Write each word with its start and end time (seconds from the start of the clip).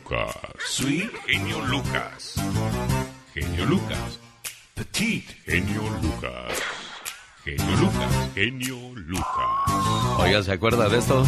Lucas. 0.00 0.34
Sweet 0.58 1.10
Genio 1.26 1.60
Lucas. 1.66 2.34
Genio 3.34 3.66
Lucas. 3.66 4.18
Petit 4.74 5.24
Genio 5.44 5.82
Lucas. 6.02 6.62
Genio 7.44 7.76
Lucas. 7.76 8.30
Genio 8.34 8.76
Lucas. 8.94 10.18
Oiga, 10.18 10.42
¿se 10.42 10.52
acuerda 10.52 10.88
de 10.88 10.98
esto? 10.98 11.24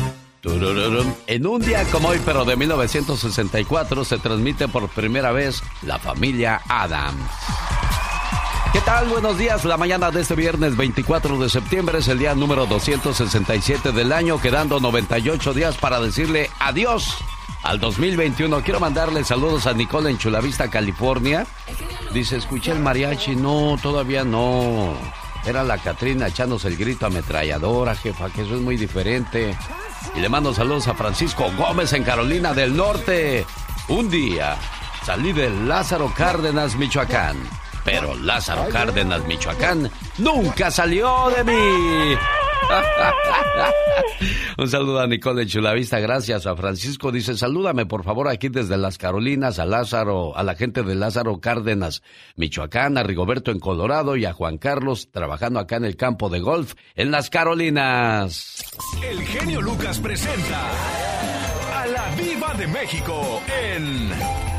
En 1.26 1.46
un 1.46 1.60
día 1.60 1.84
como 1.92 2.08
hoy, 2.08 2.20
pero 2.24 2.44
de 2.44 2.56
1964, 2.56 4.04
se 4.04 4.18
transmite 4.18 4.66
por 4.68 4.88
primera 4.88 5.32
vez 5.32 5.62
La 5.82 5.98
Familia 5.98 6.60
Adams. 6.68 7.30
¿Qué 8.72 8.80
tal? 8.80 9.06
Buenos 9.08 9.38
días. 9.38 9.64
La 9.64 9.76
mañana 9.76 10.10
de 10.10 10.22
este 10.22 10.34
viernes 10.34 10.76
24 10.76 11.38
de 11.38 11.50
septiembre 11.50 11.98
es 11.98 12.08
el 12.08 12.18
día 12.18 12.34
número 12.34 12.66
267 12.66 13.92
del 13.92 14.12
año, 14.12 14.40
quedando 14.40 14.80
98 14.80 15.52
días 15.52 15.76
para 15.76 16.00
decirle 16.00 16.48
adiós 16.58 17.14
al 17.62 17.80
2021. 17.80 18.62
Quiero 18.62 18.80
mandarle 18.80 19.24
saludos 19.24 19.66
a 19.66 19.72
Nicole 19.72 20.10
en 20.10 20.18
Chulavista, 20.18 20.68
California. 20.68 21.46
Dice, 22.12 22.36
escuché 22.36 22.72
el 22.72 22.80
mariachi. 22.80 23.36
No, 23.36 23.76
todavía 23.82 24.24
no. 24.24 24.94
Era 25.44 25.62
la 25.64 25.78
Catrina 25.78 26.28
echándose 26.28 26.68
el 26.68 26.76
grito 26.76 27.06
ametralladora, 27.06 27.96
jefa, 27.96 28.30
que 28.30 28.42
eso 28.42 28.54
es 28.54 28.60
muy 28.60 28.76
diferente. 28.76 29.56
Y 30.14 30.20
le 30.20 30.28
mando 30.28 30.54
saludos 30.54 30.88
a 30.88 30.94
Francisco 30.94 31.50
Gómez 31.56 31.92
en 31.92 32.04
Carolina 32.04 32.52
del 32.52 32.76
Norte. 32.76 33.44
Un 33.88 34.08
día 34.08 34.56
salí 35.04 35.32
de 35.32 35.50
Lázaro 35.50 36.12
Cárdenas, 36.16 36.76
Michoacán. 36.76 37.36
Pero 37.84 38.14
Lázaro 38.14 38.68
Cárdenas, 38.68 39.26
Michoacán, 39.26 39.90
nunca 40.18 40.70
salió 40.70 41.30
de 41.30 41.42
mí. 41.42 42.16
Un 44.58 44.68
saludo 44.68 45.00
a 45.00 45.06
Nicole 45.06 45.46
Chulavista, 45.46 45.98
gracias 46.00 46.46
a 46.46 46.56
Francisco. 46.56 47.12
Dice, 47.12 47.36
salúdame 47.36 47.86
por 47.86 48.04
favor 48.04 48.28
aquí 48.28 48.48
desde 48.48 48.76
las 48.76 48.98
Carolinas, 48.98 49.58
a 49.58 49.66
Lázaro, 49.66 50.36
a 50.36 50.42
la 50.42 50.54
gente 50.54 50.82
de 50.82 50.94
Lázaro 50.94 51.40
Cárdenas, 51.40 52.02
Michoacán, 52.36 52.98
a 52.98 53.02
Rigoberto 53.02 53.50
en 53.50 53.58
Colorado 53.60 54.16
y 54.16 54.24
a 54.24 54.32
Juan 54.32 54.58
Carlos 54.58 55.10
trabajando 55.10 55.60
acá 55.60 55.76
en 55.76 55.84
el 55.84 55.96
campo 55.96 56.28
de 56.28 56.40
golf 56.40 56.74
en 56.94 57.10
las 57.10 57.30
Carolinas. 57.30 58.64
El 59.02 59.22
genio 59.22 59.60
Lucas 59.60 59.98
presenta 59.98 60.70
a 61.80 61.86
la 61.86 62.14
Viva 62.16 62.54
de 62.54 62.66
México 62.66 63.42
en 63.48 64.51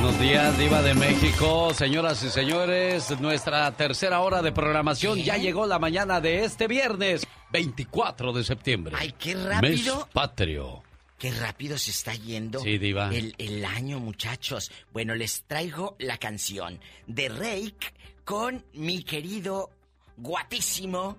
Buenos 0.00 0.20
días, 0.20 0.56
Diva 0.56 0.80
de 0.80 0.94
México. 0.94 1.74
Señoras 1.74 2.22
y 2.22 2.30
señores, 2.30 3.20
nuestra 3.20 3.68
tercera 3.72 4.20
hora 4.20 4.42
de 4.42 4.52
programación 4.52 5.18
ya 5.18 5.36
llegó 5.36 5.66
la 5.66 5.80
mañana 5.80 6.20
de 6.20 6.44
este 6.44 6.68
viernes, 6.68 7.26
24 7.50 8.32
de 8.32 8.44
septiembre. 8.44 8.94
Ay, 8.96 9.12
qué 9.18 9.34
rápido. 9.34 9.96
Mes 9.96 10.06
patrio. 10.12 10.84
Qué 11.18 11.32
rápido 11.32 11.76
se 11.78 11.90
está 11.90 12.14
yendo 12.14 12.60
Sí, 12.60 12.78
Diva. 12.78 13.12
El, 13.12 13.34
el 13.38 13.64
año, 13.64 13.98
muchachos. 13.98 14.70
Bueno, 14.92 15.16
les 15.16 15.42
traigo 15.48 15.96
la 15.98 16.16
canción 16.16 16.78
de 17.08 17.28
Rake 17.28 17.92
con 18.24 18.64
mi 18.74 19.02
querido, 19.02 19.70
guapísimo 20.16 21.18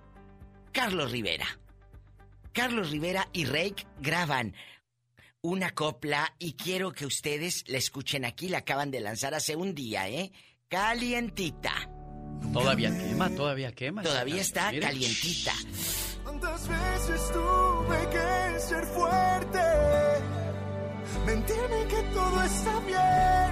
Carlos 0.71 1.11
Rivera. 1.11 1.47
Carlos 2.53 2.91
Rivera 2.91 3.27
y 3.33 3.43
Rake 3.43 3.85
graban 3.99 4.55
una 5.41 5.71
copla 5.71 6.33
y 6.37 6.53
quiero 6.53 6.91
que 6.91 7.05
ustedes 7.05 7.63
la 7.67 7.77
escuchen 7.77 8.25
aquí. 8.25 8.49
La 8.49 8.59
acaban 8.59 8.91
de 8.91 8.99
lanzar 8.99 9.33
hace 9.33 9.55
un 9.55 9.73
día, 9.73 10.09
¿eh? 10.09 10.31
Calientita. 10.67 11.73
Todavía 12.53 12.89
quema, 12.97 13.29
todavía 13.29 13.71
quema. 13.73 14.01
Todavía 14.03 14.41
está 14.41 14.71
Mire. 14.71 14.85
calientita. 14.85 15.53
¿Cuántas 16.23 16.67
veces 16.67 17.31
tuve 17.31 18.09
que 18.11 18.59
ser 18.59 18.85
fuerte? 18.85 19.59
Mentirme 21.25 21.87
que 21.87 22.01
todo 22.13 22.43
está 22.43 22.79
bien, 22.81 23.51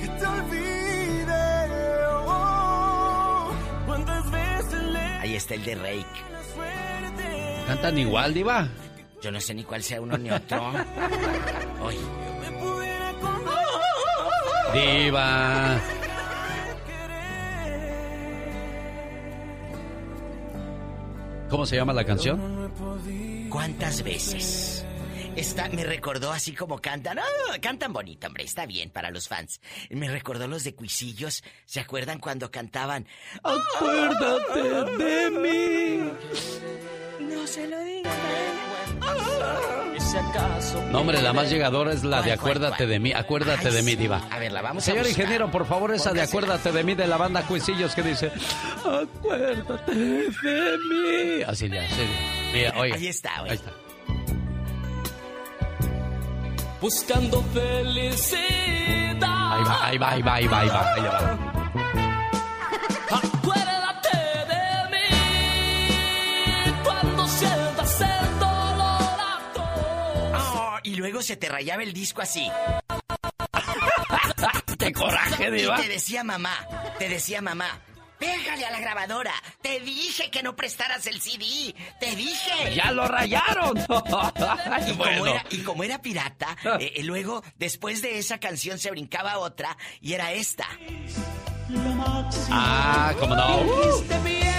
que 0.00 0.08
te 0.08 0.26
olvide. 0.26 2.06
oh. 2.26 3.52
¿Cuántas 3.86 4.30
veces 4.30 4.82
le 4.84 4.98
Ahí 4.98 5.34
está 5.36 5.54
el 5.54 5.64
de 5.64 5.74
Rake. 5.74 6.06
¿Cantan 7.66 7.98
igual, 7.98 8.32
Diva? 8.34 8.68
Yo 9.22 9.30
no 9.30 9.40
sé 9.40 9.54
ni 9.54 9.64
cuál 9.64 9.82
sea 9.82 10.00
uno 10.00 10.16
ni 10.18 10.30
otro. 10.30 10.72
Hoy. 11.82 11.96
Diva. 14.74 15.80
¿Cómo 21.48 21.64
se 21.64 21.76
llama 21.76 21.92
la 21.92 22.04
canción? 22.04 22.72
¿Cuántas 23.50 24.02
veces? 24.02 24.84
Esta 25.36 25.68
me 25.68 25.84
recordó 25.84 26.32
así 26.32 26.54
como 26.54 26.80
cantan. 26.80 27.18
¡Ah! 27.18 27.58
cantan 27.60 27.92
bonito, 27.92 28.26
hombre. 28.26 28.44
Está 28.44 28.66
bien 28.66 28.90
para 28.90 29.10
los 29.10 29.28
fans. 29.28 29.60
Me 29.90 30.08
recordó 30.08 30.48
los 30.48 30.64
de 30.64 30.74
Cuisillos. 30.74 31.44
¿Se 31.66 31.78
acuerdan 31.78 32.18
cuando 32.18 32.50
cantaban? 32.50 33.06
Acuérdate 33.42 34.62
de 34.96 35.30
mí. 35.30 36.12
No 37.20 37.46
se 37.46 37.68
lo 37.68 37.80
digan. 37.80 38.75
Si 39.98 40.16
acaso 40.16 40.82
No, 40.92 41.00
hombre, 41.00 41.20
la 41.20 41.32
más 41.32 41.50
llegadora 41.50 41.92
es 41.92 42.04
la 42.04 42.22
de 42.22 42.22
¿Cuál, 42.22 42.38
cuál, 42.38 42.38
Acuérdate 42.38 42.86
de 42.86 42.98
mí. 43.00 43.12
Acuérdate 43.12 43.68
Ay, 43.68 43.74
de 43.74 43.82
mí, 43.82 43.90
sí. 43.92 43.96
Diva. 43.96 44.20
A 44.30 44.38
ver, 44.38 44.52
la 44.52 44.62
vamos 44.62 44.82
a 44.82 44.86
Señor 44.86 45.06
ingeniero, 45.06 45.50
por 45.50 45.66
favor, 45.66 45.92
esa 45.94 46.12
de. 46.12 46.22
Acuérdate 46.22 46.70
de 46.70 46.84
mí 46.84 46.94
de 46.94 47.06
la 47.06 47.16
banda 47.16 47.42
Cuisillos 47.42 47.94
que 47.94 48.02
dice 48.02 48.30
Acuérdate 48.84 49.94
de 49.94 50.78
mí. 50.78 51.42
Así 51.46 51.68
ya, 51.68 51.82
así. 51.82 52.06
Mira, 52.52 52.72
oiga. 52.78 52.96
Ahí 52.96 53.06
está, 53.08 53.42
oiga. 53.42 53.52
Ahí 53.52 53.56
está. 53.56 53.72
buscando 56.80 57.42
felicidad. 57.52 59.22
Ahí 59.22 59.64
va, 59.64 59.86
ahí 59.86 59.98
va, 59.98 60.12
ahí 60.12 60.22
va, 60.22 60.34
ahí 60.34 60.46
va, 60.46 60.60
ahí 60.60 60.68
va. 60.68 60.94
Ahí 60.94 61.02
va. 61.02 61.38
luego 70.96 71.22
se 71.22 71.36
te 71.36 71.48
rayaba 71.48 71.82
el 71.82 71.92
disco 71.92 72.22
así. 72.22 72.50
¡Qué 74.78 74.92
coraje, 74.92 75.48
Y 75.48 75.52
Diva! 75.52 75.76
te 75.76 75.88
decía 75.88 76.22
mamá, 76.24 76.54
te 76.98 77.08
decía 77.08 77.40
mamá, 77.40 77.80
pégale 78.18 78.66
a 78.66 78.70
la 78.70 78.78
grabadora. 78.80 79.32
Te 79.62 79.80
dije 79.80 80.30
que 80.30 80.42
no 80.42 80.54
prestaras 80.54 81.06
el 81.06 81.20
CD. 81.20 81.74
Te 81.98 82.14
dije. 82.14 82.74
¡Ya 82.74 82.90
lo 82.92 83.06
rayaron! 83.08 83.76
Y 84.86 84.92
como, 84.96 85.06
era, 85.26 85.44
y 85.50 85.58
como 85.62 85.84
era 85.84 86.00
pirata, 86.02 86.56
eh, 86.78 86.92
eh, 86.96 87.02
luego, 87.04 87.42
después 87.56 88.02
de 88.02 88.18
esa 88.18 88.38
canción 88.38 88.78
se 88.78 88.90
brincaba 88.90 89.38
otra 89.38 89.76
y 90.00 90.12
era 90.12 90.32
esta. 90.32 90.66
Ah, 92.50 93.12
cómo 93.18 93.34
no. 93.34 93.60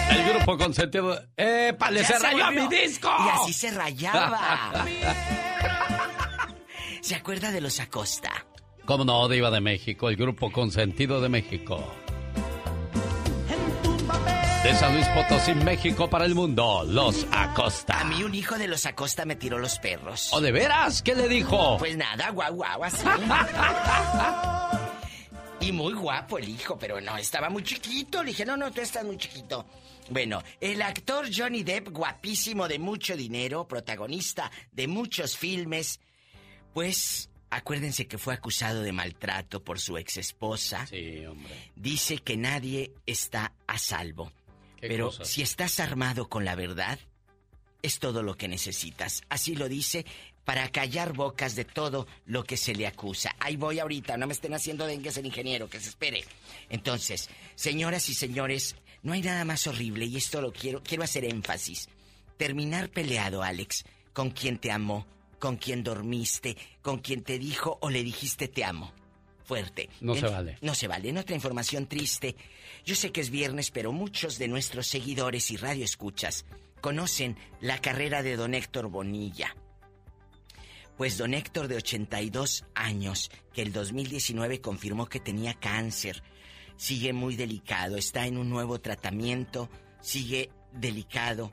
El 0.10 0.34
grupo 0.34 0.58
consentido. 0.58 1.20
¡Epa! 1.38 1.92
¡Le 1.92 2.02
Ya 2.02 2.08
se 2.08 2.14
se 2.14 2.20
rayó 2.20 2.46
volvió. 2.46 2.70
mi 2.70 2.76
disco! 2.78 3.10
Y 3.26 3.30
así 3.30 3.54
se 3.54 3.72
rayaba. 3.72 4.86
¿Se 7.08 7.16
acuerda 7.16 7.54
de 7.54 7.62
los 7.62 7.80
Acosta? 7.80 8.46
¿Cómo 8.84 9.06
no, 9.06 9.30
Diva 9.30 9.50
de 9.50 9.62
México? 9.62 10.10
El 10.10 10.18
grupo 10.18 10.52
consentido 10.52 11.22
de 11.22 11.30
México. 11.30 11.90
De 14.62 14.76
San 14.76 14.94
Luis 14.94 15.08
Potosí, 15.08 15.54
México 15.54 16.10
para 16.10 16.26
el 16.26 16.36
mundo, 16.36 16.84
los 16.86 17.26
Acosta. 17.32 18.02
A 18.02 18.04
mí 18.04 18.26
un 18.26 18.36
hijo 18.36 18.58
de 18.58 18.68
los 18.68 18.86
Acosta 18.86 19.24
me 19.24 19.38
tiró 19.38 19.58
los 19.58 19.80
perros. 19.80 20.34
¿O 20.34 20.42
de 20.42 20.52
veras? 20.52 21.02
¿Qué 21.02 21.16
le 21.16 21.30
dijo? 21.30 21.78
Pues 21.78 21.96
nada, 21.96 22.30
guau, 22.32 22.56
guau, 22.56 22.84
así. 22.84 23.08
y 25.62 25.72
muy 25.72 25.94
guapo 25.94 26.40
el 26.40 26.50
hijo, 26.50 26.78
pero 26.78 27.00
no, 27.00 27.18
estaba 27.18 27.50
muy 27.50 27.64
chiquito. 27.64 28.22
Le 28.22 28.32
dije, 28.32 28.46
no, 28.46 28.58
no, 28.58 28.70
tú 28.70 28.82
estás 28.82 29.06
muy 29.06 29.16
chiquito. 29.16 29.66
Bueno, 30.10 30.44
el 30.60 30.82
actor 30.82 31.30
Johnny 31.34 31.64
Depp, 31.64 31.88
guapísimo 31.88 32.68
de 32.68 32.80
mucho 32.80 33.16
dinero, 33.16 33.66
protagonista 33.66 34.52
de 34.74 34.90
muchos 34.90 35.38
filmes, 35.38 36.02
pues 36.78 37.32
acuérdense 37.50 38.06
que 38.06 38.20
fue 38.20 38.36
acusado 38.36 38.84
de 38.84 38.92
maltrato 38.92 39.64
por 39.64 39.80
su 39.80 39.98
ex 39.98 40.18
esposa. 40.18 40.86
Sí, 40.86 41.26
hombre. 41.26 41.72
Dice 41.76 42.20
que 42.20 42.38
nadie 42.38 42.92
está 43.08 43.52
a 43.66 43.80
salvo. 43.80 44.32
¿Qué 44.80 44.88
Pero 44.88 45.08
cosas? 45.08 45.28
si 45.28 45.42
estás 45.42 45.80
armado 45.80 46.30
con 46.30 46.46
la 46.46 46.54
verdad, 46.54 47.00
es 47.82 47.98
todo 47.98 48.22
lo 48.22 48.38
que 48.38 48.48
necesitas. 48.48 49.24
Así 49.28 49.56
lo 49.56 49.70
dice 49.70 50.06
para 50.46 50.70
callar 50.70 51.14
bocas 51.14 51.56
de 51.56 51.66
todo 51.66 52.06
lo 52.28 52.44
que 52.44 52.58
se 52.58 52.76
le 52.76 52.86
acusa. 52.86 53.36
Ahí 53.40 53.56
voy 53.56 53.80
ahorita, 53.80 54.16
no 54.16 54.28
me 54.28 54.34
estén 54.34 54.54
haciendo 54.54 54.86
dengues 54.86 55.18
el 55.18 55.26
ingeniero, 55.26 55.68
que 55.68 55.80
se 55.80 55.90
espere. 55.90 56.26
Entonces, 56.70 57.28
señoras 57.56 58.08
y 58.08 58.14
señores, 58.14 58.76
no 59.02 59.14
hay 59.14 59.24
nada 59.24 59.46
más 59.46 59.66
horrible 59.66 60.06
y 60.06 60.18
esto 60.18 60.42
lo 60.42 60.54
quiero, 60.54 60.84
quiero 60.84 61.04
hacer 61.04 61.26
énfasis. 61.26 61.90
Terminar 62.38 62.90
peleado, 62.90 63.42
Alex, 63.42 63.84
con 64.14 64.30
quien 64.30 64.60
te 64.60 64.72
amó, 64.72 65.08
con 65.40 65.58
quien 65.58 65.84
dormiste, 65.84 66.58
con 66.82 67.00
quien 67.00 67.24
te 67.24 67.40
dijo 67.40 67.78
o 67.82 67.90
le 67.90 68.04
dijiste 68.04 68.48
te 68.48 68.64
amo. 68.64 68.94
Fuerte. 69.44 69.90
No 70.02 70.14
se 70.14 70.28
vale. 70.28 70.58
No 70.62 70.76
se 70.76 70.88
vale. 70.90 71.08
En 71.08 71.18
otra 71.18 71.34
información 71.34 71.88
triste, 71.88 72.36
yo 72.86 72.96
sé 72.96 73.14
que 73.14 73.22
es 73.22 73.30
viernes, 73.30 73.72
pero 73.72 73.94
muchos 73.94 74.38
de 74.38 74.50
nuestros 74.50 74.88
seguidores 74.88 75.52
y 75.52 75.58
radioescuchas 75.58 76.46
conocen 76.82 77.38
la 77.62 77.80
carrera 77.80 78.24
de 78.24 78.36
don 78.36 78.54
Héctor 78.54 78.90
Bonilla. 78.90 79.56
Pues 80.98 81.18
don 81.18 81.34
Héctor, 81.34 81.68
de 81.68 81.78
82 81.78 82.66
años, 82.74 83.32
que 83.54 83.62
el 83.62 83.72
2019 83.72 84.62
confirmó 84.62 85.06
que 85.06 85.20
tenía 85.20 85.54
cáncer, 85.54 86.24
sigue 86.76 87.14
muy 87.14 87.36
delicado, 87.36 87.98
está 87.98 88.26
en 88.26 88.38
un 88.38 88.50
nuevo 88.50 88.82
tratamiento, 88.82 89.70
sigue 90.02 90.50
delicado, 90.74 91.52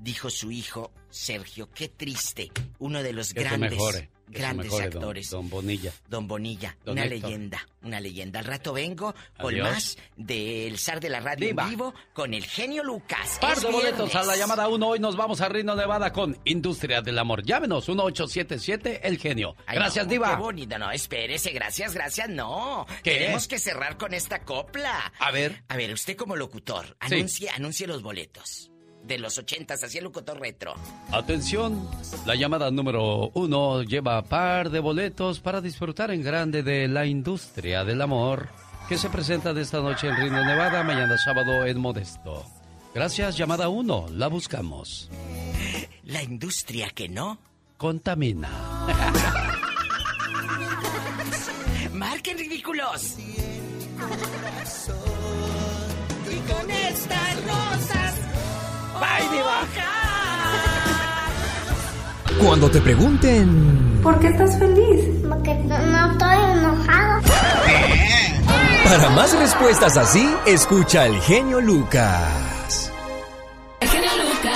dijo 0.00 0.30
su 0.30 0.50
hijo 0.50 0.92
Sergio. 1.10 1.68
Qué 1.72 1.88
triste, 1.88 2.50
uno 2.78 3.02
de 3.02 3.12
los 3.12 3.32
Que 3.32 3.40
grandes, 3.40 3.70
mejore, 3.72 4.10
grandes 4.26 4.66
mejore, 4.66 4.84
actores. 4.86 5.30
Don, 5.30 5.48
Bonilla. 5.48 5.92
Don 6.08 6.26
Bonilla, 6.26 6.76
Don 6.84 6.92
una 6.94 7.04
Héctor. 7.04 7.20
leyenda, 7.30 7.68
una 7.82 8.00
leyenda. 8.00 8.40
Al 8.40 8.44
rato 8.46 8.72
vengo 8.72 9.14
con 9.38 9.54
Adiós. 9.54 9.68
más 9.70 9.98
del 10.16 10.76
zar 10.78 10.98
de 11.00 11.08
la 11.10 11.20
radio 11.20 11.48
en 11.50 11.56
vivo 11.70 11.94
con 12.12 12.34
el 12.34 12.44
genio 12.44 12.82
Lucas. 12.82 13.38
Par 13.40 13.60
de 13.60 13.70
boletos 13.70 14.12
a 14.16 14.24
la 14.24 14.36
llamada 14.36 14.66
1. 14.68 14.86
Hoy 14.88 14.98
nos 14.98 15.16
vamos 15.16 15.40
a 15.40 15.48
Rino, 15.48 15.76
Nevada 15.76 16.12
con 16.12 16.36
Industria 16.44 17.00
del 17.00 17.18
Amor. 17.18 17.44
Llámenos 17.44 17.88
1877 17.88 19.06
El 19.06 19.18
Genio. 19.18 19.54
Ay, 19.66 19.76
Gracias, 19.76 20.06
no, 20.06 20.10
Diva. 20.10 20.30
Qué 20.36 20.42
bonito, 20.42 20.78
no, 20.78 20.90
espérese, 20.90 21.50
gracias, 21.52 21.94
gracias, 21.94 22.28
no. 22.28 22.86
¿Qué? 23.04 23.12
Tenemos 23.18 23.46
que 23.46 23.58
cerrar 23.60 23.96
con 23.96 24.14
esta 24.14 24.42
copla. 24.44 25.12
A 25.20 25.30
ver. 25.30 25.62
A 25.68 25.76
ver, 25.76 25.92
usted 25.92 26.16
como 26.16 26.34
locutor, 26.34 26.96
Sí. 27.06 27.14
anuncie, 27.14 27.50
anuncie 27.50 27.86
los 27.86 28.02
boletos. 28.02 28.70
De 29.06 29.18
los 29.18 29.36
ochentas, 29.38 29.82
así 29.82 29.98
el 29.98 30.04
locutor 30.04 30.40
retro. 30.40 30.74
Atención, 31.12 31.86
la 32.24 32.34
llamada 32.34 32.70
número 32.70 33.30
uno 33.34 33.82
lleva 33.82 34.22
par 34.22 34.70
de 34.70 34.80
boletos 34.80 35.40
para 35.40 35.60
disfrutar 35.60 36.10
en 36.10 36.22
grande 36.22 36.62
de 36.62 36.88
la 36.88 37.04
industria 37.04 37.84
del 37.84 38.00
amor 38.00 38.48
que 38.88 38.96
se 38.98 39.08
presenta 39.10 39.52
de 39.54 39.62
esta 39.62 39.80
noche 39.80 40.08
en 40.08 40.16
Rino, 40.16 40.44
Nevada, 40.44 40.82
mañana 40.82 41.16
sábado 41.18 41.64
en 41.66 41.80
Modesto. 41.80 42.44
Gracias, 42.94 43.36
llamada 43.36 43.68
uno, 43.68 44.06
la 44.10 44.28
buscamos. 44.28 45.10
La 46.04 46.22
industria 46.22 46.90
que 46.90 47.08
no. 47.08 47.38
Contamina. 47.76 48.48
Marquen 51.92 52.38
ridículos. 52.38 53.16
Y 56.30 56.52
con 56.52 56.70
estas 56.70 57.44
rosas. 59.18 59.30
¡Bye, 59.30 59.36
Diva! 59.36 59.60
Cuando 62.44 62.70
te 62.70 62.80
pregunten 62.80 64.00
¿Por 64.02 64.18
qué 64.20 64.28
estás 64.28 64.58
feliz? 64.58 65.06
Porque 65.28 65.54
no, 65.54 65.78
no 65.78 66.12
estoy 66.12 66.36
enojado. 66.58 67.22
para 68.84 69.10
más 69.10 69.38
respuestas 69.38 69.96
así, 69.96 70.28
escucha 70.44 71.04
al 71.04 71.18
genio 71.22 71.60
Lucas. 71.60 72.92
El 73.80 73.88
genio 73.88 74.10
Lucas. 74.18 74.52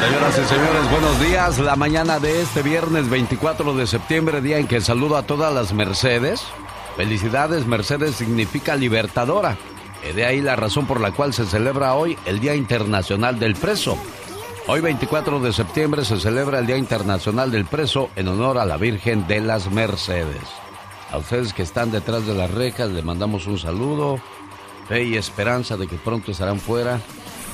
Señoras 0.00 0.38
y 0.38 0.44
señores, 0.44 0.90
buenos 0.90 1.20
días. 1.20 1.58
La 1.58 1.76
mañana 1.76 2.18
de 2.18 2.42
este 2.42 2.62
viernes 2.62 3.08
24 3.08 3.74
de 3.74 3.86
septiembre, 3.86 4.42
día 4.42 4.58
en 4.58 4.66
que 4.66 4.80
saludo 4.82 5.16
a 5.16 5.22
todas 5.22 5.54
las 5.54 5.72
Mercedes. 5.72 6.42
Felicidades, 6.96 7.66
Mercedes 7.66 8.16
significa 8.16 8.76
libertadora. 8.76 9.56
Y 10.08 10.12
de 10.12 10.26
ahí 10.26 10.40
la 10.40 10.56
razón 10.56 10.86
por 10.86 11.00
la 11.00 11.12
cual 11.12 11.32
se 11.32 11.46
celebra 11.46 11.94
hoy 11.94 12.18
el 12.26 12.40
Día 12.40 12.54
Internacional 12.54 13.38
del 13.38 13.54
Preso. 13.54 13.96
Hoy 14.66 14.80
24 14.80 15.40
de 15.40 15.52
septiembre 15.52 16.04
se 16.04 16.18
celebra 16.18 16.58
el 16.58 16.66
Día 16.66 16.76
Internacional 16.76 17.50
del 17.50 17.64
Preso 17.64 18.10
en 18.16 18.28
honor 18.28 18.58
a 18.58 18.64
la 18.64 18.76
Virgen 18.76 19.26
de 19.26 19.40
las 19.40 19.70
Mercedes. 19.70 20.42
A 21.10 21.18
ustedes 21.18 21.52
que 21.52 21.62
están 21.62 21.90
detrás 21.90 22.26
de 22.26 22.34
las 22.34 22.50
rejas 22.50 22.90
le 22.90 23.02
mandamos 23.02 23.46
un 23.46 23.58
saludo, 23.58 24.18
fe 24.88 25.04
y 25.04 25.16
esperanza 25.16 25.76
de 25.76 25.86
que 25.86 25.96
pronto 25.96 26.32
estarán 26.32 26.58
fuera 26.58 27.00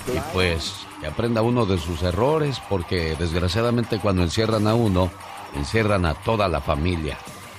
y 0.07 0.19
pues 0.33 0.87
que 1.01 1.07
aprenda 1.07 1.43
uno 1.43 1.67
de 1.67 1.79
sus 1.79 2.03
errores 2.03 2.61
porque 2.69 3.17
desgraciadamente 3.19 3.99
cuando 3.99 4.23
encierran 4.23 4.67
a 4.67 4.75
uno, 4.75 5.11
encierran 5.55 6.07
a 6.07 6.15
toda 6.15 6.49
la 6.49 6.61
familia. 6.61 7.19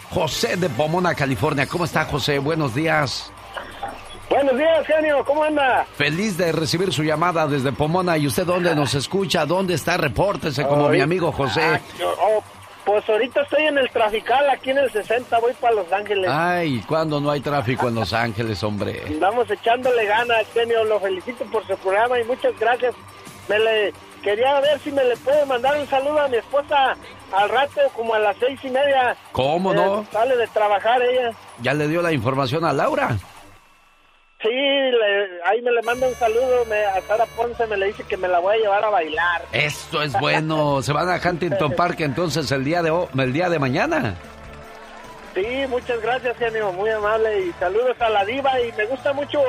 José 0.10 0.58
de 0.58 0.70
Pomona, 0.70 1.14
California. 1.14 1.68
¿Cómo 1.68 1.86
está 1.86 2.06
José? 2.06 2.40
Buenos 2.40 2.74
días. 2.74 3.32
Buenos 4.30 4.58
días, 4.58 4.86
genio, 4.86 5.24
¿cómo 5.26 5.44
anda? 5.44 5.86
Feliz 5.96 6.38
de 6.38 6.52
recibir 6.52 6.94
su 6.94 7.04
llamada 7.04 7.48
desde 7.48 7.72
Pomona. 7.72 8.16
¿Y 8.18 8.28
usted 8.28 8.46
dónde 8.46 8.76
nos 8.76 8.94
escucha? 8.94 9.46
¿Dónde 9.46 9.74
está? 9.74 9.98
Repórtese 9.98 10.64
como 10.68 10.88
mi 10.90 11.02
amigo 11.02 11.32
José. 11.32 11.62
Ah, 11.64 11.80
yo- 11.98 12.14
oh, 12.22 12.44
pues 12.86 13.08
ahorita 13.10 13.42
estoy 13.42 13.64
en 13.66 13.78
el 13.80 13.90
trafical, 13.90 14.48
aquí 14.52 14.70
en 14.70 14.78
el 14.80 14.92
60, 14.92 15.40
voy 15.40 15.54
para 15.60 15.76
Los 15.76 15.92
Ángeles. 15.92 16.30
Ay, 16.32 16.84
¿cuándo 16.88 17.20
no 17.20 17.32
hay 17.32 17.42
tráfico 17.42 17.88
en 17.88 17.96
Los 17.96 18.14
Ángeles, 18.14 18.64
hombre? 18.64 19.02
Andamos 19.08 19.50
echándole 19.50 20.06
ganas, 20.06 20.46
genio, 20.54 20.84
lo 20.84 21.00
felicito 21.00 21.44
por 21.46 21.66
su 21.66 21.76
programa 21.78 22.20
y 22.20 22.24
muchas 22.26 22.58
gracias. 22.60 22.94
Me 23.48 23.58
le 23.58 23.94
quería 24.22 24.60
ver 24.60 24.80
si 24.80 24.92
me 24.92 25.04
le 25.06 25.18
puede 25.18 25.44
mandar 25.48 25.76
un 25.80 25.88
saludo 25.88 26.20
a 26.20 26.28
mi 26.28 26.38
esposa 26.38 26.96
al 27.36 27.50
rato, 27.50 27.82
como 27.96 28.14
a 28.14 28.20
las 28.20 28.38
seis 28.40 28.60
y 28.64 28.70
media. 28.70 29.16
¿Cómo 29.32 29.72
Eh, 29.74 29.76
no? 29.76 30.06
Sale 30.12 30.38
de 30.38 30.46
trabajar 30.48 31.02
ella. 31.02 31.32
¿Ya 31.64 31.74
le 31.74 31.88
dio 31.88 32.04
la 32.04 32.12
información 32.12 32.64
a 32.64 32.74
Laura? 32.74 33.18
Sí, 34.42 34.48
le- 34.50 35.44
ahí 35.46 35.62
me 35.62 35.72
le 35.72 35.82
manda 35.82 36.08
un 36.08 36.16
saludo, 36.16 36.64
me, 36.70 36.78
a 36.86 37.02
Sara 37.08 37.26
Ponce 37.36 37.68
me 37.68 37.76
le 37.76 37.88
dice 37.88 38.04
que 38.04 38.16
me 38.16 38.28
la 38.30 38.40
voy 38.40 38.56
a 38.56 38.60
llevar 38.60 38.86
a 38.86 38.90
bailar. 38.90 39.42
Esto 39.52 40.02
es 40.02 40.14
bueno. 40.20 40.82
¿Se 40.82 40.94
van 40.94 41.10
a 41.10 41.20
Huntington 41.24 41.74
Park 41.74 42.00
entonces 42.00 42.50
el 42.52 42.64
día 42.64 42.82
de, 42.82 42.94
el 43.18 43.34
día 43.34 43.50
de 43.50 43.60
mañana? 43.60 44.16
Sí, 45.36 45.46
muchas 45.70 46.02
gracias, 46.02 46.38
genio, 46.38 46.72
muy 46.72 46.90
amable. 46.90 47.48
Y 47.48 47.52
saludos 47.60 47.96
a 48.00 48.10
la 48.10 48.24
diva. 48.24 48.60
Y 48.62 48.72
me 48.78 48.86
gusta 48.86 49.12
mucho 49.12 49.40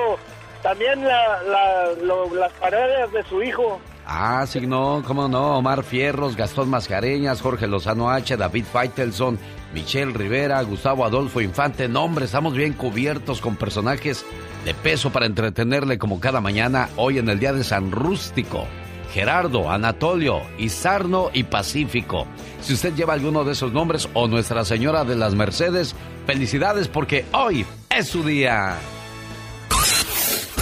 también 0.63 1.05
la, 1.07 1.41
la- 1.45 1.93
lo- 2.03 2.35
las 2.35 2.53
parodias 2.55 3.13
de 3.13 3.23
su 3.25 3.43
hijo. 3.43 3.81
Ah, 4.07 4.45
sí, 4.49 4.67
no, 4.67 5.05
cómo 5.07 5.29
no. 5.29 5.59
Omar 5.59 5.85
Fierros, 5.85 6.35
Gastón 6.35 6.69
Mascareñas, 6.69 7.41
Jorge 7.41 7.69
Lozano 7.69 8.11
H, 8.11 8.37
David 8.37 8.65
Faitelson, 8.65 9.39
Michelle 9.73 10.13
Rivera, 10.13 10.63
Gustavo 10.63 11.05
Adolfo 11.05 11.41
Infante. 11.41 11.89
No, 11.89 12.05
hombre, 12.05 12.25
estamos 12.25 12.55
bien 12.55 12.73
cubiertos 12.73 13.41
con 13.41 13.57
personajes 13.57 14.25
de 14.65 14.75
peso 14.75 15.11
para 15.11 15.27
entretenerle 15.27 15.99
como 15.99 16.21
cada 16.21 16.41
mañana, 16.41 16.89
hoy 16.97 17.19
en 17.19 17.29
el 17.29 17.39
día 17.39 17.53
de 17.53 17.65
San 17.65 17.91
Rústico. 17.91 18.67
Gerardo, 19.13 19.71
Anatolio, 19.71 20.43
Isarno 20.59 21.31
y 21.33 21.45
Pacífico. 21.45 22.27
Si 22.61 22.75
usted 22.75 22.95
lleva 22.95 23.15
alguno 23.15 23.45
de 23.45 23.53
esos 23.53 23.73
nombres 23.73 24.09
o 24.15 24.29
Nuestra 24.29 24.65
Señora 24.65 25.05
de 25.05 25.17
las 25.17 25.35
Mercedes, 25.35 25.95
felicidades 26.27 26.89
porque 26.89 27.25
hoy 27.33 27.67
es 27.89 28.09
su 28.09 28.23
día. 28.23 28.79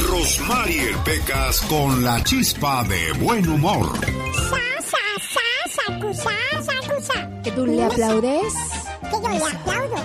Rosmarie 0.09 0.95
Pecas 1.05 1.61
con 1.63 2.03
la 2.03 2.23
chispa 2.25 2.85
de 2.85 3.13
buen 3.19 3.47
humor. 3.49 3.93
¿Que 7.45 7.53
tú 7.53 7.67
le 7.67 7.85
aplaudes? 7.85 8.55
Que 9.11 9.17
yo 9.23 9.29
le 9.29 9.37
aplaudo. 9.57 9.97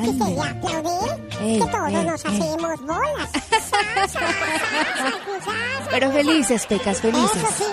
Que 0.00 0.06
se 0.06 0.12
le 0.30 0.40
aplaude. 0.40 0.96
Ey, 1.40 1.58
que 1.58 1.66
todos 1.66 1.88
ey, 1.88 2.04
nos 2.04 2.24
ey. 2.24 2.30
hacemos 2.30 2.80
bolas. 2.86 3.30
Pero 5.90 6.12
felices, 6.12 6.66
Pecas, 6.66 6.98
Eso 6.98 7.10
felices. 7.10 7.42
sí, 7.56 7.64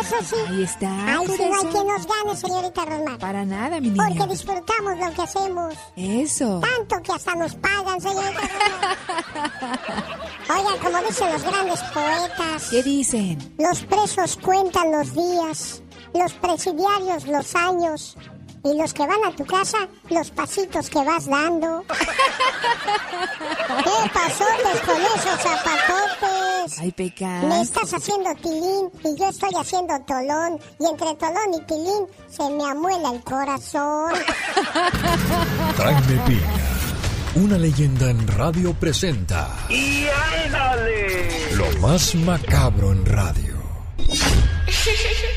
eso 0.00 0.16
sí. 0.22 0.36
Ahí 0.50 0.62
está. 0.64 0.88
Por 1.18 1.30
si 1.36 1.44
no 1.44 1.54
hay 1.54 1.60
eso. 1.60 1.70
quien 1.70 1.86
nos 1.86 2.06
gane, 2.06 2.36
señorita 2.36 2.84
Rosmar. 2.84 3.18
Para 3.18 3.44
nada, 3.44 3.80
mi 3.80 3.90
niña. 3.90 4.06
Porque 4.08 4.26
disfrutamos 4.32 4.98
lo 4.98 5.12
que 5.14 5.22
hacemos. 5.22 5.74
Eso. 5.96 6.60
Tanto 6.60 7.00
que 7.02 7.12
hasta 7.12 7.34
nos 7.36 7.54
pagan, 7.54 8.00
señorita 8.00 8.40
Rosmar. 8.40 8.98
Oigan, 10.50 10.78
como 10.78 10.98
dicen 11.08 11.32
los 11.32 11.42
grandes 11.42 11.80
poetas, 11.94 12.68
¿Qué 12.70 12.82
dicen? 12.82 13.54
los 13.58 13.80
presos 13.82 14.36
cuentan 14.42 14.90
los 14.92 15.14
días, 15.14 15.82
los 16.12 16.32
presidiarios 16.34 17.26
los 17.26 17.54
años, 17.54 18.16
y 18.64 18.74
los 18.78 18.94
que 18.94 19.06
van 19.06 19.22
a 19.26 19.36
tu 19.36 19.44
casa, 19.44 19.76
los 20.08 20.30
pasitos 20.30 20.88
que 20.88 21.04
vas 21.04 21.26
dando. 21.26 21.84
¿Qué 23.84 24.10
pasó 24.12 24.44
pues, 24.62 24.80
con 24.80 25.00
esos 25.02 25.40
zapatotes? 25.40 26.78
Ay, 26.80 26.92
Pecas. 26.92 27.44
Me 27.44 27.60
estás 27.60 27.92
haciendo 27.92 28.34
tilín 28.36 28.90
y 29.04 29.18
yo 29.18 29.28
estoy 29.28 29.50
haciendo 29.60 30.00
tolón. 30.06 30.58
Y 30.80 30.86
entre 30.86 31.14
tolón 31.16 31.54
y 31.54 31.60
tilín 31.66 32.06
se 32.28 32.48
me 32.50 32.64
amuela 32.64 33.10
el 33.10 33.22
corazón. 33.22 34.14
Jaime 35.76 36.22
Piña, 36.26 36.40
una 37.34 37.58
leyenda 37.58 38.08
en 38.10 38.26
radio 38.28 38.72
presenta 38.72 39.50
¡Y 39.68 40.06
ándale! 40.46 41.54
lo 41.54 41.70
más 41.80 42.14
macabro 42.14 42.92
en 42.92 43.04
radio. 43.04 43.62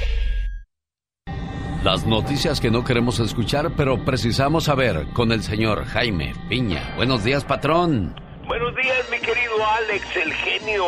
Las 1.88 2.06
noticias 2.06 2.60
que 2.60 2.70
no 2.70 2.84
queremos 2.84 3.17
escuchar, 3.22 3.72
pero 3.77 4.03
precisamos 4.03 4.65
saber 4.65 5.08
con 5.13 5.32
el 5.32 5.41
señor 5.41 5.86
Jaime 5.86 6.34
Piña. 6.50 6.84
Buenos 6.98 7.24
días, 7.24 7.46
patrón. 7.46 8.13
Buenos 8.46 8.75
días, 8.75 9.10
mi 9.10 9.17
querido 9.20 9.65
Alex, 9.65 10.17
el 10.17 10.34
genio 10.34 10.84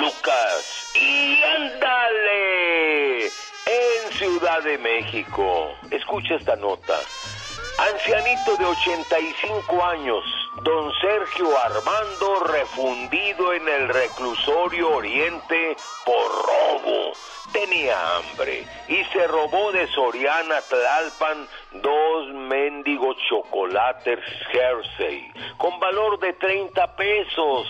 Lucas. 0.00 0.90
Y 1.00 1.40
ándale, 1.44 3.26
en 3.26 4.12
Ciudad 4.18 4.64
de 4.64 4.78
México. 4.78 5.76
Escucha 5.92 6.34
esta 6.34 6.56
nota. 6.56 6.98
Ancianito 7.78 8.56
de 8.56 8.64
85 8.64 9.84
años 9.84 10.41
don 10.60 10.92
Sergio 11.00 11.48
Armando 11.58 12.44
refundido 12.44 13.52
en 13.54 13.66
el 13.68 13.88
reclusorio 13.88 14.96
Oriente 14.96 15.76
por 16.04 16.28
robo. 16.46 17.12
Tenía 17.52 17.96
hambre 18.16 18.64
y 18.88 19.02
se 19.12 19.26
robó 19.26 19.72
de 19.72 19.86
Soriana 19.88 20.60
Tlalpan 20.60 21.48
dos 21.82 22.28
mendigos 22.34 23.16
chocolates 23.28 24.20
Hersey 24.52 25.32
con 25.56 25.80
valor 25.80 26.18
de 26.20 26.34
30 26.34 26.96
pesos. 26.96 27.66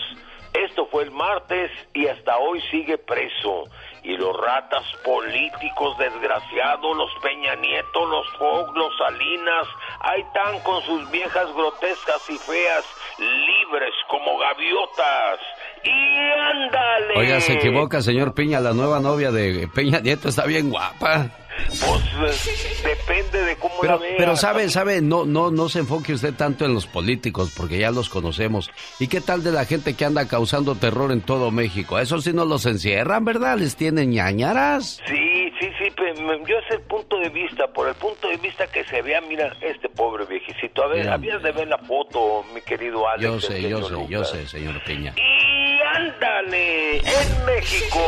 Esto 0.53 0.85
fue 0.87 1.03
el 1.03 1.11
martes 1.11 1.71
y 1.93 2.07
hasta 2.07 2.37
hoy 2.37 2.61
sigue 2.69 2.97
preso. 2.97 3.63
Y 4.03 4.17
los 4.17 4.35
ratas 4.35 4.83
políticos 5.03 5.97
desgraciados, 5.97 6.97
los 6.97 7.09
Peña 7.21 7.55
Nieto, 7.55 8.05
los 8.05 8.27
Fox, 8.37 8.69
los 8.75 8.91
Salinas, 8.97 9.67
ahí 10.01 10.21
están 10.21 10.59
con 10.59 10.81
sus 10.83 11.09
viejas 11.09 11.53
grotescas 11.53 12.21
y 12.29 12.37
feas, 12.37 12.85
libres 13.17 13.93
como 14.09 14.37
gaviotas. 14.39 15.39
Y 15.83 16.19
ándale. 16.41 17.13
Oiga, 17.15 17.39
se 17.39 17.53
equivoca, 17.53 18.01
señor 18.01 18.33
Piña. 18.33 18.59
La 18.59 18.73
nueva 18.73 18.99
novia 18.99 19.31
de 19.31 19.69
Peña 19.73 19.99
Nieto 19.99 20.29
está 20.29 20.45
bien 20.45 20.69
guapa. 20.69 21.29
Pues 21.67 22.47
eh, 22.47 22.87
depende 22.87 23.41
de 23.43 23.55
cómo 23.57 23.73
Pero, 23.81 23.93
la 23.95 23.99
vea. 24.01 24.15
pero 24.17 24.35
sabe, 24.35 24.69
sabe, 24.69 25.01
no, 25.01 25.25
no, 25.25 25.51
no 25.51 25.69
se 25.69 25.79
enfoque 25.79 26.13
usted 26.13 26.33
tanto 26.33 26.65
en 26.65 26.73
los 26.73 26.85
políticos, 26.85 27.53
porque 27.55 27.77
ya 27.79 27.91
los 27.91 28.09
conocemos. 28.09 28.71
¿Y 28.99 29.07
qué 29.07 29.21
tal 29.21 29.43
de 29.43 29.51
la 29.51 29.65
gente 29.65 29.95
que 29.95 30.05
anda 30.05 30.27
causando 30.27 30.75
terror 30.75 31.11
en 31.11 31.21
todo 31.21 31.51
México? 31.51 31.99
Eso 31.99 32.19
sí 32.21 32.33
no 32.33 32.45
los 32.45 32.65
encierran, 32.65 33.25
¿verdad? 33.25 33.57
Les 33.57 33.75
tienen 33.75 34.11
ñañaras. 34.11 35.01
Sí, 35.07 35.51
sí, 35.59 35.67
sí, 35.79 35.89
pe- 35.91 36.21
me- 36.21 36.39
yo 36.47 36.55
sé 36.67 36.75
el 36.75 36.81
punto 36.81 37.17
de 37.19 37.29
vista, 37.29 37.67
por 37.67 37.87
el 37.87 37.95
punto 37.95 38.27
de 38.27 38.37
vista 38.37 38.67
que 38.67 38.83
se 38.85 39.01
vea, 39.01 39.21
mira, 39.21 39.55
este 39.61 39.89
pobre 39.89 40.25
viejecito. 40.25 40.83
A 40.83 40.87
ver, 40.87 40.99
Mira. 41.01 41.13
habías 41.15 41.41
de 41.43 41.51
ver 41.51 41.67
la 41.67 41.77
foto, 41.79 42.43
mi 42.53 42.61
querido 42.61 43.07
Alex. 43.07 43.23
Yo 43.23 43.39
sé, 43.39 43.61
yo 43.69 43.83
sé, 43.83 43.95
yo 44.09 44.23
sé, 44.23 44.47
señor 44.47 44.81
Piña. 44.83 45.13
Y 45.17 45.97
ándale, 45.97 46.97
en 46.99 47.45
México 47.45 47.99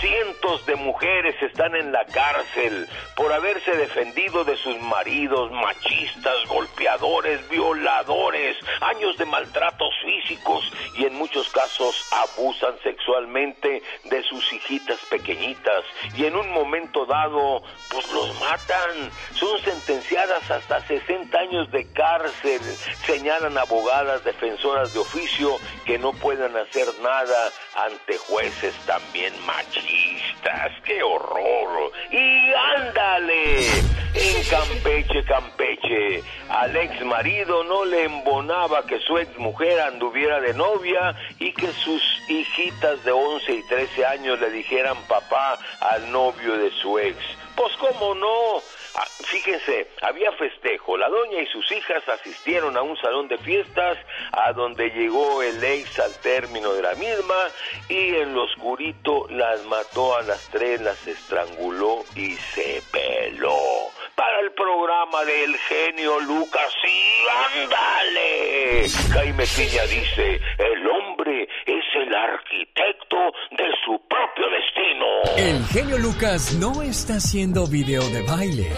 cientos 0.00 0.64
de 0.66 0.76
mujeres 0.76 1.34
están 1.42 1.74
en 1.76 1.92
la 1.92 2.04
cárcel 2.06 2.69
por 3.16 3.32
haberse 3.32 3.72
defendido 3.76 4.44
de 4.44 4.56
sus 4.56 4.78
maridos 4.80 5.50
machistas, 5.52 6.34
golpeadores, 6.48 7.48
violadores, 7.48 8.56
años 8.80 9.16
de 9.18 9.24
maltratos 9.26 9.94
físicos 10.04 10.70
y 10.96 11.04
en 11.04 11.14
muchos 11.14 11.48
casos 11.50 12.06
abusan 12.12 12.74
sexualmente 12.82 13.82
de 14.04 14.22
sus 14.24 14.52
hijitas 14.52 14.98
pequeñitas 15.10 15.84
y 16.16 16.24
en 16.24 16.36
un 16.36 16.50
momento 16.50 17.06
dado 17.06 17.62
pues 17.90 18.10
los 18.12 18.40
matan. 18.40 19.10
Son 19.34 19.60
sentenciadas 19.60 20.50
hasta 20.50 20.80
60 20.86 21.38
años 21.38 21.70
de 21.70 21.90
cárcel, 21.92 22.60
señalan 23.04 23.56
abogadas 23.58 24.24
defensoras 24.24 24.92
de 24.92 25.00
oficio 25.00 25.56
que 25.84 25.98
no 25.98 26.12
pueden 26.12 26.56
hacer 26.56 26.86
nada 27.02 27.50
ante 27.76 28.16
jueces 28.18 28.74
también 28.86 29.32
machistas. 29.46 30.72
¡Qué 30.84 31.02
horror! 31.02 31.92
Y 32.10 32.52
ándale, 32.76 33.66
en 34.14 34.44
Campeche, 34.50 35.24
Campeche, 35.24 36.22
al 36.48 36.76
ex 36.76 37.04
marido 37.04 37.64
no 37.64 37.84
le 37.84 38.04
embonaba 38.04 38.84
que 38.86 38.98
su 39.00 39.18
ex 39.18 39.36
mujer 39.38 39.80
anduviera 39.80 40.40
de 40.40 40.52
novia 40.54 41.14
y 41.38 41.52
que 41.52 41.68
sus 41.72 42.02
hijitas 42.28 43.02
de 43.04 43.12
11 43.12 43.52
y 43.52 43.62
13 43.62 44.06
años 44.06 44.40
le 44.40 44.50
dijeran 44.50 44.96
papá 45.08 45.58
al 45.80 46.10
novio 46.10 46.56
de 46.56 46.70
su 46.72 46.98
ex. 46.98 47.16
Pues 47.54 47.72
cómo 47.76 48.14
no. 48.14 48.62
Ah, 48.94 49.06
Fíjense, 49.30 49.86
había 50.02 50.32
festejo. 50.32 50.96
La 50.96 51.08
doña 51.08 51.40
y 51.40 51.46
sus 51.46 51.70
hijas 51.70 52.02
asistieron 52.08 52.76
a 52.76 52.82
un 52.82 52.96
salón 52.96 53.28
de 53.28 53.38
fiestas 53.38 53.96
a 54.32 54.52
donde 54.52 54.90
llegó 54.90 55.42
el 55.42 55.62
ex 55.62 56.00
al 56.00 56.12
término 56.20 56.72
de 56.72 56.82
la 56.82 56.94
misma 56.94 57.48
y 57.88 58.16
en 58.16 58.34
lo 58.34 58.44
oscurito 58.44 59.28
las 59.30 59.64
mató 59.66 60.16
a 60.16 60.22
las 60.22 60.48
tres, 60.50 60.80
las 60.80 61.06
estranguló 61.06 62.04
y 62.16 62.34
se 62.34 62.82
peló. 62.90 63.92
Para 64.20 64.40
el 64.40 64.52
programa 64.52 65.24
del 65.24 65.56
genio 65.56 66.20
Lucas, 66.20 66.70
sí, 66.84 67.24
ándale. 67.56 68.86
Jaime 69.14 69.44
Piña 69.46 69.82
dice, 69.84 70.38
el 70.58 70.86
hombre 70.90 71.48
es 71.64 71.84
el 71.94 72.14
arquitecto 72.14 73.16
de 73.52 73.64
su 73.82 73.98
propio 74.06 74.50
destino. 74.50 75.06
El 75.38 75.64
genio 75.68 75.96
Lucas 75.96 76.52
no 76.52 76.82
está 76.82 77.14
haciendo 77.14 77.66
video 77.66 78.02
de 78.10 78.20
baile. 78.20 78.70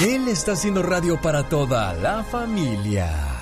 Él 0.00 0.28
está 0.28 0.52
haciendo 0.52 0.82
radio 0.82 1.20
para 1.20 1.46
toda 1.46 1.92
la 1.92 2.24
familia. 2.24 3.39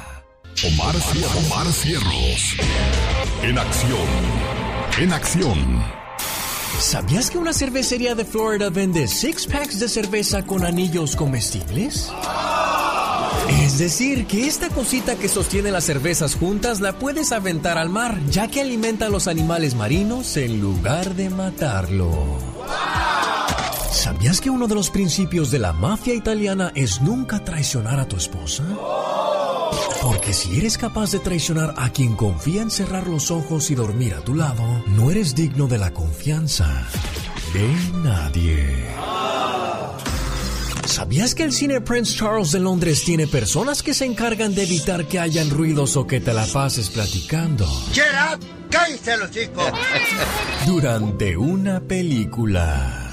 Omar, 0.65 0.97
Omar 1.37 1.73
Cierros. 1.73 2.57
En 3.45 3.57
acción. 3.59 4.09
En 4.99 5.13
acción. 5.13 5.85
¿Sabías 6.81 7.31
que 7.31 7.39
una 7.39 7.53
cervecería 7.53 8.17
de 8.17 8.25
Florida 8.25 8.69
vende 8.69 9.07
six 9.07 9.47
packs 9.47 9.79
de 9.79 9.89
cerveza 9.89 10.45
con 10.45 10.65
anillos 10.65 11.15
comestibles? 11.15 12.11
Es 13.63 13.79
decir, 13.79 14.27
que 14.27 14.49
esta 14.49 14.69
cosita 14.71 15.15
que 15.15 15.29
sostiene 15.29 15.71
las 15.71 15.85
cervezas 15.85 16.35
juntas 16.35 16.81
la 16.81 16.99
puedes 16.99 17.31
aventar 17.31 17.79
al 17.79 17.89
mar, 17.89 18.19
ya 18.29 18.49
que 18.49 18.61
alimenta 18.61 19.07
a 19.07 19.11
los 19.11 19.29
animales 19.29 19.77
marinos 19.77 20.37
en 20.37 20.61
lugar 20.61 21.15
de 21.15 21.31
matarlo. 21.31 22.39
¿Sabías 23.91 24.41
que 24.41 24.51
uno 24.51 24.67
de 24.67 24.75
los 24.75 24.91
principios 24.91 25.51
de 25.51 25.59
la 25.59 25.73
mafia 25.73 26.15
italiana 26.15 26.73
es 26.75 27.01
nunca 27.01 27.43
traicionar 27.43 27.99
a 27.99 28.07
tu 28.07 28.17
esposa? 28.17 28.65
Porque 30.03 30.33
si 30.33 30.59
eres 30.59 30.79
capaz 30.79 31.11
de 31.11 31.19
traicionar 31.19 31.75
a 31.77 31.91
quien 31.91 32.15
confía 32.15 32.63
en 32.63 32.71
cerrar 32.71 33.07
los 33.07 33.31
ojos 33.31 33.71
y 33.71 33.75
dormir 33.75 34.15
a 34.15 34.21
tu 34.21 34.35
lado, 34.35 34.63
no 34.87 35.11
eres 35.11 35.35
digno 35.35 35.67
de 35.67 35.79
la 35.79 35.93
confianza 35.93 36.87
de 37.53 37.69
nadie. 38.03 38.87
¿Sabías 40.85 41.35
que 41.35 41.45
el 41.45 41.53
cine 41.53 41.81
Prince 41.81 42.17
Charles 42.17 42.53
de 42.53 42.61
Londres 42.61 43.05
tiene 43.05 43.27
personas 43.27 43.83
que 43.83 43.95
se 43.95 44.05
encargan 44.05 44.55
de 44.55 44.63
evitar 44.63 45.07
que 45.07 45.19
hayan 45.19 45.51
ruidos 45.51 45.97
o 45.97 46.07
que 46.07 46.21
te 46.21 46.33
la 46.33 46.47
pases 46.47 46.89
platicando 46.89 47.67
Gerard, 47.93 48.41
cállese 48.71 49.17
los 49.19 49.31
chicos. 49.31 49.65
durante 50.67 51.37
una 51.37 51.81
película? 51.81 53.11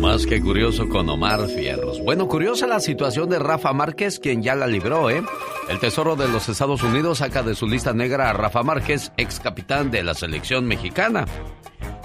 Más 0.00 0.26
que 0.26 0.40
curioso 0.40 0.88
con 0.88 1.08
Omar 1.08 1.46
Fierros. 1.48 2.00
Bueno, 2.02 2.28
curiosa 2.28 2.66
la 2.66 2.80
situación 2.80 3.28
de 3.28 3.38
Rafa 3.38 3.72
Márquez, 3.72 4.18
quien 4.20 4.42
ya 4.42 4.54
la 4.54 4.66
libró, 4.66 5.10
¿eh? 5.10 5.22
El 5.68 5.78
Tesoro 5.78 6.16
de 6.16 6.28
los 6.28 6.48
Estados 6.48 6.82
Unidos 6.82 7.18
saca 7.18 7.42
de 7.42 7.54
su 7.54 7.66
lista 7.66 7.92
negra 7.92 8.30
a 8.30 8.32
Rafa 8.32 8.62
Márquez, 8.62 9.12
ex 9.16 9.40
capitán 9.40 9.90
de 9.90 10.02
la 10.02 10.14
selección 10.14 10.66
mexicana. 10.66 11.24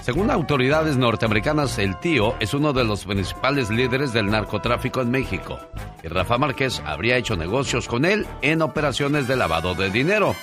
Según 0.00 0.30
autoridades 0.30 0.96
norteamericanas, 0.96 1.78
el 1.78 1.98
tío 2.00 2.34
es 2.40 2.54
uno 2.54 2.72
de 2.72 2.84
los 2.84 3.04
principales 3.04 3.70
líderes 3.70 4.12
del 4.12 4.30
narcotráfico 4.30 5.00
en 5.00 5.10
México. 5.10 5.58
Y 6.02 6.08
Rafa 6.08 6.38
Márquez 6.38 6.82
habría 6.84 7.18
hecho 7.18 7.36
negocios 7.36 7.86
con 7.86 8.04
él 8.04 8.26
en 8.40 8.62
operaciones 8.62 9.28
de 9.28 9.36
lavado 9.36 9.74
de 9.74 9.90
dinero. 9.90 10.34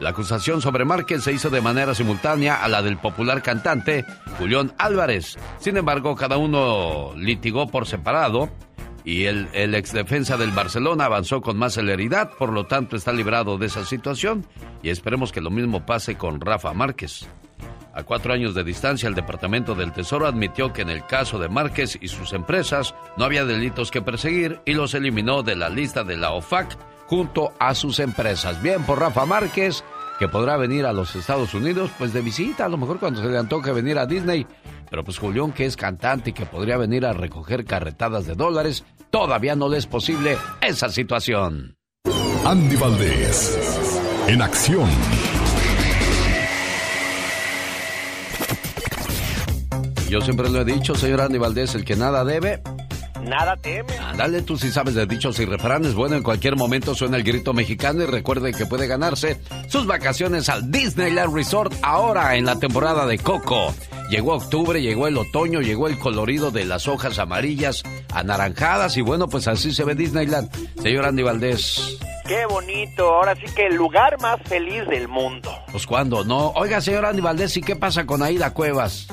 La 0.00 0.10
acusación 0.10 0.60
sobre 0.60 0.84
Márquez 0.84 1.22
se 1.22 1.32
hizo 1.32 1.50
de 1.50 1.60
manera 1.60 1.94
simultánea 1.94 2.62
a 2.62 2.68
la 2.68 2.82
del 2.82 2.98
popular 2.98 3.42
cantante 3.42 4.04
Julián 4.38 4.72
Álvarez. 4.78 5.38
Sin 5.58 5.76
embargo, 5.76 6.16
cada 6.16 6.36
uno 6.36 7.12
litigó 7.16 7.68
por 7.68 7.86
separado 7.86 8.50
y 9.04 9.24
el, 9.24 9.48
el 9.52 9.74
exdefensa 9.74 10.36
del 10.36 10.50
Barcelona 10.50 11.04
avanzó 11.04 11.40
con 11.42 11.58
más 11.58 11.74
celeridad, 11.74 12.30
por 12.38 12.52
lo 12.52 12.64
tanto 12.66 12.96
está 12.96 13.12
librado 13.12 13.56
de 13.56 13.66
esa 13.66 13.84
situación 13.84 14.46
y 14.82 14.88
esperemos 14.88 15.30
que 15.30 15.40
lo 15.40 15.50
mismo 15.50 15.86
pase 15.86 16.16
con 16.16 16.40
Rafa 16.40 16.72
Márquez. 16.72 17.26
A 17.94 18.02
cuatro 18.02 18.32
años 18.32 18.56
de 18.56 18.64
distancia, 18.64 19.08
el 19.08 19.14
Departamento 19.14 19.76
del 19.76 19.92
Tesoro 19.92 20.26
admitió 20.26 20.72
que 20.72 20.82
en 20.82 20.90
el 20.90 21.06
caso 21.06 21.38
de 21.38 21.48
Márquez 21.48 21.96
y 22.00 22.08
sus 22.08 22.32
empresas 22.32 22.92
no 23.16 23.24
había 23.24 23.44
delitos 23.44 23.92
que 23.92 24.02
perseguir 24.02 24.60
y 24.64 24.72
los 24.72 24.94
eliminó 24.94 25.44
de 25.44 25.54
la 25.54 25.68
lista 25.68 26.02
de 26.02 26.16
la 26.16 26.32
OFAC 26.32 26.76
junto 27.06 27.52
a 27.58 27.74
sus 27.74 27.98
empresas. 27.98 28.60
Bien 28.62 28.82
por 28.84 29.00
Rafa 29.00 29.26
Márquez, 29.26 29.84
que 30.18 30.28
podrá 30.28 30.56
venir 30.56 30.86
a 30.86 30.92
los 30.92 31.14
Estados 31.16 31.54
Unidos 31.54 31.90
pues 31.98 32.12
de 32.12 32.20
visita, 32.20 32.66
a 32.66 32.68
lo 32.68 32.76
mejor 32.76 32.98
cuando 32.98 33.22
se 33.22 33.28
le 33.28 33.38
antoje 33.38 33.72
venir 33.72 33.98
a 33.98 34.06
Disney. 34.06 34.46
Pero 34.90 35.04
pues 35.04 35.18
Julián, 35.18 35.52
que 35.52 35.66
es 35.66 35.76
cantante 35.76 36.30
y 36.30 36.32
que 36.32 36.46
podría 36.46 36.76
venir 36.76 37.04
a 37.06 37.12
recoger 37.12 37.64
carretadas 37.64 38.26
de 38.26 38.34
dólares, 38.34 38.84
todavía 39.10 39.56
no 39.56 39.68
le 39.68 39.78
es 39.78 39.86
posible 39.86 40.36
esa 40.60 40.88
situación. 40.88 41.76
Andy 42.44 42.76
Valdés. 42.76 44.00
En 44.28 44.40
acción. 44.42 44.88
Yo 50.08 50.20
siempre 50.20 50.48
lo 50.48 50.60
he 50.60 50.64
dicho, 50.64 50.94
señor 50.94 51.22
Andy 51.22 51.38
Valdés, 51.38 51.74
el 51.74 51.84
que 51.84 51.96
nada 51.96 52.24
debe, 52.24 52.62
Nada 53.24 53.56
teme. 53.56 53.92
Dale, 54.16 54.42
tú 54.42 54.56
si 54.56 54.70
sabes 54.70 54.94
de 54.94 55.06
dichos 55.06 55.38
y 55.40 55.44
refranes. 55.44 55.94
Bueno, 55.94 56.16
en 56.16 56.22
cualquier 56.22 56.56
momento 56.56 56.94
suena 56.94 57.16
el 57.16 57.24
grito 57.24 57.52
mexicano 57.52 58.02
y 58.02 58.06
recuerde 58.06 58.52
que 58.52 58.66
puede 58.66 58.86
ganarse 58.86 59.40
sus 59.68 59.86
vacaciones 59.86 60.48
al 60.48 60.70
Disneyland 60.70 61.34
Resort 61.34 61.72
ahora 61.82 62.36
en 62.36 62.44
la 62.44 62.58
temporada 62.58 63.06
de 63.06 63.18
Coco. 63.18 63.74
llegó 64.10 64.34
octubre, 64.34 64.82
llegó 64.82 65.08
el 65.08 65.16
otoño, 65.16 65.60
llegó 65.60 65.88
el 65.88 65.98
colorido 65.98 66.50
de 66.50 66.64
las 66.64 66.86
hojas 66.86 67.18
amarillas, 67.18 67.82
anaranjadas 68.12 68.96
y 68.96 69.00
bueno, 69.00 69.28
pues 69.28 69.48
así 69.48 69.72
se 69.72 69.84
ve 69.84 69.94
Disneyland. 69.94 70.50
Señor 70.82 71.06
Andy 71.06 71.22
Valdés. 71.22 71.98
Qué 72.26 72.46
bonito, 72.46 73.14
ahora 73.14 73.34
sí 73.36 73.44
que 73.54 73.66
el 73.66 73.74
lugar 73.74 74.18
más 74.20 74.40
feliz 74.44 74.86
del 74.88 75.08
mundo. 75.08 75.50
Pues 75.70 75.86
cuando 75.86 76.24
no. 76.24 76.50
Oiga, 76.56 76.80
señor 76.80 77.04
Andy 77.04 77.20
Valdés, 77.20 77.56
¿y 77.56 77.60
qué 77.60 77.76
pasa 77.76 78.06
con 78.06 78.22
Aida 78.22 78.54
Cuevas? 78.54 79.08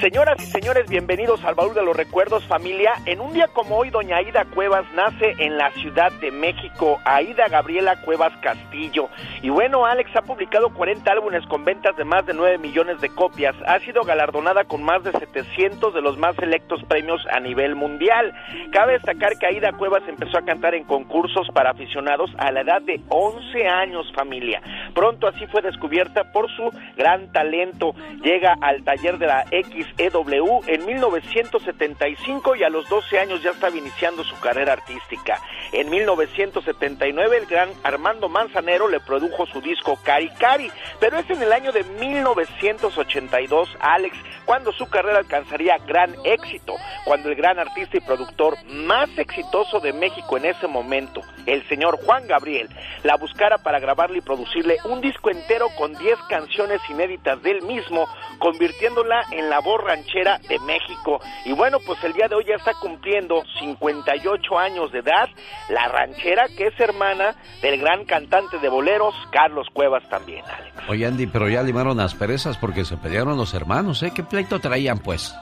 Señoras 0.00 0.36
y 0.42 0.46
señores, 0.46 0.88
bienvenidos 0.88 1.44
al 1.44 1.54
Baúl 1.54 1.72
de 1.72 1.82
los 1.82 1.96
Recuerdos, 1.96 2.44
familia. 2.44 2.94
En 3.06 3.20
un 3.20 3.32
día 3.32 3.46
como 3.48 3.76
hoy, 3.76 3.90
doña 3.90 4.16
Aida 4.16 4.44
Cuevas 4.44 4.84
nace 4.92 5.34
en 5.38 5.56
la 5.56 5.70
Ciudad 5.70 6.10
de 6.20 6.32
México, 6.32 7.00
Aida 7.04 7.46
Gabriela 7.48 8.02
Cuevas 8.02 8.32
Castillo. 8.42 9.08
Y 9.40 9.50
bueno, 9.50 9.86
Alex 9.86 10.10
ha 10.16 10.22
publicado 10.22 10.74
40 10.74 11.10
álbumes 11.12 11.46
con 11.46 11.64
ventas 11.64 11.96
de 11.96 12.04
más 12.04 12.26
de 12.26 12.34
9 12.34 12.58
millones 12.58 13.00
de 13.00 13.08
copias. 13.08 13.54
Ha 13.66 13.78
sido 13.80 14.02
galardonada 14.02 14.64
con 14.64 14.82
más 14.82 15.04
de 15.04 15.12
700 15.12 15.94
de 15.94 16.02
los 16.02 16.18
más 16.18 16.34
selectos 16.36 16.82
premios 16.84 17.24
a 17.30 17.38
nivel 17.38 17.76
mundial. 17.76 18.34
Cabe 18.72 18.94
destacar 18.94 19.38
que 19.38 19.46
Aida 19.46 19.72
Cuevas 19.72 20.02
empezó 20.08 20.38
a 20.38 20.44
cantar 20.44 20.74
en 20.74 20.84
concursos 20.84 21.46
para 21.54 21.70
aficionados 21.70 22.30
a 22.38 22.50
la 22.50 22.62
edad 22.62 22.82
de 22.82 23.00
11 23.08 23.66
años, 23.68 24.12
familia. 24.12 24.60
Pronto 24.92 25.28
así 25.28 25.46
fue 25.46 25.62
descubierta 25.62 26.32
por 26.32 26.50
su 26.50 26.70
gran 26.96 27.30
talento. 27.32 27.94
Llega 28.22 28.56
al 28.60 28.82
taller 28.82 29.18
de 29.18 29.26
la 29.26 29.44
X 29.50 29.83
EW 29.98 30.62
en 30.66 30.86
1975 30.86 32.56
y 32.56 32.62
a 32.64 32.68
los 32.68 32.88
12 32.88 33.18
años 33.18 33.42
ya 33.42 33.50
estaba 33.50 33.76
iniciando 33.76 34.24
su 34.24 34.38
carrera 34.40 34.72
artística. 34.72 35.40
En 35.72 35.90
1979 35.90 37.36
el 37.36 37.46
gran 37.46 37.70
Armando 37.82 38.28
Manzanero 38.28 38.88
le 38.88 39.00
produjo 39.00 39.46
su 39.46 39.60
disco 39.60 39.98
Cari 40.02 40.30
Cari, 40.30 40.70
pero 41.00 41.18
es 41.18 41.28
en 41.30 41.42
el 41.42 41.52
año 41.52 41.72
de 41.72 41.84
1982, 41.84 43.76
Alex, 43.80 44.16
cuando 44.44 44.72
su 44.72 44.88
carrera 44.88 45.18
alcanzaría 45.18 45.78
gran 45.78 46.14
éxito, 46.24 46.74
cuando 47.04 47.28
el 47.28 47.34
gran 47.34 47.58
artista 47.58 47.96
y 47.96 48.00
productor 48.00 48.56
más 48.66 49.08
exitoso 49.16 49.80
de 49.80 49.92
México 49.92 50.36
en 50.36 50.46
ese 50.46 50.66
momento, 50.66 51.22
el 51.46 51.66
señor 51.68 51.98
Juan 52.04 52.26
Gabriel, 52.26 52.68
la 53.02 53.16
buscara 53.16 53.58
para 53.58 53.78
grabarle 53.78 54.18
y 54.18 54.22
producirle 54.22 54.76
un 54.84 55.00
disco 55.00 55.30
entero 55.30 55.68
con 55.76 55.94
10 55.94 56.18
canciones 56.28 56.80
inéditas 56.88 57.42
del 57.42 57.62
mismo, 57.62 58.06
convirtiéndola 58.38 59.22
en 59.30 59.50
la 59.50 59.60
voz 59.60 59.82
ranchera 59.82 60.38
de 60.48 60.58
México. 60.60 61.20
Y 61.44 61.52
bueno, 61.52 61.78
pues 61.86 62.02
el 62.04 62.12
día 62.12 62.28
de 62.28 62.34
hoy 62.34 62.44
ya 62.46 62.56
está 62.56 62.72
cumpliendo 62.74 63.42
58 63.58 64.58
años 64.58 64.92
de 64.92 65.00
edad, 65.00 65.28
la 65.68 65.88
ranchera 65.88 66.46
que 66.56 66.68
es 66.68 66.80
hermana 66.80 67.34
del 67.62 67.80
gran 67.80 68.04
cantante 68.04 68.58
de 68.58 68.68
boleros, 68.68 69.14
Carlos 69.30 69.66
Cuevas 69.72 70.08
también, 70.08 70.44
Alex. 70.44 70.88
Oye, 70.88 71.06
Andy, 71.06 71.26
pero 71.26 71.48
ya 71.48 71.62
limaron 71.62 71.96
las 71.96 72.14
perezas 72.14 72.56
porque 72.58 72.84
se 72.84 72.96
pelearon 72.96 73.36
los 73.36 73.54
hermanos, 73.54 74.02
¿eh? 74.02 74.12
¿Qué 74.14 74.22
pleito 74.22 74.60
traían, 74.60 74.98
pues? 74.98 75.34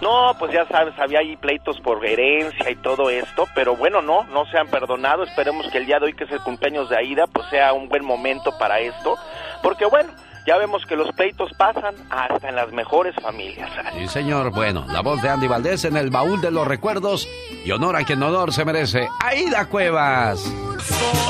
No, 0.00 0.36
pues 0.38 0.52
ya 0.52 0.66
sabes, 0.66 0.94
había 0.98 1.20
ahí 1.20 1.36
pleitos 1.36 1.80
por 1.80 2.04
herencia 2.04 2.70
y 2.70 2.76
todo 2.76 3.08
esto, 3.08 3.46
pero 3.54 3.76
bueno, 3.76 4.02
no, 4.02 4.24
no 4.24 4.44
se 4.46 4.58
han 4.58 4.68
perdonado. 4.68 5.22
Esperemos 5.22 5.66
que 5.70 5.78
el 5.78 5.86
día 5.86 5.98
de 5.98 6.06
hoy, 6.06 6.12
que 6.12 6.24
es 6.24 6.30
el 6.30 6.40
cumpleaños 6.40 6.90
de 6.90 6.98
Aida, 6.98 7.26
pues 7.26 7.48
sea 7.48 7.72
un 7.72 7.88
buen 7.88 8.04
momento 8.04 8.56
para 8.58 8.78
esto, 8.78 9.16
porque 9.62 9.86
bueno, 9.86 10.12
ya 10.46 10.56
vemos 10.56 10.84
que 10.86 10.96
los 10.96 11.12
pleitos 11.12 11.50
pasan 11.56 11.94
hasta 12.10 12.48
en 12.48 12.56
las 12.56 12.72
mejores 12.72 13.14
familias. 13.20 13.70
Sí, 13.98 14.08
señor. 14.08 14.50
Bueno, 14.50 14.86
la 14.88 15.00
voz 15.00 15.20
de 15.22 15.28
Andy 15.28 15.48
Valdés 15.48 15.84
en 15.84 15.96
el 15.96 16.10
baúl 16.10 16.40
de 16.40 16.50
los 16.50 16.66
recuerdos 16.66 17.28
y 17.64 17.70
honor 17.72 17.96
a 17.96 18.04
quien 18.04 18.22
honor 18.22 18.52
se 18.52 18.64
merece. 18.64 19.08
Aida 19.20 19.66
Cuevas. 19.66 20.40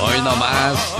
Hoy 0.03 0.19
nomás. 0.23 0.95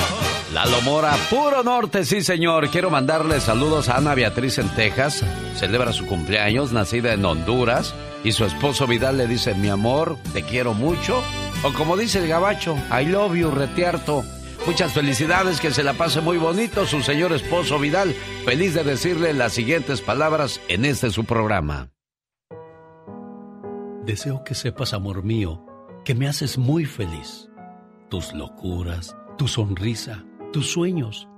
Lalo 0.53 0.81
Mora, 0.83 1.13
puro 1.29 1.63
norte, 1.63 2.05
sí 2.05 2.23
señor. 2.23 2.71
Quiero 2.71 2.89
mandarle 2.89 3.41
saludos 3.41 3.91
a 3.91 3.99
Ana 3.99 4.15
Beatriz 4.15 4.57
en 4.57 4.69
Texas. 4.71 5.23
Celebra 5.55 5.93
su 5.93 6.07
cumpleaños, 6.07 6.73
nacida 6.73 7.13
en 7.13 7.25
Honduras. 7.25 7.95
Y 8.25 8.33
su 8.33 8.45
esposo 8.47 8.87
Vidal 8.87 9.19
le 9.19 9.27
dice, 9.27 9.55
mi 9.55 9.69
amor, 9.69 10.17
te 10.33 10.43
quiero 10.43 10.73
mucho. 10.73 11.23
O 11.63 11.73
como 11.75 11.97
dice 11.97 12.21
el 12.21 12.29
gabacho, 12.29 12.77
I 12.91 13.05
love 13.05 13.35
you, 13.35 13.51
retiarto. 13.51 14.25
Muchas 14.67 14.93
felicidades, 14.93 15.61
que 15.61 15.71
se 15.71 15.85
la 15.85 15.93
pase 15.93 16.21
muy 16.21 16.39
bonito 16.39 16.87
su 16.87 17.01
señor 17.01 17.33
esposo 17.33 17.79
Vidal. 17.79 18.13
Feliz 18.45 18.75
de 18.75 18.83
decirle 18.83 19.33
las 19.33 19.53
siguientes 19.53 20.01
palabras 20.01 20.61
en 20.67 20.85
este 20.85 21.11
su 21.11 21.25
programa. 21.25 21.91
Deseo 24.05 24.43
que 24.43 24.57
sepas, 24.57 24.93
amor 24.93 25.23
mío, 25.23 25.65
que 26.05 26.17
me 26.17 26.27
haces 26.27 26.59
muy 26.59 26.85
feliz. 26.85 27.49
Tus 28.09 28.33
locuras, 28.35 29.17
tu 29.39 29.47
sonrisa, 29.47 30.25
tus 30.53 30.67
sueños, 30.73 31.29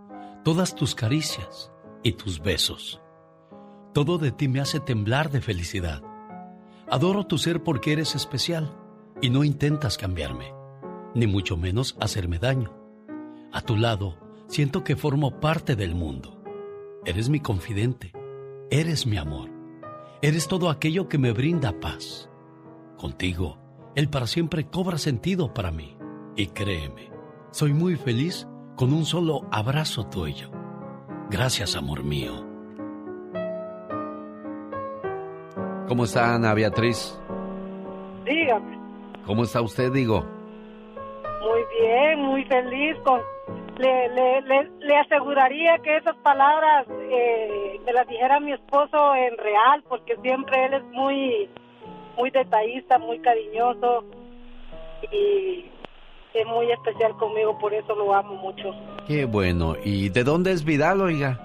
todas 0.42 0.74
tus 0.74 0.94
caricias 0.94 1.70
y 2.02 2.12
tus 2.12 2.40
besos. 2.40 2.98
Todo 3.92 4.16
de 4.16 4.32
ti 4.32 4.48
me 4.48 4.60
hace 4.60 4.80
temblar 4.80 5.30
de 5.30 5.42
felicidad. 5.42 6.02
Adoro 6.90 7.26
tu 7.26 7.36
ser 7.36 7.62
porque 7.62 7.92
eres 7.92 8.14
especial 8.14 8.74
y 9.20 9.28
no 9.28 9.44
intentas 9.44 9.98
cambiarme, 9.98 10.54
ni 11.14 11.26
mucho 11.26 11.58
menos 11.58 11.94
hacerme 12.00 12.38
daño. 12.38 12.77
A 13.52 13.62
tu 13.62 13.76
lado 13.76 14.16
siento 14.46 14.84
que 14.84 14.96
formo 14.96 15.40
parte 15.40 15.74
del 15.74 15.94
mundo. 15.94 16.42
Eres 17.04 17.28
mi 17.28 17.40
confidente, 17.40 18.12
eres 18.70 19.06
mi 19.06 19.16
amor, 19.16 19.50
eres 20.20 20.48
todo 20.48 20.68
aquello 20.68 21.08
que 21.08 21.16
me 21.18 21.32
brinda 21.32 21.80
paz. 21.80 22.30
Contigo, 22.98 23.58
el 23.94 24.10
para 24.10 24.26
siempre 24.26 24.66
cobra 24.66 24.98
sentido 24.98 25.54
para 25.54 25.70
mí. 25.70 25.96
Y 26.36 26.48
créeme, 26.48 27.10
soy 27.50 27.72
muy 27.72 27.96
feliz 27.96 28.46
con 28.76 28.92
un 28.92 29.04
solo 29.04 29.42
abrazo 29.50 30.06
tuyo. 30.06 30.50
Gracias, 31.30 31.74
amor 31.74 32.04
mío. 32.04 32.46
¿Cómo 35.88 36.04
está 36.04 36.34
Ana 36.34 36.52
Beatriz? 36.52 37.18
Dígame. 38.26 38.78
¿Cómo 39.24 39.44
está 39.44 39.62
usted, 39.62 39.90
digo? 39.90 40.22
Muy 41.42 41.60
bien, 41.80 42.20
muy 42.20 42.44
feliz. 42.44 42.96
Con, 43.04 43.20
le, 43.78 44.08
le, 44.08 44.40
le, 44.42 44.70
le 44.80 44.96
aseguraría 44.96 45.78
que 45.78 45.96
esas 45.96 46.16
palabras 46.16 46.86
eh, 47.10 47.80
me 47.86 47.92
las 47.92 48.06
dijera 48.08 48.40
mi 48.40 48.52
esposo 48.52 49.14
en 49.14 49.36
real, 49.38 49.82
porque 49.88 50.16
siempre 50.16 50.66
él 50.66 50.74
es 50.74 50.84
muy, 50.84 51.48
muy 52.16 52.30
detallista, 52.30 52.98
muy 52.98 53.20
cariñoso 53.20 54.04
y 55.12 55.66
es 56.34 56.46
muy 56.46 56.70
especial 56.70 57.12
conmigo, 57.16 57.58
por 57.58 57.72
eso 57.72 57.94
lo 57.94 58.14
amo 58.14 58.34
mucho. 58.34 58.74
Qué 59.06 59.24
bueno. 59.24 59.76
¿Y 59.84 60.08
de 60.08 60.24
dónde 60.24 60.52
es 60.52 60.64
Vidal, 60.64 61.00
oiga? 61.00 61.38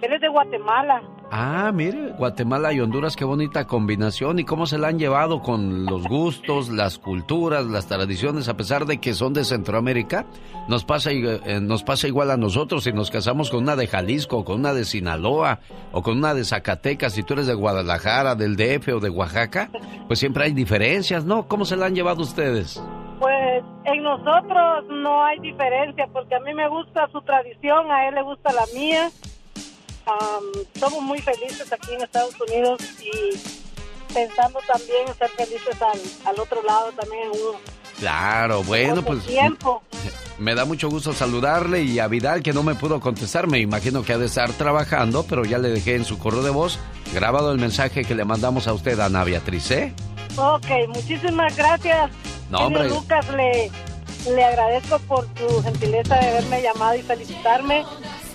Él 0.00 0.12
es 0.12 0.20
de 0.20 0.28
Guatemala. 0.28 1.02
Ah, 1.32 1.70
mire, 1.72 2.12
Guatemala 2.18 2.72
y 2.72 2.80
Honduras, 2.80 3.14
qué 3.14 3.24
bonita 3.24 3.64
combinación. 3.68 4.40
¿Y 4.40 4.44
cómo 4.44 4.66
se 4.66 4.78
la 4.78 4.88
han 4.88 4.98
llevado 4.98 5.42
con 5.42 5.86
los 5.86 6.08
gustos, 6.08 6.70
las 6.70 6.98
culturas, 6.98 7.66
las 7.66 7.86
tradiciones, 7.86 8.48
a 8.48 8.56
pesar 8.56 8.84
de 8.84 8.98
que 8.98 9.14
son 9.14 9.32
de 9.32 9.44
Centroamérica? 9.44 10.26
Nos 10.66 10.84
pasa, 10.84 11.12
eh, 11.12 11.60
nos 11.62 11.84
pasa 11.84 12.08
igual 12.08 12.32
a 12.32 12.36
nosotros 12.36 12.82
si 12.82 12.92
nos 12.92 13.12
casamos 13.12 13.48
con 13.48 13.62
una 13.62 13.76
de 13.76 13.86
Jalisco, 13.86 14.44
con 14.44 14.58
una 14.60 14.74
de 14.74 14.84
Sinaloa 14.84 15.60
o 15.92 16.02
con 16.02 16.18
una 16.18 16.34
de 16.34 16.44
Zacatecas, 16.44 17.12
si 17.12 17.22
tú 17.22 17.34
eres 17.34 17.46
de 17.46 17.54
Guadalajara, 17.54 18.34
del 18.34 18.56
DF 18.56 18.88
o 18.96 19.00
de 19.00 19.10
Oaxaca, 19.10 19.70
pues 20.08 20.18
siempre 20.18 20.44
hay 20.44 20.52
diferencias, 20.52 21.24
¿no? 21.24 21.46
¿Cómo 21.46 21.64
se 21.64 21.76
la 21.76 21.86
han 21.86 21.94
llevado 21.94 22.22
ustedes? 22.22 22.82
Pues 23.20 23.62
en 23.84 24.02
nosotros 24.02 24.84
no 24.88 25.24
hay 25.24 25.38
diferencia 25.38 26.08
porque 26.12 26.34
a 26.34 26.40
mí 26.40 26.54
me 26.54 26.68
gusta 26.68 27.06
su 27.12 27.22
tradición, 27.22 27.88
a 27.88 28.08
él 28.08 28.16
le 28.16 28.22
gusta 28.22 28.52
la 28.52 28.64
mía. 28.74 29.10
Somos 30.78 31.02
muy 31.02 31.20
felices 31.20 31.72
aquí 31.72 31.94
en 31.94 32.02
Estados 32.02 32.34
Unidos 32.40 32.80
y 33.00 33.38
pensando 34.12 34.58
también 34.66 35.08
en 35.08 35.14
ser 35.14 35.28
felices 35.30 35.76
al, 36.26 36.38
otro 36.38 36.62
lado 36.62 36.92
también 36.92 37.24
en 37.24 37.30
uno. 37.30 37.58
Claro, 37.98 38.62
bueno, 38.64 39.02
pues 39.02 39.24
tiempo. 39.24 39.82
me 40.38 40.54
da 40.54 40.64
mucho 40.64 40.88
gusto 40.88 41.12
saludarle 41.12 41.82
y 41.82 41.98
a 41.98 42.08
Vidal 42.08 42.42
que 42.42 42.52
no 42.52 42.62
me 42.62 42.74
pudo 42.74 43.00
contestar, 43.00 43.46
me 43.46 43.58
imagino 43.58 44.02
que 44.02 44.14
ha 44.14 44.18
de 44.18 44.26
estar 44.26 44.50
trabajando, 44.52 45.24
pero 45.28 45.44
ya 45.44 45.58
le 45.58 45.68
dejé 45.68 45.96
en 45.96 46.04
su 46.04 46.18
correo 46.18 46.42
de 46.42 46.50
voz 46.50 46.78
grabado 47.12 47.52
el 47.52 47.58
mensaje 47.58 48.04
que 48.04 48.14
le 48.14 48.24
mandamos 48.24 48.66
a 48.66 48.72
usted, 48.72 48.98
Ana 49.00 49.24
Beatriz, 49.24 49.70
¿eh? 49.70 49.92
Ok, 50.36 50.66
muchísimas 50.88 51.54
gracias. 51.56 52.10
No, 52.50 52.60
hombre. 52.60 52.88
Lucas, 52.88 53.26
le, 53.30 53.70
le 54.34 54.44
agradezco 54.44 54.98
por 55.00 55.26
tu 55.34 55.62
gentileza 55.62 56.16
de 56.16 56.28
haberme 56.28 56.62
llamado 56.62 56.96
y 56.96 57.02
felicitarme 57.02 57.84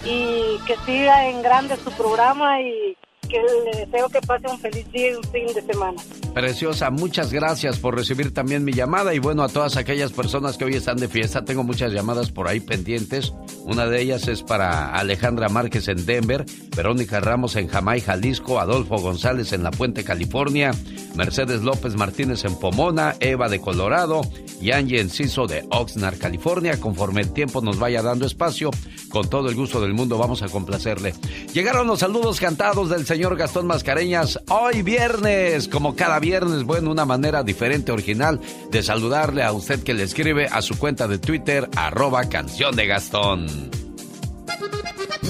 y 0.06 0.60
que 0.68 0.78
siga 0.86 1.28
en 1.28 1.41
grande 1.41 1.76
su 1.78 1.91
programa 1.91 2.62
y 2.62 2.96
que 3.28 3.38
le 3.40 3.86
deseo 3.86 4.10
que 4.10 4.22
pase 4.22 4.48
un 4.48 4.60
feliz 4.60 4.92
día 4.92 5.12
y 5.12 5.16
un 5.16 5.24
fin 5.24 5.48
de 5.54 5.62
semana. 5.62 6.02
Preciosa, 6.34 6.90
muchas 6.90 7.32
gracias 7.32 7.80
por 7.80 7.96
recibir 7.96 8.34
también 8.34 8.64
mi 8.64 8.74
llamada 8.74 9.14
y 9.14 9.20
bueno, 9.20 9.44
a 9.44 9.50
todas 9.50 9.78
aquellas 9.78 10.12
personas 10.12 10.58
que 10.58 10.66
hoy 10.66 10.76
están 10.76 10.98
de 10.98 11.08
fiesta, 11.08 11.46
tengo 11.46 11.64
muchas 11.64 11.94
llamadas 11.94 12.32
por 12.32 12.48
ahí 12.48 12.60
pendientes. 12.60 13.34
Una 13.64 13.88
de 13.88 14.02
ellas 14.02 14.28
es 14.28 14.44
para 14.44 14.92
Alejandra 14.92 15.50
Márquez 15.50 15.88
en 15.88 16.06
Denver, 16.06 16.46
Verónica 16.76 17.20
Ramos 17.20 17.56
en 17.56 17.68
Jamay, 17.68 18.02
Jalisco, 18.02 18.60
Adolfo 18.60 18.98
González 18.98 19.54
en 19.54 19.64
La 19.64 19.72
Puente, 19.72 20.04
California, 20.04 20.72
Mercedes 21.16 21.62
López 21.62 21.96
Martínez 21.96 22.46
en 22.46 22.60
Pomona, 22.60 23.16
Eva 23.20 23.50
de 23.50 23.60
Colorado 23.60 24.22
y 24.62 24.72
Angie 24.72 25.00
Enciso 25.00 25.48
de 25.48 25.66
Oxnard, 25.72 26.18
California. 26.18 26.80
Conforme 26.80 27.22
el 27.22 27.32
tiempo 27.32 27.62
nos 27.62 27.80
vaya 27.80 28.02
dando 28.02 28.26
espacio, 28.26 28.72
con 29.10 29.30
todo 29.30 29.50
el 29.50 29.56
gusto 29.56 29.82
del 29.82 29.94
mundo 29.94 30.18
vamos 30.18 30.42
a 30.44 30.50
complacerle. 30.50 31.14
Llegaron 31.54 31.88
los 31.88 32.00
saludos 32.00 32.40
cantados 32.40 32.90
del 32.90 33.06
señor 33.06 33.14
Gastón 33.17 33.65
Mascareñas 33.65 34.39
hoy 34.49 34.82
viernes, 34.82 35.69
como 35.69 35.95
cada 35.95 36.19
viernes, 36.19 36.63
bueno, 36.63 36.91
una 36.91 37.06
manera 37.06 37.43
diferente, 37.43 37.93
original 37.93 38.41
de 38.69 38.84
saludarle 38.84 39.41
a 39.41 39.54
usted 39.54 39.82
que 39.84 39.93
le 39.93 40.04
escribe 40.04 40.47
a 40.51 40.62
su 40.62 40.78
cuenta 40.78 41.08
de 41.08 41.17
Twitter, 41.17 41.69
arroba 41.78 42.28
canción 42.28 42.75
de 42.75 42.88
Gastón. 42.88 43.47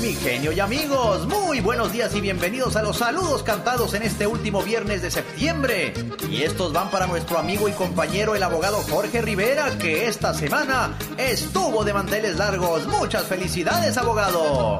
Mi 0.01 0.13
genio 0.13 0.51
y 0.51 0.60
amigos, 0.60 1.27
muy 1.27 1.62
buenos 1.62 1.91
días 1.91 2.13
y 2.15 2.21
bienvenidos 2.21 2.75
a 2.75 2.81
los 2.81 2.97
saludos 2.97 3.43
cantados 3.43 3.93
en 3.93 4.03
este 4.03 4.27
último 4.27 4.62
viernes 4.62 5.01
de 5.01 5.12
septiembre. 5.12 5.93
Y 6.29 6.43
estos 6.43 6.73
van 6.73 6.89
para 6.89 7.08
nuestro 7.08 7.38
amigo 7.38 7.69
y 7.69 7.71
compañero 7.71 8.36
el 8.36 8.43
abogado 8.43 8.77
Jorge 8.89 9.21
Rivera, 9.21 9.77
que 9.77 10.08
esta 10.08 10.34
semana 10.34 10.97
estuvo 11.17 11.84
de 11.84 11.93
manteles 11.93 12.38
largos. 12.38 12.88
Muchas 12.88 13.25
felicidades, 13.25 13.97
abogado. 13.97 14.79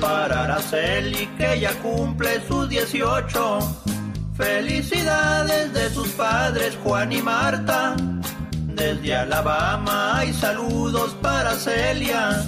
Para 0.00 0.44
Araceli, 0.44 1.26
que 1.38 1.60
ya 1.60 1.72
cumple 1.80 2.46
sus 2.46 2.68
18. 2.68 3.58
Felicidades 4.36 5.72
de 5.72 5.90
sus 5.90 6.08
padres 6.10 6.76
Juan 6.82 7.12
y 7.12 7.22
Marta. 7.22 7.96
Desde 8.52 9.14
Alabama 9.16 10.18
hay 10.18 10.32
saludos 10.32 11.16
para 11.20 11.54
Celia. 11.56 12.44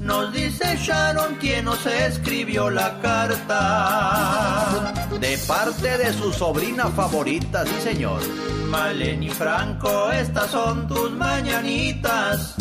Nos 0.00 0.32
dice 0.32 0.76
Sharon 0.76 1.34
quien 1.36 1.64
nos 1.64 1.84
escribió 1.86 2.70
la 2.70 3.00
carta. 3.00 4.92
De 5.20 5.36
parte 5.46 5.98
de 5.98 6.12
su 6.12 6.32
sobrina 6.32 6.86
favorita, 6.86 7.64
sí 7.66 7.74
señor. 7.82 8.20
Maleni 8.68 9.30
Franco, 9.30 10.10
estas 10.12 10.50
son 10.50 10.86
tus 10.86 11.10
mañanitas. 11.12 12.54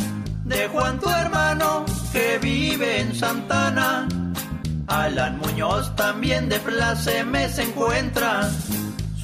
De 0.45 0.67
Juan 0.69 0.99
tu 0.99 1.09
hermano 1.09 1.85
que 2.11 2.39
vive 2.39 3.01
en 3.01 3.13
Santana. 3.13 4.07
Alan 4.87 5.37
Muñoz 5.37 5.95
también 5.95 6.49
de 6.49 6.59
Placeme 6.59 7.49
se 7.49 7.63
encuentra. 7.63 8.49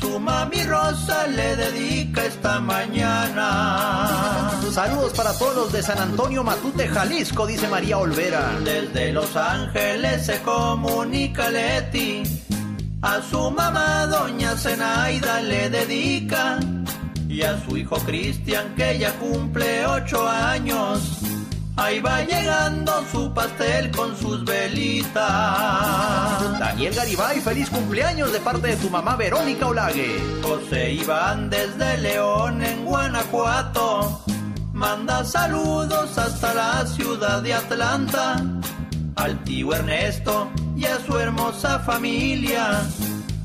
Su 0.04 0.20
mami 0.20 0.62
Rosa 0.64 1.28
le 1.28 1.56
dedica 1.56 2.26
esta 2.26 2.60
mañana. 2.60 4.52
Saludos 4.70 5.14
para 5.14 5.32
todos 5.38 5.56
los 5.56 5.72
de 5.72 5.82
San 5.82 5.98
Antonio 5.98 6.44
Matute, 6.44 6.90
Jalisco, 6.90 7.48
dice 7.48 7.70
María 7.70 7.98
Olvera. 8.00 8.60
Desde 8.66 9.14
Los 9.14 9.34
Ángeles 9.38 10.26
se 10.26 10.42
comunica 10.42 11.50
Leti. 11.50 12.22
A 13.02 13.22
su 13.22 13.50
mamá, 13.50 14.06
doña 14.08 14.58
Zenaida, 14.58 15.40
le 15.40 15.70
dedica. 15.70 16.60
Y 17.30 17.42
a 17.44 17.58
su 17.64 17.78
hijo 17.78 17.96
Cristian, 18.00 18.76
que 18.76 19.00
ya 19.00 19.14
cumple 19.14 19.88
ocho 19.88 20.28
años. 20.28 21.00
Ahí 21.76 22.00
va 22.00 22.22
llegando 22.22 23.04
su 23.12 23.34
pastel 23.34 23.90
con 23.92 24.16
sus 24.16 24.46
velitas. 24.46 25.24
Daniel 26.60 26.94
Garibay, 26.94 27.42
feliz 27.42 27.70
cumpleaños 27.70 28.32
de 28.32 28.40
parte 28.40 28.68
de 28.68 28.76
tu 28.78 28.92
mamá 28.92 29.16
Verónica 29.16 29.68
Olague. 29.68 30.20
José 30.44 30.94
Iván 30.94 31.50
desde 31.50 31.98
León 31.98 32.62
en 32.62 32.86
Guanajuato. 32.86 34.24
Manda 34.72 35.26
saludos 35.26 36.16
hasta 36.18 36.54
la 36.54 36.86
ciudad 36.86 37.42
de 37.42 37.56
Atlanta. 37.56 38.36
Al 39.16 39.44
tío 39.44 39.74
Ernesto 39.74 40.52
y 40.76 40.86
a 40.86 41.00
su 41.00 41.18
hermosa 41.18 41.80
familia. 41.80 42.84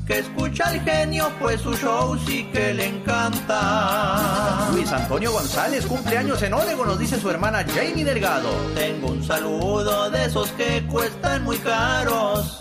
Que 0.09 0.17
escucha 0.17 0.63
al 0.65 0.81
genio, 0.81 1.31
pues 1.39 1.61
su 1.61 1.71
show 1.75 2.17
sí 2.25 2.43
que 2.51 2.73
le 2.73 2.87
encanta. 2.87 4.67
Luis 4.73 4.91
Antonio 4.91 5.31
González, 5.31 5.85
cumpleaños 5.85 6.41
en 6.41 6.55
Oregon, 6.55 6.87
nos 6.87 6.97
dice 6.97 7.19
su 7.19 7.29
hermana 7.29 7.63
Jamie 7.63 8.03
Delgado. 8.03 8.49
Tengo 8.73 9.09
un 9.09 9.23
saludo 9.23 10.09
de 10.09 10.25
esos 10.25 10.49
que 10.53 10.83
cuestan 10.87 11.43
muy 11.43 11.59
caros. 11.59 12.57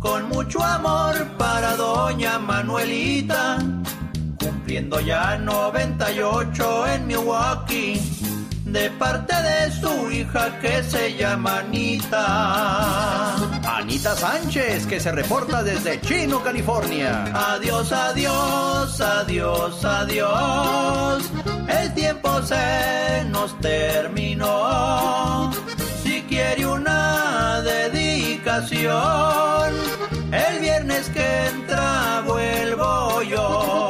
Con 0.00 0.28
mucho 0.28 0.60
amor 0.60 1.14
para 1.38 1.76
doña 1.76 2.40
Manuelita. 2.40 3.58
Cumpliendo 4.40 4.98
ya 4.98 5.38
98 5.38 6.86
en 6.88 7.06
Milwaukee. 7.06 8.37
De 8.68 8.90
parte 8.90 9.34
de 9.34 9.72
su 9.72 10.10
hija 10.10 10.58
que 10.60 10.82
se 10.82 11.16
llama 11.16 11.60
Anita. 11.60 13.34
Anita 13.78 14.14
Sánchez, 14.14 14.86
que 14.86 15.00
se 15.00 15.10
reporta 15.10 15.62
desde 15.62 15.98
Chino, 16.02 16.42
California. 16.42 17.24
Adiós, 17.32 17.90
adiós, 17.92 19.00
adiós, 19.00 19.84
adiós. 19.84 21.30
El 21.68 21.94
tiempo 21.94 22.42
se 22.42 23.24
nos 23.30 23.58
terminó. 23.60 25.50
Si 26.02 26.22
quiere 26.22 26.66
una 26.66 27.62
dedicación, 27.62 28.98
el 30.30 30.60
viernes 30.60 31.08
que 31.08 31.46
entra 31.46 32.22
vuelvo 32.26 33.22
yo. 33.22 33.87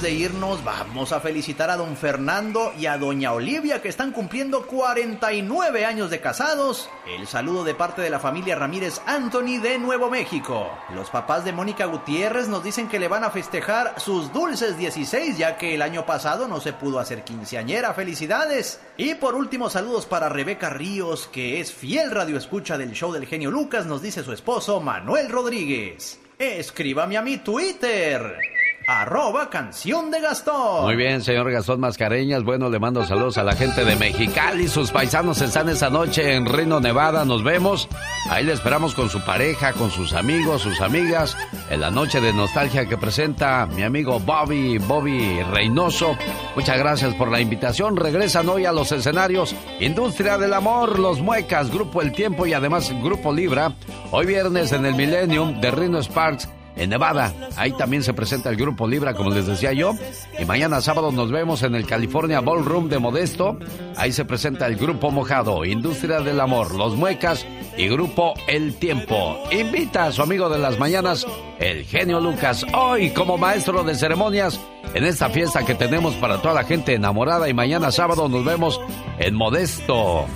De 0.00 0.12
irnos, 0.12 0.64
vamos 0.64 1.12
a 1.12 1.20
felicitar 1.20 1.68
a 1.68 1.76
don 1.76 1.94
Fernando 1.94 2.72
y 2.78 2.86
a 2.86 2.96
doña 2.96 3.34
Olivia 3.34 3.82
que 3.82 3.90
están 3.90 4.12
cumpliendo 4.12 4.66
49 4.66 5.84
años 5.84 6.08
de 6.08 6.22
casados. 6.22 6.88
El 7.06 7.26
saludo 7.26 7.64
de 7.64 7.74
parte 7.74 8.00
de 8.00 8.08
la 8.08 8.18
familia 8.18 8.56
Ramírez 8.56 9.02
Anthony 9.04 9.60
de 9.60 9.78
Nuevo 9.78 10.08
México. 10.08 10.70
Los 10.94 11.10
papás 11.10 11.44
de 11.44 11.52
Mónica 11.52 11.84
Gutiérrez 11.84 12.48
nos 12.48 12.64
dicen 12.64 12.88
que 12.88 12.98
le 12.98 13.08
van 13.08 13.24
a 13.24 13.30
festejar 13.30 14.00
sus 14.00 14.32
dulces 14.32 14.78
16 14.78 15.36
ya 15.36 15.58
que 15.58 15.74
el 15.74 15.82
año 15.82 16.06
pasado 16.06 16.48
no 16.48 16.62
se 16.62 16.72
pudo 16.72 16.98
hacer 16.98 17.22
quinceañera. 17.22 17.92
Felicidades. 17.92 18.80
Y 18.96 19.16
por 19.16 19.34
último, 19.34 19.68
saludos 19.68 20.06
para 20.06 20.30
Rebeca 20.30 20.70
Ríos 20.70 21.28
que 21.30 21.60
es 21.60 21.74
fiel 21.74 22.10
radioescucha 22.10 22.78
del 22.78 22.92
show 22.92 23.12
del 23.12 23.26
genio 23.26 23.50
Lucas, 23.50 23.84
nos 23.84 24.00
dice 24.00 24.24
su 24.24 24.32
esposo 24.32 24.80
Manuel 24.80 25.28
Rodríguez. 25.28 26.18
Escríbame 26.38 27.18
a 27.18 27.22
mi 27.22 27.36
Twitter 27.36 28.59
arroba 28.90 29.48
canción 29.48 30.10
de 30.10 30.20
Gastón. 30.20 30.84
Muy 30.84 30.96
bien, 30.96 31.22
señor 31.22 31.50
Gastón 31.52 31.78
Mascareñas. 31.78 32.42
Bueno, 32.42 32.68
le 32.68 32.80
mando 32.80 33.04
saludos 33.04 33.38
a 33.38 33.44
la 33.44 33.52
gente 33.54 33.84
de 33.84 33.94
Mexicali. 33.94 34.66
Sus 34.66 34.90
paisanos 34.90 35.40
están 35.40 35.68
esa 35.68 35.90
noche 35.90 36.34
en 36.34 36.44
Reno, 36.44 36.80
Nevada. 36.80 37.24
Nos 37.24 37.44
vemos. 37.44 37.88
Ahí 38.28 38.44
le 38.44 38.52
esperamos 38.52 38.94
con 38.94 39.08
su 39.08 39.20
pareja, 39.20 39.74
con 39.74 39.92
sus 39.92 40.12
amigos, 40.12 40.62
sus 40.62 40.80
amigas. 40.80 41.36
En 41.70 41.80
la 41.80 41.92
noche 41.92 42.20
de 42.20 42.32
nostalgia 42.32 42.86
que 42.86 42.98
presenta 42.98 43.66
mi 43.66 43.84
amigo 43.84 44.18
Bobby, 44.18 44.78
Bobby 44.78 45.40
Reynoso. 45.44 46.16
Muchas 46.56 46.76
gracias 46.76 47.14
por 47.14 47.30
la 47.30 47.40
invitación. 47.40 47.96
Regresan 47.96 48.48
hoy 48.48 48.64
a 48.64 48.72
los 48.72 48.90
escenarios 48.90 49.54
Industria 49.78 50.36
del 50.36 50.52
Amor, 50.52 50.98
Los 50.98 51.20
Muecas, 51.20 51.70
Grupo 51.70 52.02
El 52.02 52.10
Tiempo 52.10 52.44
y 52.44 52.54
además 52.54 52.92
Grupo 53.00 53.32
Libra. 53.32 53.72
Hoy 54.10 54.26
viernes 54.26 54.72
en 54.72 54.84
el 54.84 54.96
Millennium 54.96 55.60
de 55.60 55.70
Reno 55.70 56.02
Sparks 56.02 56.48
en 56.76 56.90
Nevada. 56.90 57.32
Ahí 57.56 57.72
también 57.72 58.02
se 58.02 58.14
presenta 58.14 58.50
el 58.50 58.56
Grupo 58.56 58.86
Libra, 58.86 59.14
como 59.14 59.30
les 59.30 59.46
decía 59.46 59.72
yo. 59.72 59.94
Y 60.38 60.44
mañana 60.44 60.80
sábado 60.80 61.12
nos 61.12 61.30
vemos 61.30 61.62
en 61.62 61.74
el 61.74 61.86
California 61.86 62.40
Ballroom 62.40 62.88
de 62.88 62.98
Modesto. 62.98 63.58
Ahí 63.96 64.12
se 64.12 64.24
presenta 64.24 64.66
el 64.66 64.76
Grupo 64.76 65.10
Mojado, 65.10 65.64
Industria 65.64 66.20
del 66.20 66.40
Amor, 66.40 66.74
Los 66.74 66.96
Muecas 66.96 67.46
y 67.76 67.88
Grupo 67.88 68.34
El 68.46 68.74
Tiempo. 68.74 69.38
Invita 69.50 70.06
a 70.06 70.12
su 70.12 70.22
amigo 70.22 70.48
de 70.48 70.58
las 70.58 70.78
mañanas, 70.78 71.26
el 71.58 71.84
genio 71.84 72.20
Lucas, 72.20 72.66
hoy 72.74 73.10
como 73.10 73.38
maestro 73.38 73.84
de 73.84 73.94
ceremonias 73.94 74.60
en 74.94 75.04
esta 75.04 75.28
fiesta 75.30 75.64
que 75.64 75.74
tenemos 75.74 76.14
para 76.14 76.40
toda 76.40 76.54
la 76.54 76.64
gente 76.64 76.94
enamorada. 76.94 77.48
Y 77.48 77.54
mañana 77.54 77.90
sábado 77.90 78.28
nos 78.28 78.44
vemos 78.44 78.80
en 79.18 79.34
Modesto. 79.34 80.26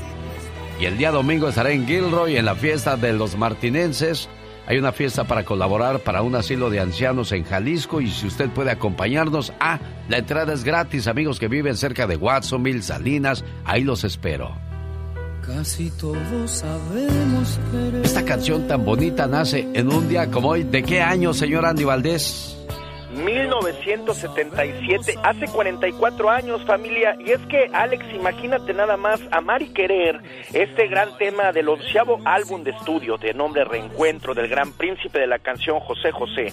Y 0.80 0.86
el 0.86 0.98
día 0.98 1.12
domingo 1.12 1.48
estaré 1.48 1.74
en 1.74 1.86
Gilroy 1.86 2.36
en 2.36 2.46
la 2.46 2.56
fiesta 2.56 2.96
de 2.96 3.12
los 3.12 3.36
martinenses. 3.36 4.28
Hay 4.66 4.78
una 4.78 4.92
fiesta 4.92 5.24
para 5.24 5.44
colaborar 5.44 6.00
para 6.00 6.22
un 6.22 6.34
asilo 6.34 6.70
de 6.70 6.80
ancianos 6.80 7.32
en 7.32 7.44
Jalisco 7.44 8.00
y 8.00 8.10
si 8.10 8.26
usted 8.26 8.48
puede 8.50 8.70
acompañarnos, 8.70 9.52
ah, 9.60 9.78
la 10.08 10.18
entrada 10.18 10.54
es 10.54 10.64
gratis, 10.64 11.06
amigos 11.06 11.38
que 11.38 11.48
viven 11.48 11.76
cerca 11.76 12.06
de 12.06 12.16
Watsonville, 12.16 12.82
Salinas, 12.82 13.44
ahí 13.64 13.84
los 13.84 14.04
espero. 14.04 14.56
Casi 15.46 15.90
todos 15.90 16.50
sabemos 16.50 17.60
querer. 17.70 18.04
Esta 18.04 18.24
canción 18.24 18.66
tan 18.66 18.82
bonita 18.84 19.26
nace 19.26 19.68
en 19.74 19.92
un 19.92 20.08
día 20.08 20.30
como 20.30 20.48
hoy. 20.48 20.62
¿De 20.62 20.82
qué 20.82 21.02
año, 21.02 21.34
señor 21.34 21.66
Andy 21.66 21.84
Valdés? 21.84 22.63
1977, 23.14 25.14
hace 25.22 25.46
44 25.46 26.30
años, 26.30 26.64
familia. 26.64 27.16
Y 27.20 27.30
es 27.30 27.38
que, 27.46 27.70
Alex, 27.72 28.04
imagínate 28.14 28.74
nada 28.74 28.96
más, 28.96 29.20
Amar 29.30 29.62
y 29.62 29.72
Querer, 29.72 30.20
este 30.52 30.88
gran 30.88 31.16
tema 31.18 31.52
del 31.52 31.68
onceavo 31.68 32.18
álbum 32.24 32.64
de 32.64 32.72
estudio 32.72 33.16
de 33.16 33.32
nombre 33.34 33.64
Reencuentro 33.64 34.34
del 34.34 34.48
gran 34.48 34.72
príncipe 34.72 35.20
de 35.20 35.26
la 35.26 35.38
canción 35.38 35.80
José 35.80 36.12
José, 36.12 36.52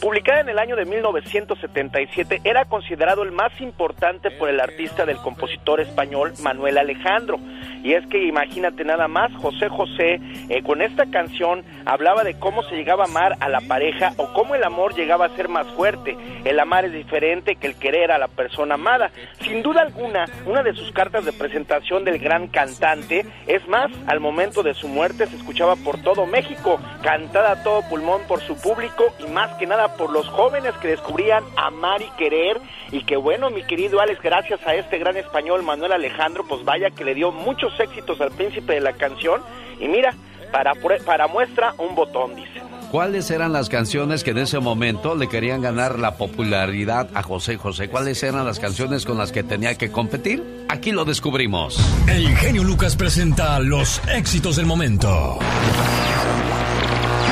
publicada 0.00 0.40
en 0.40 0.48
el 0.48 0.58
año 0.58 0.76
de 0.76 0.84
1977, 0.84 2.40
era 2.44 2.64
considerado 2.64 3.22
el 3.22 3.32
más 3.32 3.52
importante 3.60 4.30
por 4.30 4.48
el 4.48 4.60
artista 4.60 5.06
del 5.06 5.18
compositor 5.18 5.80
español 5.80 6.32
Manuel 6.42 6.78
Alejandro. 6.78 7.38
Y 7.82 7.94
es 7.94 8.06
que 8.08 8.26
imagínate 8.26 8.84
nada 8.84 9.08
más, 9.08 9.32
José 9.36 9.68
José, 9.68 10.20
eh, 10.48 10.62
con 10.62 10.82
esta 10.82 11.06
canción 11.06 11.64
hablaba 11.86 12.24
de 12.24 12.38
cómo 12.38 12.62
se 12.64 12.76
llegaba 12.76 13.04
a 13.04 13.08
amar 13.08 13.36
a 13.40 13.48
la 13.48 13.60
pareja 13.62 14.12
o 14.16 14.32
cómo 14.32 14.54
el 14.54 14.64
amor 14.64 14.94
llegaba 14.94 15.26
a 15.26 15.36
ser 15.36 15.48
más 15.48 15.66
fuerte. 15.68 15.99
El 16.44 16.58
amar 16.58 16.84
es 16.84 16.92
diferente 16.92 17.56
que 17.56 17.66
el 17.66 17.76
querer 17.76 18.12
a 18.12 18.18
la 18.18 18.28
persona 18.28 18.74
amada. 18.74 19.10
Sin 19.40 19.62
duda 19.62 19.82
alguna, 19.82 20.26
una 20.46 20.62
de 20.62 20.74
sus 20.74 20.92
cartas 20.92 21.24
de 21.24 21.32
presentación 21.32 22.04
del 22.04 22.18
gran 22.18 22.48
cantante, 22.48 23.26
es 23.46 23.66
más, 23.68 23.90
al 24.06 24.20
momento 24.20 24.62
de 24.62 24.74
su 24.74 24.88
muerte 24.88 25.26
se 25.26 25.36
escuchaba 25.36 25.76
por 25.76 26.00
todo 26.02 26.26
México, 26.26 26.80
cantada 27.02 27.52
a 27.52 27.62
todo 27.62 27.82
pulmón 27.88 28.22
por 28.26 28.40
su 28.40 28.56
público 28.60 29.04
y 29.18 29.30
más 29.30 29.56
que 29.58 29.66
nada 29.66 29.96
por 29.96 30.10
los 30.10 30.28
jóvenes 30.28 30.74
que 30.80 30.88
descubrían 30.88 31.44
amar 31.56 32.02
y 32.02 32.10
querer 32.16 32.58
y 32.90 33.04
que 33.04 33.16
bueno, 33.16 33.50
mi 33.50 33.62
querido 33.62 34.00
Alex, 34.00 34.20
gracias 34.22 34.66
a 34.66 34.74
este 34.74 34.98
gran 34.98 35.16
español 35.16 35.62
Manuel 35.62 35.92
Alejandro, 35.92 36.44
pues 36.48 36.64
vaya 36.64 36.90
que 36.90 37.04
le 37.04 37.14
dio 37.14 37.32
muchos 37.32 37.78
éxitos 37.78 38.20
al 38.20 38.30
príncipe 38.30 38.74
de 38.74 38.80
la 38.80 38.92
canción 38.92 39.42
y 39.78 39.88
mira, 39.88 40.14
para, 40.52 40.72
para 41.06 41.26
muestra 41.28 41.74
un 41.78 41.94
botón, 41.94 42.34
dice. 42.34 42.69
¿Cuáles 42.90 43.30
eran 43.30 43.52
las 43.52 43.68
canciones 43.68 44.24
que 44.24 44.32
en 44.32 44.38
ese 44.38 44.58
momento 44.58 45.14
le 45.14 45.28
querían 45.28 45.62
ganar 45.62 46.00
la 46.00 46.16
popularidad 46.16 47.08
a 47.14 47.22
José 47.22 47.56
José? 47.56 47.88
¿Cuáles 47.88 48.20
eran 48.24 48.44
las 48.44 48.58
canciones 48.58 49.04
con 49.04 49.16
las 49.16 49.30
que 49.30 49.44
tenía 49.44 49.78
que 49.78 49.92
competir? 49.92 50.42
Aquí 50.68 50.90
lo 50.90 51.04
descubrimos. 51.04 51.78
El 52.08 52.36
genio 52.36 52.64
Lucas 52.64 52.96
presenta 52.96 53.60
los 53.60 54.00
éxitos 54.08 54.56
del 54.56 54.66
momento. 54.66 55.38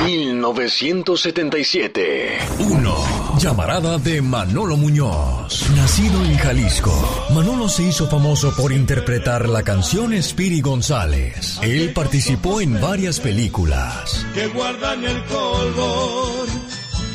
1977. 0.08 2.38
1. 2.58 3.38
Llamarada 3.38 3.98
de 3.98 4.22
Manolo 4.22 4.76
Muñoz. 4.76 5.68
Nacido 5.76 6.24
en 6.24 6.36
Jalisco, 6.38 7.26
Manolo 7.34 7.68
se 7.68 7.82
hizo 7.84 8.08
famoso 8.08 8.52
por 8.56 8.72
interpretar 8.72 9.48
la 9.48 9.62
canción 9.62 10.20
Spiri 10.22 10.60
González. 10.60 11.58
Él 11.62 11.92
participó 11.92 12.60
en 12.60 12.80
varias 12.80 13.20
películas. 13.20 14.26
Que 14.34 14.48
guardan 14.48 15.04
el 15.04 15.22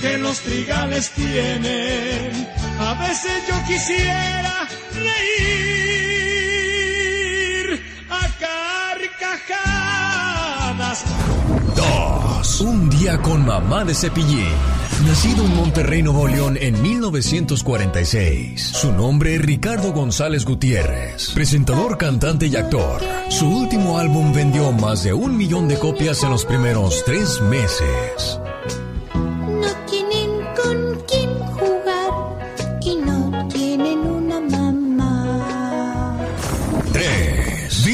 que 0.02 0.18
los 0.18 0.40
trigales 0.42 1.12
tienen. 1.12 2.48
A 2.80 2.94
veces 2.96 3.48
yo 3.48 3.56
quisiera 3.66 4.68
reír 4.94 5.94
a 8.10 8.28
carcajadas. 9.50 11.04
2. 12.44 12.62
Un 12.62 12.90
día 12.90 13.18
con 13.22 13.46
mamá 13.46 13.86
de 13.86 13.96
cepillín. 13.96 14.52
Nacido 15.08 15.46
en 15.46 15.56
Monterrey, 15.56 16.04
Nuevo 16.04 16.28
León 16.28 16.58
en 16.60 16.82
1946. 16.82 18.62
Su 18.62 18.92
nombre 18.92 19.38
Ricardo 19.38 19.94
González 19.94 20.44
Gutiérrez. 20.44 21.32
Presentador, 21.32 21.98
cantante 21.98 22.48
y 22.48 22.56
actor. 22.58 23.02
Su 23.30 23.48
último 23.48 23.98
álbum 23.98 24.34
vendió 24.34 24.74
más 24.74 25.04
de 25.04 25.14
un 25.14 25.38
millón 25.38 25.70
de 25.70 25.80
copias 25.80 26.22
en 26.24 26.32
los 26.32 26.44
primeros 26.44 27.04
tres 27.06 27.40
meses. 27.42 28.40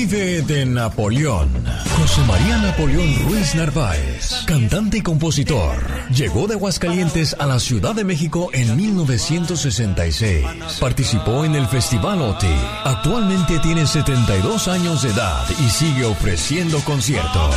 De 0.09 0.65
Napoleón. 0.65 1.49
José 1.95 2.21
María 2.25 2.57
Napoleón 2.57 3.13
Ruiz 3.25 3.53
Narváez, 3.53 4.43
cantante 4.47 4.97
y 4.97 5.01
compositor, 5.01 5.77
llegó 6.09 6.47
de 6.47 6.55
Aguascalientes 6.55 7.35
a 7.37 7.45
la 7.45 7.59
Ciudad 7.59 7.93
de 7.93 8.03
México 8.03 8.49
en 8.51 8.75
1966. 8.75 10.47
Participó 10.79 11.45
en 11.45 11.53
el 11.53 11.67
Festival 11.67 12.23
OTI. 12.23 12.47
Actualmente 12.85 13.59
tiene 13.59 13.85
72 13.85 14.67
años 14.67 15.03
de 15.03 15.09
edad 15.09 15.45
y 15.63 15.69
sigue 15.69 16.05
ofreciendo 16.05 16.79
conciertos. 16.79 17.53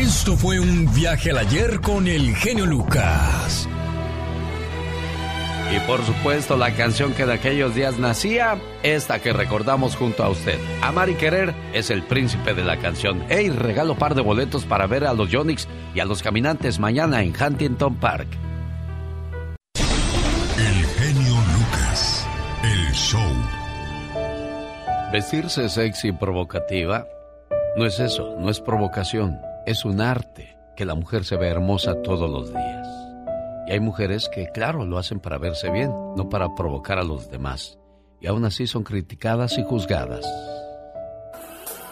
Esto 0.00 0.34
fue 0.34 0.58
un 0.58 0.90
viaje 0.94 1.30
al 1.30 1.36
ayer 1.36 1.78
con 1.82 2.08
el 2.08 2.34
genio 2.34 2.64
Lucas. 2.64 3.68
Y 5.76 5.78
por 5.80 6.02
supuesto 6.06 6.56
la 6.56 6.74
canción 6.74 7.12
que 7.12 7.26
de 7.26 7.34
aquellos 7.34 7.74
días 7.74 7.98
nacía, 7.98 8.58
esta 8.82 9.18
que 9.18 9.34
recordamos 9.34 9.96
junto 9.96 10.24
a 10.24 10.30
usted. 10.30 10.58
Amar 10.80 11.10
y 11.10 11.16
querer 11.16 11.54
es 11.74 11.90
el 11.90 12.02
príncipe 12.02 12.54
de 12.54 12.64
la 12.64 12.78
canción. 12.78 13.22
Hey, 13.28 13.50
regalo 13.50 13.94
par 13.94 14.14
de 14.14 14.22
boletos 14.22 14.64
para 14.64 14.86
ver 14.86 15.04
a 15.04 15.12
los 15.12 15.28
Yonix 15.28 15.68
y 15.94 16.00
a 16.00 16.06
los 16.06 16.22
caminantes 16.22 16.78
mañana 16.78 17.22
en 17.22 17.34
Huntington 17.38 17.96
Park. 17.96 18.28
El 20.56 20.86
genio 20.96 21.34
Lucas, 21.58 22.26
el 22.64 22.94
show. 22.94 23.20
Vestirse 25.12 25.68
sexy 25.68 26.08
y 26.08 26.12
provocativa 26.12 27.06
no 27.76 27.86
es 27.86 28.00
eso, 28.00 28.34
no 28.38 28.50
es 28.50 28.60
provocación, 28.60 29.38
es 29.66 29.84
un 29.84 30.00
arte 30.00 30.56
que 30.76 30.84
la 30.84 30.94
mujer 30.94 31.24
se 31.24 31.36
ve 31.36 31.48
hermosa 31.48 32.00
todos 32.02 32.30
los 32.30 32.50
días. 32.50 32.88
Y 33.68 33.72
hay 33.72 33.80
mujeres 33.80 34.28
que, 34.32 34.48
claro, 34.48 34.84
lo 34.84 34.98
hacen 34.98 35.20
para 35.20 35.38
verse 35.38 35.70
bien, 35.70 35.92
no 36.16 36.28
para 36.28 36.54
provocar 36.54 36.98
a 36.98 37.04
los 37.04 37.30
demás. 37.30 37.78
Y 38.20 38.26
aún 38.26 38.44
así 38.44 38.66
son 38.66 38.82
criticadas 38.82 39.58
y 39.58 39.64
juzgadas. 39.64 40.26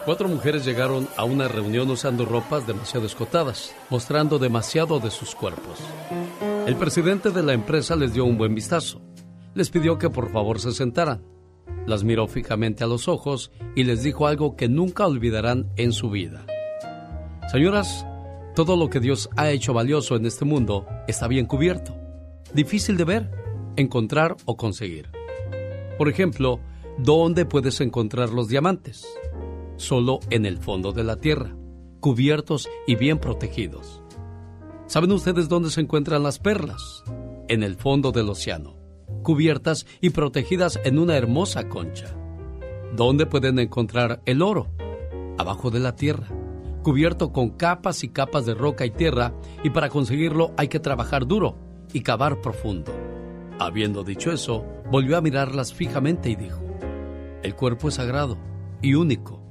Cuatro 0.05 0.27
mujeres 0.27 0.65
llegaron 0.65 1.07
a 1.17 1.23
una 1.23 1.47
reunión 1.47 1.89
usando 1.91 2.25
ropas 2.25 2.65
demasiado 2.65 3.05
escotadas, 3.05 3.75
mostrando 3.89 4.39
demasiado 4.39 4.99
de 4.99 5.11
sus 5.11 5.35
cuerpos. 5.35 5.79
El 6.65 6.75
presidente 6.75 7.31
de 7.31 7.43
la 7.43 7.53
empresa 7.53 7.95
les 7.95 8.13
dio 8.13 8.25
un 8.25 8.37
buen 8.37 8.55
vistazo. 8.55 9.01
Les 9.53 9.69
pidió 9.69 9.97
que 9.97 10.09
por 10.09 10.31
favor 10.31 10.59
se 10.59 10.71
sentaran. 10.71 11.23
Las 11.85 12.03
miró 12.03 12.27
fijamente 12.27 12.83
a 12.83 12.87
los 12.87 13.07
ojos 13.07 13.51
y 13.75 13.83
les 13.83 14.03
dijo 14.03 14.27
algo 14.27 14.55
que 14.55 14.67
nunca 14.67 15.05
olvidarán 15.05 15.71
en 15.75 15.91
su 15.91 16.09
vida. 16.09 16.45
Señoras, 17.51 18.05
todo 18.53 18.77
lo 18.77 18.91
que 18.91 18.99
Dios 18.99 19.27
ha 19.35 19.49
hecho 19.49 19.73
valioso 19.73 20.15
en 20.15 20.27
este 20.27 20.45
mundo 20.45 20.85
está 21.07 21.27
bien 21.27 21.47
cubierto, 21.47 21.97
difícil 22.53 22.95
de 22.95 23.05
ver, 23.05 23.31
encontrar 23.75 24.37
o 24.45 24.55
conseguir. 24.55 25.09
Por 25.97 26.09
ejemplo, 26.09 26.59
¿dónde 26.99 27.47
puedes 27.47 27.81
encontrar 27.81 28.29
los 28.29 28.49
diamantes? 28.49 29.03
Solo 29.77 30.19
en 30.29 30.45
el 30.45 30.59
fondo 30.59 30.91
de 30.91 31.03
la 31.03 31.15
tierra, 31.15 31.55
cubiertos 31.99 32.69
y 32.85 32.95
bien 32.95 33.17
protegidos. 33.17 34.03
¿Saben 34.85 35.11
ustedes 35.11 35.49
dónde 35.49 35.71
se 35.71 35.81
encuentran 35.81 36.21
las 36.21 36.37
perlas? 36.37 37.03
En 37.47 37.63
el 37.63 37.77
fondo 37.77 38.11
del 38.11 38.29
océano, 38.29 38.75
cubiertas 39.23 39.87
y 40.01 40.11
protegidas 40.11 40.79
en 40.83 40.99
una 40.99 41.17
hermosa 41.17 41.67
concha. 41.67 42.15
¿Dónde 42.95 43.25
pueden 43.25 43.57
encontrar 43.57 44.21
el 44.27 44.43
oro? 44.43 44.67
Abajo 45.39 45.71
de 45.71 45.79
la 45.79 45.95
tierra 45.95 46.27
cubierto 46.83 47.31
con 47.31 47.49
capas 47.49 48.03
y 48.03 48.09
capas 48.09 48.45
de 48.45 48.53
roca 48.53 48.85
y 48.85 48.91
tierra, 48.91 49.33
y 49.63 49.69
para 49.69 49.89
conseguirlo 49.89 50.53
hay 50.57 50.67
que 50.67 50.79
trabajar 50.79 51.27
duro 51.27 51.57
y 51.93 52.01
cavar 52.01 52.41
profundo. 52.41 52.93
Habiendo 53.59 54.03
dicho 54.03 54.31
eso, 54.31 54.65
volvió 54.89 55.17
a 55.17 55.21
mirarlas 55.21 55.73
fijamente 55.73 56.29
y 56.29 56.35
dijo, 56.35 56.61
El 57.43 57.55
cuerpo 57.55 57.89
es 57.89 57.95
sagrado 57.95 58.37
y 58.81 58.93
único. 58.93 59.41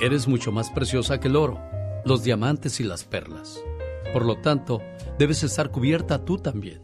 Eres 0.00 0.26
mucho 0.26 0.50
más 0.50 0.70
preciosa 0.70 1.20
que 1.20 1.28
el 1.28 1.36
oro, 1.36 1.60
los 2.04 2.24
diamantes 2.24 2.80
y 2.80 2.84
las 2.84 3.04
perlas. 3.04 3.62
Por 4.12 4.24
lo 4.24 4.36
tanto, 4.36 4.80
debes 5.18 5.42
estar 5.44 5.70
cubierta 5.70 6.24
tú 6.24 6.38
también. 6.38 6.82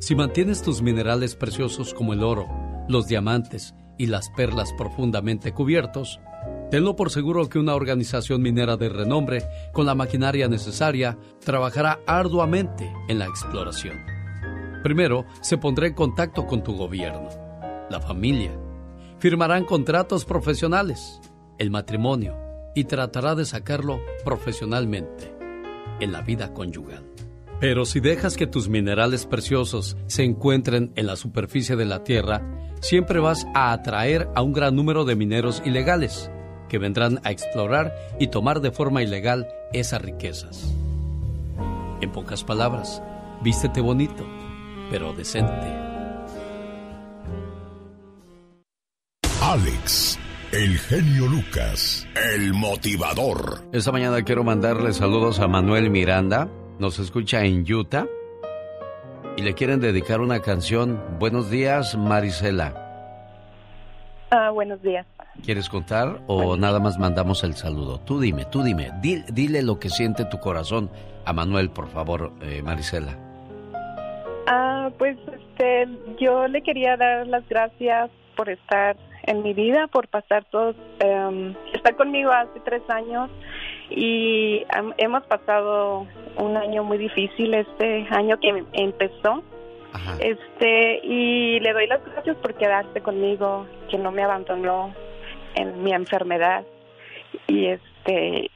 Si 0.00 0.14
mantienes 0.14 0.62
tus 0.62 0.82
minerales 0.82 1.36
preciosos 1.36 1.92
como 1.92 2.12
el 2.12 2.22
oro, 2.22 2.48
los 2.88 3.06
diamantes 3.06 3.74
y 3.98 4.06
las 4.06 4.30
perlas 4.30 4.72
profundamente 4.72 5.52
cubiertos, 5.52 6.20
Tenlo 6.70 6.96
por 6.96 7.10
seguro 7.10 7.48
que 7.48 7.58
una 7.58 7.74
organización 7.74 8.42
minera 8.42 8.76
de 8.76 8.90
renombre, 8.90 9.42
con 9.72 9.86
la 9.86 9.94
maquinaria 9.94 10.48
necesaria, 10.48 11.16
trabajará 11.42 12.00
arduamente 12.06 12.92
en 13.08 13.18
la 13.18 13.24
exploración. 13.24 13.96
Primero, 14.82 15.24
se 15.40 15.56
pondrá 15.56 15.86
en 15.86 15.94
contacto 15.94 16.46
con 16.46 16.62
tu 16.62 16.76
gobierno, 16.76 17.30
la 17.88 18.00
familia. 18.00 18.52
Firmarán 19.18 19.64
contratos 19.64 20.26
profesionales, 20.26 21.20
el 21.58 21.70
matrimonio, 21.70 22.36
y 22.74 22.84
tratará 22.84 23.34
de 23.34 23.46
sacarlo 23.46 24.00
profesionalmente 24.22 25.34
en 26.00 26.12
la 26.12 26.20
vida 26.20 26.52
conyugal. 26.52 27.02
Pero 27.60 27.86
si 27.86 27.98
dejas 28.00 28.36
que 28.36 28.46
tus 28.46 28.68
minerales 28.68 29.24
preciosos 29.24 29.96
se 30.06 30.22
encuentren 30.22 30.92
en 30.96 31.06
la 31.06 31.16
superficie 31.16 31.76
de 31.76 31.86
la 31.86 32.04
Tierra, 32.04 32.42
siempre 32.80 33.20
vas 33.20 33.46
a 33.54 33.72
atraer 33.72 34.28
a 34.36 34.42
un 34.42 34.52
gran 34.52 34.76
número 34.76 35.06
de 35.06 35.16
mineros 35.16 35.62
ilegales 35.64 36.30
que 36.68 36.78
vendrán 36.78 37.20
a 37.24 37.30
explorar 37.30 37.94
y 38.18 38.28
tomar 38.28 38.60
de 38.60 38.70
forma 38.70 39.02
ilegal 39.02 39.48
esas 39.72 40.02
riquezas. 40.02 40.72
En 42.00 42.12
pocas 42.12 42.44
palabras, 42.44 43.02
vístete 43.42 43.80
bonito, 43.80 44.24
pero 44.90 45.12
decente. 45.12 45.88
Alex, 49.42 50.18
el 50.52 50.78
genio 50.78 51.26
Lucas, 51.26 52.06
el 52.34 52.52
motivador. 52.52 53.64
Esta 53.72 53.92
mañana 53.92 54.22
quiero 54.22 54.44
mandarle 54.44 54.92
saludos 54.92 55.40
a 55.40 55.48
Manuel 55.48 55.90
Miranda. 55.90 56.48
Nos 56.78 56.98
escucha 56.98 57.44
en 57.44 57.64
Utah. 57.72 58.06
Y 59.36 59.42
le 59.42 59.54
quieren 59.54 59.80
dedicar 59.80 60.20
una 60.20 60.40
canción. 60.40 61.00
Buenos 61.18 61.50
días, 61.50 61.96
Marisela. 61.96 62.87
Ah, 64.30 64.50
buenos 64.50 64.82
días. 64.82 65.06
¿Quieres 65.44 65.68
contar 65.68 66.20
o 66.26 66.56
nada 66.56 66.80
más 66.80 66.98
mandamos 66.98 67.44
el 67.44 67.54
saludo? 67.54 67.98
Tú 68.00 68.20
dime, 68.20 68.44
tú 68.44 68.62
dime. 68.62 68.90
Dile, 69.00 69.24
dile 69.32 69.62
lo 69.62 69.78
que 69.78 69.88
siente 69.88 70.24
tu 70.24 70.38
corazón 70.38 70.90
a 71.24 71.32
Manuel, 71.32 71.70
por 71.70 71.88
favor, 71.88 72.32
eh, 72.42 72.62
Marisela. 72.62 73.16
Ah, 74.46 74.90
pues 74.98 75.16
este, 75.26 75.88
yo 76.18 76.48
le 76.48 76.62
quería 76.62 76.96
dar 76.96 77.26
las 77.26 77.46
gracias 77.48 78.10
por 78.36 78.48
estar 78.48 78.96
en 79.24 79.42
mi 79.42 79.52
vida, 79.52 79.86
por 79.88 80.08
pasar 80.08 80.44
todos, 80.50 80.74
estar 81.74 81.96
conmigo 81.96 82.30
hace 82.30 82.60
tres 82.60 82.82
años 82.88 83.30
y 83.90 84.64
hemos 84.96 85.22
pasado 85.24 86.06
un 86.36 86.56
año 86.56 86.82
muy 86.84 86.98
difícil 86.98 87.52
este 87.54 88.06
año 88.10 88.38
que 88.40 88.64
empezó. 88.72 89.42
Este, 90.20 91.00
y 91.02 91.60
le 91.60 91.72
doy 91.72 91.86
las 91.86 92.04
gracias 92.04 92.36
por 92.36 92.54
quedarse 92.54 93.00
conmigo, 93.00 93.66
que 93.90 93.98
no 93.98 94.10
me 94.10 94.22
abandonó 94.22 94.94
en 95.54 95.82
mi 95.82 95.92
enfermedad. 95.92 96.64
Y 97.46 97.66
este, 97.66 98.50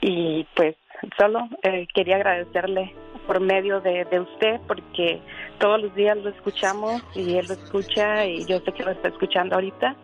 y 0.00 0.46
pues 0.54 0.76
solo 1.18 1.48
eh, 1.62 1.86
quería 1.94 2.16
agradecerle 2.16 2.94
por 3.26 3.40
medio 3.40 3.80
de, 3.80 4.06
de 4.06 4.20
usted, 4.20 4.60
porque 4.66 5.20
todos 5.58 5.82
los 5.82 5.94
días 5.94 6.16
lo 6.16 6.30
escuchamos 6.30 7.02
y 7.14 7.36
él 7.36 7.46
lo 7.46 7.54
escucha 7.54 8.24
y 8.24 8.46
yo 8.46 8.58
sé 8.60 8.72
que 8.72 8.82
lo 8.82 8.90
está 8.90 9.08
escuchando 9.08 9.54
ahorita. 9.54 9.96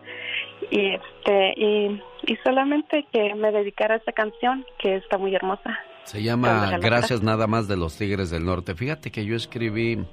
Y 0.69 0.93
este, 0.93 1.53
y, 1.57 2.01
y 2.27 2.35
solamente 2.43 3.05
que 3.11 3.33
me 3.35 3.51
dedicara 3.51 3.95
a 3.95 3.97
esta 3.97 4.11
canción 4.11 4.65
que 4.77 4.97
está 4.97 5.17
muy 5.17 5.33
hermosa. 5.33 5.79
Se 6.03 6.21
llama 6.21 6.77
Gracias 6.79 7.23
nada 7.23 7.47
más 7.47 7.67
de 7.67 7.77
los 7.77 7.97
Tigres 7.97 8.29
del 8.29 8.45
Norte. 8.45 8.75
Fíjate 8.75 9.11
que 9.11 9.25
yo 9.25 9.35
escribí 9.35 10.05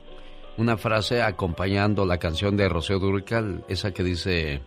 una 0.57 0.77
frase 0.77 1.23
acompañando 1.23 2.05
la 2.05 2.19
canción 2.19 2.57
de 2.57 2.69
Rocío 2.69 2.99
Durcal, 2.99 3.65
esa 3.69 3.93
que 3.93 4.03
dice 4.03 4.63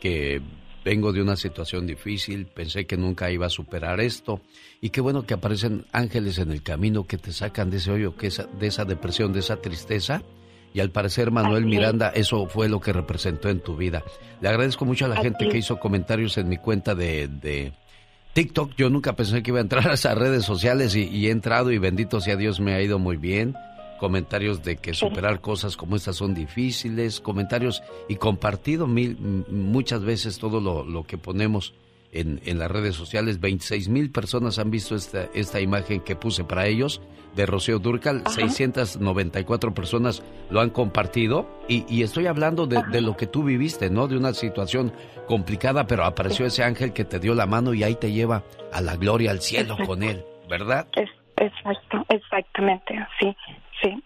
que 0.00 0.42
vengo 0.84 1.12
de 1.12 1.22
una 1.22 1.36
situación 1.36 1.86
difícil, 1.86 2.46
pensé 2.46 2.86
que 2.86 2.96
nunca 2.96 3.30
iba 3.30 3.46
a 3.46 3.50
superar 3.50 4.00
esto 4.00 4.40
y 4.80 4.90
qué 4.90 5.00
bueno 5.00 5.24
que 5.24 5.34
aparecen 5.34 5.86
ángeles 5.92 6.38
en 6.38 6.50
el 6.50 6.62
camino 6.62 7.06
que 7.06 7.18
te 7.18 7.32
sacan 7.32 7.70
de 7.70 7.76
ese 7.76 7.92
hoyo, 7.92 8.16
que 8.16 8.26
esa, 8.26 8.44
de 8.44 8.66
esa 8.66 8.84
depresión, 8.84 9.32
de 9.32 9.40
esa 9.40 9.56
tristeza. 9.56 10.22
Y 10.74 10.80
al 10.80 10.90
parecer 10.90 11.30
Manuel 11.30 11.64
Así 11.64 11.72
es. 11.72 11.78
Miranda, 11.78 12.08
eso 12.14 12.46
fue 12.46 12.68
lo 12.68 12.80
que 12.80 12.94
representó 12.94 13.50
en 13.50 13.60
tu 13.60 13.76
vida. 13.76 14.02
Le 14.40 14.48
agradezco 14.48 14.86
mucho 14.86 15.04
a 15.04 15.08
la 15.08 15.16
Así 15.16 15.24
gente 15.24 15.48
que 15.48 15.58
hizo 15.58 15.78
comentarios 15.78 16.38
en 16.38 16.48
mi 16.48 16.56
cuenta 16.56 16.94
de, 16.94 17.28
de 17.28 17.74
TikTok. 18.32 18.74
Yo 18.76 18.88
nunca 18.88 19.14
pensé 19.14 19.42
que 19.42 19.50
iba 19.50 19.58
a 19.58 19.62
entrar 19.62 19.86
a 19.88 19.94
esas 19.94 20.16
redes 20.16 20.44
sociales 20.44 20.96
y, 20.96 21.08
y 21.08 21.26
he 21.26 21.30
entrado 21.30 21.70
y 21.72 21.78
bendito 21.78 22.22
sea 22.22 22.36
Dios 22.36 22.58
me 22.58 22.72
ha 22.74 22.80
ido 22.80 22.98
muy 22.98 23.18
bien. 23.18 23.54
Comentarios 24.02 24.64
de 24.64 24.78
que 24.78 24.94
superar 24.94 25.40
cosas 25.40 25.76
como 25.76 25.94
estas 25.94 26.16
son 26.16 26.34
difíciles, 26.34 27.20
comentarios 27.20 27.84
y 28.08 28.16
compartido 28.16 28.88
mil, 28.88 29.16
muchas 29.48 30.02
veces 30.02 30.40
todo 30.40 30.60
lo, 30.60 30.84
lo 30.84 31.04
que 31.04 31.18
ponemos 31.18 31.72
en, 32.10 32.40
en 32.44 32.58
las 32.58 32.68
redes 32.68 32.96
sociales. 32.96 33.38
26 33.38 33.88
mil 33.88 34.10
personas 34.10 34.58
han 34.58 34.72
visto 34.72 34.96
esta, 34.96 35.28
esta 35.34 35.60
imagen 35.60 36.00
que 36.00 36.16
puse 36.16 36.42
para 36.42 36.66
ellos 36.66 37.00
de 37.36 37.46
Rocío 37.46 37.78
Durcal. 37.78 38.24
694 38.26 39.72
personas 39.72 40.24
lo 40.50 40.60
han 40.60 40.70
compartido 40.70 41.46
y, 41.68 41.84
y 41.88 42.02
estoy 42.02 42.26
hablando 42.26 42.66
de, 42.66 42.82
de 42.90 43.02
lo 43.02 43.16
que 43.16 43.28
tú 43.28 43.44
viviste, 43.44 43.88
¿no? 43.88 44.08
De 44.08 44.16
una 44.16 44.34
situación 44.34 44.92
complicada, 45.28 45.86
pero 45.86 46.02
apareció 46.02 46.44
ese 46.44 46.64
ángel 46.64 46.92
que 46.92 47.04
te 47.04 47.20
dio 47.20 47.36
la 47.36 47.46
mano 47.46 47.72
y 47.72 47.84
ahí 47.84 47.94
te 47.94 48.10
lleva 48.10 48.42
a 48.72 48.80
la 48.80 48.96
gloria, 48.96 49.30
al 49.30 49.42
cielo 49.42 49.76
con 49.86 50.02
él, 50.02 50.24
¿verdad? 50.48 50.88
Es, 50.96 51.08
exacto, 51.36 52.04
exactamente, 52.08 52.98
sí, 53.20 53.36
sí. 53.82 54.02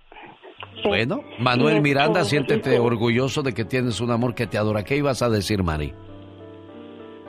sí. 0.83 0.89
Bueno, 0.89 1.23
Manuel 1.39 1.79
Y, 1.79 1.81
Miranda, 1.81 2.21
este, 2.21 2.31
siéntete 2.31 2.79
orgulloso 2.79 3.43
de 3.43 3.53
que 3.53 3.65
tienes 3.65 4.01
un 4.01 4.11
amor 4.11 4.35
que 4.35 4.47
te 4.47 4.59
adora. 4.59 4.85
¿Qué 4.85 4.97
ibas 4.97 5.23
a 5.23 5.29
decir, 5.29 5.63
Mari? 5.63 5.93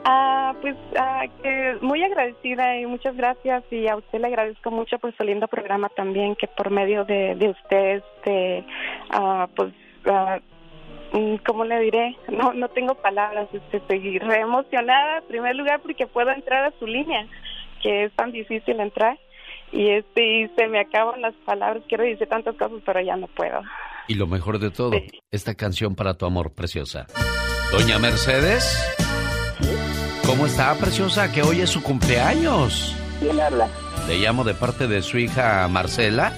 Ah, 0.04 0.54
pues 0.62 0.74
ah, 0.98 1.24
que 1.42 1.76
muy 1.82 2.02
agradecida 2.02 2.78
y 2.78 2.86
muchas 2.86 3.14
gracias 3.14 3.62
y 3.70 3.88
a 3.88 3.96
usted 3.96 4.20
le 4.20 4.28
agradezco 4.28 4.70
mucho 4.70 4.98
por 4.98 5.14
su 5.14 5.22
lindo 5.22 5.48
programa 5.48 5.90
también 5.90 6.34
que 6.34 6.46
por 6.46 6.70
medio 6.70 7.04
de, 7.04 7.34
de 7.34 7.50
usted, 7.50 8.02
este, 8.02 8.64
ah, 9.10 9.48
pues, 9.54 9.74
ah, 10.06 10.38
mm, 11.12 11.36
¿cómo 11.46 11.64
le 11.64 11.80
diré? 11.80 12.16
No, 12.28 12.54
no 12.54 12.68
tengo 12.68 12.94
palabras, 12.94 13.48
este, 13.52 13.78
estoy 13.78 14.18
re 14.18 14.40
emocionada 14.40 15.18
en 15.18 15.24
primer 15.24 15.56
lugar 15.56 15.80
porque 15.80 16.06
puedo 16.06 16.30
entrar 16.30 16.64
a 16.64 16.78
su 16.78 16.86
línea, 16.86 17.26
que 17.82 18.04
es 18.04 18.12
tan 18.12 18.32
difícil 18.32 18.80
entrar 18.80 19.18
y 19.72 19.90
este 19.90 20.42
y 20.42 20.48
se 20.56 20.66
me 20.68 20.80
acaban 20.80 21.20
las 21.20 21.34
palabras, 21.44 21.82
quiero 21.88 22.04
decir 22.04 22.28
tantas 22.28 22.56
cosas 22.56 22.80
pero 22.84 23.00
ya 23.00 23.16
no 23.16 23.26
puedo. 23.28 23.60
Y 24.08 24.14
lo 24.14 24.26
mejor 24.26 24.58
de 24.58 24.70
todo, 24.70 24.92
esta 25.30 25.54
canción 25.54 25.94
para 25.94 26.14
tu 26.14 26.26
amor 26.26 26.52
preciosa. 26.52 27.06
Doña 27.70 27.98
Mercedes, 27.98 28.96
¿cómo 30.26 30.46
está, 30.46 30.74
preciosa? 30.76 31.30
Que 31.30 31.42
hoy 31.42 31.60
es 31.60 31.70
su 31.70 31.82
cumpleaños. 31.82 32.96
¿Quién 33.20 33.38
habla? 33.38 33.68
Le 34.08 34.18
llamo 34.18 34.44
de 34.44 34.54
parte 34.54 34.88
de 34.88 35.02
su 35.02 35.18
hija 35.18 35.68
Marcela. 35.68 36.32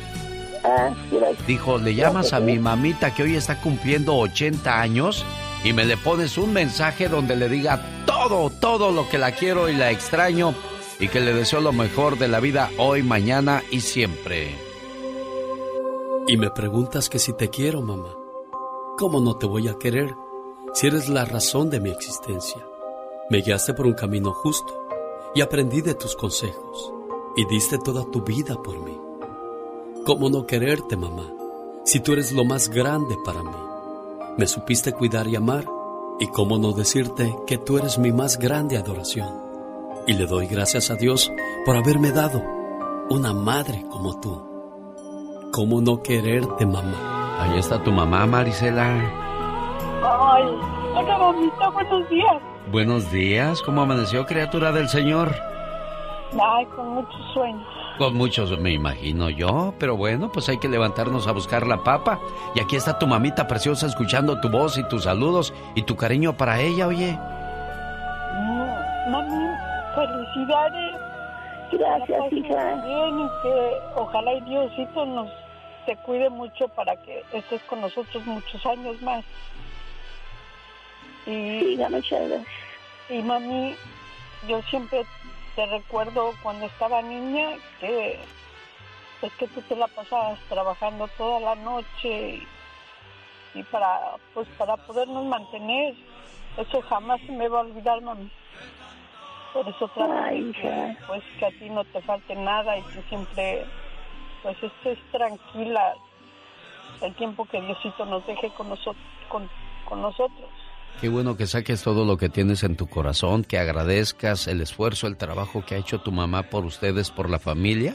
Ah, 0.65 0.93
gracias. 1.13 1.47
Dijo, 1.47 1.79
le 1.79 1.95
llamas 1.95 2.33
a 2.33 2.41
mi 2.41 2.59
mamita 2.59 3.15
que 3.15 3.23
hoy 3.23 3.37
está 3.37 3.61
cumpliendo 3.61 4.17
80 4.17 4.81
años 4.81 5.25
y 5.63 5.73
me 5.73 5.85
le 5.85 5.97
pones 5.97 6.37
un 6.39 6.53
mensaje 6.53 7.09
donde 7.09 7.37
le 7.37 7.49
diga 7.49 7.81
todo, 8.07 8.51
todo 8.51 8.91
lo 8.91 9.09
que 9.09 9.19
la 9.19 9.33
quiero 9.33 9.69
y 9.69 9.77
la 9.77 9.91
extraño 9.93 10.55
y 11.01 11.09
que 11.09 11.21
le 11.21 11.33
deseo 11.33 11.61
lo 11.61 11.73
mejor 11.73 12.19
de 12.19 12.29
la 12.29 12.41
vida 12.41 12.71
hoy, 12.77 13.03
mañana 13.03 13.63
y 13.71 13.81
siempre. 13.81 14.55
Y 16.29 16.37
me 16.37 16.51
preguntas 16.51 17.09
que 17.09 17.19
si 17.19 17.33
te 17.33 17.49
quiero, 17.49 17.81
mamá. 17.81 18.15
¿Cómo 18.99 19.21
no 19.21 19.37
te 19.37 19.47
voy 19.47 19.67
a 19.69 19.79
querer 19.79 20.15
si 20.75 20.87
eres 20.87 21.09
la 21.09 21.25
razón 21.25 21.71
de 21.71 21.81
mi 21.81 21.91
existencia? 21.91 22.65
Me 23.31 23.41
guiaste 23.41 23.73
por 23.73 23.87
un 23.87 23.95
camino 23.95 24.33
justo 24.35 24.89
y 25.35 25.41
aprendí 25.41 25.81
de 25.81 25.95
tus 25.95 26.15
consejos 26.15 26.93
y 27.35 27.47
diste 27.47 27.79
toda 27.79 28.05
tu 28.11 28.23
vida 28.23 28.63
por 28.63 28.79
mí. 28.81 28.97
¿Cómo 30.05 30.29
no 30.29 30.47
quererte, 30.47 30.97
mamá, 30.97 31.33
si 31.85 32.01
tú 32.01 32.13
eres 32.13 32.33
lo 32.33 32.45
más 32.45 32.69
grande 32.69 33.17
para 33.25 33.43
mí? 33.43 33.57
Me 34.37 34.47
supiste 34.47 34.93
cuidar 34.93 35.27
y 35.29 35.37
amar 35.37 35.65
y 36.19 36.27
cómo 36.29 36.59
no 36.59 36.73
decirte 36.73 37.35
que 37.47 37.57
tú 37.57 37.79
eres 37.79 37.99
mi 37.99 38.13
más 38.13 38.39
grande 38.39 38.77
adoración. 38.77 39.50
Y 40.07 40.15
le 40.15 40.27
doy 40.27 40.47
gracias 40.47 40.91
a 40.91 40.97
Dios 40.97 41.33
por 41.65 41.77
haberme 41.77 42.11
dado 42.11 42.43
una 43.11 43.33
madre 43.33 43.85
como 43.91 44.19
tú. 44.21 44.47
¿Cómo 45.53 45.81
no 45.81 46.03
quererte, 46.03 46.65
mamá? 46.65 47.39
Ahí 47.41 47.59
está 47.59 47.83
tu 47.83 47.93
mamá, 47.93 48.27
Marisela. 48.27 48.87
Ay, 50.03 50.45
hola 50.95 51.19
mamita, 51.19 51.69
buenos 51.71 52.09
días. 52.09 52.37
Buenos 52.71 53.11
días, 53.11 53.63
¿cómo 53.63 53.83
amaneció, 53.83 54.27
criatura 54.27 54.71
del 54.73 54.89
Señor? 54.89 55.35
Ay, 56.33 56.67
con 56.77 56.89
mucho 56.95 57.17
sueño. 57.35 57.65
Con 57.99 58.15
muchos, 58.15 58.59
me 58.61 58.73
imagino 58.73 59.29
yo, 59.29 59.75
pero 59.79 59.97
bueno, 59.97 60.31
pues 60.33 60.49
hay 60.49 60.59
que 60.59 60.69
levantarnos 60.69 61.27
a 61.27 61.33
buscar 61.33 61.67
la 61.67 61.83
papa. 61.83 62.19
Y 62.55 62.61
aquí 62.61 62.77
está 62.77 62.99
tu 62.99 63.07
mamita 63.07 63.47
preciosa 63.47 63.87
escuchando 63.87 64.41
tu 64.41 64.49
voz 64.49 64.79
y 64.79 64.85
tus 64.89 65.05
saludos 65.05 65.53
y 65.75 65.83
tu 65.83 65.97
cariño 65.97 66.37
para 66.37 66.61
ella, 66.61 66.87
oye. 66.87 67.19
Mm, 68.39 69.11
Mami, 69.11 69.50
felicidades. 69.95 70.95
Gracias, 71.73 72.33
hija. 72.33 72.75
Bien 72.85 73.21
y 73.21 73.29
que 73.43 73.79
ojalá 73.97 74.33
y 74.35 74.41
Diosito 74.43 75.07
nos 75.07 75.31
te 75.87 75.97
cuide 75.99 76.29
mucho 76.31 76.69
para 76.69 76.97
que 76.97 77.25
estés 77.33 77.63
con 77.63 77.81
nosotros 77.81 78.25
muchos 78.27 78.65
años 78.67 79.01
más. 79.03 79.25
Y, 81.27 81.61
Sí, 81.61 81.77
muchas 81.91 82.29
gracias. 82.29 82.47
y 83.09 83.23
mami, 83.23 83.77
yo 84.49 84.61
siempre 84.63 85.05
te 85.55 85.67
recuerdo 85.67 86.33
cuando 86.43 86.67
estaba 86.67 87.03
niña 87.03 87.57
que 87.81 88.19
es 89.23 89.33
que 89.35 89.49
tú 89.49 89.61
te 89.63 89.77
la 89.77 89.87
pasabas 89.89 90.39
trabajando 90.49 91.07
toda 91.19 91.41
la 91.41 91.55
noche 91.57 92.09
y, 93.55 93.59
y 93.59 93.63
para 93.65 94.17
pues 94.35 94.49
para 94.59 94.77
podernos 94.77 95.25
mantener. 95.27 95.95
Eso 96.57 96.83
jamás 96.83 97.21
se 97.23 97.33
me 97.33 97.49
va 97.49 97.59
a 97.61 97.63
olvidar, 97.63 98.01
mami. 98.03 98.31
Por 99.53 99.69
eso 99.69 99.91
Ay, 99.97 100.53
que, 100.53 100.97
pues 101.07 101.23
que 101.39 101.47
a 101.47 101.51
ti 101.51 101.69
no 101.71 101.85
te 101.85 102.01
falte 102.03 102.35
nada 102.37 102.79
y 102.79 102.83
que 102.83 103.03
siempre 103.09 103.65
pues 104.43 104.57
estés 104.63 104.99
tranquila 105.11 105.95
el 107.03 107.15
tiempo 107.17 107.45
que 107.47 107.61
Diosito 107.61 108.05
nos 108.07 108.25
deje 108.27 108.51
con, 108.51 108.69
nosotros 108.69 109.03
con, 109.29 109.49
con 109.89 110.03
nosotros. 110.03 110.49
Qué 111.01 111.09
bueno 111.09 111.37
que 111.37 111.47
saques 111.47 111.83
todo 111.83 112.05
lo 112.05 112.17
que 112.17 112.29
tienes 112.29 112.63
en 112.63 112.77
tu 112.77 112.87
corazón, 112.87 113.43
que 113.43 113.59
agradezcas 113.59 114.47
el 114.49 114.61
esfuerzo, 114.61 115.07
el 115.07 115.17
trabajo 115.17 115.65
que 115.65 115.75
ha 115.75 115.79
hecho 115.79 116.01
tu 116.01 116.13
mamá 116.13 116.45
por 116.45 116.65
ustedes, 116.65 117.11
por 117.11 117.31
la 117.31 117.39
familia. 117.39 117.95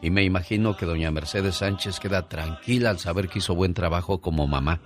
Y 0.00 0.10
me 0.10 0.22
imagino 0.22 0.76
que 0.76 0.86
doña 0.86 1.10
Mercedes 1.10 1.56
Sánchez 1.56 1.98
queda 1.98 2.28
tranquila 2.28 2.90
al 2.90 2.98
saber 2.98 3.28
que 3.28 3.38
hizo 3.38 3.54
buen 3.54 3.74
trabajo 3.74 4.20
como 4.20 4.46
mamá. 4.46 4.80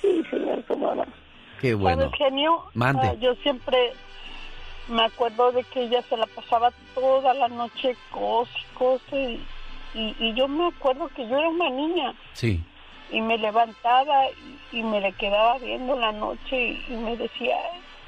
Sí, 0.00 0.22
señor, 0.30 0.64
como 0.64 0.86
mamá. 0.86 1.04
Qué 1.60 1.74
bueno. 1.74 2.04
¿Sabes, 2.04 2.16
genio? 2.16 2.62
Mande. 2.74 3.08
Ah, 3.08 3.14
yo 3.14 3.34
siempre 3.42 3.92
me 4.90 5.04
acuerdo 5.04 5.52
de 5.52 5.64
que 5.64 5.82
ella 5.82 6.02
se 6.08 6.16
la 6.16 6.26
pasaba 6.26 6.72
toda 6.94 7.32
la 7.34 7.48
noche 7.48 7.96
cose, 8.10 8.52
cose. 8.74 9.40
Y, 9.94 9.98
y, 9.98 10.16
y 10.18 10.34
yo 10.34 10.48
me 10.48 10.68
acuerdo 10.68 11.08
que 11.08 11.26
yo 11.28 11.38
era 11.38 11.48
una 11.48 11.70
niña. 11.70 12.14
Sí. 12.34 12.62
y 13.12 13.20
me 13.20 13.38
levantaba 13.38 14.30
y, 14.72 14.78
y 14.78 14.82
me 14.82 15.00
le 15.00 15.12
quedaba 15.14 15.58
viendo 15.58 15.96
la 15.96 16.12
noche 16.12 16.80
y, 16.88 16.92
me 16.92 17.16
decía, 17.16 17.56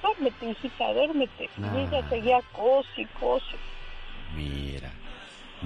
duérmete, 0.02 0.50
hijita, 0.50 0.92
duérmete. 0.92 1.50
Ah. 1.60 1.72
Y 1.74 1.80
ella 1.80 2.08
seguía 2.08 2.40
cose 2.52 3.06
cose. 3.18 3.56
Mira. 4.36 4.90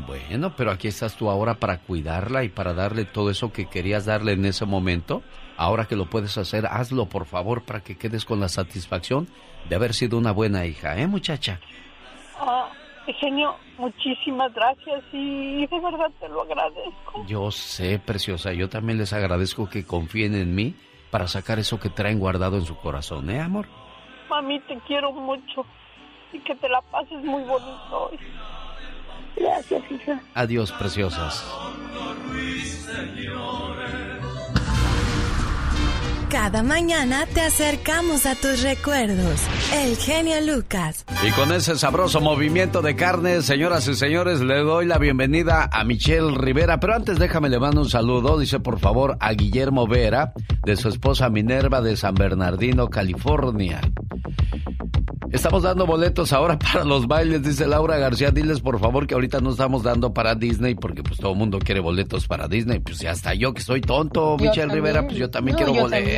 Bueno, 0.06 0.54
pero 0.54 0.70
aquí 0.72 0.88
estás 0.88 1.16
tú 1.16 1.30
ahora 1.30 1.54
para 1.54 1.78
cuidarla 1.78 2.44
y 2.44 2.50
para 2.50 2.74
darle 2.74 3.06
todo 3.06 3.30
eso 3.30 3.50
que 3.52 3.66
querías 3.66 4.04
darle 4.04 4.32
en 4.32 4.44
ese 4.44 4.66
momento. 4.66 5.22
Ahora 5.56 5.86
que 5.86 5.96
lo 5.96 6.06
puedes 6.06 6.36
hacer, 6.38 6.66
hazlo 6.66 7.06
por 7.06 7.26
favor 7.26 7.62
para 7.62 7.80
que 7.80 7.96
quedes 7.96 8.24
con 8.24 8.40
la 8.40 8.48
satisfacción 8.48 9.28
de 9.68 9.76
haber 9.76 9.94
sido 9.94 10.18
una 10.18 10.32
buena 10.32 10.66
hija, 10.66 10.98
¿eh, 10.98 11.06
muchacha? 11.06 11.60
Ah, 12.38 12.68
genio, 13.20 13.56
muchísimas 13.78 14.52
gracias 14.52 15.02
y 15.12 15.66
de 15.66 15.80
verdad 15.80 16.10
te 16.20 16.28
lo 16.28 16.42
agradezco. 16.42 17.24
Yo 17.26 17.50
sé, 17.50 17.98
preciosa, 17.98 18.52
yo 18.52 18.68
también 18.68 18.98
les 18.98 19.12
agradezco 19.12 19.68
que 19.68 19.86
confíen 19.86 20.34
en 20.34 20.54
mí 20.54 20.74
para 21.10 21.28
sacar 21.28 21.58
eso 21.58 21.80
que 21.80 21.88
traen 21.88 22.18
guardado 22.18 22.56
en 22.56 22.64
su 22.64 22.76
corazón, 22.76 23.30
¿eh, 23.30 23.40
amor? 23.40 23.66
Mami, 24.28 24.60
te 24.60 24.78
quiero 24.86 25.12
mucho 25.12 25.64
y 26.32 26.38
que 26.40 26.54
te 26.56 26.68
la 26.68 26.80
pases 26.82 27.22
muy 27.22 27.42
bonito 27.44 28.10
hoy. 28.10 28.18
Gracias, 29.36 29.82
hija. 29.90 30.20
Adiós, 30.34 30.72
preciosas. 30.72 31.44
Cada 36.30 36.62
mañana 36.64 37.24
te 37.32 37.40
acercamos 37.40 38.26
a 38.26 38.34
tus 38.34 38.62
recuerdos. 38.62 39.40
El 39.72 39.96
genio 39.96 40.34
Lucas. 40.40 41.04
Y 41.26 41.30
con 41.30 41.52
ese 41.52 41.76
sabroso 41.76 42.20
movimiento 42.20 42.82
de 42.82 42.96
carne, 42.96 43.42
señoras 43.42 43.86
y 43.86 43.94
señores, 43.94 44.40
le 44.40 44.58
doy 44.58 44.86
la 44.86 44.98
bienvenida 44.98 45.68
a 45.72 45.84
Michelle 45.84 46.34
Rivera. 46.36 46.80
Pero 46.80 46.94
antes 46.96 47.18
déjame 47.18 47.48
le 47.48 47.60
mando 47.60 47.80
un 47.82 47.88
saludo, 47.88 48.38
dice 48.38 48.58
por 48.58 48.80
favor, 48.80 49.16
a 49.20 49.32
Guillermo 49.32 49.86
Vera, 49.86 50.32
de 50.64 50.76
su 50.76 50.88
esposa 50.88 51.30
Minerva 51.30 51.80
de 51.80 51.96
San 51.96 52.14
Bernardino, 52.14 52.88
California. 52.90 53.80
Estamos 55.32 55.64
dando 55.64 55.86
boletos 55.86 56.32
ahora 56.32 56.58
para 56.72 56.84
los 56.84 57.06
bailes, 57.08 57.42
dice 57.42 57.66
Laura 57.66 57.98
García. 57.98 58.30
Diles 58.30 58.60
por 58.60 58.78
favor 58.80 59.06
que 59.06 59.14
ahorita 59.14 59.40
no 59.40 59.50
estamos 59.50 59.82
dando 59.82 60.14
para 60.14 60.34
Disney 60.34 60.74
porque 60.76 61.02
pues 61.02 61.18
todo 61.18 61.32
el 61.32 61.38
mundo 61.38 61.58
quiere 61.58 61.80
boletos 61.80 62.26
para 62.26 62.48
Disney. 62.48 62.78
Pues 62.78 63.00
ya 63.00 63.10
hasta 63.10 63.34
yo 63.34 63.52
que 63.52 63.60
soy 63.60 63.80
tonto, 63.80 64.36
Yo 64.38 64.44
Michelle 64.44 64.68
también. 64.68 64.84
Rivera, 64.84 65.02
pues 65.06 65.16
yo 65.18 65.28
también 65.28 65.56
No, 65.56 65.58
quiero 65.58 65.74
yo 65.74 65.82
boletos. 65.82 66.08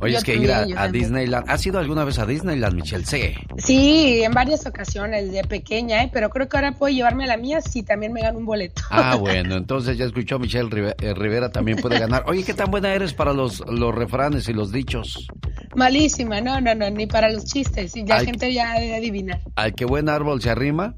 Oye, 0.00 0.12
Yo 0.12 0.18
es 0.18 0.24
que 0.24 0.36
ir 0.36 0.52
a. 0.52 0.88
Disneyland. 0.88 1.50
¿Has 1.50 1.66
ido 1.66 1.78
alguna 1.78 2.04
vez 2.04 2.18
a 2.18 2.26
Disneyland, 2.26 2.74
Michelle? 2.74 3.04
Sí. 3.04 3.34
Sí, 3.56 4.22
en 4.22 4.32
varias 4.32 4.64
ocasiones, 4.66 5.32
de 5.32 5.42
pequeña, 5.42 6.04
¿eh? 6.04 6.10
pero 6.12 6.30
creo 6.30 6.48
que 6.48 6.56
ahora 6.56 6.72
puedo 6.72 6.94
llevarme 6.94 7.24
a 7.24 7.26
la 7.26 7.36
mía 7.36 7.60
si 7.60 7.82
también 7.82 8.12
me 8.12 8.20
gano 8.20 8.38
un 8.38 8.46
boleto. 8.46 8.82
Ah, 8.90 9.16
bueno, 9.20 9.56
entonces 9.56 9.98
ya 9.98 10.04
escuchó 10.04 10.38
Michelle 10.38 10.94
eh, 11.00 11.14
Rivera, 11.14 11.50
también 11.50 11.78
puede 11.78 11.98
ganar. 11.98 12.22
Oye, 12.26 12.44
¿qué 12.44 12.54
tan 12.54 12.70
buena 12.70 12.94
eres 12.94 13.12
para 13.12 13.32
los, 13.32 13.60
los 13.68 13.92
refranes 13.92 14.48
y 14.48 14.52
los 14.52 14.70
dichos? 14.70 15.26
Malísima, 15.74 16.40
no, 16.40 16.60
no, 16.60 16.74
no, 16.74 16.88
ni 16.90 17.06
para 17.06 17.30
los 17.30 17.44
chistes, 17.44 17.96
y 17.96 18.04
ya 18.04 18.20
gente 18.20 18.52
ya 18.52 18.74
debe 18.78 18.96
adivinar. 18.96 19.40
Al 19.56 19.74
que 19.74 19.84
buen 19.84 20.08
árbol 20.08 20.40
se 20.40 20.50
arrima. 20.50 20.94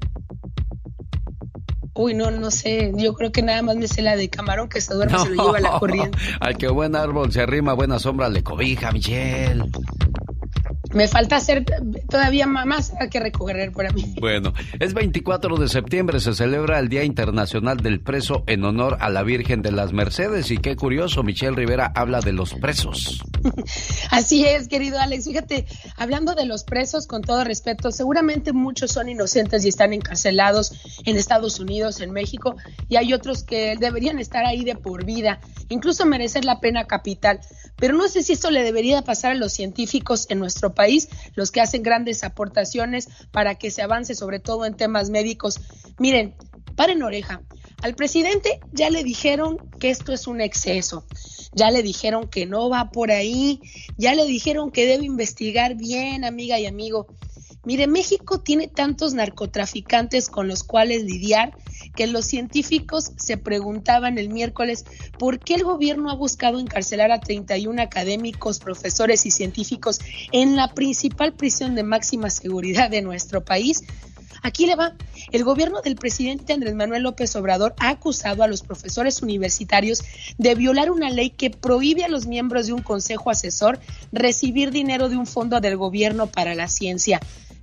Uy, 2.01 2.15
no, 2.15 2.31
no 2.31 2.49
sé, 2.49 2.91
yo 2.95 3.13
creo 3.13 3.31
que 3.31 3.43
nada 3.43 3.61
más 3.61 3.75
me 3.75 3.87
sé 3.87 4.01
la 4.01 4.15
de 4.15 4.27
camarón 4.27 4.69
que 4.69 4.81
se 4.81 4.93
duerme, 4.95 5.19
se 5.19 5.29
lo 5.29 5.45
lleva 5.45 5.59
la 5.59 5.71
corriente. 5.79 6.17
Al 6.39 6.57
que 6.57 6.67
buen 6.67 6.95
árbol 6.95 7.31
se 7.31 7.41
arrima, 7.41 7.73
buena 7.73 7.99
sombra 7.99 8.27
le 8.27 8.41
cobija, 8.41 8.91
Michelle. 8.91 9.63
Me 10.93 11.07
falta 11.07 11.37
hacer 11.37 11.65
todavía 12.09 12.47
más 12.47 12.93
que 13.09 13.19
recoger 13.19 13.71
para 13.71 13.91
mí. 13.91 14.15
Bueno, 14.19 14.53
es 14.79 14.93
24 14.93 15.57
de 15.57 15.69
septiembre, 15.69 16.19
se 16.19 16.33
celebra 16.33 16.79
el 16.79 16.89
Día 16.89 17.03
Internacional 17.03 17.77
del 17.77 18.01
Preso 18.01 18.43
en 18.47 18.63
honor 18.65 18.97
a 18.99 19.09
la 19.09 19.23
Virgen 19.23 19.61
de 19.61 19.71
las 19.71 19.93
Mercedes. 19.93 20.51
Y 20.51 20.57
qué 20.57 20.75
curioso, 20.75 21.23
Michelle 21.23 21.55
Rivera 21.55 21.91
habla 21.95 22.19
de 22.19 22.33
los 22.33 22.53
presos. 22.55 23.21
Así 24.11 24.45
es, 24.45 24.67
querido 24.67 24.99
Alex. 24.99 25.25
Fíjate, 25.25 25.65
hablando 25.97 26.35
de 26.35 26.45
los 26.45 26.63
presos, 26.63 27.07
con 27.07 27.21
todo 27.21 27.43
respeto, 27.43 27.91
seguramente 27.91 28.53
muchos 28.53 28.91
son 28.91 29.09
inocentes 29.09 29.65
y 29.65 29.69
están 29.69 29.93
encarcelados 29.93 30.73
en 31.05 31.17
Estados 31.17 31.59
Unidos, 31.59 32.01
en 32.01 32.11
México, 32.11 32.55
y 32.89 32.97
hay 32.97 33.13
otros 33.13 33.43
que 33.43 33.75
deberían 33.79 34.19
estar 34.19 34.45
ahí 34.45 34.63
de 34.63 34.75
por 34.75 35.05
vida, 35.05 35.39
incluso 35.69 36.05
merecer 36.05 36.45
la 36.45 36.59
pena 36.59 36.85
capital. 36.85 37.39
Pero 37.77 37.95
no 37.95 38.07
sé 38.07 38.21
si 38.21 38.33
esto 38.33 38.51
le 38.51 38.63
debería 38.63 39.01
pasar 39.01 39.31
a 39.31 39.35
los 39.35 39.53
científicos 39.53 40.27
en 40.29 40.39
nuestro 40.39 40.73
país, 40.73 40.80
los 41.35 41.51
que 41.51 41.61
hacen 41.61 41.83
grandes 41.83 42.23
aportaciones 42.23 43.07
para 43.31 43.55
que 43.55 43.71
se 43.71 43.81
avance 43.81 44.15
sobre 44.15 44.39
todo 44.39 44.65
en 44.65 44.75
temas 44.75 45.09
médicos. 45.09 45.59
Miren, 45.97 46.35
paren 46.75 47.03
oreja. 47.03 47.41
Al 47.81 47.95
presidente 47.95 48.59
ya 48.71 48.89
le 48.89 49.03
dijeron 49.03 49.57
que 49.79 49.89
esto 49.89 50.13
es 50.13 50.27
un 50.27 50.39
exceso, 50.39 51.03
ya 51.53 51.71
le 51.71 51.81
dijeron 51.81 52.27
que 52.27 52.45
no 52.45 52.69
va 52.69 52.91
por 52.91 53.09
ahí, 53.11 53.59
ya 53.97 54.13
le 54.13 54.25
dijeron 54.25 54.71
que 54.71 54.85
debe 54.85 55.05
investigar 55.05 55.75
bien, 55.75 56.23
amiga 56.23 56.59
y 56.59 56.67
amigo. 56.67 57.07
Mire, 57.63 57.85
México 57.85 58.39
tiene 58.39 58.67
tantos 58.67 59.13
narcotraficantes 59.13 60.29
con 60.29 60.47
los 60.47 60.63
cuales 60.63 61.03
lidiar 61.03 61.55
que 61.95 62.07
los 62.07 62.25
científicos 62.25 63.11
se 63.17 63.37
preguntaban 63.37 64.17
el 64.17 64.29
miércoles 64.29 64.83
por 65.19 65.37
qué 65.37 65.55
el 65.55 65.63
gobierno 65.63 66.09
ha 66.09 66.15
buscado 66.15 66.59
encarcelar 66.59 67.11
a 67.11 67.19
31 67.19 67.79
académicos, 67.79 68.57
profesores 68.57 69.27
y 69.27 69.31
científicos 69.31 69.99
en 70.31 70.55
la 70.55 70.73
principal 70.73 71.33
prisión 71.33 71.75
de 71.75 71.83
máxima 71.83 72.31
seguridad 72.31 72.89
de 72.89 73.03
nuestro 73.03 73.45
país. 73.45 73.83
Aquí 74.41 74.65
le 74.65 74.75
va. 74.75 74.95
El 75.31 75.43
gobierno 75.43 75.81
del 75.81 75.95
presidente 75.95 76.53
Andrés 76.53 76.73
Manuel 76.73 77.03
López 77.03 77.35
Obrador 77.35 77.75
ha 77.77 77.89
acusado 77.89 78.41
a 78.41 78.47
los 78.47 78.63
profesores 78.63 79.21
universitarios 79.21 80.01
de 80.39 80.55
violar 80.55 80.89
una 80.89 81.11
ley 81.11 81.29
que 81.29 81.51
prohíbe 81.51 82.03
a 82.03 82.09
los 82.09 82.25
miembros 82.25 82.65
de 82.65 82.73
un 82.73 82.81
consejo 82.81 83.29
asesor 83.29 83.79
recibir 84.11 84.71
dinero 84.71 85.09
de 85.09 85.17
un 85.17 85.27
fondo 85.27 85.61
del 85.61 85.77
gobierno 85.77 86.25
para 86.25 86.55
la 86.55 86.67
ciencia. 86.67 87.19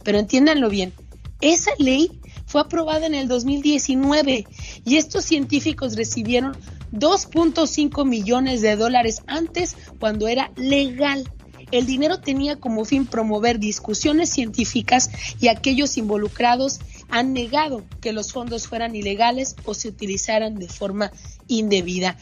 Pero 0.08 0.20
entiéndanlo 0.20 0.70
bien, 0.70 0.94
esa 1.42 1.70
ley 1.76 2.18
fue 2.46 2.62
aprobada 2.62 3.04
en 3.04 3.14
el 3.14 3.28
2019 3.28 4.46
y 4.86 4.96
estos 4.96 5.26
científicos 5.26 5.96
recibieron 5.96 6.56
2.5 6.94 8.06
millones 8.06 8.62
de 8.62 8.76
dólares 8.76 9.20
antes 9.26 9.76
cuando 10.00 10.26
era 10.26 10.50
legal. 10.56 11.30
El 11.72 11.84
dinero 11.84 12.20
tenía 12.20 12.56
como 12.56 12.86
fin 12.86 13.04
promover 13.04 13.58
discusiones 13.58 14.30
científicas 14.30 15.10
y 15.42 15.48
aquellos 15.48 15.98
involucrados 15.98 16.80
han 17.10 17.34
negado 17.34 17.84
que 18.00 18.14
los 18.14 18.32
fondos 18.32 18.66
fueran 18.66 18.96
ilegales 18.96 19.56
o 19.66 19.74
se 19.74 19.88
utilizaran 19.88 20.54
de 20.54 20.68
forma 20.68 21.12
indebida. 21.48 22.16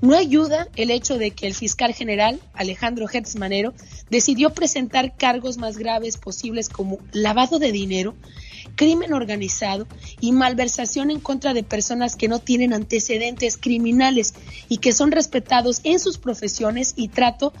No 0.00 0.16
ayuda 0.16 0.66
el 0.76 0.90
hecho 0.90 1.18
de 1.18 1.32
que 1.32 1.46
el 1.46 1.54
fiscal 1.54 1.92
general, 1.92 2.40
Alejandro 2.54 3.06
Hertz 3.12 3.36
Manero, 3.36 3.74
decidió 4.08 4.50
presentar 4.50 5.14
cargos 5.14 5.58
más 5.58 5.76
graves 5.76 6.16
posibles 6.16 6.70
como 6.70 6.98
lavado 7.12 7.58
de 7.58 7.70
dinero, 7.70 8.14
crimen 8.76 9.12
organizado 9.12 9.86
y 10.20 10.32
malversación 10.32 11.10
en 11.10 11.20
contra 11.20 11.52
de 11.52 11.62
personas 11.62 12.16
que 12.16 12.28
no 12.28 12.38
tienen 12.38 12.72
antecedentes 12.72 13.58
criminales 13.58 14.34
y 14.70 14.78
que 14.78 14.92
son 14.92 15.12
respetados 15.12 15.80
en 15.84 15.98
sus 15.98 16.16
profesiones 16.16 16.94
y 16.96 17.08
trato 17.08 17.52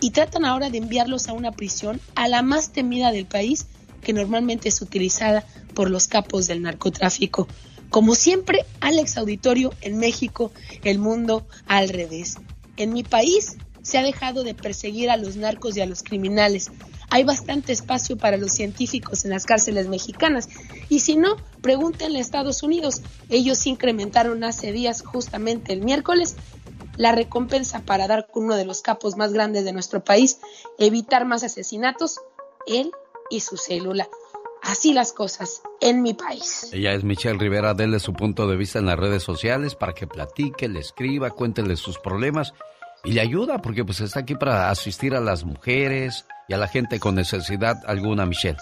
y 0.00 0.10
tratan 0.10 0.44
ahora 0.44 0.70
de 0.70 0.78
enviarlos 0.78 1.28
a 1.28 1.32
una 1.32 1.50
prisión 1.50 2.00
a 2.14 2.28
la 2.28 2.42
más 2.42 2.70
temida 2.70 3.10
del 3.10 3.26
país 3.26 3.66
que 4.00 4.12
normalmente 4.12 4.68
es 4.68 4.80
utilizada 4.80 5.44
por 5.74 5.90
los 5.90 6.06
capos 6.06 6.46
del 6.46 6.62
narcotráfico. 6.62 7.48
Como 7.90 8.14
siempre, 8.14 8.64
Alex 8.80 9.18
Auditorio 9.18 9.74
en 9.80 9.98
México, 9.98 10.52
el 10.84 10.98
mundo 10.98 11.46
al 11.66 11.88
revés. 11.88 12.36
En 12.76 12.92
mi 12.92 13.02
país 13.02 13.56
se 13.82 13.98
ha 13.98 14.02
dejado 14.02 14.44
de 14.44 14.54
perseguir 14.54 15.10
a 15.10 15.16
los 15.16 15.34
narcos 15.34 15.76
y 15.76 15.80
a 15.80 15.86
los 15.86 16.04
criminales. 16.04 16.70
Hay 17.10 17.24
bastante 17.24 17.72
espacio 17.72 18.16
para 18.16 18.36
los 18.36 18.52
científicos 18.52 19.24
en 19.24 19.32
las 19.32 19.44
cárceles 19.44 19.88
mexicanas. 19.88 20.48
Y 20.88 21.00
si 21.00 21.16
no, 21.16 21.36
pregúntenle 21.60 22.18
a 22.18 22.22
Estados 22.22 22.62
Unidos. 22.62 23.02
Ellos 23.28 23.66
incrementaron 23.66 24.44
hace 24.44 24.70
días, 24.70 25.02
justamente 25.02 25.72
el 25.72 25.82
miércoles, 25.82 26.36
la 26.96 27.10
recompensa 27.10 27.80
para 27.80 28.06
dar 28.06 28.28
con 28.30 28.44
uno 28.44 28.54
de 28.54 28.64
los 28.64 28.82
capos 28.82 29.16
más 29.16 29.32
grandes 29.32 29.64
de 29.64 29.72
nuestro 29.72 30.04
país, 30.04 30.38
evitar 30.78 31.24
más 31.24 31.42
asesinatos, 31.42 32.20
él 32.68 32.92
y 33.30 33.40
su 33.40 33.56
célula. 33.56 34.08
Así 34.62 34.92
las 34.92 35.12
cosas 35.12 35.62
en 35.80 36.02
mi 36.02 36.14
país. 36.14 36.68
Ella 36.72 36.92
es 36.92 37.04
Michelle 37.04 37.38
Rivera, 37.38 37.74
déle 37.74 38.00
su 38.00 38.12
punto 38.12 38.46
de 38.46 38.56
vista 38.56 38.78
en 38.78 38.86
las 38.86 38.98
redes 38.98 39.22
sociales 39.22 39.74
para 39.74 39.92
que 39.92 40.06
platique, 40.06 40.68
le 40.68 40.80
escriba, 40.80 41.30
cuéntele 41.30 41.76
sus 41.76 41.98
problemas 41.98 42.52
y 43.04 43.12
le 43.12 43.20
ayuda 43.20 43.58
porque 43.58 43.84
pues 43.84 44.00
está 44.00 44.20
aquí 44.20 44.34
para 44.34 44.70
asistir 44.70 45.14
a 45.14 45.20
las 45.20 45.44
mujeres 45.44 46.26
y 46.48 46.54
a 46.54 46.58
la 46.58 46.68
gente 46.68 46.98
con 46.98 47.14
necesidad 47.14 47.82
alguna, 47.86 48.26
Michelle. 48.26 48.58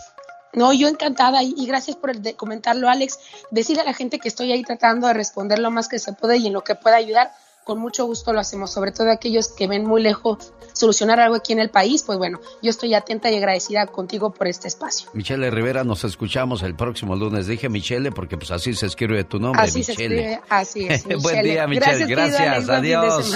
No, 0.53 0.73
yo 0.73 0.89
encantada 0.89 1.43
y, 1.43 1.67
gracias 1.67 1.97
por 1.97 2.11
el 2.11 2.23
de 2.23 2.35
comentarlo, 2.35 2.89
Alex. 2.89 3.19
Decirle 3.51 3.83
a 3.83 3.85
la 3.85 3.95
gente 3.95 4.19
que 4.19 4.29
estoy 4.29 4.51
ahí 4.53 4.63
tratando 4.63 5.07
de 5.07 5.15
responder 5.15 5.59
lo 5.59 5.71
más 5.71 5.89
que 5.89 5.99
se 5.99 6.13
puede 6.15 6.39
y 6.39 6.47
en 6.47 6.53
lo 6.55 6.65
que 6.65 6.75
pueda 6.75 6.97
ayudar, 6.97 7.33
con 7.69 7.79
mucho 7.81 8.07
gusto 8.07 8.33
lo 8.33 8.41
hacemos, 8.41 8.73
sobre 8.73 8.93
todo 8.93 9.11
aquellos 9.11 9.49
que 9.49 9.67
ven 9.67 9.85
muy 9.85 10.01
lejos 10.01 10.55
solucionar 10.73 11.21
algo 11.21 11.35
aquí 11.35 11.53
en 11.53 11.59
el 11.59 11.69
país, 11.69 12.03
pues 12.03 12.17
bueno, 12.17 12.41
yo 12.63 12.71
estoy 12.71 12.95
atenta 12.95 13.31
y 13.31 13.37
agradecida 13.37 13.87
contigo 13.87 14.31
por 14.33 14.47
este 14.47 14.69
espacio. 14.69 15.11
Michelle 15.13 15.51
Rivera, 15.51 15.85
nos 15.85 16.03
escuchamos 16.05 16.63
el 16.63 16.75
próximo 16.75 17.15
lunes. 17.15 17.47
Dije 17.47 17.69
Michelle 17.69 18.11
porque 18.11 18.39
pues 18.39 18.53
así 18.53 18.73
se 18.73 18.87
escribe 18.87 19.23
tu 19.25 19.39
nombre, 19.39 19.61
así 19.61 19.85
Se 19.85 19.93
escribe, 19.93 20.41
así 20.49 20.87
es. 20.89 21.05
Buen 21.23 21.43
día, 21.43 21.67
Michelle. 21.67 22.07
Gracias. 22.07 22.71
Adiós. 22.71 23.31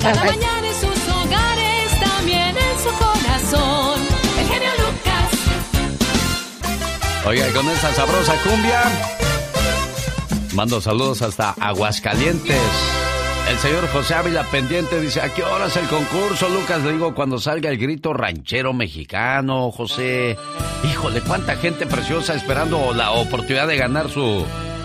Cada 0.00 0.24
mañana 0.24 0.68
en 0.68 0.74
sus 0.74 1.08
hogares, 1.10 2.00
también 2.00 2.56
en 2.56 2.78
su 2.78 2.88
corazón. 2.98 4.00
El 4.38 4.46
genio 4.46 4.70
Lucas. 4.78 5.30
Oiga, 7.26 7.46
con 7.52 7.68
esa 7.68 7.92
sabrosa 7.92 8.36
cumbia, 8.42 8.84
mando 10.54 10.80
saludos 10.80 11.20
hasta 11.20 11.50
Aguascalientes. 11.50 13.05
El 13.56 13.62
señor 13.62 13.88
José 13.88 14.12
Ávila 14.12 14.44
pendiente 14.50 15.00
dice, 15.00 15.22
¿a 15.22 15.32
qué 15.32 15.42
hora 15.42 15.64
es 15.64 15.76
el 15.78 15.86
concurso, 15.86 16.46
Lucas? 16.50 16.82
Le 16.82 16.92
digo, 16.92 17.14
cuando 17.14 17.38
salga 17.38 17.70
el 17.70 17.78
grito 17.78 18.12
ranchero 18.12 18.74
mexicano, 18.74 19.70
José. 19.70 20.36
Híjole, 20.84 21.22
cuánta 21.22 21.56
gente 21.56 21.86
preciosa 21.86 22.34
esperando 22.34 22.92
la 22.92 23.12
oportunidad 23.12 23.66
de 23.66 23.78
ganar 23.78 24.10
su, 24.10 24.44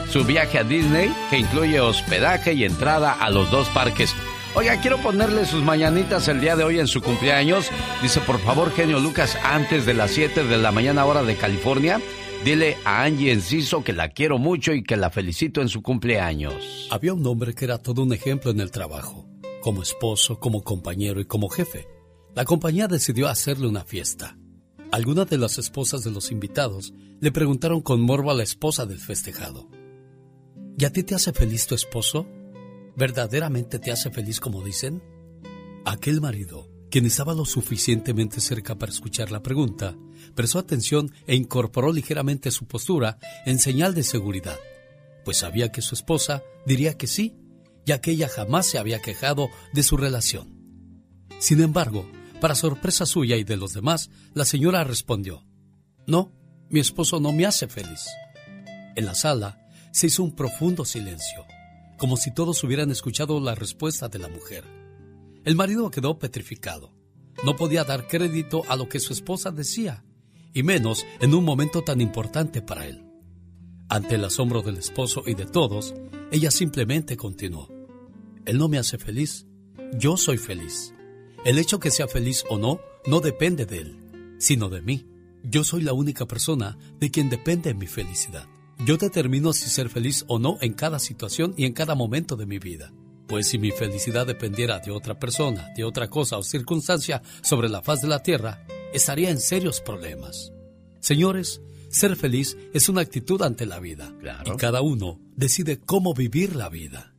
su 0.09 0.23
viaje 0.23 0.57
a 0.57 0.63
Disney, 0.63 1.13
que 1.29 1.39
incluye 1.39 1.81
hospedaje 1.81 2.53
y 2.53 2.63
entrada 2.63 3.11
a 3.11 3.29
los 3.29 3.51
dos 3.51 3.67
parques. 3.67 4.15
Oiga, 4.55 4.79
quiero 4.79 4.99
ponerle 4.99 5.45
sus 5.45 5.63
mañanitas 5.63 6.29
el 6.29 6.39
día 6.39 6.55
de 6.55 6.63
hoy 6.63 6.79
en 6.79 6.87
su 6.87 7.01
cumpleaños. 7.01 7.69
Dice, 8.01 8.21
por 8.21 8.39
favor, 8.39 8.73
genio 8.73 9.01
Lucas, 9.01 9.37
antes 9.43 9.85
de 9.85 9.95
las 9.95 10.11
7 10.11 10.45
de 10.45 10.57
la 10.57 10.71
mañana 10.71 11.03
hora 11.03 11.23
de 11.23 11.35
California, 11.35 11.99
Dile 12.43 12.75
a 12.85 13.03
Angie 13.03 13.31
Enciso 13.31 13.83
que 13.83 13.93
la 13.93 14.09
quiero 14.09 14.39
mucho 14.39 14.73
y 14.73 14.81
que 14.81 14.97
la 14.97 15.11
felicito 15.11 15.61
en 15.61 15.69
su 15.69 15.83
cumpleaños. 15.83 16.87
Había 16.89 17.13
un 17.13 17.23
hombre 17.27 17.53
que 17.53 17.65
era 17.65 17.77
todo 17.77 18.01
un 18.01 18.13
ejemplo 18.13 18.49
en 18.49 18.59
el 18.59 18.71
trabajo, 18.71 19.27
como 19.61 19.83
esposo, 19.83 20.39
como 20.39 20.63
compañero 20.63 21.21
y 21.21 21.25
como 21.25 21.49
jefe. 21.49 21.87
La 22.33 22.43
compañía 22.43 22.87
decidió 22.87 23.27
hacerle 23.27 23.67
una 23.67 23.83
fiesta. 23.83 24.39
Algunas 24.91 25.29
de 25.29 25.37
las 25.37 25.59
esposas 25.59 26.03
de 26.03 26.09
los 26.09 26.31
invitados 26.31 26.95
le 27.19 27.31
preguntaron 27.31 27.81
con 27.81 28.01
morbo 28.01 28.31
a 28.31 28.33
la 28.33 28.41
esposa 28.41 28.87
del 28.87 28.97
festejado. 28.97 29.69
¿Y 30.79 30.85
a 30.85 30.91
ti 30.91 31.03
te 31.03 31.13
hace 31.13 31.33
feliz 31.33 31.67
tu 31.67 31.75
esposo? 31.75 32.25
¿Verdaderamente 32.95 33.77
te 33.77 33.91
hace 33.91 34.09
feliz 34.09 34.39
como 34.39 34.63
dicen? 34.63 35.03
Aquel 35.85 36.21
marido, 36.21 36.70
quien 36.91 37.05
estaba 37.05 37.33
lo 37.33 37.45
suficientemente 37.45 38.41
cerca 38.41 38.75
para 38.75 38.91
escuchar 38.91 39.31
la 39.31 39.41
pregunta, 39.41 39.95
prestó 40.35 40.59
atención 40.59 41.13
e 41.25 41.35
incorporó 41.35 41.93
ligeramente 41.93 42.51
su 42.51 42.67
postura 42.67 43.17
en 43.45 43.59
señal 43.59 43.95
de 43.95 44.03
seguridad, 44.03 44.59
pues 45.23 45.37
sabía 45.37 45.71
que 45.71 45.81
su 45.81 45.95
esposa 45.95 46.43
diría 46.65 46.97
que 46.97 47.07
sí, 47.07 47.37
ya 47.85 48.01
que 48.01 48.11
ella 48.11 48.27
jamás 48.27 48.67
se 48.67 48.77
había 48.77 49.01
quejado 49.01 49.49
de 49.73 49.83
su 49.83 49.95
relación. 49.95 50.59
Sin 51.39 51.61
embargo, 51.61 52.05
para 52.41 52.55
sorpresa 52.55 53.05
suya 53.05 53.37
y 53.37 53.45
de 53.45 53.55
los 53.55 53.73
demás, 53.73 54.09
la 54.33 54.43
señora 54.43 54.83
respondió, 54.83 55.45
No, 56.05 56.33
mi 56.69 56.81
esposo 56.81 57.21
no 57.21 57.31
me 57.31 57.45
hace 57.45 57.67
feliz. 57.67 58.05
En 58.95 59.05
la 59.05 59.15
sala 59.15 59.65
se 59.93 60.07
hizo 60.07 60.23
un 60.23 60.35
profundo 60.35 60.83
silencio, 60.83 61.45
como 61.97 62.17
si 62.17 62.33
todos 62.33 62.61
hubieran 62.65 62.91
escuchado 62.91 63.39
la 63.39 63.55
respuesta 63.55 64.09
de 64.09 64.19
la 64.19 64.27
mujer. 64.27 64.80
El 65.43 65.55
marido 65.55 65.89
quedó 65.89 66.19
petrificado. 66.19 66.93
No 67.43 67.55
podía 67.55 67.83
dar 67.83 68.07
crédito 68.07 68.63
a 68.67 68.75
lo 68.75 68.87
que 68.87 68.99
su 68.99 69.13
esposa 69.13 69.51
decía 69.51 70.03
y 70.53 70.63
menos 70.63 71.05
en 71.19 71.33
un 71.33 71.43
momento 71.43 71.81
tan 71.81 72.01
importante 72.01 72.61
para 72.61 72.85
él. 72.85 73.03
Ante 73.89 74.15
el 74.15 74.25
asombro 74.25 74.61
del 74.61 74.77
esposo 74.77 75.23
y 75.25 75.33
de 75.33 75.45
todos, 75.45 75.93
ella 76.31 76.51
simplemente 76.51 77.17
continuó. 77.17 77.69
Él 78.45 78.57
no 78.57 78.69
me 78.69 78.77
hace 78.77 78.97
feliz, 78.97 79.47
yo 79.97 80.17
soy 80.17 80.37
feliz. 80.37 80.93
El 81.43 81.57
hecho 81.57 81.79
que 81.79 81.91
sea 81.91 82.07
feliz 82.07 82.43
o 82.49 82.57
no 82.57 82.79
no 83.05 83.19
depende 83.19 83.65
de 83.65 83.79
él, 83.79 84.35
sino 84.39 84.69
de 84.69 84.81
mí. 84.81 85.07
Yo 85.43 85.63
soy 85.63 85.81
la 85.81 85.93
única 85.93 86.27
persona 86.27 86.77
de 86.99 87.09
quien 87.09 87.29
depende 87.29 87.73
mi 87.73 87.87
felicidad. 87.87 88.47
Yo 88.85 88.97
determino 88.97 89.53
si 89.53 89.69
ser 89.69 89.89
feliz 89.89 90.23
o 90.27 90.39
no 90.39 90.57
en 90.61 90.73
cada 90.73 90.99
situación 90.99 91.53
y 91.57 91.65
en 91.65 91.73
cada 91.73 91.95
momento 91.95 92.35
de 92.35 92.45
mi 92.45 92.59
vida. 92.59 92.93
Pues 93.31 93.47
si 93.47 93.57
mi 93.57 93.71
felicidad 93.71 94.27
dependiera 94.27 94.79
de 94.79 94.91
otra 94.91 95.17
persona, 95.17 95.69
de 95.73 95.85
otra 95.85 96.09
cosa 96.09 96.37
o 96.37 96.43
circunstancia 96.43 97.21
sobre 97.41 97.69
la 97.69 97.81
faz 97.81 98.01
de 98.01 98.09
la 98.09 98.21
tierra, 98.21 98.65
estaría 98.91 99.29
en 99.29 99.39
serios 99.39 99.79
problemas. 99.79 100.51
Señores, 100.99 101.61
ser 101.89 102.17
feliz 102.17 102.57
es 102.73 102.89
una 102.89 102.99
actitud 102.99 103.41
ante 103.41 103.65
la 103.65 103.79
vida. 103.79 104.11
Y 104.43 104.57
cada 104.57 104.81
uno 104.81 105.21
decide 105.33 105.79
cómo 105.79 106.13
vivir 106.13 106.57
la 106.57 106.67
vida. 106.67 107.13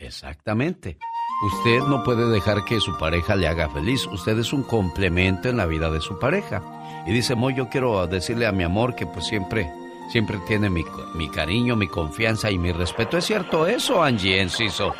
Exactamente. 0.00 0.98
Usted 1.46 1.78
no 1.82 2.02
puede 2.02 2.28
dejar 2.28 2.64
que 2.64 2.80
su 2.80 2.98
pareja 2.98 3.36
le 3.36 3.46
haga 3.46 3.70
feliz. 3.70 4.04
Usted 4.08 4.36
es 4.40 4.52
un 4.52 4.64
complemento 4.64 5.48
en 5.48 5.58
la 5.58 5.66
vida 5.66 5.92
de 5.92 6.00
su 6.00 6.18
pareja. 6.18 7.04
Y 7.06 7.12
dice 7.12 7.36
Moy, 7.36 7.54
yo 7.54 7.68
quiero 7.68 8.04
decirle 8.08 8.48
a 8.48 8.52
mi 8.52 8.64
amor 8.64 8.96
que 8.96 9.06
pues 9.06 9.28
siempre, 9.28 9.70
siempre 10.10 10.40
tiene 10.48 10.70
mi, 10.70 10.82
mi 11.14 11.28
cariño, 11.28 11.76
mi 11.76 11.86
confianza 11.86 12.50
y 12.50 12.58
mi 12.58 12.72
respeto. 12.72 13.16
¿Es 13.16 13.26
cierto 13.26 13.64
eso, 13.68 14.02
Angie 14.02 14.40
Enciso? 14.40 14.92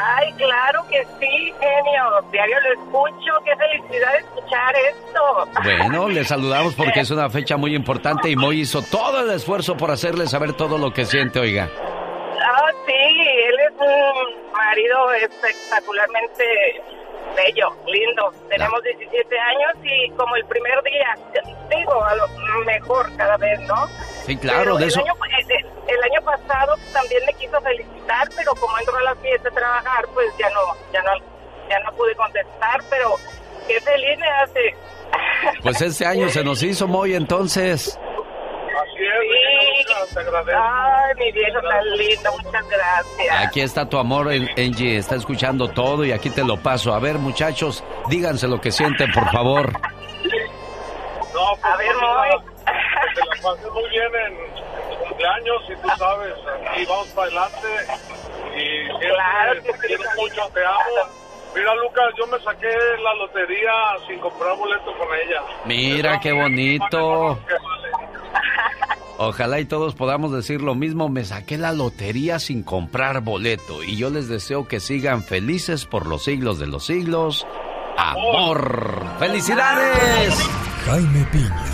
Ay, 0.00 0.32
claro 0.34 0.84
que 0.88 1.04
sí, 1.18 1.52
genio. 1.60 2.04
Diario 2.30 2.56
lo 2.60 2.72
escucho. 2.82 3.32
Qué 3.44 3.56
felicidad 3.56 4.16
escuchar 4.18 4.74
esto. 4.76 5.48
Bueno, 5.64 6.08
le 6.08 6.24
saludamos 6.32 6.74
porque 6.74 7.00
es 7.00 7.10
una 7.10 7.28
fecha 7.28 7.56
muy 7.56 7.74
importante 7.74 8.30
y 8.30 8.36
Moy 8.36 8.60
hizo 8.60 8.82
todo 8.82 9.20
el 9.20 9.30
esfuerzo 9.30 9.76
por 9.76 9.90
hacerle 9.90 10.26
saber 10.26 10.52
todo 10.52 10.78
lo 10.78 10.92
que 10.92 11.04
siente, 11.04 11.40
oiga. 11.40 11.68
Ah, 11.74 12.70
sí, 12.86 12.92
él 12.92 13.54
es 13.66 13.80
un 13.80 14.52
marido 14.52 15.12
espectacularmente 15.14 16.44
bello, 17.44 17.68
lindo. 17.86 18.32
Tenemos 18.48 18.82
17 18.82 19.38
años 19.38 19.72
y 19.82 20.10
como 20.12 20.36
el 20.36 20.44
primer 20.46 20.82
día, 20.82 21.14
digo, 21.70 22.04
a 22.04 22.14
lo 22.16 22.28
mejor 22.64 23.14
cada 23.16 23.36
vez, 23.36 23.60
¿no? 23.60 23.86
Sí, 24.26 24.36
claro, 24.36 24.76
de 24.76 24.84
el 24.84 24.88
eso. 24.88 25.00
Año, 25.00 25.14
el, 25.38 25.66
el, 25.94 26.02
año 26.02 26.22
pasado 26.24 26.74
también 26.92 27.22
me 27.26 27.32
quiso 27.34 27.60
felicitar, 27.60 28.28
pero 28.36 28.54
como 28.54 28.78
entró 28.78 28.96
a 28.96 29.02
las 29.02 29.18
7 29.22 29.48
a 29.48 29.50
trabajar, 29.50 30.06
pues 30.12 30.26
ya 30.38 30.50
no, 30.50 30.60
ya 30.92 31.02
no, 31.02 31.10
ya 31.68 31.78
no 31.80 31.92
pude 31.96 32.14
contestar, 32.14 32.82
pero 32.90 33.14
qué 33.66 33.80
feliz 33.80 34.18
me 34.18 34.28
hace. 34.28 34.74
Pues 35.62 35.80
este 35.80 36.06
año 36.06 36.28
se 36.28 36.44
nos 36.44 36.62
hizo 36.62 36.86
muy 36.86 37.14
entonces. 37.14 37.98
Así 38.78 39.04
es, 39.04 40.14
te 40.14 40.20
agradezco. 40.20 40.62
Ay, 40.62 41.14
mi 41.16 41.32
viejo 41.32 41.60
tan 41.60 41.96
lindo, 41.96 42.30
muchas 42.44 42.68
gracias. 42.68 43.46
Aquí 43.46 43.60
está 43.60 43.88
tu 43.88 43.98
amor, 43.98 44.28
Angie, 44.28 44.98
está 44.98 45.16
escuchando 45.16 45.68
todo 45.68 46.04
y 46.04 46.12
aquí 46.12 46.30
te 46.30 46.44
lo 46.44 46.56
paso. 46.56 46.94
A 46.94 47.00
ver, 47.00 47.18
muchachos, 47.18 47.82
díganse 48.08 48.46
lo 48.46 48.60
que 48.60 48.70
sienten, 48.70 49.10
por 49.12 49.28
favor. 49.32 49.72
No, 49.72 51.50
pues, 51.50 51.64
a 51.64 51.76
ver, 51.76 51.96
Moy. 51.96 52.28
Te 53.14 53.20
la 53.20 53.42
pasé 53.42 53.70
muy 53.70 53.88
bien 53.90 54.10
en, 54.26 54.98
cumpleaños 55.08 55.62
y 55.68 55.76
tú 55.82 55.88
sabes, 55.96 56.34
aquí 56.68 56.84
vamos 56.86 57.08
para 57.08 57.26
adelante 57.28 57.68
y 58.54 58.88
claro 58.98 59.62
te 59.62 59.86
quiero 59.86 60.04
mucho, 60.16 60.48
te 60.52 60.64
amo. 60.64 61.18
Mira, 61.54 61.74
Lucas, 61.76 62.12
yo 62.16 62.26
me 62.26 62.38
saqué 62.44 62.68
la 63.02 63.14
lotería 63.14 63.72
sin 64.06 64.18
comprar 64.20 64.56
boleto 64.56 64.96
con 64.98 65.08
ella. 65.14 65.42
Mira, 65.64 66.20
qué 66.20 66.32
bonito. 66.32 67.38
Ojalá 69.20 69.58
y 69.58 69.64
todos 69.64 69.96
podamos 69.96 70.30
decir 70.32 70.62
lo 70.62 70.76
mismo. 70.76 71.08
Me 71.08 71.24
saqué 71.24 71.58
la 71.58 71.72
lotería 71.72 72.38
sin 72.38 72.62
comprar 72.62 73.20
boleto 73.20 73.82
y 73.82 73.96
yo 73.96 74.10
les 74.10 74.28
deseo 74.28 74.68
que 74.68 74.78
sigan 74.78 75.24
felices 75.24 75.86
por 75.86 76.06
los 76.06 76.22
siglos 76.22 76.60
de 76.60 76.68
los 76.68 76.86
siglos. 76.86 77.44
Amor. 77.96 79.04
¡Felicidades! 79.18 80.38
Jaime 80.86 81.26
Piña, 81.32 81.64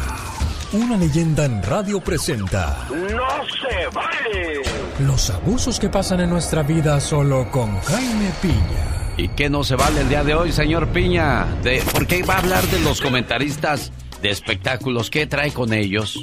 una 0.73 0.97
leyenda 0.97 1.45
en 1.45 1.63
radio 1.63 2.01
presenta. 2.01 2.89
¡No 2.89 3.45
se 3.45 3.89
vale! 3.95 4.63
Los 5.01 5.29
abusos 5.29 5.79
que 5.79 5.91
pasan 5.91 6.21
en 6.21 6.31
nuestra 6.31 6.63
vida 6.63 6.99
solo 6.99 7.51
con 7.51 7.79
Jaime 7.83 8.31
Piña. 8.41 9.13
¿Y 9.19 9.29
qué 9.29 9.51
no 9.51 9.63
se 9.65 9.77
vale 9.77 10.01
el 10.01 10.09
día 10.09 10.25
de 10.25 10.35
hoy, 10.35 10.51
señor 10.51 10.89
Piña? 10.89 11.45
De, 11.63 11.83
¿Por 11.93 12.07
qué 12.07 12.23
va 12.23 12.37
a 12.37 12.39
hablar 12.39 12.65
de 12.65 12.81
los 12.81 13.03
comentaristas 13.03 13.93
de 14.25 14.31
espectáculos? 14.31 15.11
¿Qué 15.11 15.27
trae 15.27 15.53
con 15.53 15.75
ellos? 15.75 16.19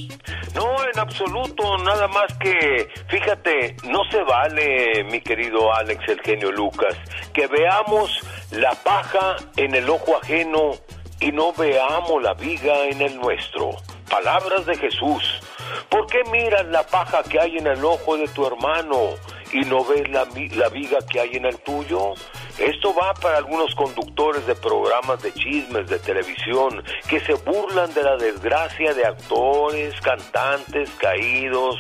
No, 0.55 0.75
en 0.91 0.99
absoluto, 0.99 1.77
nada 1.77 2.07
más 2.07 2.33
que, 2.39 2.89
fíjate, 3.07 3.75
no 3.87 4.03
se 4.09 4.23
vale, 4.23 5.03
mi 5.03 5.21
querido 5.21 5.71
Alex, 5.73 6.03
el 6.09 6.19
genio 6.21 6.51
Lucas, 6.51 6.95
que 7.31 7.45
veamos 7.45 8.19
la 8.49 8.71
paja 8.71 9.35
en 9.55 9.75
el 9.75 9.87
ojo 9.87 10.17
ajeno 10.17 10.71
y 11.19 11.31
no 11.31 11.53
veamos 11.53 12.23
la 12.23 12.33
viga 12.33 12.85
en 12.85 13.03
el 13.03 13.17
nuestro. 13.17 13.69
Palabras 14.09 14.65
de 14.65 14.75
Jesús. 14.77 15.39
¿Por 15.87 16.07
qué 16.07 16.23
miras 16.31 16.65
la 16.65 16.81
paja 16.81 17.21
que 17.21 17.39
hay 17.39 17.57
en 17.57 17.67
el 17.67 17.85
ojo 17.85 18.17
de 18.17 18.27
tu 18.29 18.47
hermano 18.47 19.11
y 19.53 19.59
no 19.61 19.85
ves 19.85 20.09
la, 20.09 20.27
la 20.55 20.69
viga 20.69 20.97
que 21.07 21.19
hay 21.19 21.35
en 21.35 21.45
el 21.45 21.57
tuyo? 21.59 22.15
Esto 22.61 22.93
va 22.93 23.15
para 23.15 23.37
algunos 23.37 23.73
conductores 23.73 24.45
de 24.45 24.53
programas 24.53 25.19
de 25.23 25.33
chismes 25.33 25.89
de 25.89 25.97
televisión 25.97 26.83
que 27.09 27.19
se 27.19 27.33
burlan 27.33 27.91
de 27.95 28.03
la 28.03 28.17
desgracia 28.17 28.93
de 28.93 29.03
actores, 29.03 29.99
cantantes 30.01 30.91
caídos, 30.91 31.75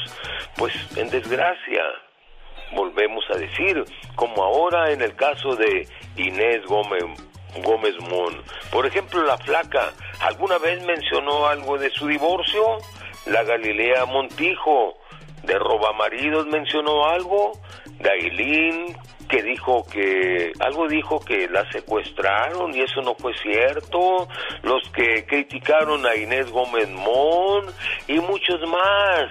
pues 0.57 0.73
en 0.97 1.07
desgracia. 1.11 1.83
Volvemos 2.73 3.23
a 3.31 3.37
decir, 3.37 3.83
como 4.15 4.43
ahora 4.43 4.91
en 4.91 5.01
el 5.01 5.15
caso 5.15 5.55
de 5.55 5.87
Inés 6.15 6.65
Gómez, 6.65 7.03
Gómez 7.63 7.93
Mon. 8.09 8.41
Por 8.71 8.87
ejemplo, 8.87 9.21
la 9.21 9.37
flaca, 9.37 9.91
¿alguna 10.19 10.57
vez 10.57 10.83
mencionó 10.83 11.45
algo 11.45 11.77
de 11.77 11.91
su 11.91 12.07
divorcio? 12.07 12.79
La 13.27 13.43
Galilea 13.43 14.05
Montijo, 14.05 14.97
de 15.43 15.59
Robamaridos 15.59 16.47
mencionó 16.47 17.05
algo, 17.05 17.51
de 17.99 18.09
Ailín, 18.09 18.97
que 19.31 19.41
dijo 19.41 19.85
que, 19.89 20.51
algo 20.59 20.87
dijo 20.89 21.19
que 21.21 21.47
la 21.47 21.69
secuestraron 21.71 22.75
y 22.75 22.81
eso 22.81 23.01
no 23.01 23.15
fue 23.15 23.33
cierto, 23.37 24.27
los 24.61 24.83
que 24.89 25.25
criticaron 25.25 26.05
a 26.05 26.15
Inés 26.15 26.51
Gómez 26.51 26.89
Mon 26.89 27.65
y 28.09 28.19
muchos 28.19 28.59
más. 28.67 29.29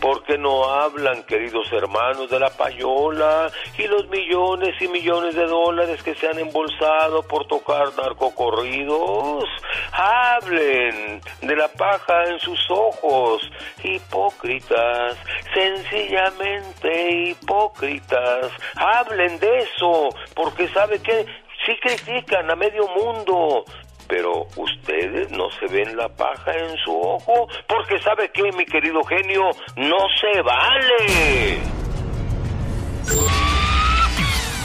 ¿Por 0.00 0.22
qué 0.24 0.36
no 0.36 0.64
hablan, 0.64 1.22
queridos 1.24 1.72
hermanos 1.72 2.28
de 2.30 2.38
la 2.38 2.50
payola, 2.50 3.50
y 3.78 3.86
los 3.86 4.08
millones 4.08 4.74
y 4.80 4.88
millones 4.88 5.34
de 5.34 5.46
dólares 5.46 6.02
que 6.02 6.14
se 6.14 6.28
han 6.28 6.38
embolsado 6.38 7.22
por 7.22 7.46
tocar 7.46 7.86
narcocorridos? 7.96 9.44
Hablen 9.92 11.20
de 11.40 11.56
la 11.56 11.68
paja 11.68 12.24
en 12.24 12.38
sus 12.38 12.60
ojos, 12.70 13.50
hipócritas, 13.82 15.16
sencillamente 15.54 17.30
hipócritas. 17.30 18.50
Hablen 18.76 19.38
de 19.38 19.58
eso, 19.58 20.08
porque 20.34 20.68
sabe 20.68 21.00
que 21.00 21.26
sí 21.64 21.72
critican 21.80 22.50
a 22.50 22.56
medio 22.56 22.86
mundo, 22.88 23.64
pero 24.08 24.46
ustedes 24.56 25.30
no 25.30 25.50
se 25.58 25.66
ven 25.66 25.96
la 25.96 26.08
paja 26.08 26.52
en 26.52 26.76
su 26.78 26.96
ojo, 26.96 27.48
porque 27.68 27.98
sabe 28.00 28.30
que 28.30 28.50
mi 28.52 28.64
querido 28.64 29.02
genio 29.04 29.50
no 29.76 29.98
se 30.20 30.42
vale. 30.42 31.60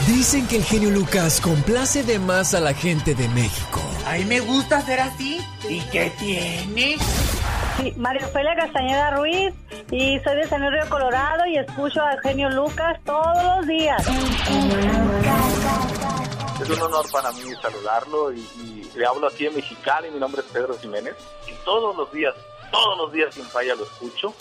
Dicen 0.06 0.46
que 0.48 0.56
el 0.56 0.64
genio 0.64 0.90
Lucas 0.90 1.40
complace 1.40 2.02
de 2.02 2.18
más 2.18 2.54
a 2.54 2.60
la 2.60 2.74
gente 2.74 3.14
de 3.14 3.28
México. 3.28 3.80
A 4.06 4.14
mí 4.14 4.24
me 4.24 4.40
gusta 4.40 4.80
ser 4.82 5.00
así. 5.00 5.40
¿Y 5.68 5.80
qué 5.90 6.10
tiene? 6.18 6.96
Sí, 7.76 7.94
María 7.96 8.26
Ofelia 8.26 8.54
Castañeda 8.56 9.10
Ruiz 9.12 9.54
y 9.90 10.18
soy 10.20 10.36
de 10.36 10.48
San 10.48 10.60
Luis 10.60 10.72
Río 10.72 10.90
Colorado 10.90 11.46
y 11.46 11.56
escucho 11.58 12.02
al 12.02 12.20
genio 12.20 12.50
Lucas 12.50 12.98
todos 13.04 13.44
los 13.44 13.66
días. 13.66 14.06
Es 16.70 16.76
un 16.76 16.82
honor 16.84 17.10
para 17.10 17.32
mí 17.32 17.42
saludarlo 17.60 18.32
y, 18.32 18.38
y 18.38 18.90
le 18.96 19.04
hablo 19.04 19.26
aquí 19.26 19.46
en 19.46 19.56
Mexicali. 19.56 20.08
Mi 20.12 20.20
nombre 20.20 20.40
es 20.40 20.52
Pedro 20.52 20.78
Jiménez 20.78 21.16
y 21.48 21.64
todos 21.64 21.96
los 21.96 22.12
días, 22.12 22.32
todos 22.70 22.96
los 22.96 23.12
días 23.12 23.34
sin 23.34 23.44
falla 23.44 23.74
lo 23.74 23.82
escucho. 23.82 24.34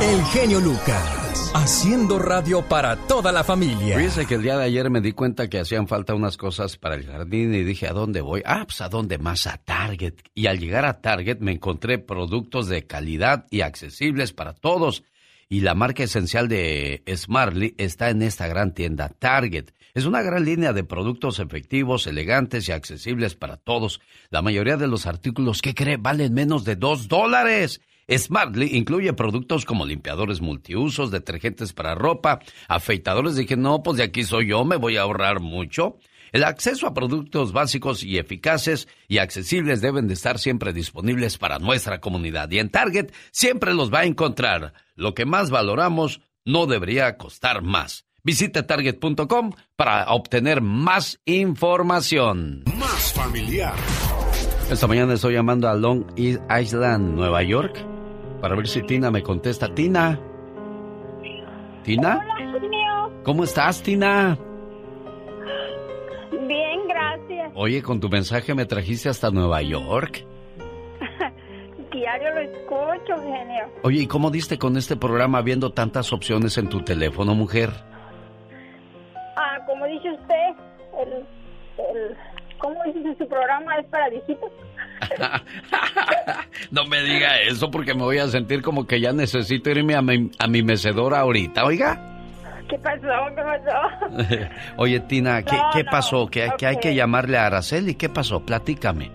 El 0.00 0.24
genio 0.26 0.60
Lucas, 0.60 1.50
haciendo 1.52 2.20
radio 2.20 2.62
para 2.62 2.94
toda 3.08 3.32
la 3.32 3.42
familia. 3.42 3.98
Fíjese 3.98 4.26
que 4.26 4.36
el 4.36 4.42
día 4.42 4.56
de 4.56 4.64
ayer 4.64 4.90
me 4.90 5.00
di 5.00 5.10
cuenta 5.10 5.48
que 5.48 5.58
hacían 5.58 5.88
falta 5.88 6.14
unas 6.14 6.36
cosas 6.36 6.76
para 6.76 6.94
el 6.94 7.04
jardín 7.04 7.52
y 7.52 7.64
dije, 7.64 7.88
¿a 7.88 7.92
dónde 7.92 8.20
voy? 8.20 8.42
Ah, 8.46 8.62
pues 8.64 8.80
a 8.80 8.88
dónde 8.88 9.18
más, 9.18 9.48
a 9.48 9.58
Target. 9.58 10.14
Y 10.34 10.46
al 10.46 10.60
llegar 10.60 10.84
a 10.84 11.00
Target 11.00 11.40
me 11.40 11.50
encontré 11.50 11.98
productos 11.98 12.68
de 12.68 12.86
calidad 12.86 13.46
y 13.50 13.62
accesibles 13.62 14.32
para 14.32 14.54
todos. 14.54 15.02
Y 15.48 15.62
la 15.62 15.74
marca 15.74 16.04
esencial 16.04 16.46
de 16.46 17.02
Smartly 17.12 17.74
está 17.76 18.08
en 18.10 18.22
esta 18.22 18.46
gran 18.46 18.72
tienda, 18.72 19.08
Target. 19.08 19.70
Es 19.94 20.04
una 20.04 20.22
gran 20.22 20.44
línea 20.44 20.72
de 20.72 20.84
productos 20.84 21.40
efectivos, 21.40 22.06
elegantes 22.06 22.68
y 22.68 22.72
accesibles 22.72 23.34
para 23.34 23.56
todos. 23.56 24.00
La 24.30 24.42
mayoría 24.42 24.76
de 24.76 24.86
los 24.86 25.06
artículos, 25.06 25.62
¿qué 25.62 25.74
cree? 25.74 25.96
Valen 25.96 26.32
menos 26.32 26.64
de 26.64 26.76
dos 26.76 27.08
dólares. 27.08 27.80
Smartly 28.08 28.76
incluye 28.76 29.12
productos 29.12 29.64
como 29.64 29.86
limpiadores 29.86 30.40
multiusos, 30.40 31.10
detergentes 31.10 31.72
para 31.72 31.94
ropa, 31.94 32.40
afeitadores. 32.68 33.36
Dije, 33.36 33.56
no, 33.56 33.82
pues 33.82 33.96
de 33.96 34.04
aquí 34.04 34.24
soy 34.24 34.48
yo, 34.48 34.64
me 34.64 34.76
voy 34.76 34.96
a 34.96 35.02
ahorrar 35.02 35.40
mucho. 35.40 35.98
El 36.32 36.44
acceso 36.44 36.86
a 36.86 36.94
productos 36.94 37.52
básicos 37.52 38.04
y 38.04 38.18
eficaces 38.18 38.86
y 39.08 39.18
accesibles 39.18 39.80
deben 39.80 40.06
de 40.06 40.14
estar 40.14 40.38
siempre 40.38 40.72
disponibles 40.72 41.38
para 41.38 41.58
nuestra 41.58 42.00
comunidad. 42.00 42.50
Y 42.50 42.60
en 42.60 42.70
Target 42.70 43.12
siempre 43.32 43.74
los 43.74 43.92
va 43.92 44.00
a 44.00 44.04
encontrar. 44.04 44.72
Lo 44.94 45.14
que 45.14 45.26
más 45.26 45.50
valoramos 45.50 46.20
no 46.44 46.66
debería 46.66 47.16
costar 47.16 47.62
más. 47.62 48.04
Visite 48.22 48.62
target.com 48.62 49.52
para 49.76 50.10
obtener 50.12 50.60
más 50.60 51.20
información. 51.24 52.64
Más 52.78 53.12
familiar. 53.14 53.74
Esta 54.70 54.86
mañana 54.86 55.14
estoy 55.14 55.34
llamando 55.34 55.68
a 55.68 55.74
Long 55.74 56.04
Island, 56.16 57.14
Nueva 57.14 57.42
York, 57.42 57.76
para 58.40 58.54
ver 58.54 58.68
si 58.68 58.82
Tina 58.82 59.10
me 59.10 59.22
contesta. 59.22 59.74
Tina. 59.74 60.20
¿Tina? 61.82 62.24
¿Cómo 63.24 63.44
estás, 63.44 63.82
Tina? 63.82 64.38
Bien, 66.30 66.80
gracias. 66.88 67.52
Oye, 67.54 67.82
con 67.82 68.00
tu 68.00 68.08
mensaje 68.08 68.54
me 68.54 68.66
trajiste 68.66 69.08
hasta 69.08 69.30
Nueva 69.30 69.62
York. 69.62 70.24
Diario 71.92 72.34
lo 72.34 72.40
escucho, 72.40 73.22
genio. 73.22 73.72
Oye, 73.82 74.02
¿y 74.02 74.06
cómo 74.06 74.30
diste 74.30 74.58
con 74.58 74.76
este 74.76 74.96
programa 74.96 75.42
viendo 75.42 75.72
tantas 75.72 76.12
opciones 76.12 76.56
en 76.58 76.68
tu 76.68 76.82
teléfono, 76.82 77.34
mujer? 77.34 77.89
Dice 79.90 80.10
usted, 80.12 80.54
el, 81.02 81.12
el, 81.78 82.16
¿cómo 82.58 82.82
dice 82.84 83.16
su 83.18 83.28
programa? 83.28 83.76
¿Es 83.78 83.86
para 83.86 84.08
viejitos? 84.08 84.50
No 86.70 86.84
me 86.84 87.02
diga 87.02 87.40
eso 87.40 87.70
porque 87.70 87.94
me 87.94 88.02
voy 88.02 88.18
a 88.18 88.28
sentir 88.28 88.62
como 88.62 88.86
que 88.86 89.00
ya 89.00 89.12
necesito 89.12 89.70
irme 89.70 89.96
a 89.96 90.02
mi, 90.02 90.30
a 90.38 90.46
mi 90.46 90.62
mecedora 90.62 91.20
ahorita, 91.20 91.64
oiga. 91.64 91.98
¿Qué 92.68 92.78
pasó? 92.78 93.08
¿Qué 93.34 93.42
pasó? 93.42 94.48
Oye, 94.76 95.00
Tina, 95.00 95.42
¿qué, 95.42 95.56
No, 95.56 95.70
qué 95.72 95.82
no, 95.82 95.90
pasó? 95.90 96.26
¿Que, 96.28 96.50
que 96.56 96.66
hay 96.66 96.76
que 96.76 96.94
llamarle 96.94 97.38
a 97.38 97.46
Araceli? 97.46 97.96
¿Qué 97.96 98.08
pasó? 98.08 98.46
Platícame. 98.46 99.10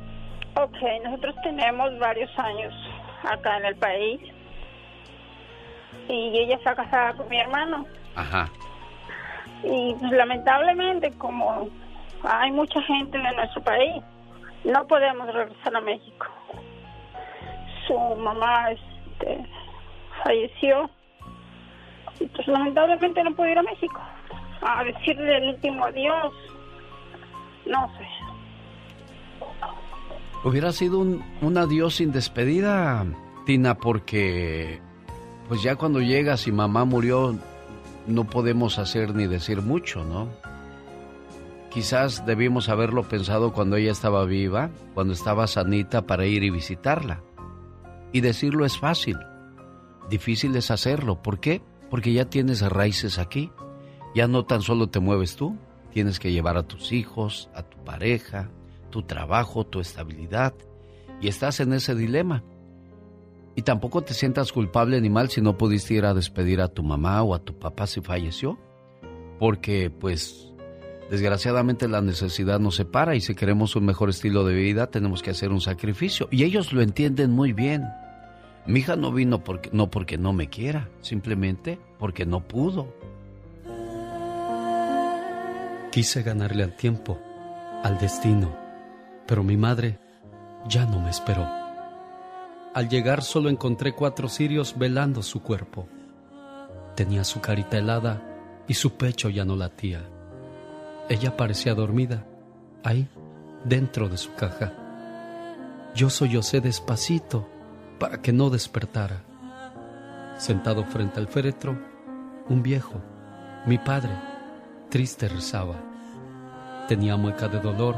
Ok, 0.55 0.77
nosotros 1.05 1.35
tenemos 1.43 1.97
varios 1.99 2.29
años 2.37 2.73
acá 3.23 3.57
en 3.57 3.65
el 3.65 3.75
país. 3.77 4.19
Y 6.09 6.37
ella 6.37 6.55
está 6.55 6.75
casada 6.75 7.13
con 7.13 7.29
mi 7.29 7.39
hermano. 7.39 7.85
Ajá. 8.15 8.49
Y 9.63 9.95
pues, 9.99 10.11
lamentablemente, 10.11 11.11
como 11.17 11.69
hay 12.23 12.51
mucha 12.51 12.81
gente 12.83 13.17
de 13.17 13.35
nuestro 13.35 13.63
país, 13.63 14.03
no 14.63 14.87
podemos 14.87 15.31
regresar 15.33 15.75
a 15.75 15.81
México. 15.81 16.25
Su 17.87 17.93
mamá 18.15 18.71
este, 18.71 19.45
falleció 20.23 20.89
y 22.19 22.25
pues 22.27 22.47
lamentablemente 22.47 23.23
no 23.23 23.35
pudo 23.35 23.47
ir 23.47 23.59
a 23.59 23.63
México 23.63 24.01
a 24.61 24.83
decirle 24.83 25.37
el 25.37 25.49
último 25.49 25.85
adiós. 25.85 26.33
No 27.67 27.91
sé. 27.97 28.07
Hubiera 30.43 30.71
sido 30.71 30.99
un, 30.99 31.23
un 31.41 31.57
adiós 31.57 31.95
sin 31.95 32.11
despedida, 32.11 33.05
Tina, 33.45 33.75
porque 33.75 34.79
pues 35.47 35.61
ya 35.61 35.75
cuando 35.75 36.01
llegas 36.01 36.47
y 36.47 36.51
mamá 36.51 36.85
murió, 36.85 37.35
no 38.07 38.25
podemos 38.25 38.79
hacer 38.79 39.15
ni 39.15 39.27
decir 39.27 39.61
mucho, 39.61 40.03
¿no? 40.03 40.29
Quizás 41.71 42.25
debimos 42.25 42.69
haberlo 42.69 43.03
pensado 43.03 43.51
cuando 43.51 43.75
ella 43.75 43.91
estaba 43.91 44.23
viva, 44.25 44.69
cuando 44.93 45.13
estaba 45.13 45.47
sanita 45.47 46.05
para 46.05 46.25
ir 46.25 46.43
y 46.43 46.49
visitarla. 46.49 47.21
Y 48.13 48.21
decirlo 48.21 48.65
es 48.65 48.77
fácil, 48.77 49.17
difícil 50.09 50.55
es 50.55 50.71
hacerlo. 50.71 51.21
¿Por 51.21 51.39
qué? 51.39 51.61
Porque 51.89 52.13
ya 52.13 52.25
tienes 52.25 52.61
raíces 52.61 53.19
aquí. 53.19 53.51
Ya 54.15 54.27
no 54.27 54.45
tan 54.45 54.61
solo 54.61 54.87
te 54.87 55.01
mueves 55.01 55.35
tú, 55.35 55.57
tienes 55.91 56.19
que 56.19 56.31
llevar 56.31 56.55
a 56.55 56.63
tus 56.63 56.93
hijos, 56.93 57.49
a 57.53 57.63
tu 57.63 57.77
pareja, 57.83 58.49
tu 58.89 59.03
trabajo, 59.03 59.65
tu 59.65 59.81
estabilidad. 59.81 60.53
Y 61.19 61.27
estás 61.27 61.59
en 61.59 61.73
ese 61.73 61.95
dilema. 61.95 62.43
Y 63.55 63.61
tampoco 63.61 64.01
te 64.01 64.13
sientas 64.13 64.51
culpable 64.51 64.99
ni 64.99 65.09
mal 65.09 65.29
si 65.29 65.41
no 65.41 65.57
pudiste 65.57 65.93
ir 65.93 66.05
a 66.05 66.13
despedir 66.13 66.59
a 66.59 66.67
tu 66.67 66.83
mamá 66.83 67.23
o 67.23 67.33
a 67.33 67.39
tu 67.39 67.57
papá 67.57 67.87
si 67.87 68.01
falleció. 68.01 68.59
Porque, 69.39 69.89
pues, 69.89 70.51
desgraciadamente 71.09 71.87
la 71.87 72.01
necesidad 72.01 72.59
nos 72.59 72.75
separa 72.75 73.15
y 73.15 73.21
si 73.21 73.33
queremos 73.33 73.75
un 73.75 73.85
mejor 73.85 74.09
estilo 74.09 74.43
de 74.43 74.55
vida 74.55 74.87
tenemos 74.87 75.23
que 75.23 75.31
hacer 75.31 75.51
un 75.51 75.61
sacrificio. 75.61 76.27
Y 76.31 76.43
ellos 76.43 76.73
lo 76.73 76.81
entienden 76.81 77.31
muy 77.31 77.53
bien. 77.53 77.85
Mi 78.65 78.79
hija 78.79 78.97
no 78.97 79.11
vino 79.13 79.43
porque, 79.43 79.69
no 79.71 79.89
porque 79.89 80.17
no 80.17 80.33
me 80.33 80.49
quiera, 80.49 80.89
simplemente 81.01 81.79
porque 81.97 82.25
no 82.25 82.41
pudo. 82.41 82.93
Quise 85.91 86.23
ganarle 86.23 86.63
al 86.63 86.75
tiempo, 86.75 87.17
al 87.83 87.97
destino, 87.99 88.53
pero 89.25 89.43
mi 89.43 89.55
madre 89.55 89.97
ya 90.67 90.85
no 90.85 90.99
me 90.99 91.09
esperó. 91.09 91.64
Al 92.75 92.89
llegar 92.89 93.23
solo 93.23 93.47
encontré 93.47 93.93
cuatro 93.93 94.27
cirios 94.27 94.77
velando 94.77 95.23
su 95.23 95.41
cuerpo. 95.41 95.87
Tenía 96.93 97.23
su 97.23 97.39
carita 97.39 97.77
helada 97.77 98.21
y 98.67 98.73
su 98.73 98.97
pecho 98.97 99.29
ya 99.29 99.45
no 99.45 99.55
latía. 99.55 100.01
Ella 101.07 101.37
parecía 101.37 101.73
dormida, 101.73 102.25
ahí, 102.83 103.07
dentro 103.63 104.09
de 104.09 104.17
su 104.17 104.33
caja. 104.33 104.73
Yo 105.95 106.09
sollocé 106.09 106.59
despacito 106.59 107.47
para 107.97 108.21
que 108.21 108.33
no 108.33 108.49
despertara. 108.49 109.23
Sentado 110.37 110.83
frente 110.83 111.21
al 111.21 111.29
féretro, 111.29 111.79
un 112.49 112.61
viejo, 112.61 113.01
mi 113.65 113.77
padre, 113.77 114.11
triste 114.89 115.29
rezaba. 115.29 115.81
Tenía 116.89 117.15
mueca 117.15 117.47
de 117.47 117.61
dolor 117.61 117.95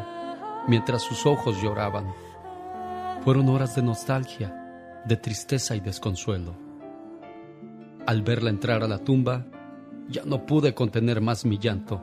mientras 0.67 1.01
sus 1.01 1.25
ojos 1.25 1.59
lloraban. 1.63 2.13
Fueron 3.23 3.49
horas 3.49 3.75
de 3.75 3.81
nostalgia, 3.81 4.65
de 5.05 5.17
tristeza 5.17 5.75
y 5.75 5.79
desconsuelo. 5.79 6.55
Al 8.05 8.21
verla 8.21 8.49
entrar 8.49 8.83
a 8.83 8.87
la 8.87 8.99
tumba, 8.99 9.45
ya 10.09 10.23
no 10.25 10.45
pude 10.45 10.73
contener 10.73 11.21
más 11.21 11.45
mi 11.45 11.57
llanto. 11.57 12.01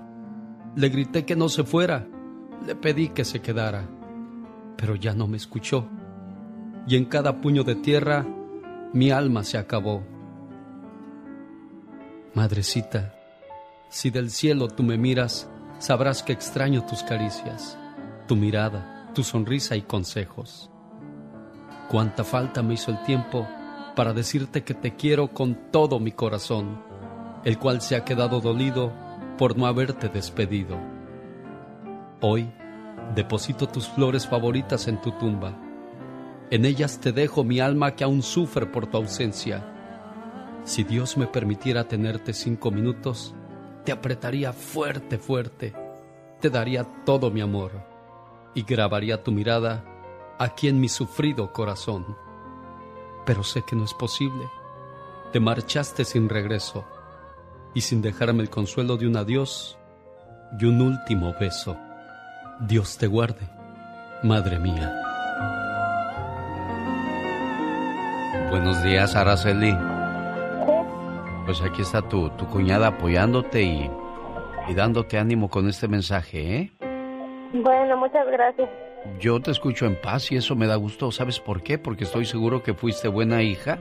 Le 0.77 0.89
grité 0.89 1.25
que 1.25 1.37
no 1.37 1.49
se 1.49 1.65
fuera, 1.65 2.07
le 2.67 2.75
pedí 2.75 3.09
que 3.09 3.25
se 3.25 3.41
quedara, 3.41 3.89
pero 4.77 4.95
ya 4.97 5.15
no 5.15 5.27
me 5.27 5.37
escuchó. 5.37 5.89
Y 6.87 6.97
en 6.97 7.07
cada 7.07 7.41
puño 7.41 7.65
de 7.65 7.77
tierra, 7.77 8.27
mi 8.93 9.11
alma 9.11 9.45
se 9.45 9.59
acabó. 9.59 10.03
Madrecita, 12.35 13.15
si 13.89 14.11
del 14.11 14.31
cielo 14.31 14.69
tú 14.69 14.83
me 14.83 14.99
miras, 14.99 15.49
sabrás 15.79 16.23
que 16.23 16.33
extraño 16.33 16.85
tus 16.85 17.03
caricias, 17.03 17.79
tu 18.27 18.37
mirada, 18.37 19.11
tu 19.15 19.23
sonrisa 19.23 19.77
y 19.77 19.83
consejos. 19.83 20.71
Cuánta 21.89 22.25
falta 22.25 22.63
me 22.63 22.75
hizo 22.75 22.91
el 22.91 23.03
tiempo 23.03 23.47
para 23.95 24.13
decirte 24.13 24.65
que 24.65 24.75
te 24.75 24.97
quiero 24.97 25.29
con 25.29 25.71
todo 25.71 26.01
mi 26.01 26.13
corazón, 26.13 26.83
el 27.45 27.59
cual 27.59 27.81
se 27.81 27.97
ha 27.97 28.05
quedado 28.05 28.41
dolido 28.41 28.93
por 29.39 29.57
no 29.57 29.67
haberte 29.67 30.09
despedido. 30.09 30.79
Hoy 32.21 32.51
deposito 33.15 33.69
tus 33.69 33.89
flores 33.89 34.27
favoritas 34.27 34.89
en 34.89 35.01
tu 35.01 35.13
tumba. 35.13 35.55
En 36.51 36.65
ellas 36.65 36.99
te 37.01 37.13
dejo 37.13 37.45
mi 37.45 37.61
alma 37.61 37.95
que 37.95 38.05
aún 38.05 38.23
sufre 38.23 38.67
por 38.67 38.87
tu 38.87 38.97
ausencia. 38.97 39.65
Si 40.65 40.85
Dios 40.85 41.17
me 41.17 41.27
permitiera 41.27 41.85
tenerte 41.85 42.33
cinco 42.33 42.71
minutos, 42.71 43.35
te 43.85 43.93
apretaría 43.93 44.53
fuerte, 44.53 45.19
fuerte, 45.19 45.75
te 46.41 46.49
daría 46.49 46.85
todo 47.05 47.31
mi 47.31 47.43
amor 47.43 47.73
y 48.55 48.63
grabaría 48.63 49.23
tu 49.23 49.31
mirada 49.31 49.85
aquí 50.39 50.69
en 50.69 50.81
mi 50.81 50.89
sufrido 50.89 51.53
corazón. 51.53 52.17
Pero 53.25 53.43
sé 53.43 53.63
que 53.63 53.77
no 53.77 53.85
es 53.85 53.95
posible. 53.95 54.49
Te 55.33 55.41
marchaste 55.41 56.05
sin 56.05 56.29
regreso 56.29 56.85
y 57.75 57.81
sin 57.81 58.03
dejarme 58.03 58.43
el 58.43 58.51
consuelo 58.51 58.97
de 58.97 59.07
un 59.07 59.17
adiós 59.17 59.79
y 60.59 60.65
un 60.67 60.81
último 60.81 61.35
beso. 61.39 61.77
Dios 62.61 62.99
te 62.99 63.07
guarde, 63.07 63.49
madre 64.23 64.59
mía. 64.59 65.01
Buenos 68.51 68.83
días, 68.85 69.17
Araceli. 69.17 69.77
Pues 71.45 71.61
aquí 71.63 71.83
está 71.83 72.03
tu, 72.03 72.31
tu 72.31 72.47
cuñada 72.47 72.89
apoyándote 72.89 73.63
y, 73.63 73.91
y 74.69 74.75
dándote 74.75 75.19
ánimo 75.19 75.51
con 75.51 75.69
este 75.69 75.89
mensaje, 75.89 76.57
¿eh? 76.57 76.73
Bueno, 77.53 77.97
muchas 77.97 78.27
gracias. 78.29 78.84
Yo 79.21 79.41
te 79.41 79.51
escucho 79.51 79.87
en 79.87 80.01
paz 80.01 80.33
y 80.33 80.37
eso 80.37 80.57
me 80.57 80.67
da 80.67 80.77
gusto. 80.77 81.11
¿Sabes 81.13 81.41
por 81.41 81.63
qué? 81.63 81.79
Porque 81.79 82.05
estoy 82.05 82.25
seguro 82.25 82.63
que 82.63 82.75
fuiste 82.75 83.09
buena 83.09 83.43
hija. 83.43 83.79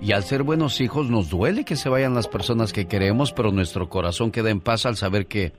Y 0.00 0.12
al 0.12 0.22
ser 0.22 0.42
buenos 0.42 0.80
hijos 0.80 1.10
nos 1.10 1.28
duele 1.28 1.64
que 1.64 1.76
se 1.76 1.88
vayan 1.88 2.14
las 2.14 2.28
personas 2.28 2.72
que 2.72 2.86
queremos, 2.86 3.32
pero 3.32 3.50
nuestro 3.50 3.88
corazón 3.88 4.30
queda 4.30 4.50
en 4.50 4.60
paz 4.60 4.86
al 4.86 4.96
saber 4.96 5.26
que 5.26 5.52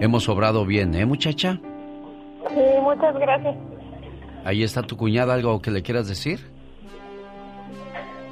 hemos 0.00 0.28
obrado 0.28 0.66
bien, 0.66 0.94
¿eh, 0.94 1.06
muchacha? 1.06 1.58
Sí, 2.48 2.62
muchas 2.82 3.14
gracias. 3.14 3.56
Ahí 4.44 4.62
está 4.62 4.82
tu 4.82 4.96
cuñada, 4.96 5.34
¿algo 5.34 5.62
que 5.62 5.70
le 5.70 5.82
quieras 5.82 6.08
decir? 6.08 6.40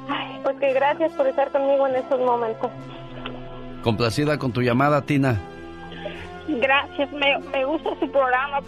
Ay, 0.07 0.39
pues 0.43 0.55
que 0.57 0.71
gracias 0.73 1.11
por 1.13 1.27
estar 1.27 1.51
conmigo 1.51 1.87
en 1.87 1.95
estos 1.95 2.19
momentos. 2.19 2.69
Complacida 3.81 4.37
con 4.37 4.51
tu 4.51 4.61
llamada, 4.61 5.01
Tina. 5.01 5.41
Gracias, 6.47 7.11
me, 7.11 7.39
me 7.39 7.65
gusta 7.65 7.89
su 7.99 8.09
programa 8.11 8.61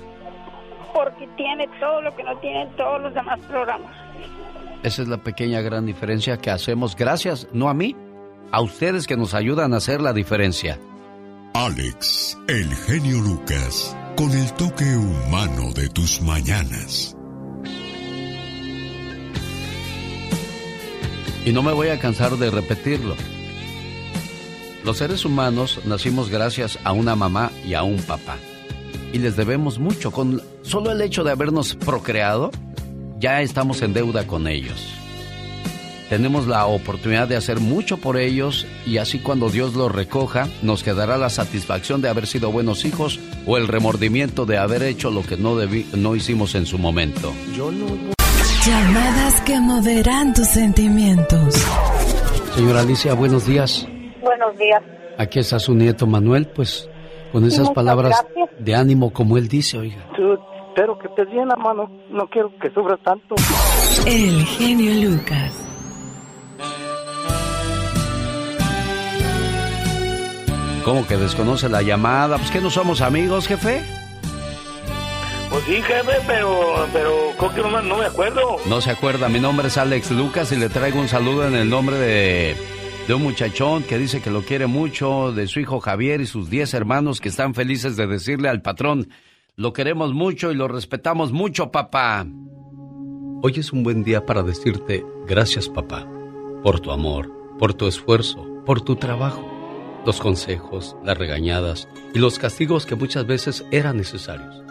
porque 0.93 1.27
tiene 1.37 1.67
todo 1.79 2.01
lo 2.01 2.15
que 2.15 2.23
no 2.23 2.37
tienen 2.39 2.69
todos 2.75 3.01
los 3.01 3.13
demás 3.13 3.39
programas. 3.47 3.95
Esa 4.83 5.01
es 5.01 5.07
la 5.07 5.17
pequeña 5.17 5.61
gran 5.61 5.85
diferencia 5.85 6.37
que 6.37 6.51
hacemos. 6.51 6.95
Gracias, 6.95 7.47
no 7.51 7.69
a 7.69 7.73
mí, 7.73 7.95
a 8.51 8.61
ustedes 8.61 9.07
que 9.07 9.17
nos 9.17 9.33
ayudan 9.33 9.73
a 9.73 9.77
hacer 9.77 10.01
la 10.01 10.13
diferencia. 10.13 10.79
Alex, 11.53 12.37
el 12.47 12.73
genio 12.75 13.19
Lucas, 13.19 13.97
con 14.15 14.31
el 14.31 14.53
toque 14.53 14.95
humano 14.95 15.73
de 15.73 15.89
tus 15.89 16.21
mañanas. 16.21 17.15
Y 21.45 21.51
no 21.51 21.63
me 21.63 21.71
voy 21.71 21.89
a 21.89 21.99
cansar 21.99 22.31
de 22.33 22.51
repetirlo. 22.51 23.15
Los 24.83 24.99
seres 24.99 25.25
humanos 25.25 25.81
nacimos 25.85 26.29
gracias 26.29 26.77
a 26.83 26.91
una 26.91 27.15
mamá 27.15 27.51
y 27.65 27.73
a 27.73 27.83
un 27.83 27.97
papá. 27.97 28.37
Y 29.13 29.19
les 29.19 29.35
debemos 29.35 29.79
mucho. 29.79 30.11
Con 30.11 30.41
solo 30.61 30.91
el 30.91 31.01
hecho 31.01 31.23
de 31.23 31.31
habernos 31.31 31.75
procreado, 31.75 32.51
ya 33.19 33.41
estamos 33.41 33.81
en 33.81 33.93
deuda 33.93 34.27
con 34.27 34.47
ellos. 34.47 34.93
Tenemos 36.09 36.47
la 36.47 36.65
oportunidad 36.65 37.27
de 37.27 37.35
hacer 37.35 37.59
mucho 37.59 37.97
por 37.97 38.17
ellos 38.17 38.65
y 38.85 38.97
así 38.97 39.19
cuando 39.19 39.49
Dios 39.49 39.73
los 39.73 39.91
recoja, 39.91 40.47
nos 40.61 40.81
quedará 40.81 41.17
la 41.17 41.29
satisfacción 41.29 42.01
de 42.01 42.07
haber 42.07 42.27
sido 42.27 42.49
buenos 42.49 42.85
hijos 42.85 43.19
o 43.45 43.57
el 43.57 43.67
remordimiento 43.67 44.45
de 44.45 44.57
haber 44.57 44.83
hecho 44.83 45.11
lo 45.11 45.23
que 45.23 45.35
no, 45.35 45.57
debí, 45.57 45.85
no 45.93 46.15
hicimos 46.15 46.55
en 46.55 46.65
su 46.65 46.77
momento. 46.77 47.33
Llamadas 48.65 49.41
que 49.41 49.59
moverán 49.59 50.33
tus 50.33 50.47
sentimientos. 50.47 51.55
Señora 52.55 52.81
Alicia, 52.81 53.13
buenos 53.13 53.45
días. 53.45 53.85
Buenos 54.21 54.57
días. 54.57 54.81
Aquí 55.17 55.39
está 55.39 55.59
su 55.59 55.73
nieto 55.73 56.07
Manuel, 56.07 56.47
pues 56.47 56.89
con 57.37 57.45
esas 57.45 57.69
palabras 57.69 58.25
gracias. 58.33 58.65
de 58.65 58.73
ánimo 58.73 59.13
como 59.13 59.37
él 59.37 59.47
dice, 59.47 59.77
oiga. 59.77 59.97
Tú, 60.15 60.39
espero 60.69 60.97
que 60.97 61.07
estés 61.07 61.29
bien, 61.29 61.47
hermano. 61.51 61.87
No 62.09 62.27
quiero 62.29 62.51
que 62.59 62.67
sufras 62.71 62.99
tanto. 63.03 63.35
El 64.07 64.43
genio 64.43 65.07
Lucas. 65.07 65.63
¿Cómo 70.83 71.05
que 71.05 71.17
desconoce 71.17 71.69
la 71.69 71.83
llamada? 71.83 72.39
Pues 72.39 72.49
que 72.49 72.59
no 72.59 72.71
somos 72.71 73.01
amigos, 73.01 73.47
jefe. 73.47 73.83
Pues 75.51 75.63
sí, 75.65 75.75
jefe, 75.83 76.13
pero, 76.25 76.87
pero 76.91 77.11
creo 77.37 77.53
que 77.53 77.61
no, 77.61 77.81
no 77.83 77.97
me 77.97 78.05
acuerdo. 78.05 78.57
No 78.67 78.81
se 78.81 78.89
acuerda, 78.89 79.29
mi 79.29 79.39
nombre 79.39 79.67
es 79.67 79.77
Alex 79.77 80.09
Lucas 80.09 80.51
y 80.51 80.55
le 80.55 80.69
traigo 80.69 80.99
un 80.99 81.07
saludo 81.07 81.47
en 81.47 81.53
el 81.53 81.69
nombre 81.69 81.97
de, 81.97 82.57
de 83.07 83.13
un 83.13 83.23
muchachón 83.23 83.83
que 83.83 83.97
dice 83.97 84.21
que 84.21 84.29
lo 84.29 84.41
quiere 84.41 84.67
mucho, 84.67 85.31
de 85.31 85.47
su 85.47 85.61
hijo 85.61 85.79
Javier 85.79 86.19
y 86.19 86.25
sus 86.25 86.49
10 86.49 86.73
hermanos 86.73 87.21
que 87.21 87.29
están 87.29 87.53
felices 87.53 87.95
de 87.95 88.05
decirle 88.05 88.49
al 88.49 88.61
patrón, 88.61 89.07
lo 89.55 89.71
queremos 89.71 90.13
mucho 90.13 90.51
y 90.51 90.55
lo 90.55 90.67
respetamos 90.67 91.31
mucho, 91.31 91.71
papá. 91.71 92.27
Hoy 93.41 93.53
es 93.55 93.71
un 93.71 93.83
buen 93.83 94.03
día 94.03 94.25
para 94.25 94.43
decirte 94.43 95.05
gracias, 95.25 95.69
papá, 95.69 96.05
por 96.63 96.81
tu 96.81 96.91
amor, 96.91 97.31
por 97.57 97.73
tu 97.73 97.87
esfuerzo, 97.87 98.45
por 98.65 98.81
tu 98.81 98.97
trabajo, 98.97 99.41
los 100.05 100.19
consejos, 100.19 100.97
las 101.05 101.17
regañadas 101.17 101.87
y 102.13 102.19
los 102.19 102.37
castigos 102.39 102.85
que 102.85 102.95
muchas 102.95 103.25
veces 103.25 103.63
eran 103.71 103.95
necesarios. 103.95 104.61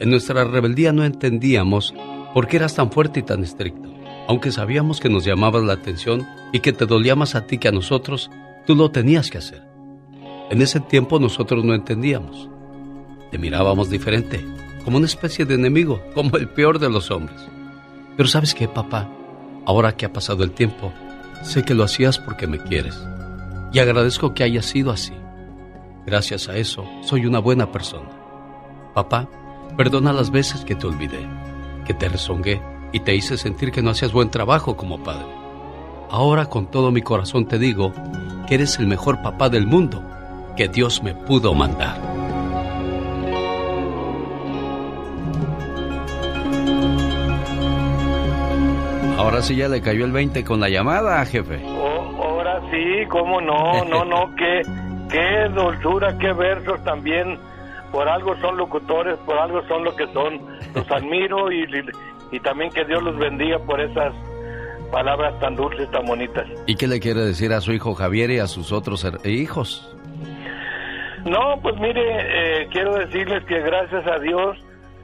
En 0.00 0.08
nuestra 0.08 0.44
rebeldía 0.44 0.92
no 0.92 1.04
entendíamos 1.04 1.94
por 2.32 2.46
qué 2.46 2.56
eras 2.56 2.74
tan 2.74 2.90
fuerte 2.90 3.20
y 3.20 3.22
tan 3.22 3.44
estricto. 3.44 3.95
Aunque 4.28 4.50
sabíamos 4.50 5.00
que 5.00 5.08
nos 5.08 5.24
llamabas 5.24 5.62
la 5.62 5.74
atención 5.74 6.26
y 6.52 6.60
que 6.60 6.72
te 6.72 6.86
dolía 6.86 7.14
más 7.14 7.34
a 7.34 7.46
ti 7.46 7.58
que 7.58 7.68
a 7.68 7.72
nosotros, 7.72 8.30
tú 8.66 8.74
lo 8.74 8.90
tenías 8.90 9.30
que 9.30 9.38
hacer. 9.38 9.62
En 10.50 10.60
ese 10.62 10.80
tiempo 10.80 11.20
nosotros 11.20 11.64
no 11.64 11.74
entendíamos. 11.74 12.48
Te 13.30 13.38
mirábamos 13.38 13.88
diferente, 13.88 14.44
como 14.84 14.96
una 14.96 15.06
especie 15.06 15.44
de 15.44 15.54
enemigo, 15.54 16.02
como 16.14 16.36
el 16.36 16.48
peor 16.48 16.78
de 16.78 16.90
los 16.90 17.10
hombres. 17.10 17.40
Pero 18.16 18.28
sabes 18.28 18.54
qué, 18.54 18.66
papá, 18.66 19.08
ahora 19.64 19.96
que 19.96 20.06
ha 20.06 20.12
pasado 20.12 20.42
el 20.42 20.52
tiempo, 20.52 20.92
sé 21.42 21.62
que 21.62 21.74
lo 21.74 21.84
hacías 21.84 22.18
porque 22.18 22.46
me 22.46 22.58
quieres. 22.58 23.00
Y 23.72 23.78
agradezco 23.78 24.34
que 24.34 24.42
haya 24.42 24.62
sido 24.62 24.90
así. 24.90 25.12
Gracias 26.04 26.48
a 26.48 26.56
eso, 26.56 26.84
soy 27.02 27.26
una 27.26 27.38
buena 27.38 27.70
persona. 27.70 28.10
Papá, 28.94 29.28
perdona 29.76 30.12
las 30.12 30.30
veces 30.30 30.64
que 30.64 30.74
te 30.74 30.86
olvidé, 30.86 31.28
que 31.84 31.94
te 31.94 32.08
rezongué 32.08 32.60
y 32.96 33.00
te 33.00 33.14
hice 33.14 33.36
sentir 33.36 33.72
que 33.72 33.82
no 33.82 33.90
hacías 33.90 34.10
buen 34.10 34.30
trabajo 34.30 34.74
como 34.74 35.02
padre. 35.02 35.26
Ahora 36.10 36.46
con 36.46 36.70
todo 36.70 36.90
mi 36.90 37.02
corazón 37.02 37.46
te 37.46 37.58
digo 37.58 37.92
que 38.48 38.54
eres 38.54 38.78
el 38.78 38.86
mejor 38.86 39.20
papá 39.20 39.50
del 39.50 39.66
mundo 39.66 40.02
que 40.56 40.68
Dios 40.68 41.02
me 41.02 41.14
pudo 41.14 41.52
mandar. 41.52 42.00
Ahora 49.18 49.42
sí 49.42 49.56
ya 49.56 49.68
le 49.68 49.82
cayó 49.82 50.06
el 50.06 50.12
20 50.12 50.42
con 50.42 50.58
la 50.60 50.70
llamada, 50.70 51.22
jefe. 51.26 51.62
Oh, 51.66 52.22
ahora 52.24 52.62
sí, 52.70 53.06
cómo 53.10 53.42
no, 53.42 53.84
no, 53.84 54.06
no, 54.06 54.34
qué, 54.36 54.62
qué 55.10 55.50
dulzura, 55.54 56.16
qué 56.16 56.32
versos 56.32 56.82
también. 56.82 57.38
Por 57.92 58.08
algo 58.08 58.34
son 58.40 58.56
locutores, 58.56 59.18
por 59.26 59.36
algo 59.36 59.62
son 59.68 59.84
lo 59.84 59.94
que 59.94 60.06
son. 60.14 60.40
Los 60.74 60.90
admiro 60.90 61.52
y, 61.52 61.66
y, 62.32 62.40
también 62.40 62.70
que 62.70 62.84
Dios 62.84 63.02
los 63.02 63.16
bendiga 63.18 63.58
por 63.60 63.80
esas 63.80 64.12
palabras 64.90 65.38
tan 65.40 65.56
dulces, 65.56 65.90
tan 65.90 66.04
bonitas. 66.06 66.46
¿Y 66.66 66.76
qué 66.76 66.86
le 66.86 67.00
quiere 67.00 67.20
decir 67.20 67.52
a 67.52 67.60
su 67.60 67.72
hijo 67.72 67.94
Javier 67.94 68.30
y 68.30 68.38
a 68.38 68.46
sus 68.46 68.72
otros 68.72 69.04
her- 69.04 69.24
hijos? 69.28 69.92
No, 71.24 71.58
pues 71.60 71.76
mire, 71.80 72.02
eh, 72.62 72.68
quiero 72.70 72.94
decirles 72.94 73.44
que 73.46 73.60
gracias 73.60 74.06
a 74.06 74.18
Dios 74.20 74.56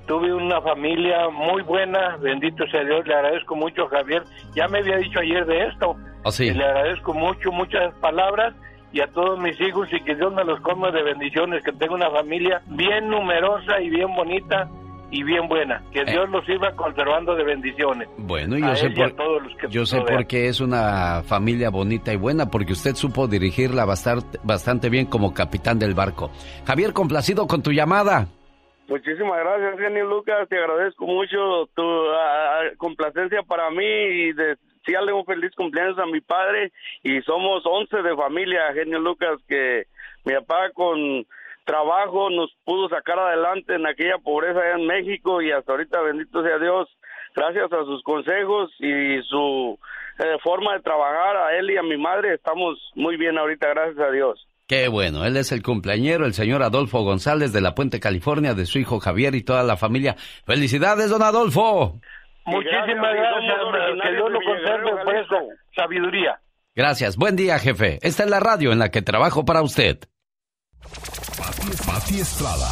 tuve 0.06 0.32
una 0.32 0.60
familia 0.60 1.28
muy 1.30 1.62
buena, 1.62 2.16
bendito 2.18 2.64
sea 2.68 2.84
Dios, 2.84 3.06
le 3.06 3.14
agradezco 3.14 3.56
mucho 3.56 3.86
a 3.86 3.88
Javier, 3.88 4.22
ya 4.54 4.68
me 4.68 4.78
había 4.78 4.98
dicho 4.98 5.18
ayer 5.20 5.44
de 5.46 5.64
esto, 5.66 5.96
¿Ah, 6.24 6.30
sí? 6.30 6.46
y 6.46 6.54
le 6.54 6.64
agradezco 6.64 7.12
mucho, 7.12 7.50
muchas 7.50 7.92
palabras 7.94 8.54
y 8.92 9.00
a 9.00 9.06
todos 9.08 9.40
mis 9.40 9.60
hijos 9.60 9.88
y 9.92 10.00
que 10.00 10.14
Dios 10.14 10.32
me 10.32 10.44
los 10.44 10.60
colme 10.60 10.92
de 10.92 11.02
bendiciones, 11.02 11.64
que 11.64 11.72
tengo 11.72 11.94
una 11.94 12.10
familia 12.10 12.62
bien 12.66 13.08
numerosa 13.08 13.80
y 13.80 13.90
bien 13.90 14.14
bonita 14.14 14.68
y 15.12 15.22
bien 15.22 15.46
buena, 15.46 15.82
que 15.92 16.04
Dios 16.04 16.28
los 16.30 16.44
siga 16.46 16.72
conservando 16.74 17.36
de 17.36 17.44
bendiciones. 17.44 18.08
Bueno, 18.16 18.56
y 18.56 18.62
A 18.62 18.70
yo 18.70 18.76
sé 18.76 18.86
y 18.86 18.94
por, 18.94 19.12
todos 19.12 19.42
los 19.42 19.56
que 19.56 19.68
yo 19.68 19.84
sé 19.84 20.00
por 20.00 20.26
qué 20.26 20.48
es 20.48 20.58
una 20.60 21.22
familia 21.22 21.68
bonita 21.68 22.14
y 22.14 22.16
buena, 22.16 22.50
porque 22.50 22.72
usted 22.72 22.94
supo 22.94 23.28
dirigirla 23.28 23.84
bastante, 23.84 24.38
bastante 24.42 24.88
bien 24.88 25.04
como 25.04 25.34
capitán 25.34 25.78
del 25.78 25.92
barco. 25.92 26.30
Javier, 26.66 26.94
complacido 26.94 27.46
con 27.46 27.62
tu 27.62 27.72
llamada. 27.72 28.26
Muchísimas 28.88 29.38
gracias, 29.38 29.78
genio 29.78 30.06
Lucas. 30.06 30.48
Te 30.48 30.58
agradezco 30.58 31.06
mucho 31.06 31.68
tu 31.74 31.82
ah, 31.82 32.70
complacencia 32.78 33.42
para 33.42 33.70
mí 33.70 33.84
y 33.84 34.32
desearle 34.32 35.12
un 35.12 35.26
feliz 35.26 35.54
cumpleaños 35.54 35.98
a 35.98 36.06
mi 36.06 36.22
padre. 36.22 36.72
Y 37.02 37.20
somos 37.20 37.62
11 37.66 38.02
de 38.02 38.16
familia, 38.16 38.72
genio 38.72 38.98
Lucas, 38.98 39.38
que 39.46 39.84
mi 40.24 40.32
papá 40.36 40.70
con 40.72 41.26
trabajo 41.64 42.30
nos 42.30 42.50
pudo 42.64 42.88
sacar 42.88 43.18
adelante 43.18 43.74
en 43.74 43.86
aquella 43.86 44.18
pobreza 44.18 44.60
allá 44.60 44.74
en 44.74 44.86
México 44.86 45.42
y 45.42 45.52
hasta 45.52 45.72
ahorita, 45.72 46.00
bendito 46.02 46.42
sea 46.42 46.58
Dios, 46.58 46.88
gracias 47.34 47.72
a 47.72 47.84
sus 47.84 48.02
consejos 48.02 48.70
y 48.78 49.22
su 49.28 49.78
eh, 50.18 50.38
forma 50.42 50.74
de 50.74 50.80
trabajar, 50.80 51.36
a 51.36 51.56
él 51.56 51.70
y 51.70 51.76
a 51.76 51.82
mi 51.82 51.96
madre, 51.96 52.34
estamos 52.34 52.78
muy 52.94 53.16
bien 53.16 53.38
ahorita, 53.38 53.68
gracias 53.68 53.98
a 53.98 54.10
Dios. 54.10 54.46
Qué 54.68 54.88
bueno, 54.88 55.24
él 55.24 55.36
es 55.36 55.52
el 55.52 55.62
cumpleañero, 55.62 56.24
el 56.24 56.32
señor 56.32 56.62
Adolfo 56.62 57.02
González 57.02 57.52
de 57.52 57.60
la 57.60 57.74
Puente, 57.74 58.00
California, 58.00 58.54
de 58.54 58.66
su 58.66 58.78
hijo 58.78 59.00
Javier 59.00 59.34
y 59.34 59.44
toda 59.44 59.62
la 59.62 59.76
familia. 59.76 60.14
¡Felicidades, 60.46 61.10
don 61.10 61.22
Adolfo! 61.22 62.00
Muchísimas 62.46 63.14
gracias, 63.14 64.02
que 64.02 64.10
Dios 64.12 64.30
lo 64.30 64.40
conserve 64.40 65.04
por 65.04 65.14
esa 65.14 65.36
sabiduría. 65.76 66.40
Gracias, 66.74 67.16
buen 67.16 67.36
día, 67.36 67.58
jefe. 67.58 67.98
Esta 68.02 68.24
es 68.24 68.30
la 68.30 68.40
radio 68.40 68.72
en 68.72 68.78
la 68.78 68.90
que 68.90 69.02
trabajo 69.02 69.44
para 69.44 69.62
usted. 69.62 69.98
Pati 71.86 72.20
Estrada. 72.20 72.68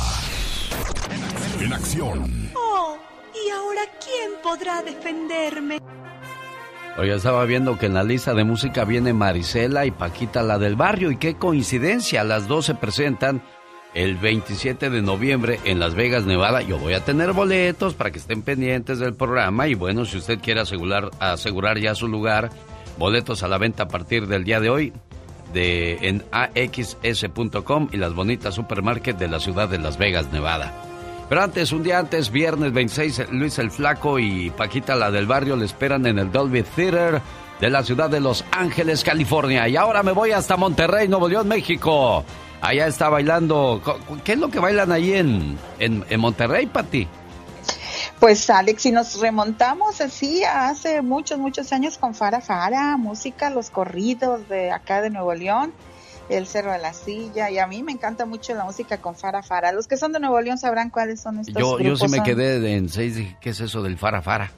En 1.61 1.73
acción. 1.73 2.51
Oh, 2.55 2.97
¿y 3.35 3.51
ahora 3.51 3.83
quién 4.03 4.33
podrá 4.43 4.83
defenderme? 4.83 5.79
Hoy 6.99 7.11
estaba 7.11 7.45
viendo 7.45 7.79
que 7.79 7.87
en 7.87 7.95
la 7.95 8.03
lista 8.03 8.35
de 8.35 8.45
música 8.45 8.85
viene 8.85 9.13
Marisela 9.13 9.87
y 9.87 9.91
Paquita, 9.91 10.43
la 10.43 10.59
del 10.59 10.77
barrio, 10.77 11.11
y 11.11 11.17
qué 11.17 11.37
coincidencia, 11.37 12.25
las 12.25 12.49
dos 12.49 12.67
se 12.67 12.75
presentan 12.75 13.43
el 13.95 14.17
27 14.17 14.91
de 14.91 15.03
noviembre 15.03 15.61
en 15.65 15.79
Las 15.79 15.95
Vegas, 15.95 16.25
Nevada. 16.25 16.63
Yo 16.63 16.79
voy 16.79 16.95
a 16.95 17.05
tener 17.05 17.33
boletos 17.33 17.95
para 17.95 18.11
que 18.11 18.19
estén 18.19 18.43
pendientes 18.43 18.99
del 18.99 19.15
programa 19.15 19.69
y 19.69 19.75
bueno, 19.75 20.05
si 20.05 20.19
usted 20.19 20.41
quiere 20.41 20.61
asegurar, 20.61 21.11
asegurar 21.21 21.79
ya 21.79 21.95
su 21.95 22.09
lugar, 22.09 22.51
boletos 22.99 23.43
a 23.43 23.49
la 23.49 23.59
venta 23.59 23.85
a 23.85 23.89
partir 23.89 24.27
del 24.27 24.45
día 24.45 24.61
de 24.61 24.71
hoy 24.71 24.93
de 25.53 25.99
en 26.09 26.25
axs.com 26.33 27.89
y 27.93 27.97
las 27.97 28.15
bonitas 28.15 28.55
supermarket 28.55 29.17
de 29.19 29.29
la 29.29 29.41
ciudad 29.41 29.69
de 29.69 29.79
Las 29.79 29.99
Vegas, 29.99 30.33
Nevada. 30.33 30.73
Pero 31.29 31.43
antes, 31.43 31.71
un 31.73 31.83
día 31.85 31.99
antes, 32.01 32.31
viernes 32.31 32.73
26, 32.73 33.31
Luis 33.31 33.59
el 33.59 33.71
Flaco 33.71 34.19
y 34.19 34.51
Paquita 34.51 34.97
la 34.97 35.11
del 35.11 35.27
barrio 35.27 35.55
le 35.57 35.65
esperan 35.65 36.07
en 36.07 36.19
el 36.19 36.33
Dolby 36.33 36.63
Theater 36.63 37.23
de 37.61 37.71
la 37.71 37.85
ciudad 37.85 38.11
de 38.11 38.21
Los 38.21 38.45
Ángeles, 38.51 39.05
California. 39.05 39.69
Y 39.69 39.77
ahora 39.77 40.03
me 40.03 40.13
voy 40.13 40.33
hasta 40.33 40.57
Monterrey, 40.57 41.07
Nuevo 41.07 41.29
León, 41.29 41.47
México. 41.47 42.25
Allá 42.61 42.87
está 42.89 43.09
bailando. 43.09 43.81
¿Qué 44.25 44.33
es 44.33 44.39
lo 44.39 44.49
que 44.49 44.59
bailan 44.59 44.91
ahí 44.91 45.13
en, 45.13 45.57
en, 45.79 46.05
en 46.11 46.21
Monterrey, 46.21 46.67
Pati? 46.67 47.07
Pues 48.21 48.51
Alex, 48.51 48.83
si 48.83 48.93
nos 48.93 49.19
remontamos 49.19 50.01
así 50.03 50.45
a 50.45 50.69
hace 50.69 51.01
muchos, 51.01 51.39
muchos 51.39 51.73
años 51.73 51.97
con 51.97 52.15
Fara 52.15 52.43
Fara, 52.43 52.97
música, 52.99 53.49
los 53.49 53.71
corridos 53.71 54.47
de 54.49 54.71
acá 54.71 55.01
de 55.01 55.09
Nuevo 55.09 55.33
León, 55.35 55.73
el 56.29 56.47
Cerro 56.47 56.71
de 56.71 56.79
la 56.79 56.93
Silla, 56.93 57.51
y 57.51 57.59
a 57.59 57.67
mí 57.67 57.83
me 57.83 57.93
encanta 57.93 58.27
mucho 58.27 58.55
la 58.55 58.65
música 58.65 58.99
con 58.99 59.17
Fara 59.17 59.43
Fara. 59.43 59.73
Los 59.73 59.87
que 59.89 59.97
son 59.97 60.13
de 60.13 60.21
Nuevo 60.21 60.39
León 60.41 60.59
sabrán 60.59 60.91
cuáles 60.91 61.21
son 61.21 61.39
estos 61.39 61.55
Yo, 61.55 61.79
yo 61.79 61.85
grupos. 61.85 62.01
sí 62.01 62.09
me 62.09 62.19
son- 62.19 62.27
quedé 62.27 62.75
en 62.77 62.91
seis, 62.91 63.17
dije, 63.17 63.37
¿qué 63.41 63.51
es 63.51 63.61
eso 63.61 63.83
del 63.83 63.97
Fara 63.97 64.21
Fara? 64.21 64.53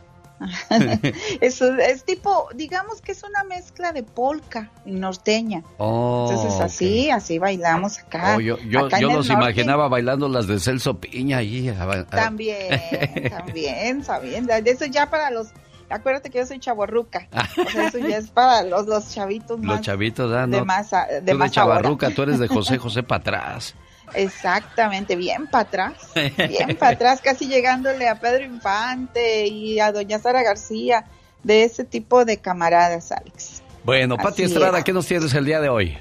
Eso 1.40 1.74
es 1.76 2.04
tipo, 2.04 2.48
digamos 2.54 3.00
que 3.00 3.12
es 3.12 3.22
una 3.22 3.44
mezcla 3.44 3.92
de 3.92 4.02
polka 4.02 4.70
y 4.84 4.92
norteña. 4.92 5.62
Oh, 5.78 6.28
Entonces 6.30 6.60
así, 6.60 7.10
así 7.10 7.38
bailamos 7.38 7.98
acá. 7.98 8.36
Oh, 8.36 8.40
yo 8.40 8.58
yo, 8.58 8.86
Acá 8.86 9.00
yo 9.00 9.08
los 9.08 9.28
norte. 9.28 9.32
imaginaba 9.42 9.88
bailando 9.88 10.28
las 10.28 10.46
de 10.46 10.58
Celso 10.58 10.94
Piña 10.98 11.38
ahí. 11.38 11.74
También, 12.10 12.80
también, 13.30 14.02
también. 14.02 14.46
De 14.46 14.62
Eso 14.70 14.86
ya 14.86 15.08
para 15.10 15.30
los. 15.30 15.48
Acuérdate 15.90 16.30
que 16.30 16.38
yo 16.38 16.46
soy 16.46 16.58
chaborruca. 16.58 17.28
O 17.66 17.68
sea, 17.70 17.88
eso 17.88 17.98
ya 17.98 18.16
es 18.16 18.30
para 18.30 18.62
los, 18.62 18.86
los 18.86 19.12
chavitos 19.12 19.58
Los 19.58 19.66
más. 19.66 19.80
chavitos, 19.82 20.32
¿ah? 20.32 20.46
de 20.46 20.58
¿no? 20.58 20.64
más 20.64 20.92
a- 20.94 21.06
de 21.06 21.32
Tú 21.32 21.38
de 21.38 21.50
chavarruca, 21.50 22.10
tú 22.10 22.22
eres 22.22 22.38
de 22.38 22.48
José 22.48 22.78
José 22.78 23.02
para 23.02 23.20
atrás. 23.20 23.74
Exactamente, 24.14 25.16
bien 25.16 25.46
para 25.46 25.62
atrás. 25.62 25.94
Bien 26.14 26.76
para 26.78 26.92
atrás, 26.92 27.20
casi 27.22 27.48
llegándole 27.48 28.08
a 28.08 28.20
Pedro 28.20 28.44
Infante 28.44 29.46
y 29.46 29.80
a 29.80 29.92
Doña 29.92 30.18
Sara 30.18 30.42
García. 30.42 31.06
De 31.42 31.64
ese 31.64 31.82
tipo 31.82 32.24
de 32.24 32.36
camaradas, 32.36 33.10
Alex. 33.10 33.62
Bueno, 33.84 34.16
Pati 34.16 34.44
Estrada, 34.44 34.78
es. 34.78 34.84
¿qué 34.84 34.92
nos 34.92 35.06
tienes 35.06 35.34
el 35.34 35.44
día 35.44 35.60
de 35.60 35.68
hoy? 35.68 35.98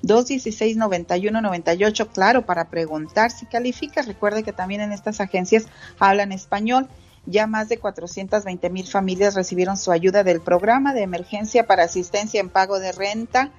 1-855-216-9198. 0.04 2.10
Claro, 2.14 2.46
para 2.46 2.70
preguntar 2.70 3.32
si 3.32 3.46
califica. 3.46 4.02
Recuerde 4.02 4.44
que 4.44 4.54
también 4.54 4.82
en 4.82 4.92
estas 4.92 5.22
agencias 5.22 5.68
hablan 6.00 6.32
español. 6.32 6.88
Ya 7.26 7.46
más 7.46 7.70
de 7.70 7.78
420 7.78 8.70
mil 8.72 8.88
familias 8.88 9.36
recibieron 9.36 9.78
su 9.78 9.92
ayuda 9.92 10.24
del 10.24 10.42
programa 10.42 10.94
de 10.94 11.04
emergencia 11.04 11.68
para 11.68 11.84
asistencia 11.84 12.40
en 12.40 12.50
pago 12.50 12.80
de 12.80 12.92
renta. 12.92 13.52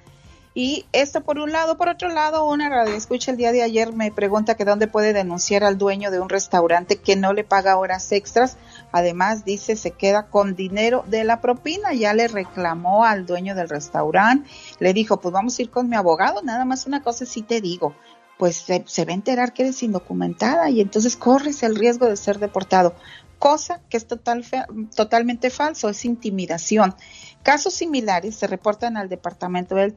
Y 0.55 0.85
esto 0.93 1.23
por 1.23 1.39
un 1.39 1.53
lado. 1.53 1.79
Por 1.79 1.89
otro 1.89 2.09
lado, 2.09 2.45
una 2.45 2.69
radio 2.69 2.95
escucha 2.95 3.31
el 3.31 3.39
día 3.39 3.53
de 3.53 3.63
ayer 3.63 3.93
me 3.93 4.11
pregunta 4.11 4.55
que 4.55 4.65
dónde 4.65 4.87
puede 4.87 5.13
denunciar 5.13 5.65
al 5.65 5.79
dueño 5.79 6.11
de 6.11 6.21
un 6.21 6.29
restaurante 6.29 6.97
que 6.97 7.17
no 7.17 7.33
le 7.33 7.45
paga 7.45 7.79
horas 7.79 8.11
extras. 8.13 8.57
Además, 8.93 9.45
dice, 9.45 9.75
se 9.75 9.93
queda 9.93 10.27
con 10.27 10.55
dinero 10.55 11.05
de 11.09 11.25
la 11.25 11.41
propina. 11.41 11.95
Ya 11.95 12.13
le 12.15 12.29
reclamó 12.29 13.05
al 13.05 13.27
dueño 13.27 13.55
del 13.55 13.69
restaurante. 13.69 14.49
Le 14.79 14.93
dijo, 14.93 15.21
pues 15.21 15.33
vamos 15.33 15.59
a 15.59 15.63
ir 15.63 15.71
con 15.71 15.89
mi 15.89 15.97
abogado. 15.97 16.43
Nada 16.43 16.65
más 16.65 16.87
una 16.87 17.03
cosa 17.03 17.25
sí 17.25 17.43
te 17.43 17.61
digo. 17.61 17.95
Pues 18.39 18.57
se, 18.57 19.05
va 19.05 19.13
a 19.13 19.15
enterar 19.15 19.53
que 19.53 19.63
eres 19.63 19.83
indocumentada 19.83 20.69
y 20.69 20.81
entonces 20.81 21.17
corres 21.17 21.63
el 21.63 21.77
riesgo 21.77 22.07
de 22.07 22.17
ser 22.17 22.39
deportado 22.39 22.95
cosa 23.39 23.81
que 23.89 23.97
es 23.97 24.07
total, 24.07 24.47
totalmente 24.95 25.51
falso, 25.51 25.89
es 25.89 26.05
intimidación. 26.05 26.95
Casos 27.43 27.75
similares 27.75 28.37
se 28.37 28.47
reportan 28.47 28.97
al 28.97 29.09
Departamento 29.09 29.75
del, 29.75 29.97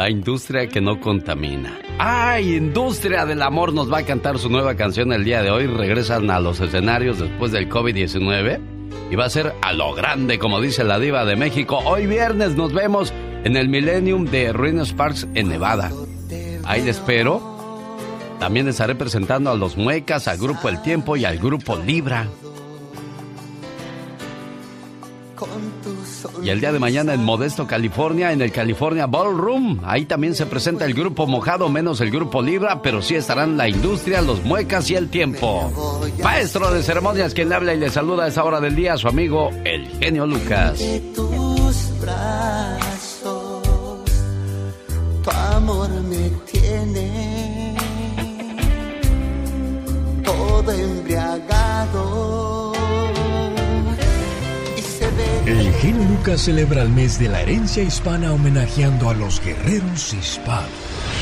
La 0.00 0.08
industria 0.08 0.66
que 0.66 0.80
no 0.80 0.98
contamina. 0.98 1.78
¡Ay, 1.98 2.54
Industria 2.54 3.26
del 3.26 3.42
Amor 3.42 3.74
nos 3.74 3.92
va 3.92 3.98
a 3.98 4.02
cantar 4.02 4.38
su 4.38 4.48
nueva 4.48 4.74
canción 4.74 5.12
el 5.12 5.24
día 5.24 5.42
de 5.42 5.50
hoy! 5.50 5.66
Regresan 5.66 6.30
a 6.30 6.40
los 6.40 6.58
escenarios 6.58 7.18
después 7.18 7.52
del 7.52 7.68
COVID-19 7.68 8.60
y 9.10 9.16
va 9.16 9.26
a 9.26 9.28
ser 9.28 9.52
a 9.60 9.74
lo 9.74 9.92
grande, 9.92 10.38
como 10.38 10.58
dice 10.62 10.84
la 10.84 10.98
diva 10.98 11.26
de 11.26 11.36
México. 11.36 11.80
Hoy 11.84 12.06
viernes 12.06 12.56
nos 12.56 12.72
vemos 12.72 13.12
en 13.44 13.58
el 13.58 13.68
Millennium 13.68 14.24
de 14.24 14.54
Ruinas 14.54 14.94
Parks 14.94 15.28
en 15.34 15.50
Nevada. 15.50 15.92
Ahí 16.64 16.80
les 16.80 16.96
espero. 16.96 17.42
También 18.38 18.68
estaré 18.68 18.94
presentando 18.94 19.50
a 19.50 19.54
los 19.54 19.76
Muecas, 19.76 20.28
al 20.28 20.38
Grupo 20.38 20.70
El 20.70 20.80
Tiempo 20.80 21.18
y 21.18 21.26
al 21.26 21.36
Grupo 21.36 21.76
Libra. 21.76 22.26
Y 26.42 26.48
el 26.48 26.60
día 26.60 26.72
de 26.72 26.78
mañana 26.78 27.14
en 27.14 27.22
Modesto, 27.24 27.66
California, 27.66 28.32
en 28.32 28.40
el 28.40 28.52
California 28.52 29.06
Ballroom. 29.06 29.80
Ahí 29.84 30.06
también 30.06 30.34
se 30.34 30.46
presenta 30.46 30.84
el 30.84 30.94
grupo 30.94 31.26
Mojado 31.26 31.68
menos 31.68 32.00
el 32.00 32.10
grupo 32.10 32.42
Libra, 32.42 32.82
pero 32.82 33.02
sí 33.02 33.14
estarán 33.14 33.56
la 33.56 33.68
industria, 33.68 34.22
los 34.22 34.42
muecas 34.44 34.90
y 34.90 34.94
el 34.94 35.08
tiempo. 35.08 35.70
Maestro 36.22 36.70
de 36.72 36.82
ceremonias, 36.82 37.34
quien 37.34 37.48
le 37.48 37.54
habla 37.54 37.74
y 37.74 37.78
le 37.78 37.90
saluda 37.90 38.24
a 38.24 38.28
esa 38.28 38.44
hora 38.44 38.60
del 38.60 38.74
día, 38.74 38.96
su 38.96 39.08
amigo, 39.08 39.50
el 39.64 39.86
genio 39.98 40.26
Lucas. 40.26 40.80
tus 41.14 42.00
brazos, 42.00 43.62
tu 45.22 45.30
amor 45.30 45.90
me 46.02 46.30
tiene 46.50 47.76
todo 50.24 50.72
embriagado 50.72 52.49
el 55.58 55.72
genio 55.74 56.04
Lucas 56.08 56.42
celebra 56.42 56.82
el 56.82 56.90
mes 56.90 57.18
de 57.18 57.28
la 57.28 57.40
herencia 57.42 57.82
hispana 57.82 58.32
homenajeando 58.32 59.10
a 59.10 59.14
los 59.14 59.40
guerreros 59.44 60.14
hispanos. 60.14 60.70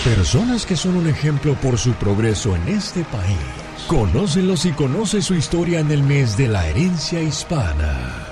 Personas 0.04 0.66
que 0.66 0.76
son 0.76 0.96
un 0.96 1.08
ejemplo 1.08 1.54
por 1.54 1.78
su 1.78 1.92
progreso 1.92 2.54
en 2.54 2.68
este 2.68 3.04
país. 3.04 3.38
Conócelos 3.86 4.66
y 4.66 4.72
conoce 4.72 5.22
su 5.22 5.34
historia 5.34 5.80
en 5.80 5.90
el 5.90 6.02
mes 6.02 6.36
de 6.36 6.48
la 6.48 6.66
herencia 6.68 7.22
hispana. 7.22 8.26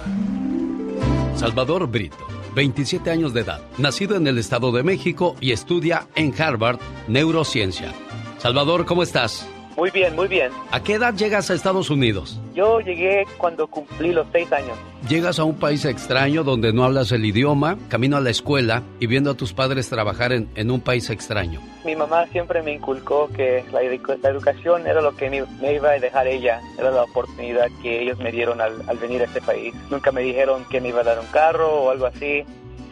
Salvador 1.34 1.86
Brito, 1.86 2.26
27 2.54 3.10
años 3.10 3.32
de 3.32 3.40
edad, 3.40 3.60
nacido 3.78 4.16
en 4.16 4.26
el 4.26 4.38
Estado 4.38 4.72
de 4.72 4.82
México 4.82 5.36
y 5.40 5.52
estudia 5.52 6.08
en 6.14 6.34
Harvard 6.40 6.78
Neurociencia. 7.08 7.94
Salvador, 8.38 8.84
¿cómo 8.84 9.02
estás? 9.02 9.46
Muy 9.76 9.90
bien, 9.90 10.16
muy 10.16 10.26
bien. 10.26 10.50
¿A 10.70 10.82
qué 10.82 10.94
edad 10.94 11.14
llegas 11.14 11.50
a 11.50 11.54
Estados 11.54 11.90
Unidos? 11.90 12.40
Yo 12.54 12.80
llegué 12.80 13.26
cuando 13.36 13.66
cumplí 13.66 14.10
los 14.10 14.26
seis 14.32 14.50
años. 14.50 14.76
Llegas 15.06 15.38
a 15.38 15.44
un 15.44 15.58
país 15.58 15.84
extraño 15.84 16.44
donde 16.44 16.72
no 16.72 16.82
hablas 16.82 17.12
el 17.12 17.26
idioma, 17.26 17.76
camino 17.88 18.16
a 18.16 18.20
la 18.20 18.30
escuela 18.30 18.82
y 19.00 19.06
viendo 19.06 19.30
a 19.30 19.34
tus 19.34 19.52
padres 19.52 19.90
trabajar 19.90 20.32
en, 20.32 20.48
en 20.54 20.70
un 20.70 20.80
país 20.80 21.10
extraño. 21.10 21.60
Mi 21.84 21.94
mamá 21.94 22.26
siempre 22.28 22.62
me 22.62 22.72
inculcó 22.72 23.28
que 23.28 23.64
la, 23.70 23.82
educación 23.82 24.86
era 24.86 25.02
lo 25.02 25.14
que 25.14 25.28
me, 25.28 25.74
iba 25.74 25.90
a 25.90 25.98
dejar 25.98 26.26
ella, 26.26 26.62
era 26.78 26.90
la 26.90 27.02
oportunidad 27.02 27.68
que 27.82 28.02
ellos 28.02 28.18
me 28.18 28.32
dieron 28.32 28.62
al, 28.62 28.82
al 28.88 28.96
venir 28.96 29.20
a 29.20 29.24
este 29.26 29.42
país. 29.42 29.74
Nunca 29.90 30.10
me 30.10 30.22
dijeron 30.22 30.64
que 30.70 30.80
me 30.80 30.88
iba 30.88 31.02
a 31.02 31.04
dar 31.04 31.20
un 31.20 31.26
carro 31.26 31.82
o 31.82 31.90
algo 31.90 32.06
así, 32.06 32.44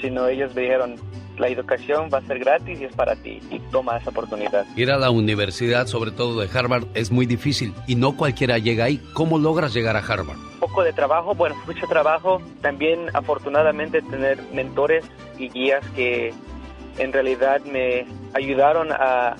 sino 0.02 0.28
ellos 0.28 0.54
me 0.54 0.62
dijeron, 0.62 0.96
la 1.38 1.48
educación 1.48 2.08
va 2.12 2.18
a 2.18 2.22
ser 2.22 2.38
gratis 2.38 2.80
y 2.80 2.84
es 2.84 2.92
para 2.94 3.16
ti 3.16 3.40
y 3.50 3.58
toma 3.70 3.96
esa 3.96 4.10
oportunidad. 4.10 4.66
Ir 4.76 4.90
a 4.90 4.98
la 4.98 5.10
universidad, 5.10 5.86
sobre 5.86 6.10
todo 6.10 6.40
de 6.40 6.48
Harvard, 6.56 6.86
es 6.94 7.10
muy 7.10 7.26
difícil 7.26 7.74
y 7.86 7.96
no 7.96 8.16
cualquiera 8.16 8.58
llega 8.58 8.84
ahí. 8.84 9.00
¿Cómo 9.12 9.38
logras 9.38 9.74
llegar 9.74 9.96
a 9.96 10.00
Harvard? 10.00 10.38
Poco 10.60 10.82
de 10.82 10.92
trabajo, 10.92 11.34
bueno, 11.34 11.56
mucho 11.66 11.86
trabajo. 11.86 12.40
También 12.60 13.10
afortunadamente 13.12 14.02
tener 14.02 14.40
mentores 14.52 15.04
y 15.38 15.48
guías 15.48 15.84
que 15.94 16.32
en 16.98 17.12
realidad 17.12 17.60
me 17.64 18.06
ayudaron 18.34 18.88
a, 18.90 19.36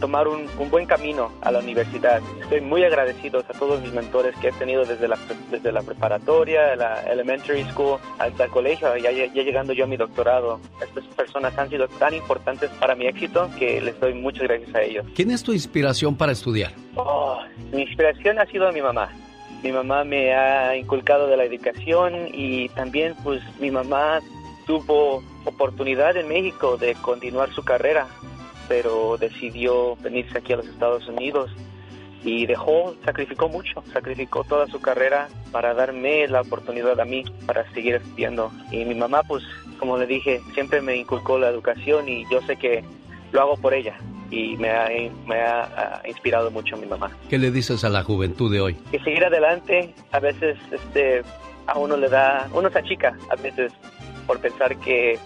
tomar 0.00 0.28
un, 0.28 0.46
buen 0.70 0.86
camino 0.86 1.30
a 1.42 1.50
la 1.50 1.58
universidad. 1.60 2.20
Estoy 2.40 2.60
muy 2.60 2.84
agradecido 2.84 3.40
a 3.40 3.52
todos 3.58 3.80
mis 3.82 3.92
mentores 3.92 4.34
que 4.36 4.48
he 4.48 4.52
tenido 4.52 4.84
desde 4.84 5.08
la, 5.08 5.18
desde 5.50 5.72
la 5.72 5.82
preparatoria, 5.82 6.76
la 6.76 7.02
elementary 7.02 7.64
school, 7.70 7.98
hasta 8.18 8.44
el 8.44 8.50
colegio, 8.50 8.96
ya, 8.96 9.10
ya 9.10 9.26
llegando 9.26 9.72
yo 9.72 9.84
a 9.84 9.86
mi 9.86 9.96
doctorado. 9.96 10.60
Estas 10.82 11.04
personas 11.14 11.56
han 11.58 11.68
sido 11.68 11.88
tan 11.88 12.14
importantes 12.14 12.70
para 12.80 12.94
mi 12.94 13.06
éxito 13.06 13.50
que 13.58 13.80
les 13.80 13.98
doy 14.00 14.14
muchas 14.14 14.44
gracias 14.44 14.74
a 14.74 14.82
ellos. 14.82 15.06
¿Quién 15.14 15.30
es 15.30 15.42
tu 15.42 15.52
inspiración 15.52 16.16
para 16.16 16.32
estudiar? 16.32 16.72
Oh, 16.96 17.38
mi 17.72 17.82
inspiración 17.82 18.38
ha 18.38 18.46
sido 18.46 18.70
mi 18.72 18.82
mamá. 18.82 19.10
Mi 19.62 19.72
mamá 19.72 20.04
me 20.04 20.34
ha 20.34 20.76
inculcado 20.76 21.26
de 21.26 21.36
la 21.36 21.44
educación 21.44 22.28
y 22.32 22.68
también 22.70 23.14
pues 23.24 23.42
mi 23.58 23.70
mamá 23.70 24.20
tuvo 24.66 25.22
oportunidad 25.48 26.16
en 26.16 26.28
México 26.28 26.76
de 26.76 26.94
continuar 26.94 27.52
su 27.52 27.62
carrera, 27.62 28.06
pero 28.68 29.16
decidió 29.18 29.96
venirse 29.96 30.38
aquí 30.38 30.52
a 30.52 30.56
los 30.56 30.66
Estados 30.66 31.06
Unidos 31.08 31.50
y 32.24 32.46
dejó, 32.46 32.94
sacrificó 33.04 33.48
mucho, 33.48 33.82
sacrificó 33.92 34.44
toda 34.44 34.66
su 34.66 34.80
carrera 34.80 35.28
para 35.52 35.74
darme 35.74 36.26
la 36.28 36.40
oportunidad 36.40 36.98
a 37.00 37.04
mí 37.04 37.24
para 37.46 37.70
seguir 37.72 37.96
estudiando. 37.96 38.50
Y 38.70 38.84
mi 38.84 38.94
mamá, 38.94 39.22
pues, 39.22 39.44
como 39.78 39.96
le 39.96 40.06
dije, 40.06 40.40
siempre 40.54 40.80
me 40.80 40.96
inculcó 40.96 41.38
la 41.38 41.48
educación 41.48 42.08
y 42.08 42.24
yo 42.30 42.40
sé 42.42 42.56
que 42.56 42.84
lo 43.32 43.40
hago 43.40 43.56
por 43.56 43.74
ella 43.74 43.96
y 44.30 44.56
me 44.56 44.70
ha, 44.70 44.88
me 45.26 45.36
ha, 45.36 46.02
inspirado 46.06 46.50
mucho 46.50 46.76
mi 46.76 46.86
mamá. 46.86 47.10
¿Qué 47.28 47.38
le 47.38 47.50
dices 47.50 47.84
a 47.84 47.88
la 47.88 48.02
juventud 48.02 48.52
de 48.52 48.60
hoy? 48.60 48.74
Que 48.90 48.98
seguir 49.00 49.24
adelante, 49.24 49.94
a 50.12 50.20
veces 50.20 50.58
este, 50.70 51.22
a 51.66 51.78
uno 51.78 51.96
le 51.96 52.08
da, 52.08 52.48
uno 52.52 52.70
se 52.70 52.78
achica 52.78 53.16
a 53.30 53.36
veces 53.36 53.72
por 54.26 54.40
pensar 54.40 54.76
que 54.78 55.18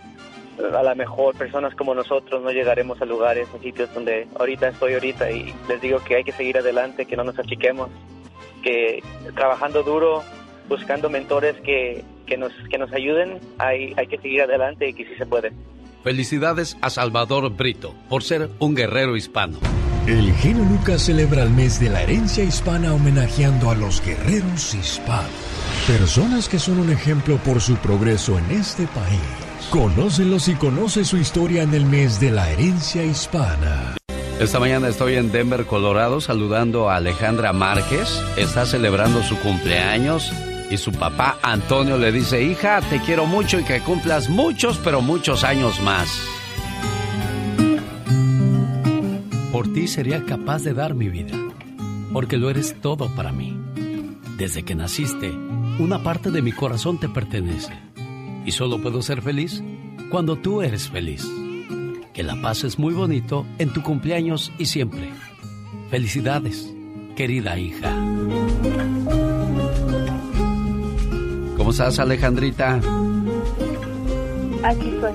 a 0.59 0.83
lo 0.83 0.97
mejor 0.97 1.35
personas 1.37 1.75
como 1.75 1.95
nosotros 1.95 2.43
no 2.43 2.51
llegaremos 2.51 3.01
a 3.01 3.05
lugares, 3.05 3.49
a 3.55 3.63
sitios 3.63 3.93
donde 3.95 4.29
ahorita 4.39 4.69
estoy 4.69 4.95
ahorita 4.95 5.31
y 5.31 5.55
les 5.69 5.81
digo 5.81 5.99
que 6.05 6.17
hay 6.17 6.25
que 6.25 6.33
seguir 6.33 6.59
adelante, 6.59 7.07
que 7.07 7.17
no 7.17 7.25
nos 7.25 7.39
achiquemos, 7.39 7.89
que 8.63 9.03
trabajando 9.35 9.83
duro, 9.83 10.23
buscando 10.69 11.11
mentores 11.11 11.57
que, 11.63 12.05
que, 12.27 12.37
nos, 12.37 12.53
que 12.71 12.79
nos 12.79 12.93
ayuden, 12.93 13.41
hay, 13.59 13.95
hay 13.97 14.07
que 14.07 14.19
seguir 14.19 14.43
adelante 14.43 14.89
y 14.89 14.95
que 14.95 15.05
sí 15.05 15.15
se 15.17 15.27
puede. 15.27 15.53
Felicidades 16.03 16.77
a 16.81 16.91
Salvador 16.91 17.51
Brito 17.51 17.95
por 18.09 18.23
ser 18.23 18.51
un 18.59 18.75
guerrero 18.75 19.17
hispano. 19.17 19.59
El 20.07 20.33
genio 20.35 20.65
Lucas 20.65 21.03
celebra 21.03 21.45
el 21.45 21.51
mes 21.51 21.79
de 21.79 21.89
la 21.89 22.03
herencia 22.03 22.43
hispana 22.43 22.93
homenajeando 22.93 23.71
a 23.71 23.77
los 23.77 24.05
guerreros 24.05 24.75
hispanos. 24.75 25.31
Personas 25.87 26.49
que 26.49 26.59
son 26.59 26.81
un 26.81 26.91
ejemplo 26.91 27.37
por 27.37 27.61
su 27.61 27.77
progreso 27.77 28.37
en 28.37 28.51
este 28.51 28.89
país. 28.89 29.42
Conócelos 29.73 30.49
y 30.49 30.55
conoce 30.55 31.03
su 31.03 31.17
historia 31.17 31.63
en 31.63 31.73
el 31.73 31.87
mes 31.87 32.21
de 32.21 32.31
la 32.31 32.51
herencia 32.51 33.03
hispana. 33.05 33.97
Esta 34.39 34.61
mañana 34.61 34.89
estoy 34.89 35.15
en 35.15 35.33
Denver, 35.33 35.65
Colorado, 35.65 36.21
saludando 36.21 36.91
a 36.91 36.97
Alejandra 36.97 37.55
Márquez. 37.55 38.23
Está 38.37 38.67
celebrando 38.67 39.23
su 39.23 39.39
cumpleaños 39.39 40.31
y 40.71 40.77
su 40.77 40.93
papá 40.93 41.39
Antonio 41.43 41.97
le 41.97 42.13
dice, 42.13 42.43
hija, 42.43 42.83
te 42.83 43.01
quiero 43.01 43.25
mucho 43.25 43.61
y 43.61 43.65
que 43.65 43.81
cumplas 43.81 44.29
muchos, 44.29 44.77
pero 44.77 45.01
muchos 45.01 45.43
años 45.43 45.81
más. 45.81 46.23
Por 49.53 49.73
ti 49.73 49.89
sería 49.89 50.23
capaz 50.27 50.65
de 50.65 50.75
dar 50.75 50.93
mi 50.93 51.09
vida, 51.09 51.35
porque 52.13 52.37
lo 52.37 52.51
eres 52.51 52.79
todo 52.83 53.09
para 53.15 53.33
mí. 53.33 53.59
Desde 54.37 54.65
que 54.65 54.75
naciste, 54.75 55.31
una 55.79 56.03
parte 56.03 56.31
de 56.31 56.43
mi 56.43 56.53
corazón 56.53 57.01
te 57.01 57.09
pertenece. 57.09 57.73
Y 58.45 58.53
solo 58.53 58.79
puedo 58.79 59.03
ser 59.03 59.23
feliz 59.23 59.63
cuando 60.11 60.37
tú 60.37 60.63
eres 60.63 60.89
feliz. 60.89 61.27
Que 62.13 62.23
la 62.23 62.41
paz 62.41 62.65
es 62.65 62.79
muy 62.79 62.93
bonito 62.93 63.47
en 63.59 63.73
tu 63.73 63.83
cumpleaños 63.83 64.53
y 64.59 64.67
siempre. 64.67 65.11
Felicidades, 65.91 66.73
querida 67.17 67.59
hija. 67.59 67.91
¿Cómo 71.57 71.71
estás, 71.71 71.99
Alejandrita? 71.99 72.81
Aquí 74.65 74.89
estoy. 74.89 75.13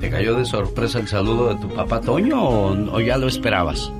¿Te 0.00 0.08
cayó 0.08 0.34
de 0.36 0.44
sorpresa 0.46 0.98
el 0.98 1.08
saludo 1.08 1.54
de 1.54 1.60
tu 1.60 1.68
papá 1.68 2.00
Toño 2.00 2.42
o, 2.42 2.72
o 2.72 3.00
ya 3.00 3.18
lo 3.18 3.28
esperabas? 3.28 3.92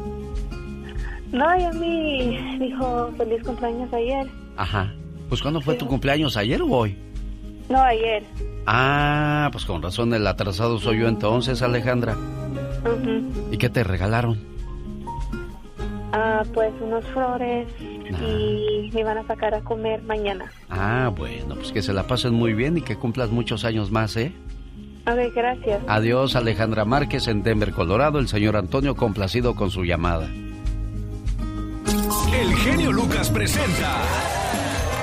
No, 1.33 1.45
y 1.57 1.63
a 1.63 1.73
mí 1.73 2.59
dijo 2.59 3.13
feliz 3.19 3.43
cumpleaños 3.45 3.93
ayer. 3.93 4.27
Ajá. 4.57 4.95
Pues 5.29 5.43
¿cuándo 5.43 5.61
fue 5.61 5.75
tu 5.75 5.87
cumpleaños? 5.87 6.37
¿Ayer 6.37 6.63
o 6.63 6.69
hoy? 6.69 6.97
No, 7.71 7.81
ayer. 7.81 8.25
Ah, 8.67 9.49
pues 9.53 9.65
con 9.65 9.81
razón 9.81 10.13
el 10.13 10.27
atrasado 10.27 10.79
soy 10.79 11.01
yo 11.01 11.09
entonces, 11.09 11.63
Alejandra. 11.63 12.17
¿Y 13.51 13.57
qué 13.57 13.71
te 13.71 13.85
regalaron? 13.85 14.39
Ah, 16.13 16.43
pues 16.53 16.73
unos 16.81 17.05
flores 17.07 17.69
y 17.81 18.91
me 18.93 19.05
van 19.05 19.19
a 19.19 19.27
sacar 19.27 19.55
a 19.55 19.61
comer 19.61 20.03
mañana. 20.03 20.51
Ah, 20.69 21.13
bueno, 21.17 21.55
pues 21.55 21.71
que 21.71 21.81
se 21.81 21.93
la 21.93 22.09
pasen 22.09 22.35
muy 22.35 22.53
bien 22.55 22.77
y 22.77 22.83
que 22.83 22.97
cumplas 22.97 23.31
muchos 23.31 23.65
años 23.65 23.93
más, 23.93 24.17
¿eh? 24.17 24.33
Ok, 25.07 25.33
gracias. 25.35 25.81
Adiós, 25.87 26.35
Alejandra 26.35 26.85
Márquez 26.85 27.29
en 27.29 27.45
Denver, 27.45 27.71
Colorado. 27.71 28.19
El 28.19 28.27
señor 28.27 28.57
Antonio 28.57 28.97
complacido 28.97 29.55
con 29.55 29.71
su 29.71 29.85
llamada. 29.85 30.29
El 32.33 32.55
genio 32.57 32.93
Lucas 32.93 33.31
presenta 33.31 33.99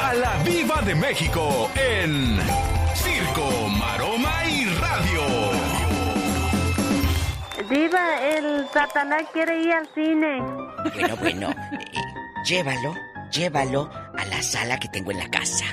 a 0.07 0.13
la 0.13 0.37
Viva 0.43 0.81
de 0.83 0.95
México 0.95 1.69
en 1.75 2.39
Circo, 2.95 3.67
Maroma 3.77 4.45
y 4.45 4.65
Radio. 4.65 5.21
Diva, 7.69 8.27
el 8.29 8.65
Satanás 8.69 9.23
quiere 9.33 9.63
ir 9.63 9.73
al 9.73 9.87
cine. 9.93 10.41
Bueno, 10.93 11.15
bueno, 11.17 11.49
eh, 11.49 11.85
llévalo, 12.45 12.95
llévalo 13.31 13.89
a 14.17 14.25
la 14.25 14.41
sala 14.41 14.79
que 14.79 14.87
tengo 14.87 15.11
en 15.11 15.17
la 15.17 15.29
casa. 15.29 15.65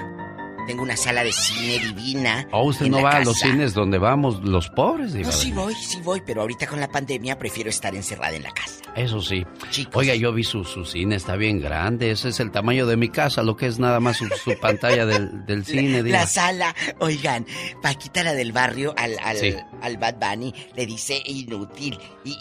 Tengo 0.66 0.82
una 0.82 0.96
sala 0.96 1.22
de 1.24 1.32
cine 1.32 1.78
divina. 1.78 2.48
Oh, 2.52 2.64
usted 2.68 2.86
no 2.86 2.96
la 2.98 3.02
va 3.02 3.08
a 3.10 3.12
casa. 3.18 3.24
los 3.26 3.38
cines 3.38 3.74
donde 3.74 3.98
vamos 3.98 4.42
los 4.42 4.70
pobres, 4.70 5.12
diva 5.12 5.26
No, 5.30 5.32
sí 5.32 5.52
voy, 5.52 5.74
sí 5.74 6.00
voy, 6.02 6.22
pero 6.24 6.40
ahorita 6.42 6.66
con 6.66 6.80
la 6.80 6.88
pandemia 6.88 7.38
prefiero 7.38 7.68
estar 7.70 7.94
encerrada 7.94 8.34
en 8.34 8.42
la 8.44 8.50
casa. 8.50 8.80
Eso 8.96 9.20
sí. 9.20 9.44
Oiga, 9.92 10.14
yo 10.14 10.32
vi 10.32 10.44
su, 10.44 10.64
su 10.64 10.84
cine, 10.84 11.16
está 11.16 11.36
bien 11.36 11.60
grande. 11.60 12.10
Ese 12.12 12.28
es 12.30 12.40
el 12.40 12.50
tamaño 12.50 12.86
de 12.86 12.96
mi 12.96 13.08
casa, 13.08 13.42
lo 13.42 13.56
que 13.56 13.66
es 13.66 13.78
nada 13.78 13.98
más 14.00 14.16
su, 14.18 14.26
su 14.28 14.58
pantalla 14.60 15.04
del, 15.04 15.44
del 15.46 15.64
cine, 15.64 16.02
diva. 16.02 16.18
La 16.20 16.26
sala, 16.26 16.74
oigan, 17.00 17.44
Paquita 17.82 18.22
la 18.22 18.32
del 18.34 18.52
barrio 18.52 18.94
al, 18.96 19.16
al, 19.22 19.36
Sí. 19.36 19.54
al 19.82 19.96
Bad 19.98 20.14
Bunny 20.20 20.54
le 20.76 20.86
dice 20.86 21.20
inútil 21.26 21.98
y, 22.24 22.30
y- 22.30 22.34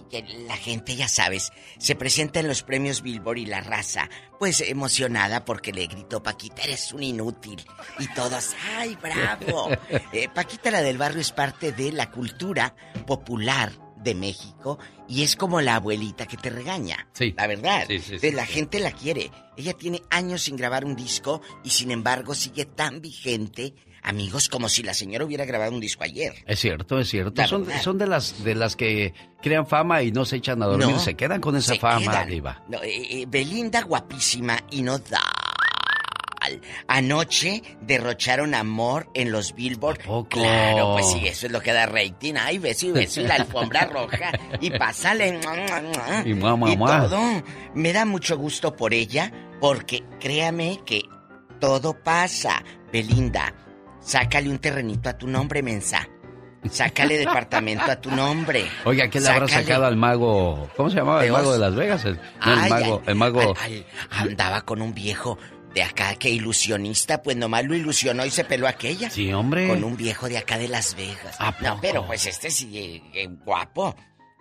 y- 0.00 0.03
la 0.22 0.56
gente, 0.56 0.96
ya 0.96 1.08
sabes, 1.08 1.52
se 1.78 1.94
presenta 1.94 2.40
en 2.40 2.48
los 2.48 2.62
premios 2.62 3.02
Billboard 3.02 3.38
y 3.38 3.46
la 3.46 3.60
raza, 3.60 4.08
pues 4.38 4.60
emocionada 4.60 5.44
porque 5.44 5.72
le 5.72 5.86
gritó 5.86 6.22
Paquita, 6.22 6.62
eres 6.62 6.92
un 6.92 7.02
inútil. 7.02 7.64
Y 7.98 8.06
todos, 8.14 8.54
¡ay, 8.76 8.96
bravo! 9.00 9.70
Eh, 10.12 10.28
Paquita 10.32 10.70
la 10.70 10.82
del 10.82 10.98
barrio 10.98 11.20
es 11.20 11.32
parte 11.32 11.72
de 11.72 11.92
la 11.92 12.10
cultura 12.10 12.74
popular 13.06 13.72
de 13.96 14.14
México 14.14 14.78
y 15.08 15.22
es 15.22 15.34
como 15.34 15.60
la 15.60 15.76
abuelita 15.76 16.26
que 16.26 16.36
te 16.36 16.50
regaña. 16.50 17.08
Sí. 17.12 17.34
La 17.36 17.46
verdad. 17.46 17.84
Sí, 17.88 17.98
sí, 17.98 18.18
De 18.18 18.30
sí, 18.30 18.32
la 18.32 18.46
gente 18.46 18.78
la 18.78 18.92
quiere. 18.92 19.30
Ella 19.56 19.72
tiene 19.72 20.02
años 20.10 20.42
sin 20.42 20.56
grabar 20.56 20.84
un 20.84 20.94
disco 20.94 21.40
y 21.64 21.70
sin 21.70 21.90
embargo 21.90 22.34
sigue 22.34 22.64
tan 22.66 23.00
vigente, 23.00 23.74
amigos, 24.04 24.48
como 24.48 24.68
si 24.68 24.82
la 24.82 24.94
señora 24.94 25.24
hubiera 25.24 25.44
grabado 25.44 25.72
un 25.72 25.80
disco 25.80 26.04
ayer. 26.04 26.34
Es 26.46 26.60
cierto, 26.60 26.98
es 27.00 27.08
cierto. 27.08 27.42
Son, 27.46 27.98
de 27.98 28.06
las 28.06 28.44
de 28.44 28.54
las 28.54 28.76
que 28.76 29.14
crean 29.42 29.66
fama 29.66 30.02
y 30.02 30.12
no 30.12 30.24
se 30.24 30.36
echan 30.36 30.62
a 30.62 30.66
dormir, 30.66 30.88
No, 30.88 30.98
se 30.98 31.14
quedan 31.14 31.40
con 31.40 31.56
esa 31.56 31.74
fama, 31.74 32.24
diva. 32.24 32.62
No, 32.68 32.82
eh, 32.82 33.22
eh, 33.22 33.24
Belinda 33.28 33.82
guapísima 33.82 34.58
y 34.70 34.82
no 34.82 34.98
da. 34.98 35.20
Anoche 36.88 37.62
derrocharon 37.80 38.54
amor 38.54 39.08
en 39.14 39.32
los 39.32 39.54
Billboard. 39.54 40.00
Claro, 40.28 40.92
pues 40.92 41.10
sí, 41.10 41.26
eso 41.26 41.46
es 41.46 41.52
lo 41.52 41.62
que 41.62 41.72
da 41.72 41.86
rating. 41.86 42.34
Ay, 42.38 42.58
beso 42.58 42.86
y 42.86 42.92
beso 42.92 43.22
y 43.22 43.26
la 43.26 43.36
alfombra 43.36 43.86
roja. 43.92 44.30
Y 44.60 44.70
pásale. 44.70 45.40
Y 46.26 46.34
mua, 46.34 46.54
mua, 46.56 46.70
y 46.70 46.76
mua. 46.76 47.08
todo. 47.08 47.42
Me 47.74 47.94
da 47.94 48.04
mucho 48.04 48.36
gusto 48.36 48.76
por 48.76 48.92
ella, 48.92 49.32
porque 49.58 50.04
créame 50.20 50.80
que 50.84 51.02
todo 51.60 51.94
pasa. 52.02 52.62
Belinda, 52.92 53.54
sácale 54.04 54.48
un 54.50 54.58
terrenito 54.58 55.08
a 55.08 55.18
tu 55.18 55.26
nombre, 55.26 55.62
mensa. 55.62 56.08
Sácale 56.70 57.18
departamento 57.18 57.84
a 57.90 57.96
tu 58.00 58.10
nombre. 58.10 58.64
Oiga, 58.84 59.08
¿qué 59.10 59.20
le 59.20 59.28
habrá 59.28 59.46
sacado 59.48 59.84
al 59.84 59.96
mago? 59.96 60.70
¿Cómo 60.76 60.88
se 60.88 60.96
llamaba? 60.96 61.22
El 61.24 61.32
mago 61.32 61.52
de 61.52 61.58
Las 61.58 61.74
Vegas. 61.74 62.04
El, 62.06 62.14
no, 62.16 62.52
el 62.54 62.58
Ay, 62.58 62.70
mago, 62.70 63.02
el 63.06 63.14
mago. 63.16 63.40
al- 63.40 63.86
al- 64.10 64.28
andaba 64.30 64.62
con 64.62 64.80
un 64.80 64.94
viejo 64.94 65.36
de 65.74 65.82
acá 65.82 66.14
que 66.14 66.30
ilusionista, 66.30 67.22
pues 67.22 67.36
nomás 67.36 67.64
lo 67.66 67.74
ilusionó 67.74 68.24
y 68.24 68.30
se 68.30 68.44
peló 68.44 68.66
aquella. 68.66 69.10
Sí, 69.10 69.30
hombre. 69.32 69.68
Con 69.68 69.84
un 69.84 69.96
viejo 69.96 70.26
de 70.28 70.38
acá 70.38 70.56
de 70.56 70.68
Las 70.68 70.94
Vegas. 70.96 71.36
¿A 71.38 71.54
No, 71.60 71.78
pero 71.82 72.06
pues 72.06 72.24
este 72.26 72.50
sí, 72.50 72.78
eh, 72.78 73.02
eh, 73.12 73.28
guapo. 73.44 73.94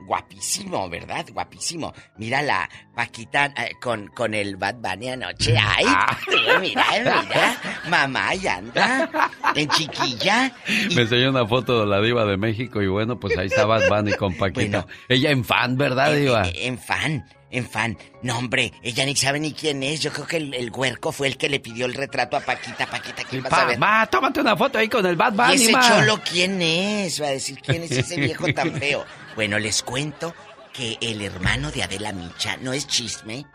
Guapísimo, 0.05 0.89
¿verdad? 0.89 1.25
Guapísimo. 1.31 1.93
Mira 2.17 2.41
la 2.41 2.69
Paquita 2.95 3.45
eh, 3.57 3.71
con, 3.81 4.07
con 4.07 4.33
el 4.33 4.55
Bad 4.57 4.75
Bunny 4.75 5.09
anoche. 5.09 5.55
Ay, 5.57 5.85
Ah. 5.87 6.17
tú, 6.25 6.31
mira, 6.61 6.85
mira. 6.93 7.57
Mamá, 7.89 8.35
ya 8.35 8.57
anda. 8.57 9.09
En 9.55 9.67
chiquilla. 9.69 10.51
Me 10.95 11.01
enseñó 11.03 11.29
una 11.29 11.45
foto 11.47 11.81
de 11.81 11.87
la 11.87 12.01
diva 12.01 12.25
de 12.25 12.37
México 12.37 12.81
y 12.81 12.87
bueno, 12.87 13.19
pues 13.19 13.37
ahí 13.37 13.47
estaba 13.47 13.79
Bad 13.79 13.89
Bunny 13.89 14.13
con 14.13 14.35
Paquita. 14.35 14.85
Ella 15.09 15.31
en 15.31 15.43
fan, 15.43 15.77
¿verdad, 15.77 16.13
diva? 16.15 16.43
En 16.53 16.77
fan, 16.77 17.25
en 17.53 17.69
fan. 17.69 17.97
No, 18.21 18.37
hombre, 18.37 18.73
ella 18.81 19.05
ni 19.05 19.15
sabe 19.15 19.39
ni 19.39 19.53
quién 19.53 19.83
es. 19.83 20.01
Yo 20.01 20.11
creo 20.11 20.27
que 20.27 20.37
el, 20.37 20.53
el 20.53 20.71
huerco 20.71 21.11
fue 21.11 21.27
el 21.27 21.37
que 21.37 21.47
le 21.47 21.59
pidió 21.59 21.85
el 21.85 21.93
retrato 21.93 22.35
a 22.35 22.41
Paquita. 22.41 22.87
Paquita, 22.87 23.23
¿quién 23.23 23.43
vas 23.43 23.53
a 23.53 23.65
ver? 23.65 23.81
va, 23.81 24.05
tómate 24.07 24.41
una 24.41 24.57
foto 24.57 24.79
ahí 24.79 24.89
con 24.89 25.05
el 25.05 25.15
Bad 25.15 25.33
¿Y 25.33 25.37
Bunny, 25.37 25.53
ese 25.55 25.71
ma. 25.71 25.87
cholo 25.87 26.19
quién 26.29 26.61
es? 26.61 27.21
Va 27.21 27.27
a 27.27 27.31
decir, 27.31 27.59
¿quién 27.61 27.83
es 27.83 27.91
ese 27.91 28.19
viejo 28.19 28.51
tan 28.53 28.73
feo? 28.79 29.05
Bueno, 29.35 29.59
les 29.59 29.83
cuento 29.83 30.33
que 30.73 30.97
el 30.99 31.21
hermano 31.21 31.71
de 31.71 31.83
Adela 31.83 32.11
Micha 32.11 32.57
no 32.57 32.73
es 32.73 32.87
chisme. 32.87 33.45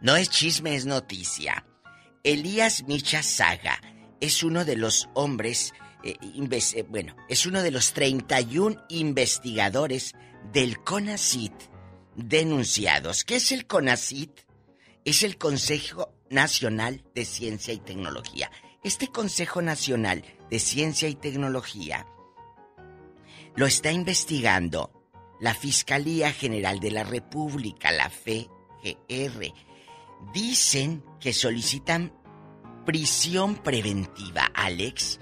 No 0.00 0.14
es 0.14 0.30
chisme, 0.30 0.76
es 0.76 0.86
noticia. 0.86 1.64
Elías 2.22 2.84
Micha 2.86 3.22
Saga 3.22 3.80
es 4.20 4.42
uno 4.42 4.64
de 4.64 4.76
los 4.76 5.08
hombres, 5.14 5.72
eh, 6.04 6.16
eh, 6.20 6.84
bueno, 6.88 7.16
es 7.28 7.46
uno 7.46 7.62
de 7.62 7.70
los 7.70 7.94
31 7.94 8.84
investigadores 8.90 10.14
del 10.52 10.78
CONACIT 10.80 11.52
denunciados. 12.18 13.24
¿Qué 13.24 13.36
es 13.36 13.52
el 13.52 13.66
CONACIT? 13.66 14.40
Es 15.04 15.22
el 15.22 15.38
Consejo 15.38 16.12
Nacional 16.28 17.04
de 17.14 17.24
Ciencia 17.24 17.72
y 17.72 17.78
Tecnología. 17.78 18.50
Este 18.82 19.08
Consejo 19.08 19.62
Nacional 19.62 20.24
de 20.50 20.58
Ciencia 20.58 21.08
y 21.08 21.14
Tecnología 21.14 22.06
lo 23.56 23.66
está 23.66 23.90
investigando 23.92 24.92
la 25.40 25.54
Fiscalía 25.54 26.32
General 26.32 26.80
de 26.80 26.90
la 26.90 27.04
República, 27.04 27.90
la 27.92 28.10
FGR. 28.10 29.52
Dicen 30.32 31.04
que 31.20 31.32
solicitan 31.32 32.12
prisión 32.84 33.56
preventiva, 33.56 34.50
Alex, 34.54 35.20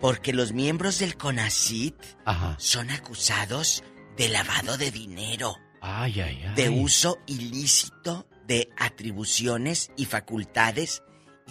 porque 0.00 0.32
los 0.32 0.52
miembros 0.52 0.98
del 0.98 1.16
CONACIT 1.16 1.96
Ajá. 2.24 2.56
son 2.58 2.90
acusados 2.90 3.82
de 4.16 4.28
lavado 4.28 4.76
de 4.76 4.90
dinero, 4.90 5.56
Ay, 5.80 6.20
ay, 6.20 6.44
ay. 6.46 6.54
de 6.54 6.68
uso 6.68 7.18
ilícito 7.26 8.26
de 8.46 8.68
atribuciones 8.78 9.90
y 9.96 10.04
facultades 10.06 11.02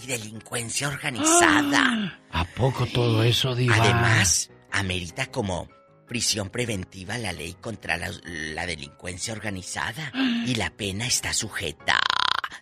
y 0.03 0.07
delincuencia 0.07 0.87
organizada. 0.87 2.21
¿A 2.31 2.45
poco 2.45 2.85
todo 2.85 3.23
eso, 3.23 3.55
diva? 3.55 3.75
Además, 3.75 4.51
amerita 4.71 5.27
como 5.27 5.69
prisión 6.07 6.49
preventiva 6.49 7.17
la 7.17 7.33
ley 7.33 7.55
contra 7.61 7.97
la, 7.97 8.11
la 8.23 8.65
delincuencia 8.65 9.33
organizada 9.33 10.11
y 10.45 10.55
la 10.55 10.71
pena 10.71 11.05
está 11.05 11.33
sujeta 11.33 11.99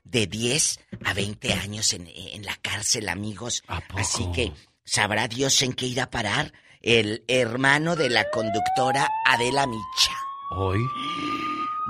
de 0.04 0.28
10 0.28 0.80
a 1.06 1.14
20 1.14 1.54
años 1.54 1.94
en, 1.94 2.08
en 2.08 2.46
la 2.46 2.56
cárcel, 2.56 3.10
amigos. 3.10 3.64
Así 3.96 4.30
que 4.34 4.52
sabrá 4.84 5.28
Dios 5.28 5.62
en 5.62 5.74
qué 5.74 5.86
irá 5.88 6.04
a 6.04 6.10
parar 6.10 6.54
el 6.82 7.24
hermano 7.28 7.96
de 7.96 8.10
la 8.10 8.30
conductora 8.30 9.10
Adela 9.26 9.66
Micha. 9.66 10.14
Hoy. 10.50 10.90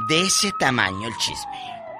De 0.07 0.21
ese 0.21 0.51
tamaño 0.59 1.07
el 1.07 1.17
chisme. 1.17 1.57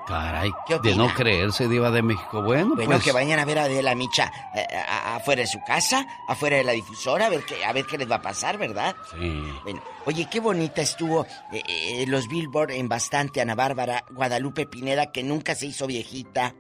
Caray, 0.08 0.52
¿Qué 0.66 0.80
de 0.80 0.96
no 0.96 1.14
creerse, 1.14 1.68
Diva 1.68 1.92
de 1.92 2.02
México. 2.02 2.42
Bueno, 2.42 2.76
Bueno, 2.76 2.92
pues. 2.92 3.04
que 3.04 3.12
vayan 3.12 3.40
a 3.40 3.46
ver 3.46 3.60
a 3.60 3.64
Adela 3.64 3.94
Micha 3.94 4.32
eh, 4.56 4.66
a- 4.74 5.12
a- 5.12 5.16
afuera 5.18 5.42
de 5.42 5.48
su 5.48 5.60
casa, 5.68 6.08
afuera 6.30 6.56
de 6.56 6.64
la 6.64 6.72
difusora, 6.72 7.26
a 7.26 7.30
ver 7.30 7.44
qué, 7.44 7.66
a 7.66 7.74
ver 7.74 7.86
qué 7.86 7.98
les 7.98 8.10
va 8.10 8.16
a 8.16 8.22
pasar, 8.22 8.58
¿verdad? 8.58 8.96
Sí. 9.20 9.44
Bueno, 9.64 9.82
oye, 10.06 10.26
qué 10.32 10.40
bonita 10.40 10.82
estuvo 10.82 11.26
eh, 11.52 11.62
eh, 11.68 12.06
los 12.08 12.30
Billboard 12.30 12.72
en 12.72 12.88
bastante 12.88 13.42
Ana 13.42 13.54
Bárbara, 13.56 14.06
Guadalupe 14.12 14.66
Pineda, 14.66 15.12
que 15.12 15.24
nunca 15.24 15.56
se 15.56 15.66
hizo 15.66 15.88
viejita, 15.88 16.56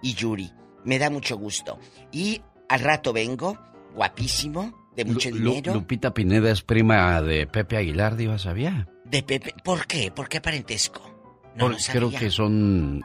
y 0.00 0.14
Yuri. 0.14 0.52
Me 0.84 1.00
da 1.00 1.10
mucho 1.10 1.36
gusto. 1.36 1.80
Y 2.12 2.40
al 2.68 2.80
rato 2.80 3.12
vengo, 3.12 3.58
guapísimo, 3.96 4.90
de 4.94 5.04
mucho 5.06 5.28
Lu- 5.30 5.38
Lu- 5.38 5.50
dinero, 5.50 5.74
Lupita 5.74 6.14
Pineda 6.14 6.52
es 6.52 6.62
prima 6.62 7.20
de 7.20 7.48
Pepe 7.48 7.76
Aguilar, 7.78 8.14
Diva, 8.14 8.38
¿sabía? 8.38 8.86
De 9.12 9.22
Pepe. 9.22 9.54
¿Por 9.62 9.86
qué? 9.86 10.10
¿Por 10.10 10.28
qué 10.28 10.40
parentesco? 10.40 11.02
No 11.54 11.66
Por- 11.68 11.76
creo 11.76 12.10
que 12.10 12.30
son. 12.30 13.00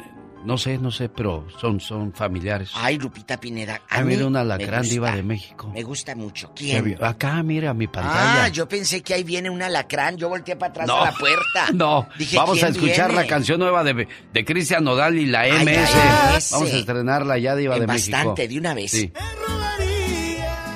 No 0.45 0.57
sé, 0.57 0.77
no 0.77 0.91
sé, 0.91 1.09
pero 1.09 1.45
son, 1.59 1.81
son 1.81 2.13
familiares. 2.13 2.69
Ay, 2.75 2.97
Lupita 2.97 3.37
Pineda. 3.37 3.81
A 3.89 4.01
mí 4.01 4.15
una 4.15 4.43
me 4.45 4.53
alacrán 4.53 4.79
gusta, 4.81 4.93
Diva 4.93 5.11
de 5.11 5.23
México. 5.23 5.69
Me 5.73 5.83
gusta 5.83 6.15
mucho. 6.15 6.53
¿Quién? 6.55 6.95
Acá, 7.03 7.43
mira, 7.43 7.73
mi 7.73 7.87
pantalla. 7.87 8.45
Ah, 8.45 8.47
yo 8.47 8.65
pensé 8.69 9.01
que 9.01 9.13
ahí 9.15 9.23
viene 9.25 9.49
un 9.49 9.61
alacrán. 9.61 10.15
Yo 10.15 10.29
volteé 10.29 10.55
para 10.55 10.69
atrás 10.69 10.87
No. 10.87 11.01
a 11.01 11.05
la 11.05 11.11
puerta. 11.11 11.65
No, 11.73 12.07
Dije, 12.17 12.37
vamos 12.37 12.57
a 12.63 12.67
¿quién 12.67 12.75
escuchar 12.75 13.07
viene? 13.09 13.23
la 13.23 13.27
canción 13.27 13.59
nueva 13.59 13.83
de, 13.83 14.07
de 14.31 14.45
Cristian 14.45 14.85
Nodal 14.85 15.17
y 15.17 15.25
la 15.25 15.41
Ay, 15.41 15.51
MS. 15.65 15.65
la 15.95 16.31
MS. 16.37 16.51
Vamos 16.53 16.71
a 16.73 16.77
estrenarla 16.77 17.37
ya, 17.39 17.55
Diva 17.55 17.75
En 17.75 17.81
de 17.81 17.87
México. 17.87 18.15
bastante, 18.15 18.47
de 18.47 18.57
una 18.57 18.73
vez. 18.73 18.91
Sí. 18.91 19.11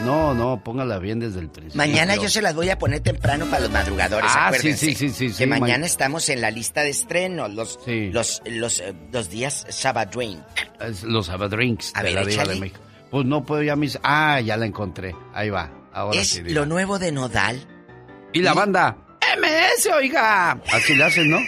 No, 0.05 0.33
no, 0.33 0.63
póngala 0.63 0.97
bien 0.99 1.19
desde 1.19 1.39
el 1.39 1.49
principio. 1.49 1.77
Mañana 1.77 2.15
yo 2.15 2.27
se 2.29 2.41
las 2.41 2.55
voy 2.55 2.69
a 2.69 2.77
poner 2.79 3.01
temprano 3.01 3.45
para 3.45 3.61
los 3.61 3.71
madrugadores, 3.71 4.29
Ah, 4.33 4.47
acuérdense. 4.47 4.77
sí, 4.77 4.95
sí, 4.95 5.09
sí, 5.09 5.29
sí, 5.29 5.37
Que 5.37 5.43
sí, 5.43 5.45
mañana 5.47 5.79
ma- 5.79 5.85
estamos 5.85 6.27
en 6.29 6.41
la 6.41 6.49
lista 6.51 6.81
de 6.81 6.89
estreno, 6.89 7.47
los 7.47 7.79
los 7.85 8.41
los, 8.45 8.79
eh, 8.79 8.93
los 9.11 9.29
días 9.29 9.65
Sabadrink. 9.69 10.39
Los 11.03 11.29
Abadrinks 11.29 11.91
A 11.95 11.99
de 12.03 12.13
ver, 12.13 12.13
la 12.15 12.25
Diva 12.29 12.45
de 12.45 12.59
México. 12.59 12.79
Pues 13.11 13.25
no 13.25 13.45
puedo 13.45 13.61
ya 13.61 13.75
mis... 13.75 13.99
Ah, 14.03 14.39
ya 14.41 14.57
la 14.57 14.65
encontré. 14.65 15.13
Ahí 15.33 15.49
va. 15.49 15.69
Ahora 15.93 16.19
Es 16.19 16.29
sí, 16.29 16.41
lo 16.43 16.65
nuevo 16.65 16.97
de 16.97 17.11
Nodal, 17.11 17.59
Y 18.33 18.41
la 18.41 18.53
banda 18.53 18.97
MS, 19.37 19.87
oiga. 19.93 20.51
Así 20.73 20.95
la 20.95 21.07
hacen, 21.07 21.29
¿no? 21.29 21.39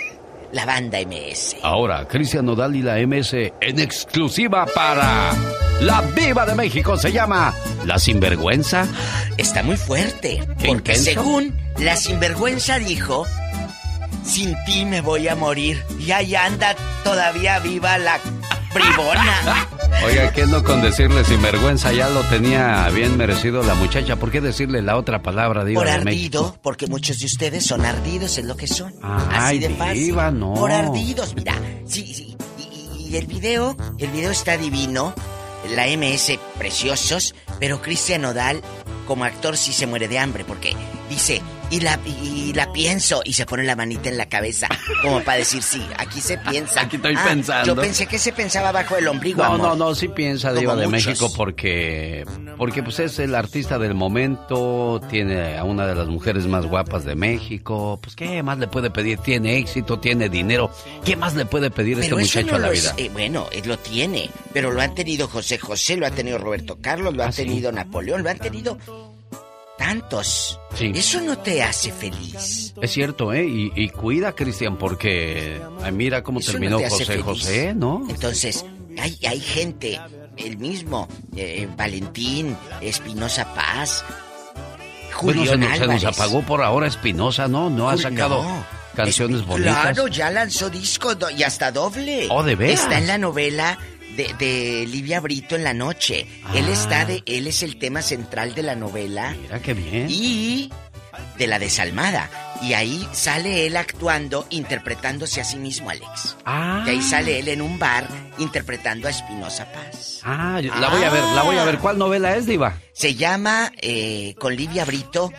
La 0.53 0.65
banda 0.65 0.99
MS. 0.99 1.57
Ahora, 1.63 2.07
Cristian 2.07 2.45
Nodal 2.45 2.75
y 2.75 2.81
la 2.81 2.95
MS 3.05 3.33
en 3.59 3.79
exclusiva 3.79 4.65
para 4.73 5.31
La 5.81 6.01
Viva 6.01 6.45
de 6.45 6.55
México. 6.55 6.95
Se 6.97 7.11
llama 7.11 7.53
La 7.85 7.99
Sinvergüenza. 7.99 8.87
Está 9.37 9.63
muy 9.63 9.75
fuerte, 9.77 10.37
Qué 10.59 10.67
porque 10.67 10.93
intenso. 10.95 11.03
según 11.03 11.55
la 11.79 11.95
sinvergüenza 11.95 12.77
dijo, 12.79 13.25
sin 14.23 14.55
ti 14.65 14.85
me 14.85 15.01
voy 15.01 15.27
a 15.27 15.35
morir. 15.35 15.83
Y 15.99 16.11
ahí 16.11 16.35
anda 16.35 16.75
todavía 17.03 17.59
viva 17.59 17.97
la 17.97 18.19
bribona. 18.73 19.67
Oiga, 20.05 20.31
¿qué 20.33 20.45
no 20.45 20.63
con 20.63 20.81
decirle 20.81 21.23
sinvergüenza? 21.23 21.91
Ya 21.93 22.09
lo 22.09 22.21
tenía 22.23 22.89
bien 22.89 23.15
merecido 23.17 23.63
la 23.63 23.75
muchacha. 23.75 24.15
¿Por 24.17 24.31
qué 24.31 24.41
decirle 24.41 24.81
la 24.81 24.97
otra 24.97 25.21
palabra, 25.21 25.63
Diva 25.63 25.79
Por 25.81 25.87
de 25.87 25.93
ardido, 25.93 26.41
México? 26.43 26.59
porque 26.61 26.87
muchos 26.87 27.19
de 27.19 27.25
ustedes 27.25 27.65
son 27.65 27.85
ardidos, 27.85 28.37
es 28.37 28.45
lo 28.45 28.57
que 28.57 28.67
son. 28.67 28.93
Ay, 29.01 29.57
Así 29.57 29.59
de 29.59 29.69
fácil. 29.75 30.03
Diva, 30.03 30.31
no. 30.31 30.53
Por 30.55 30.71
ardidos, 30.71 31.35
mira. 31.35 31.53
Sí, 31.85 32.13
sí. 32.13 32.35
Y, 32.57 32.61
y- 32.63 33.09
y 33.13 33.17
el 33.17 33.27
video, 33.27 33.77
el 33.99 34.09
video 34.11 34.31
está 34.31 34.57
divino. 34.57 35.13
La 35.75 35.87
MS, 35.87 36.37
preciosos. 36.57 37.35
Pero 37.59 37.81
Cristian 37.81 38.23
Nodal, 38.23 38.61
como 39.07 39.23
actor, 39.23 39.55
sí 39.55 39.71
se 39.71 39.87
muere 39.87 40.07
de 40.09 40.19
hambre. 40.19 40.43
Porque 40.43 40.75
dice, 41.09 41.41
y 41.75 41.79
la, 41.79 41.99
y 42.05 42.53
la 42.53 42.71
pienso. 42.71 43.21
Y 43.25 43.33
se 43.33 43.45
pone 43.45 43.63
la 43.63 43.75
manita 43.75 44.09
en 44.09 44.17
la 44.17 44.27
cabeza. 44.27 44.67
Como 45.01 45.21
para 45.23 45.37
decir, 45.39 45.61
sí, 45.63 45.81
aquí 45.97 46.21
se 46.21 46.37
piensa. 46.37 46.81
Aquí 46.81 46.97
estoy 46.97 47.15
Ah, 47.17 47.25
pensando. 47.27 47.65
Yo 47.67 47.75
pensé 47.81 48.05
que 48.05 48.19
se 48.19 48.31
pensaba 48.33 48.71
bajo 48.71 48.95
el 48.97 49.07
ombligo. 49.07 49.43
No, 49.43 49.53
amor. 49.53 49.59
no, 49.69 49.75
no, 49.75 49.95
sí 49.95 50.07
piensa 50.07 50.53
Diva 50.53 50.75
de 50.75 50.87
muchos. 50.87 51.05
México 51.07 51.31
porque 51.35 52.25
porque 52.57 52.83
pues 52.83 52.99
es 52.99 53.17
el 53.19 53.33
artista 53.35 53.79
del 53.79 53.93
momento, 53.95 55.01
tiene 55.09 55.57
a 55.57 55.63
una 55.63 55.87
de 55.87 55.95
las 55.95 56.07
mujeres 56.07 56.45
más 56.45 56.65
guapas 56.67 57.03
de 57.03 57.15
México, 57.15 57.99
pues 58.01 58.15
qué 58.15 58.43
más 58.43 58.59
le 58.59 58.67
puede 58.67 58.91
pedir, 58.91 59.17
tiene 59.19 59.57
éxito, 59.57 59.99
tiene 59.99 60.29
dinero, 60.29 60.71
¿qué 61.03 61.15
más 61.15 61.33
le 61.33 61.45
puede 61.45 61.71
pedir 61.71 61.97
este 61.97 62.09
Pero 62.09 62.19
muchacho 62.21 62.47
no 62.51 62.55
a 62.55 62.59
la 62.59 62.69
vida? 62.69 62.93
eh, 62.97 63.09
bueno, 63.11 63.47
lo 63.65 63.77
tiene, 63.79 64.29
pero 64.53 64.71
lo 64.71 64.81
han 64.81 64.93
tenido 64.93 65.27
José 65.27 65.57
José, 65.57 65.97
lo 65.97 66.05
ha 66.05 66.11
tenido 66.11 66.37
Roberto 66.37 66.77
Carlos, 66.79 67.15
lo 67.15 67.23
ha 67.23 67.27
Ah, 67.27 67.31
sí. 67.31 67.43
tenido 67.43 67.71
Napoleón, 67.71 68.21
lo 68.23 68.29
han 68.29 68.37
tenido 68.39 68.77
tantos. 69.83 70.59
Sí. 70.75 70.91
Eso 70.95 71.19
no 71.21 71.37
te 71.37 71.61
hace 71.61 71.91
feliz. 71.91 72.73
Es 72.81 72.91
cierto, 72.91 73.33
¿eh? 73.33 73.45
Y, 73.45 73.71
y 73.75 73.89
cuida, 73.89 74.33
Cristian, 74.33 74.77
porque 74.77 75.61
ay, 75.83 75.91
mira 75.91 76.23
cómo 76.23 76.39
Eso 76.39 76.51
terminó 76.53 76.79
José 76.79 77.05
feliz. 77.05 77.23
José, 77.23 77.73
¿no? 77.75 78.05
Entonces, 78.09 78.65
hay, 78.97 79.17
hay 79.27 79.39
gente, 79.39 79.99
el 80.37 80.57
mismo, 80.57 81.07
eh, 81.35 81.67
Valentín, 81.77 82.55
Espinosa 82.81 83.53
Paz, 83.53 84.05
Bueno, 85.21 85.41
Julio 85.41 85.51
se 85.51 85.57
nos, 85.57 85.77
se 85.77 85.87
nos 85.87 86.05
apagó 86.05 86.41
por 86.43 86.63
ahora 86.63 86.87
Espinosa, 86.87 87.47
¿no? 87.47 87.69
No 87.69 87.89
ha 87.89 87.97
sacado 87.97 88.41
no. 88.41 88.65
canciones 88.95 89.45
bonitas. 89.45 89.93
Claro, 89.93 90.07
ya 90.07 90.31
lanzó 90.31 90.69
disco 90.69 91.11
y 91.37 91.43
hasta 91.43 91.71
doble. 91.71 92.27
Oh, 92.31 92.41
¿de 92.41 92.55
veras? 92.55 92.83
Está 92.83 92.97
en 92.99 93.07
la 93.07 93.17
novela 93.17 93.77
de, 94.15 94.33
de 94.39 94.85
Livia 94.87 95.19
Brito 95.19 95.55
en 95.55 95.63
la 95.63 95.73
noche. 95.73 96.27
Él 96.53 96.65
Ah. 96.69 96.73
está 96.73 97.05
de, 97.05 97.23
él 97.25 97.47
es 97.47 97.63
el 97.63 97.77
tema 97.77 98.01
central 98.01 98.53
de 98.55 98.63
la 98.63 98.75
novela. 98.75 99.35
Mira 99.41 99.61
qué 99.61 99.73
bien. 99.73 100.07
Y 100.09 100.69
de 101.37 101.47
la 101.47 101.59
desalmada. 101.59 102.29
Y 102.61 102.73
ahí 102.73 103.05
sale 103.11 103.65
él 103.67 103.75
actuando, 103.75 104.47
interpretándose 104.49 105.41
a 105.41 105.43
sí 105.43 105.57
mismo, 105.57 105.89
Alex. 105.89 106.37
Ah. 106.45 106.83
Y 106.85 106.91
ahí 106.91 107.01
sale 107.01 107.39
él 107.39 107.47
en 107.49 107.61
un 107.61 107.77
bar 107.77 108.07
interpretando 108.37 109.07
a 109.07 109.11
Espinosa 109.11 109.65
Paz. 109.71 110.21
Ah, 110.23 110.61
la 110.63 110.89
voy 110.89 111.03
a 111.03 111.09
ver, 111.09 111.23
la 111.35 111.43
voy 111.43 111.57
a 111.57 111.65
ver. 111.65 111.79
¿Cuál 111.79 111.97
novela 111.97 112.35
es, 112.37 112.45
Diva? 112.45 112.77
Se 112.93 113.15
llama 113.15 113.71
eh, 113.81 114.35
con 114.39 114.55
Livia 114.55 114.85
Brito 114.85 115.31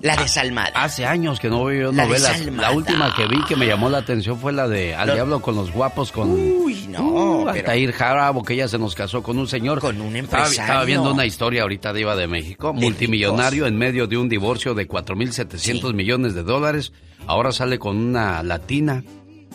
La 0.00 0.16
Desalmada. 0.16 0.70
Hace 0.74 1.06
años 1.06 1.40
que 1.40 1.48
no 1.48 1.64
veo 1.64 1.90
La 1.92 2.04
novelas. 2.04 2.38
desalmada. 2.38 2.70
La 2.70 2.76
última 2.76 3.14
que 3.14 3.26
vi 3.26 3.42
que 3.44 3.56
me 3.56 3.66
llamó 3.66 3.88
la 3.88 3.98
atención 3.98 4.38
fue 4.38 4.52
la 4.52 4.68
de 4.68 4.94
Al 4.94 5.08
Lo- 5.08 5.14
Diablo 5.14 5.40
con 5.42 5.54
los 5.56 5.72
Guapos 5.72 6.12
con... 6.12 6.30
Uy, 6.30 6.86
no, 6.88 7.06
Uh, 7.16 7.44
pero- 7.46 7.50
Altair 7.70 7.92
Jarabo, 7.92 8.42
que 8.42 8.54
ella 8.54 8.68
se 8.68 8.78
nos 8.78 8.94
casó 8.94 9.22
con 9.22 9.38
un 9.38 9.48
señor. 9.48 9.80
Con 9.80 10.00
un 10.00 10.14
empresario. 10.16 10.60
estaba 10.60 10.84
viendo 10.84 11.12
una 11.12 11.24
historia 11.26 11.62
ahorita 11.62 11.92
de 11.92 12.00
Iba 12.02 12.14
de 12.16 12.26
México. 12.26 12.72
De 12.74 12.80
multimillonario 12.80 13.66
en 13.66 13.76
medio 13.76 14.06
de 14.06 14.16
un 14.18 14.28
divorcio 14.28 14.74
de 14.74 14.86
4.700 14.88 15.94
millones 15.94 16.34
de 16.34 16.42
dólares. 16.42 16.92
Ahora 17.26 17.52
sale 17.52 17.78
con 17.78 17.96
una 17.96 18.42
latina, 18.42 19.02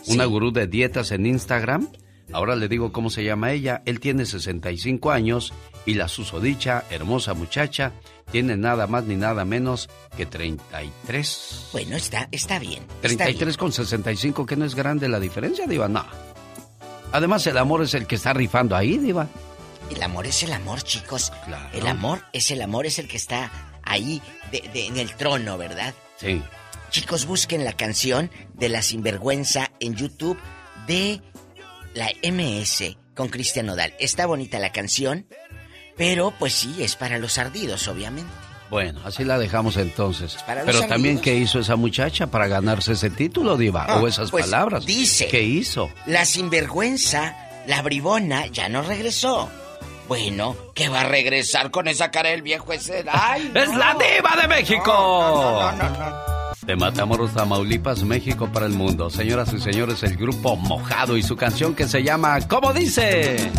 una 0.07 0.25
gurú 0.25 0.51
de 0.51 0.67
dietas 0.67 1.11
en 1.11 1.25
Instagram. 1.25 1.87
Ahora 2.33 2.55
le 2.55 2.67
digo 2.67 2.91
cómo 2.91 3.09
se 3.09 3.23
llama 3.23 3.51
ella. 3.51 3.81
Él 3.85 3.99
tiene 3.99 4.25
65 4.25 5.11
años 5.11 5.53
y 5.85 5.95
la 5.95 6.07
susodicha, 6.07 6.83
hermosa 6.89 7.33
muchacha, 7.33 7.91
tiene 8.31 8.55
nada 8.57 8.87
más 8.87 9.03
ni 9.05 9.15
nada 9.15 9.45
menos 9.45 9.89
que 10.17 10.25
33. 10.25 11.69
Bueno, 11.73 11.95
está, 11.95 12.27
está 12.31 12.59
bien. 12.59 12.83
está 13.01 13.25
33 13.25 13.57
con 13.57 13.71
65, 13.71 14.45
que 14.45 14.55
no 14.55 14.65
es 14.65 14.75
grande 14.75 15.07
la 15.09 15.19
diferencia, 15.19 15.67
Diva. 15.67 15.87
No. 15.87 16.05
Además, 17.11 17.45
el 17.47 17.57
amor 17.57 17.81
es 17.83 17.93
el 17.93 18.07
que 18.07 18.15
está 18.15 18.33
rifando 18.33 18.75
ahí, 18.75 18.97
Diva. 18.97 19.27
El 19.89 20.01
amor 20.03 20.25
es 20.27 20.41
el 20.43 20.53
amor, 20.53 20.81
chicos. 20.83 21.31
Claro. 21.45 21.67
El 21.73 21.87
amor 21.87 22.21
es 22.31 22.49
el 22.51 22.61
amor, 22.61 22.85
es 22.85 22.97
el 22.99 23.07
que 23.07 23.17
está 23.17 23.51
ahí 23.83 24.21
de- 24.51 24.69
de- 24.73 24.87
en 24.87 24.97
el 24.97 25.13
trono, 25.15 25.57
¿verdad? 25.57 25.93
Sí. 26.17 26.41
Chicos, 26.89 27.25
busquen 27.25 27.63
la 27.65 27.73
canción 27.73 28.31
de 28.53 28.69
La 28.69 28.81
Sinvergüenza 28.81 29.71
en 29.79 29.95
YouTube 29.95 30.37
de 30.87 31.21
la 31.93 32.09
MS 32.23 32.97
con 33.15 33.27
Cristian 33.29 33.65
Nodal. 33.65 33.93
Está 33.99 34.25
bonita 34.25 34.59
la 34.59 34.71
canción, 34.71 35.25
pero 36.01 36.31
pues 36.31 36.53
sí, 36.53 36.77
es 36.79 36.95
para 36.95 37.19
los 37.19 37.37
ardidos, 37.37 37.87
obviamente. 37.87 38.33
Bueno, 38.71 39.01
así 39.05 39.23
la 39.23 39.37
dejamos 39.37 39.77
entonces. 39.77 40.35
para 40.47 40.63
los 40.63 40.75
Pero 40.75 40.87
también. 40.87 41.19
¿qué 41.19 41.35
hizo 41.35 41.59
esa 41.59 41.75
muchacha 41.75 42.25
para 42.25 42.47
ganarse 42.47 42.93
ese 42.93 43.11
título, 43.11 43.55
Diva? 43.55 44.01
O 44.01 44.07
esas 44.07 44.31
pues, 44.31 44.45
palabras. 44.45 44.83
dice. 44.83 45.27
¿Qué 45.27 45.43
hizo? 45.43 45.91
La 46.07 46.25
Sinvergüenza, 46.25 47.35
la 47.67 47.83
bribona, 47.83 48.47
ya 48.47 48.67
no 48.67 48.81
regresó. 48.81 49.47
Bueno, 50.07 50.55
¿qué 50.73 50.89
va 50.89 51.01
a 51.01 51.03
regresar 51.03 51.69
con 51.69 51.87
esa 51.87 52.09
cara 52.09 52.31
del 52.31 52.41
viejo 52.41 52.73
ese? 52.73 53.05
¡Ay! 53.07 53.51
¡Es 53.53 53.69
no! 53.69 53.77
la 53.77 53.93
Diva 53.93 54.41
de 54.41 54.47
México! 54.47 54.83
No, 54.87 55.71
no, 55.73 55.77
no, 55.77 55.89
no, 55.91 56.09
no. 56.09 56.31
De 56.65 56.75
Matamoros, 56.75 57.31
Tamaulipas, 57.35 58.01
México 58.01 58.49
para 58.51 58.65
el 58.65 58.73
mundo. 58.73 59.11
Señoras 59.11 59.53
y 59.53 59.59
señores, 59.59 60.01
el 60.01 60.17
grupo 60.17 60.55
Mojado 60.55 61.15
y 61.15 61.21
su 61.21 61.35
canción 61.35 61.75
que 61.75 61.87
se 61.87 62.01
llama 62.01 62.39
¿Cómo 62.47 62.73
dice? 62.73 63.51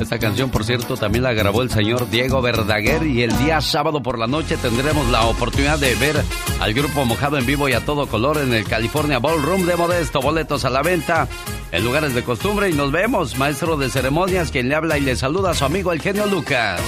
Esta 0.00 0.18
canción, 0.18 0.50
por 0.50 0.64
cierto, 0.64 0.96
también 0.96 1.24
la 1.24 1.32
grabó 1.32 1.62
el 1.62 1.70
señor 1.70 2.08
Diego 2.10 2.42
Verdaguer 2.42 3.06
y 3.06 3.22
el 3.22 3.36
día 3.38 3.60
sábado 3.60 4.02
por 4.02 4.18
la 4.18 4.26
noche 4.26 4.56
tendremos 4.56 5.08
la 5.08 5.24
oportunidad 5.24 5.78
de 5.78 5.94
ver 5.94 6.22
al 6.60 6.74
grupo 6.74 7.04
Mojado 7.04 7.38
en 7.38 7.46
vivo 7.46 7.68
y 7.68 7.72
a 7.72 7.84
todo 7.84 8.06
color 8.06 8.36
en 8.38 8.52
el 8.52 8.64
California 8.64 9.18
Ballroom 9.18 9.64
de 9.64 9.74
Modesto. 9.74 10.20
Boletos 10.20 10.64
a 10.64 10.70
la 10.70 10.82
venta 10.82 11.28
en 11.72 11.84
lugares 11.84 12.14
de 12.14 12.22
costumbre 12.22 12.68
y 12.68 12.74
nos 12.74 12.92
vemos, 12.92 13.38
maestro 13.38 13.76
de 13.76 13.88
ceremonias, 13.88 14.50
quien 14.50 14.68
le 14.68 14.74
habla 14.74 14.98
y 14.98 15.00
le 15.00 15.16
saluda 15.16 15.50
a 15.50 15.54
su 15.54 15.64
amigo 15.64 15.92
el 15.92 16.02
genio 16.02 16.26
Lucas. 16.26 16.80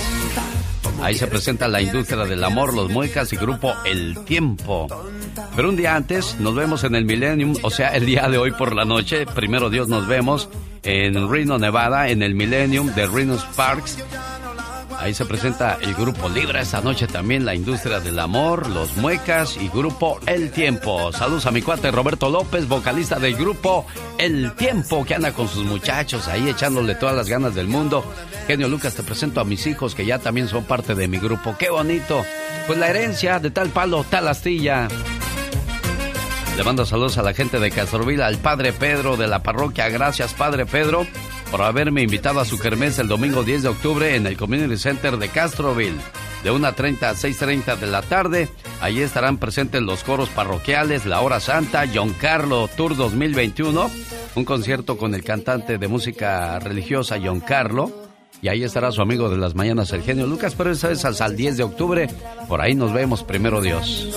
Ahí 1.02 1.14
se 1.14 1.26
presenta 1.28 1.66
la 1.68 1.80
industria 1.80 2.24
del 2.24 2.42
amor, 2.44 2.74
los 2.74 2.90
muecas 2.90 3.32
y 3.32 3.36
grupo 3.36 3.72
El 3.84 4.24
Tiempo. 4.24 4.86
Pero 5.56 5.68
un 5.68 5.76
día 5.76 5.94
antes 5.96 6.36
nos 6.40 6.54
vemos 6.54 6.84
en 6.84 6.94
el 6.94 7.04
Millennium, 7.04 7.54
o 7.62 7.70
sea, 7.70 7.88
el 7.90 8.04
día 8.04 8.28
de 8.28 8.38
hoy 8.38 8.50
por 8.52 8.74
la 8.74 8.84
noche. 8.84 9.24
Primero 9.26 9.70
Dios 9.70 9.88
nos 9.88 10.06
vemos 10.06 10.48
en 10.82 11.30
Reno, 11.30 11.58
Nevada, 11.58 12.08
en 12.08 12.22
el 12.22 12.34
Millennium 12.34 12.94
de 12.94 13.06
Reno 13.06 13.36
Sparks. 13.36 13.98
Ahí 14.98 15.14
se 15.14 15.24
presenta 15.24 15.78
el 15.80 15.94
grupo 15.94 16.28
Libra 16.28 16.60
esta 16.60 16.80
noche 16.80 17.06
también, 17.06 17.44
la 17.44 17.54
industria 17.54 18.00
del 18.00 18.18
amor, 18.18 18.68
los 18.68 18.96
muecas 18.96 19.56
y 19.56 19.68
grupo 19.68 20.18
El 20.26 20.50
Tiempo. 20.50 21.12
Saludos 21.12 21.46
a 21.46 21.52
mi 21.52 21.62
cuate 21.62 21.92
Roberto 21.92 22.28
López, 22.28 22.66
vocalista 22.66 23.20
del 23.20 23.36
grupo 23.36 23.86
El 24.18 24.52
Tiempo, 24.56 25.04
que 25.04 25.14
anda 25.14 25.32
con 25.32 25.46
sus 25.46 25.64
muchachos 25.64 26.26
ahí 26.26 26.48
echándole 26.48 26.96
todas 26.96 27.14
las 27.14 27.28
ganas 27.28 27.54
del 27.54 27.68
mundo. 27.68 28.04
Genio 28.48 28.66
Lucas, 28.68 28.96
te 28.96 29.04
presento 29.04 29.40
a 29.40 29.44
mis 29.44 29.68
hijos 29.68 29.94
que 29.94 30.04
ya 30.04 30.18
también 30.18 30.48
son 30.48 30.64
parte 30.64 30.96
de 30.96 31.06
mi 31.06 31.18
grupo. 31.18 31.54
¡Qué 31.56 31.70
bonito! 31.70 32.24
Pues 32.66 32.76
la 32.76 32.88
herencia 32.88 33.38
de 33.38 33.52
tal 33.52 33.68
palo, 33.68 34.04
tal 34.10 34.26
astilla. 34.26 34.88
Le 36.58 36.64
mando 36.64 36.84
saludos 36.84 37.16
a 37.18 37.22
la 37.22 37.34
gente 37.34 37.60
de 37.60 37.70
Castroville, 37.70 38.24
al 38.24 38.38
padre 38.38 38.72
Pedro 38.72 39.16
de 39.16 39.28
la 39.28 39.44
parroquia. 39.44 39.88
Gracias, 39.90 40.34
padre 40.34 40.66
Pedro, 40.66 41.06
por 41.52 41.62
haberme 41.62 42.02
invitado 42.02 42.40
a 42.40 42.44
su 42.44 42.58
kermés 42.58 42.98
el 42.98 43.06
domingo 43.06 43.44
10 43.44 43.62
de 43.62 43.68
octubre 43.68 44.16
en 44.16 44.26
el 44.26 44.36
Community 44.36 44.76
Center 44.76 45.18
de 45.18 45.28
Castroville. 45.28 46.00
De 46.42 46.50
1.30 46.50 47.02
a 47.04 47.14
6.30 47.14 47.76
de 47.76 47.86
la 47.86 48.02
tarde, 48.02 48.48
allí 48.80 49.02
estarán 49.02 49.38
presentes 49.38 49.82
los 49.82 50.02
coros 50.02 50.30
parroquiales, 50.30 51.06
la 51.06 51.20
Hora 51.20 51.38
Santa, 51.38 51.84
John 51.94 52.12
Carlo 52.20 52.68
Tour 52.76 52.96
2021, 52.96 53.88
un 54.34 54.44
concierto 54.44 54.98
con 54.98 55.14
el 55.14 55.22
cantante 55.22 55.78
de 55.78 55.86
música 55.86 56.58
religiosa 56.58 57.20
John 57.22 57.38
Carlo. 57.38 57.92
Y 58.42 58.48
ahí 58.48 58.64
estará 58.64 58.90
su 58.90 59.00
amigo 59.00 59.30
de 59.30 59.36
las 59.36 59.54
mañanas, 59.54 59.92
el 59.92 60.02
genio 60.02 60.26
Lucas, 60.26 60.56
pero 60.58 60.72
eso 60.72 60.90
es 60.90 61.04
hasta 61.04 61.24
el 61.24 61.36
10 61.36 61.56
de 61.56 61.62
octubre. 61.62 62.08
Por 62.48 62.60
ahí 62.60 62.74
nos 62.74 62.92
vemos, 62.92 63.22
primero 63.22 63.60
Dios. 63.60 64.08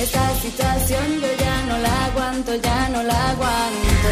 Esta 0.00 0.34
situación 0.36 1.20
yo 1.20 1.28
ya 1.38 1.66
no 1.66 1.78
la 1.78 2.06
aguanto, 2.06 2.54
ya 2.56 2.88
no 2.88 3.02
la 3.02 3.30
aguanto. 3.30 4.08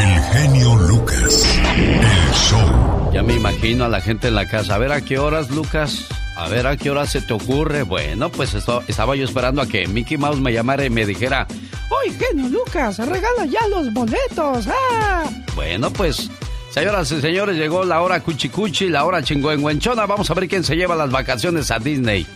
El 0.00 0.22
genio 0.32 0.76
Lucas. 0.76 1.44
El 1.76 2.34
show. 2.34 3.10
Ya 3.12 3.22
me 3.24 3.34
imagino 3.34 3.84
a 3.84 3.88
la 3.88 4.00
gente 4.00 4.28
en 4.28 4.36
la 4.36 4.46
casa. 4.46 4.76
A 4.76 4.78
ver 4.78 4.92
a 4.92 5.00
qué 5.00 5.18
horas, 5.18 5.50
Lucas. 5.50 6.06
A 6.36 6.48
ver 6.48 6.68
a 6.68 6.76
qué 6.76 6.90
hora 6.90 7.06
se 7.06 7.20
te 7.20 7.32
ocurre. 7.32 7.82
Bueno, 7.82 8.30
pues 8.30 8.54
esto, 8.54 8.84
estaba 8.86 9.16
yo 9.16 9.24
esperando 9.24 9.60
a 9.60 9.66
que 9.66 9.88
Mickey 9.88 10.16
Mouse 10.16 10.40
me 10.40 10.52
llamara 10.52 10.84
y 10.84 10.90
me 10.90 11.04
dijera: 11.04 11.48
¡Oye, 11.90 12.16
genio 12.16 12.48
Lucas! 12.48 12.98
¡Regala 12.98 13.44
ya 13.46 13.66
los 13.66 13.92
boletos! 13.92 14.68
¡Ah! 14.68 15.24
Bueno, 15.56 15.92
pues 15.92 16.30
Señoras 16.72 17.12
y 17.12 17.20
señores, 17.20 17.56
llegó 17.56 17.84
la 17.84 18.00
hora 18.00 18.20
cuchicuchi, 18.20 18.88
la 18.88 19.04
hora 19.04 19.22
chingüengüenchona. 19.22 20.06
Vamos 20.06 20.30
a 20.30 20.34
ver 20.34 20.48
quién 20.48 20.64
se 20.64 20.74
lleva 20.74 20.96
las 20.96 21.10
vacaciones 21.10 21.70
a 21.70 21.78
Disney. 21.78 22.26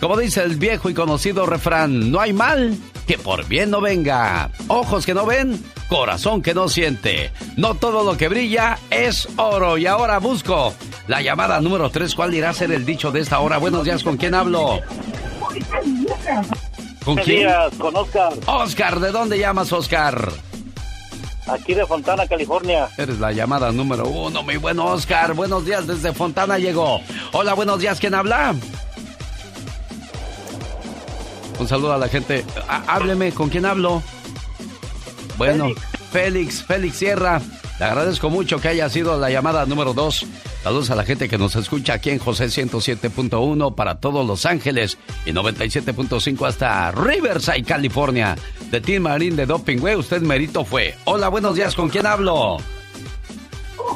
Como 0.00 0.16
dice 0.16 0.42
el 0.42 0.56
viejo 0.56 0.88
y 0.90 0.94
conocido 0.94 1.44
refrán, 1.46 2.10
no 2.12 2.20
hay 2.20 2.32
mal 2.32 2.76
que 3.06 3.18
por 3.18 3.46
bien 3.46 3.70
no 3.70 3.80
venga. 3.80 4.50
Ojos 4.68 5.04
que 5.04 5.14
no 5.14 5.26
ven, 5.26 5.60
corazón 5.88 6.40
que 6.42 6.54
no 6.54 6.68
siente. 6.68 7.32
No 7.56 7.74
todo 7.74 8.04
lo 8.04 8.16
que 8.16 8.28
brilla 8.28 8.78
es 8.90 9.28
oro. 9.36 9.76
Y 9.76 9.86
ahora 9.86 10.18
busco 10.18 10.72
la 11.08 11.20
llamada 11.20 11.60
número 11.60 11.90
3. 11.90 12.14
¿Cuál 12.14 12.34
irá 12.34 12.50
a 12.50 12.54
ser 12.54 12.70
el 12.70 12.84
dicho 12.84 13.10
de 13.10 13.20
esta 13.20 13.40
hora? 13.40 13.58
Buenos 13.58 13.84
días, 13.84 14.04
¿con 14.04 14.16
quién 14.16 14.34
hablo? 14.34 14.80
¿Con 17.04 17.14
Buenos 17.16 17.24
quién? 17.24 17.38
días, 17.40 17.74
con 17.78 17.96
Oscar. 17.96 18.32
Oscar, 18.46 19.00
¿de 19.00 19.10
dónde 19.10 19.38
llamas, 19.38 19.72
Oscar? 19.72 20.30
Aquí 21.48 21.72
de 21.72 21.86
Fontana, 21.86 22.26
California. 22.26 22.88
Eres 22.98 23.18
la 23.18 23.32
llamada 23.32 23.72
número 23.72 24.06
uno, 24.06 24.42
mi 24.42 24.58
buen 24.58 24.78
Oscar. 24.78 25.32
Buenos 25.32 25.64
días, 25.64 25.86
desde 25.86 26.12
Fontana 26.12 26.58
llegó. 26.58 27.00
Hola, 27.32 27.54
buenos 27.54 27.80
días, 27.80 27.98
¿quién 27.98 28.14
habla? 28.14 28.54
Un 31.58 31.68
saludo 31.68 31.92
a 31.92 31.98
la 31.98 32.08
gente. 32.08 32.44
Á- 32.68 32.84
hábleme, 32.86 33.32
¿con 33.32 33.48
quién 33.48 33.66
hablo? 33.66 34.02
Bueno, 35.36 35.68
Félix, 36.12 36.62
Félix 36.62 36.96
Sierra. 36.96 37.40
Le 37.78 37.84
agradezco 37.84 38.28
mucho 38.28 38.60
que 38.60 38.68
haya 38.68 38.88
sido 38.88 39.18
la 39.18 39.30
llamada 39.30 39.64
número 39.66 39.92
dos. 39.94 40.26
Saludos 40.64 40.90
a 40.90 40.96
la 40.96 41.04
gente 41.04 41.28
que 41.28 41.38
nos 41.38 41.54
escucha 41.54 41.94
aquí 41.94 42.10
en 42.10 42.18
José 42.18 42.46
107.1 42.46 43.74
para 43.76 44.00
todos 44.00 44.26
Los 44.26 44.44
Ángeles 44.46 44.98
y 45.24 45.30
97.5 45.30 46.46
hasta 46.46 46.90
Riverside, 46.90 47.62
California. 47.62 48.36
De 48.72 48.80
Team 48.80 49.04
Marín 49.04 49.36
de 49.36 49.46
Doping, 49.46 49.78
güey, 49.78 49.94
usted 49.94 50.20
merito 50.22 50.64
fue. 50.64 50.96
Hola, 51.04 51.28
buenos 51.28 51.54
días, 51.54 51.74
¿con 51.76 51.88
quién 51.88 52.06
hablo? 52.06 52.56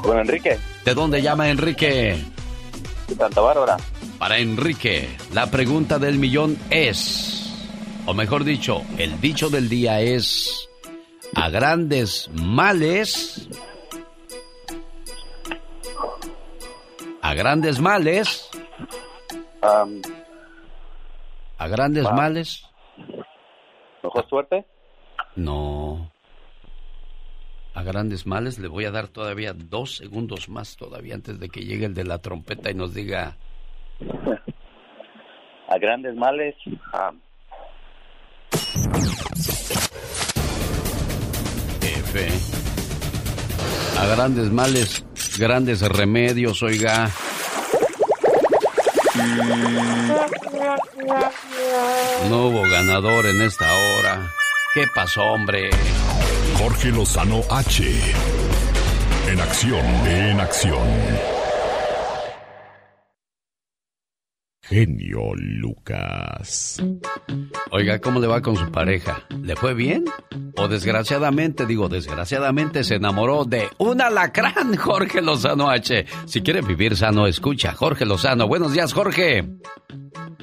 Con 0.02 0.18
Enrique, 0.18 0.58
¿De 0.84 0.94
dónde 0.94 1.20
llama 1.20 1.48
Enrique? 1.50 2.24
de 3.08 3.14
Santa 3.16 3.40
Bárbara. 3.40 3.76
Para 4.18 4.38
Enrique, 4.38 5.08
la 5.32 5.50
pregunta 5.50 5.98
del 5.98 6.18
millón 6.18 6.56
es, 6.70 7.41
o 8.06 8.14
mejor 8.14 8.44
dicho, 8.44 8.82
el 8.98 9.20
dicho 9.20 9.48
del 9.50 9.68
día 9.68 10.00
es, 10.00 10.68
a 11.34 11.48
grandes 11.50 12.28
males, 12.32 13.48
a 17.20 17.34
grandes 17.34 17.80
males, 17.80 18.50
a 21.58 21.68
grandes 21.68 22.04
males, 22.12 22.64
¿Mejor 24.02 24.28
suerte? 24.28 24.66
no. 25.36 26.10
A 27.74 27.82
grandes 27.84 28.26
males 28.26 28.58
le 28.58 28.68
voy 28.68 28.84
a 28.84 28.90
dar 28.90 29.08
todavía 29.08 29.54
dos 29.54 29.96
segundos 29.96 30.50
más 30.50 30.76
todavía 30.76 31.14
antes 31.14 31.40
de 31.40 31.48
que 31.48 31.64
llegue 31.64 31.86
el 31.86 31.94
de 31.94 32.04
la 32.04 32.18
trompeta 32.18 32.70
y 32.70 32.74
nos 32.74 32.92
diga, 32.92 33.38
A 35.68 35.78
grandes 35.78 36.14
males. 36.14 36.54
F. 41.82 42.28
A 43.98 44.06
grandes 44.06 44.50
males, 44.50 45.04
grandes 45.38 45.80
remedios, 45.82 46.62
oiga. 46.62 47.10
No 52.28 52.46
hubo 52.46 52.62
ganador 52.62 53.26
en 53.26 53.42
esta 53.42 53.72
hora. 53.72 54.30
¿Qué 54.74 54.86
pasó, 54.94 55.22
hombre? 55.22 55.70
Jorge 56.58 56.90
Lozano 56.90 57.42
H. 57.50 57.84
En 59.28 59.40
acción, 59.40 59.84
en 60.06 60.40
acción. 60.40 61.31
Genio 64.64 65.34
Lucas. 65.34 66.80
Oiga, 67.72 67.98
¿cómo 68.00 68.20
le 68.20 68.28
va 68.28 68.40
con 68.40 68.54
su 68.56 68.70
pareja? 68.70 69.24
¿Le 69.42 69.56
fue 69.56 69.74
bien? 69.74 70.04
¿O 70.56 70.68
desgraciadamente, 70.68 71.66
digo, 71.66 71.88
desgraciadamente 71.88 72.84
se 72.84 72.94
enamoró 72.94 73.44
de 73.44 73.68
un 73.78 74.00
alacrán, 74.00 74.76
Jorge 74.78 75.20
Lozano 75.20 75.68
H? 75.68 76.06
Si 76.26 76.42
quiere 76.42 76.62
vivir 76.62 76.96
sano, 76.96 77.26
escucha, 77.26 77.74
Jorge 77.74 78.06
Lozano. 78.06 78.46
Buenos 78.46 78.72
días, 78.72 78.92
Jorge. 78.92 79.44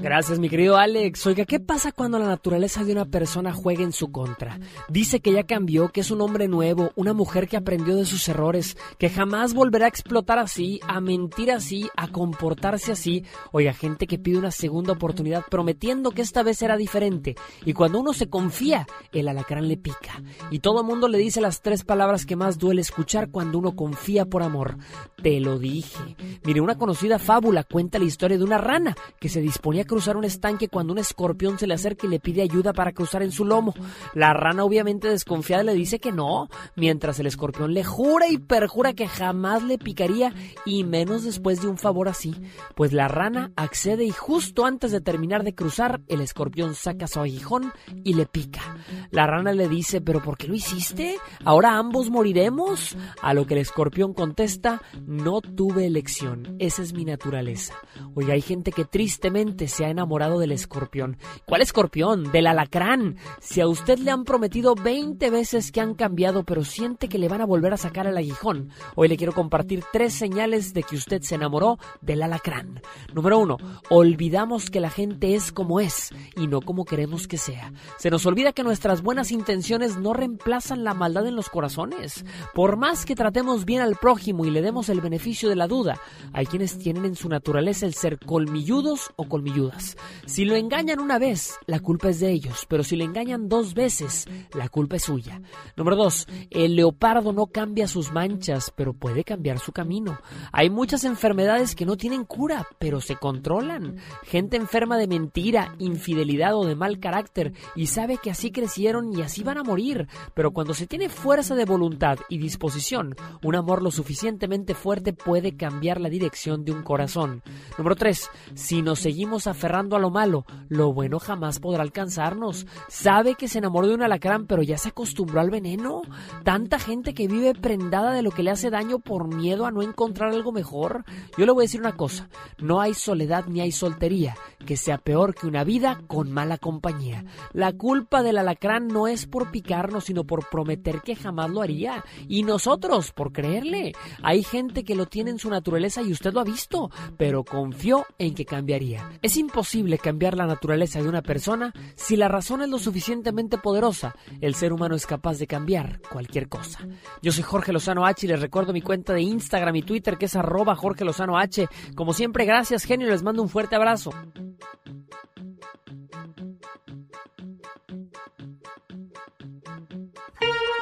Gracias, 0.01 0.39
mi 0.39 0.47
querido 0.47 0.77
Alex. 0.77 1.27
Oiga, 1.27 1.43
¿qué 1.43 1.59
pasa 1.59 1.91
cuando 1.91 2.19
la 2.19 2.27
naturaleza 2.27 2.85
de 2.85 2.93
una 2.93 3.05
persona 3.05 3.51
juega 3.51 3.83
en 3.83 3.91
su 3.91 4.13
contra? 4.13 4.57
Dice 4.87 5.19
que 5.19 5.33
ya 5.33 5.43
cambió, 5.43 5.89
que 5.89 5.99
es 5.99 6.09
un 6.09 6.21
hombre 6.21 6.47
nuevo, 6.47 6.91
una 6.95 7.11
mujer 7.11 7.49
que 7.49 7.57
aprendió 7.57 7.97
de 7.97 8.05
sus 8.05 8.29
errores, 8.29 8.77
que 8.97 9.09
jamás 9.09 9.53
volverá 9.53 9.85
a 9.85 9.89
explotar 9.89 10.39
así, 10.39 10.79
a 10.87 11.01
mentir 11.01 11.51
así, 11.51 11.89
a 11.97 12.07
comportarse 12.07 12.93
así. 12.93 13.25
Oiga, 13.51 13.73
gente 13.73 14.07
que 14.07 14.18
pide 14.19 14.37
una 14.37 14.51
segunda 14.51 14.93
oportunidad 14.93 15.43
prometiendo 15.49 16.11
que 16.11 16.21
esta 16.21 16.43
vez 16.43 16.57
será 16.57 16.77
diferente. 16.77 17.35
Y 17.65 17.73
cuando 17.73 17.99
uno 17.99 18.13
se 18.13 18.29
confía, 18.29 18.87
el 19.11 19.27
alacrán 19.27 19.67
le 19.67 19.77
pica. 19.77 20.21
Y 20.51 20.59
todo 20.59 20.81
el 20.81 20.87
mundo 20.87 21.07
le 21.07 21.17
dice 21.17 21.41
las 21.41 21.61
tres 21.61 21.83
palabras 21.83 22.25
que 22.25 22.35
más 22.35 22.57
duele 22.57 22.81
escuchar 22.81 23.29
cuando 23.29 23.57
uno 23.57 23.75
confía 23.75 24.25
por 24.25 24.43
amor. 24.43 24.77
Te 25.21 25.39
lo 25.39 25.57
dije. 25.59 26.15
Mire, 26.43 26.61
una 26.61 26.77
conocida 26.77 27.19
fábula 27.19 27.63
cuenta 27.63 27.99
la 27.99 28.05
historia 28.05 28.37
de 28.37 28.43
una 28.43 28.57
rana 28.57 28.95
que 29.19 29.29
se 29.29 29.41
disponía 29.41 29.83
a 29.83 29.85
cruzar 29.85 30.17
un 30.17 30.23
estanque 30.23 30.67
cuando 30.67 30.93
un 30.93 30.99
escorpión 30.99 31.59
se 31.59 31.67
le 31.67 31.73
acerca 31.73 32.07
y 32.07 32.09
le 32.09 32.19
pide 32.19 32.41
ayuda 32.41 32.73
para 32.73 32.93
cruzar 32.93 33.23
en 33.23 33.31
su 33.31 33.45
lomo. 33.45 33.73
La 34.13 34.33
rana 34.33 34.63
obviamente 34.63 35.07
desconfiada 35.07 35.63
le 35.63 35.73
dice 35.73 35.99
que 35.99 36.11
no, 36.11 36.49
mientras 36.75 37.19
el 37.19 37.27
escorpión 37.27 37.73
le 37.73 37.83
jura 37.83 38.27
y 38.29 38.37
perjura 38.37 38.93
que 38.93 39.07
jamás 39.07 39.63
le 39.63 39.77
picaría 39.77 40.33
y 40.65 40.83
menos 40.83 41.23
después 41.23 41.61
de 41.61 41.67
un 41.67 41.77
favor 41.77 42.09
así. 42.09 42.35
Pues 42.75 42.93
la 42.93 43.07
rana 43.07 43.51
accede 43.55 43.98
y 44.05 44.11
justo 44.11 44.65
antes 44.65 44.91
de 44.91 45.01
terminar 45.01 45.43
de 45.43 45.55
cruzar, 45.55 46.01
el 46.07 46.21
escorpión 46.21 46.76
saca 46.76 47.07
su 47.07 47.19
aguijón 47.19 47.71
y 48.03 48.13
le 48.13 48.26
pica. 48.26 48.77
La 49.11 49.27
rana 49.27 49.53
le 49.53 49.67
dice, 49.67 50.01
¿pero 50.01 50.21
por 50.21 50.38
qué 50.38 50.47
lo 50.47 50.55
hiciste? 50.55 51.17
¿Ahora 51.43 51.77
ambos 51.77 52.09
moriremos? 52.09 52.95
A 53.21 53.34
lo 53.34 53.45
que 53.45 53.55
el 53.55 53.61
escorpión 53.61 54.13
contesta, 54.13 54.81
no 55.05 55.41
tuve 55.41 55.85
elección, 55.85 56.55
esa 56.59 56.81
es 56.81 56.93
mi 56.93 57.05
naturaleza. 57.05 57.76
Oye, 58.15 58.31
hay 58.31 58.41
gente 58.41 58.71
que 58.71 58.85
tristemente 58.85 59.67
se 59.67 59.85
ha 59.85 59.89
enamorado 59.89 60.39
del 60.39 60.51
escorpión. 60.51 61.17
¿Cuál 61.45 61.61
escorpión? 61.61 62.31
Del 62.31 62.47
alacrán. 62.47 63.17
Si 63.39 63.61
a 63.61 63.67
usted 63.67 63.99
le 63.99 64.11
han 64.11 64.23
prometido 64.23 64.76
20 64.76 65.30
veces 65.30 65.71
que 65.71 65.81
han 65.81 65.93
cambiado, 65.93 66.43
pero 66.43 66.63
siente 66.63 67.09
que 67.09 67.17
le 67.17 67.27
van 67.27 67.41
a 67.41 67.45
volver 67.45 67.73
a 67.73 67.77
sacar 67.77 68.07
el 68.07 68.17
aguijón, 68.17 68.69
hoy 68.95 69.07
le 69.07 69.17
quiero 69.17 69.34
compartir 69.34 69.84
tres 69.91 70.13
señales 70.13 70.73
de 70.73 70.84
que 70.84 70.95
usted 70.95 71.21
se 71.21 71.35
enamoró 71.35 71.77
del 72.01 72.23
alacrán. 72.23 72.81
Número 73.13 73.39
uno, 73.39 73.57
olvidamos 73.89 74.69
que 74.69 74.79
la 74.79 74.89
gente 74.89 75.35
es 75.35 75.51
como 75.51 75.79
es 75.79 76.11
y 76.35 76.47
no 76.47 76.61
como 76.61 76.85
queremos 76.85 77.27
que 77.27 77.37
sea. 77.37 77.73
Se 77.97 78.09
nos 78.09 78.25
olvida 78.25 78.53
que 78.53 78.63
nuestras 78.63 79.01
buenas 79.01 79.31
intenciones 79.31 79.97
no 79.97 80.13
reemplazan 80.13 80.83
la 80.83 80.93
maldad 80.93 81.27
en 81.27 81.35
los 81.35 81.49
corazones. 81.49 82.23
Por 82.53 82.77
más 82.77 83.05
que 83.05 83.15
tratemos 83.15 83.65
bien 83.65 83.81
al 83.81 83.95
prójimo 83.95 84.45
y 84.45 84.51
le 84.51 84.61
demos 84.61 84.89
el 84.89 85.01
beneficio 85.01 85.49
de 85.49 85.55
la 85.55 85.67
duda, 85.67 85.99
hay 86.33 86.45
quienes 86.45 86.77
tienen 86.77 87.05
en 87.05 87.15
su 87.15 87.29
naturaleza 87.29 87.85
el 87.85 87.93
ser 87.93 88.19
colmilludos 88.19 89.11
o 89.15 89.25
colmilludas. 89.27 89.97
Si 90.25 90.45
lo 90.45 90.55
engañan 90.55 90.99
una 90.99 91.17
vez, 91.17 91.57
la 91.65 91.79
culpa 91.79 92.09
es 92.09 92.19
de 92.19 92.31
ellos, 92.31 92.65
pero 92.67 92.83
si 92.83 92.95
le 92.95 93.05
engañan 93.05 93.49
dos 93.49 93.73
veces, 93.73 94.27
la 94.53 94.69
culpa 94.69 94.97
es 94.97 95.03
suya. 95.03 95.41
Número 95.75 95.95
dos, 95.95 96.27
el 96.49 96.75
leopardo 96.75 97.33
no 97.33 97.47
cambia 97.47 97.87
sus 97.87 98.11
manchas, 98.11 98.71
pero 98.75 98.93
puede 98.93 99.23
cambiar 99.23 99.59
su 99.59 99.71
camino. 99.71 100.19
Hay 100.51 100.69
muchas 100.69 101.03
enfermedades 101.03 101.75
que 101.75 101.85
no 101.85 101.97
tienen 101.97 102.25
cura, 102.25 102.67
pero 102.77 103.01
se 103.01 103.15
controlan. 103.15 103.78
Gente 104.23 104.57
enferma 104.57 104.97
de 104.97 105.07
mentira, 105.07 105.76
infidelidad 105.80 106.56
o 106.56 106.65
de 106.65 106.76
mal 106.76 106.99
carácter 106.99 107.53
y 107.76 107.88
sabe 107.88 108.18
que 108.18 108.31
así 108.31 108.51
crecieron 108.51 109.11
y 109.18 109.22
así 109.22 109.43
van 109.43 109.57
a 109.57 109.64
morir, 109.64 110.07
pero 110.34 110.51
cuando 110.51 110.73
se 110.73 110.88
tiene 110.88 111.10
fuerza 111.10 111.56
de 111.56 111.65
voluntad 111.65 112.19
y 112.30 112.38
disposición, 112.38 113.15
un 113.43 113.56
amor 113.56 113.81
lo 113.81 113.91
suficientemente 113.91 114.73
fuerte 114.73 115.14
puede 115.14 115.56
cambiar 115.56 115.99
la 116.01 116.10
dirección 116.10 116.65
de 116.65 116.72
un 116.72 116.84
corazón. 116.84 117.41
Número 117.77 117.95
3. 117.95 118.30
Si 118.53 118.81
nos 118.81 118.99
seguimos 118.99 119.47
aferrando 119.47 119.95
a 119.95 119.99
lo 119.99 120.10
malo, 120.10 120.45
lo 120.68 120.93
bueno 120.93 121.19
jamás 121.19 121.60
podrá 121.60 121.84
alcanzarnos. 121.84 122.65
Sabe 122.88 123.35
que 123.35 123.47
se 123.47 123.60
enamoró 123.60 123.88
de 123.88 123.95
un 123.95 124.03
alacrán, 124.03 124.45
pero 124.47 124.64
ya 124.64 124.77
se 124.77 124.89
acostumbró 124.89 125.39
al 125.39 125.49
veneno. 125.49 126.01
Tanta 126.43 126.80
gente 126.80 127.14
que 127.14 127.27
vive 127.27 127.53
prendada 127.53 128.11
de 128.11 128.22
lo 128.22 128.31
que 128.31 128.43
le 128.43 128.51
hace 128.51 128.69
daño 128.69 128.99
por 128.99 129.34
miedo 129.34 129.65
a 129.65 129.72
no 129.72 129.81
encontrar 129.81 130.31
algo 130.31 130.51
mejor. 130.51 131.03
Yo 131.38 131.45
le 131.45 131.51
voy 131.51 131.64
a 131.64 131.65
decir 131.65 131.80
una 131.80 131.95
cosa, 131.95 132.30
no 132.57 132.81
hay 132.81 132.93
soledad 132.93 133.45
ni 133.47 133.61
hay 133.61 133.68
soltería 133.71 134.35
que 134.65 134.77
sea 134.77 134.97
peor 134.97 135.35
que 135.35 135.47
una 135.47 135.63
vida 135.63 136.01
con 136.07 136.31
mala 136.31 136.57
compañía. 136.57 137.23
La 137.53 137.73
culpa 137.73 138.23
del 138.23 138.37
alacrán 138.37 138.87
no 138.87 139.07
es 139.07 139.25
por 139.25 139.51
picarnos, 139.51 140.05
sino 140.05 140.23
por 140.23 140.49
prometer 140.49 141.01
que 141.01 141.15
jamás 141.15 141.49
lo 141.49 141.61
haría. 141.61 142.03
Y 142.27 142.43
nosotros, 142.43 143.11
por 143.11 143.31
creerle. 143.31 143.93
Hay 144.21 144.43
gente 144.43 144.83
que 144.83 144.95
lo 144.95 145.05
tiene 145.05 145.31
en 145.31 145.39
su 145.39 145.49
naturaleza 145.49 146.01
y 146.01 146.11
usted 146.11 146.33
lo 146.33 146.41
ha 146.41 146.43
visto, 146.43 146.89
pero 147.17 147.43
confió 147.43 148.05
en 148.17 148.33
que 148.33 148.45
cambiaría. 148.45 149.09
Es 149.21 149.37
imposible 149.37 149.97
cambiar 149.97 150.35
la 150.35 150.45
naturaleza 150.45 151.01
de 151.01 151.09
una 151.09 151.21
persona 151.21 151.73
si 151.95 152.15
la 152.15 152.27
razón 152.27 152.61
es 152.61 152.69
lo 152.69 152.79
suficientemente 152.79 153.57
poderosa. 153.57 154.15
El 154.41 154.55
ser 154.55 154.73
humano 154.73 154.95
es 154.95 155.05
capaz 155.05 155.37
de 155.37 155.47
cambiar 155.47 156.01
cualquier 156.11 156.49
cosa. 156.49 156.79
Yo 157.21 157.31
soy 157.31 157.43
Jorge 157.43 157.71
Lozano 157.71 158.05
H 158.05 158.25
y 158.25 158.29
les 158.29 158.41
recuerdo 158.41 158.73
mi 158.73 158.81
cuenta 158.81 159.13
de 159.13 159.21
Instagram 159.21 159.75
y 159.75 159.83
Twitter 159.83 160.17
que 160.17 160.25
es 160.25 160.35
arroba 160.35 160.75
Jorge 160.75 161.05
Lozano 161.05 161.37
H. 161.37 161.67
Como 161.95 162.13
siempre, 162.13 162.45
gracias 162.45 162.83
genio, 162.83 163.07
les 163.07 163.23
mando 163.23 163.43
un 163.43 163.49
fuerte 163.49 163.59
abrazo. 163.76 164.11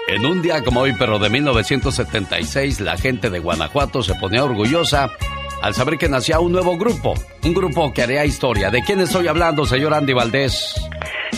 En 0.07 0.25
un 0.25 0.41
día 0.41 0.63
como 0.63 0.81
hoy, 0.81 0.93
pero 0.97 1.19
de 1.19 1.29
1976, 1.29 2.79
la 2.79 2.97
gente 2.97 3.29
de 3.29 3.39
Guanajuato 3.39 4.01
se 4.01 4.15
ponía 4.15 4.43
orgullosa 4.43 5.11
al 5.61 5.73
saber 5.73 5.97
que 5.97 6.07
nacía 6.07 6.39
un 6.39 6.53
nuevo 6.53 6.77
grupo, 6.77 7.13
un 7.43 7.53
grupo 7.53 7.91
que 7.91 8.03
haría 8.03 8.25
historia. 8.25 8.69
¿De 8.69 8.81
quién 8.81 9.01
estoy 9.01 9.27
hablando, 9.27 9.65
señor 9.65 9.93
Andy 9.93 10.13
Valdés? 10.13 10.75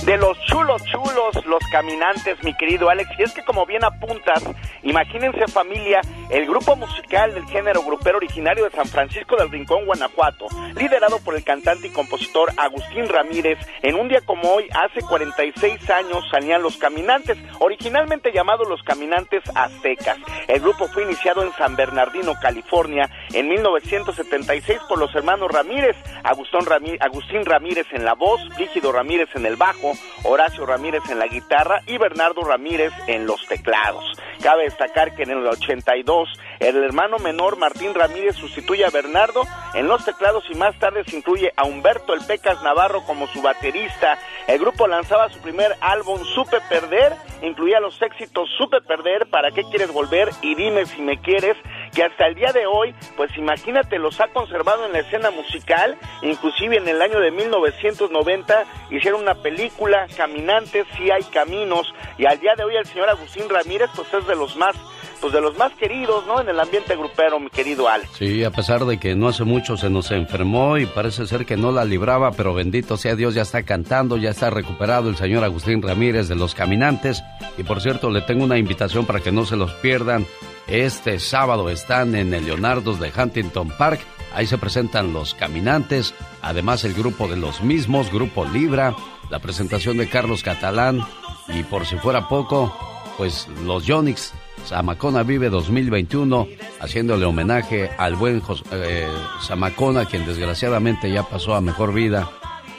De 0.06 0.18
los 0.18 0.40
chulos 0.46 0.84
chulos, 0.86 1.46
los 1.46 1.64
caminantes, 1.72 2.42
mi 2.44 2.54
querido 2.56 2.90
Alex. 2.90 3.10
Y 3.18 3.24
es 3.24 3.34
que 3.34 3.44
como 3.44 3.66
bien 3.66 3.84
apuntas, 3.84 4.44
imagínense 4.84 5.48
familia, 5.48 6.02
el 6.30 6.46
grupo 6.46 6.76
musical 6.76 7.34
del 7.34 7.46
género 7.48 7.82
grupero 7.84 8.18
originario 8.18 8.66
de 8.66 8.72
San 8.72 8.86
Francisco 8.86 9.36
del 9.36 9.52
Rincón, 9.52 9.86
Guanajuato, 9.86 10.48
liderado 10.76 11.20
por 11.20 11.36
el 11.36 11.44
cantante 11.44 11.88
y 11.88 11.92
compositor 11.92 12.52
Agustín 12.58 13.08
Ramírez, 13.08 13.58
en 13.82 13.96
un 13.96 14.08
día 14.08 14.22
como 14.22 14.52
hoy, 14.54 14.68
hace 14.72 15.02
46 15.02 15.90
años, 15.90 16.28
salían 16.30 16.62
los 16.62 16.78
caminantes, 16.78 17.38
originalmente 17.60 18.32
llamados 18.32 18.68
los 18.68 18.84
caminantes 18.84 19.44
aztecas. 19.56 20.18
El 20.48 20.62
grupo 20.62 20.88
fue 20.88 21.04
iniciado 21.04 21.44
en 21.44 21.52
San 21.54 21.76
Bernardino, 21.76 22.34
California, 22.42 23.10
en 23.34 23.48
1976 23.48 24.80
por 24.88 25.00
los 25.00 25.14
hermanos 25.16 25.52
Ramírez, 25.52 25.96
Agustín 26.24 27.46
Ramírez, 27.46 27.88
en 27.92 28.06
la 28.06 28.14
voz, 28.14 28.42
Rígido 28.58 28.92
Ramírez 28.92 29.30
en 29.36 29.46
el 29.46 29.56
bajo, 29.56 29.79
Horacio 30.24 30.66
Ramírez 30.66 31.04
en 31.10 31.20
la 31.20 31.28
guitarra 31.28 31.82
y 31.86 31.98
Bernardo 31.98 32.42
Ramírez 32.42 32.92
en 33.08 33.26
los 33.26 33.46
teclados. 33.48 34.04
Cabe 34.42 34.64
destacar 34.64 35.16
que 35.16 35.24
en 35.24 35.32
el 35.32 35.46
82 35.46 36.30
el 36.60 36.84
hermano 36.84 37.18
menor 37.18 37.58
Martín 37.58 37.94
Ramírez 37.94 38.36
sustituye 38.36 38.86
a 38.86 38.90
Bernardo 38.90 39.44
en 39.74 39.88
los 39.88 40.06
teclados 40.06 40.44
y 40.50 40.56
más 40.56 40.78
tarde 40.80 41.04
se 41.06 41.18
incluye 41.18 41.52
a 41.58 41.66
Humberto 41.66 42.14
El 42.14 42.26
Pecas 42.26 42.62
Navarro 42.64 43.04
como 43.06 43.28
su 43.28 43.42
baterista. 43.42 44.18
El 44.48 44.60
grupo 44.60 44.88
lanzaba 44.88 45.30
su 45.30 45.40
primer 45.40 45.76
álbum 45.82 46.24
Supe 46.24 46.58
Perder, 46.70 47.14
incluía 47.42 47.80
los 47.80 48.02
éxitos 48.02 48.50
Supe 48.58 48.82
Perder, 48.82 49.28
¿Para 49.30 49.52
qué 49.52 49.64
quieres 49.64 49.92
volver? 49.92 50.30
y 50.42 50.56
Dime 50.56 50.86
si 50.86 51.02
me 51.02 51.20
quieres, 51.22 51.58
que 51.94 52.04
hasta 52.04 52.28
el 52.28 52.36
día 52.36 52.52
de 52.52 52.66
hoy, 52.66 52.94
pues 53.18 53.36
imagínate, 53.38 54.00
los 54.00 54.20
ha 54.20 54.28
conservado 54.28 54.86
en 54.86 54.94
la 54.94 55.00
escena 55.00 55.32
musical, 55.32 55.98
inclusive 56.22 56.78
en 56.78 56.88
el 56.88 57.02
año 57.02 57.20
de 57.20 57.32
1990 57.32 58.66
hicieron 58.92 59.22
una 59.22 59.36
película, 59.36 60.08
Caminantes, 60.16 60.86
si 60.98 61.12
hay 61.12 61.24
caminos, 61.24 61.94
y 62.18 62.26
al 62.26 62.40
día 62.40 62.54
de 62.56 62.64
hoy 62.64 62.76
el 62.76 62.86
señor 62.86 63.10
Agustín 63.10 63.50
Ramírez, 63.50 63.90
pues 63.96 64.14
es 64.14 64.28
de 64.28 64.36
los 64.36 64.56
más 64.56 64.76
pues 65.20 65.34
de 65.34 65.42
los 65.42 65.58
más 65.58 65.74
queridos, 65.74 66.26
¿no? 66.26 66.40
En 66.40 66.50
el 66.50 66.60
ambiente 66.60 66.96
grupero, 66.96 67.40
mi 67.40 67.50
querido 67.50 67.90
Alex. 67.90 68.10
Sí, 68.18 68.44
a 68.44 68.52
pesar 68.52 68.86
de 68.86 69.00
que 69.00 69.16
no 69.16 69.28
hace 69.28 69.44
mucho 69.44 69.78
se 69.78 69.90
nos 69.90 70.12
enfermó 70.12 70.78
y 70.78 70.86
parece 70.86 71.26
ser 71.28 71.46
que 71.46 71.58
no 71.58 71.72
la 71.72 71.86
libraba, 71.86 72.32
pero 72.32 72.54
bendito 72.54 72.98
sea 72.98 73.16
Dios, 73.16 73.34
ya 73.34 73.42
está 73.42 73.64
cantando, 73.64 74.18
ya 74.18 74.30
está 74.30 74.50
recuperado 74.50 75.10
el 75.10 75.18
señor 75.18 75.44
Agustín 75.44 75.82
Ramírez 75.82 76.28
de 76.28 76.36
Los 76.36 76.56
Caminantes. 76.56 77.22
Y 77.58 77.64
por 77.64 77.82
cierto, 77.82 78.10
le 78.10 78.22
tengo 78.22 78.44
una 78.44 78.58
invitación 78.58 79.06
para 79.06 79.20
que 79.20 79.32
no 79.32 79.46
se 79.46 79.58
los 79.58 79.74
pierdan. 79.76 80.26
Este 80.70 81.18
sábado 81.18 81.68
están 81.72 82.14
en 82.14 82.32
el 82.32 82.46
Leonardo's 82.46 83.00
de 83.00 83.12
Huntington 83.16 83.70
Park. 83.70 84.02
Ahí 84.36 84.46
se 84.46 84.60
presentan 84.60 85.14
los 85.14 85.34
caminantes, 85.34 86.14
además 86.44 86.84
el 86.84 86.94
grupo 86.94 87.28
de 87.28 87.38
los 87.38 87.64
mismos, 87.64 88.12
Grupo 88.12 88.46
Libra, 88.46 88.96
la 89.32 89.40
presentación 89.40 89.98
de 89.98 90.08
Carlos 90.08 90.44
Catalán 90.44 91.04
y 91.48 91.64
por 91.64 91.88
si 91.88 91.96
fuera 91.96 92.28
poco, 92.28 92.72
pues 93.18 93.48
los 93.66 93.84
Yonix, 93.88 94.32
Samacona 94.64 95.24
Vive 95.24 95.50
2021, 95.50 96.48
haciéndole 96.80 97.26
homenaje 97.26 97.90
al 97.98 98.16
buen 98.16 98.44
eh, 98.72 99.08
Samacona, 99.42 100.06
quien 100.06 100.28
desgraciadamente 100.28 101.12
ya 101.12 101.24
pasó 101.24 101.56
a 101.56 101.62
mejor 101.62 101.96
vida 101.96 102.30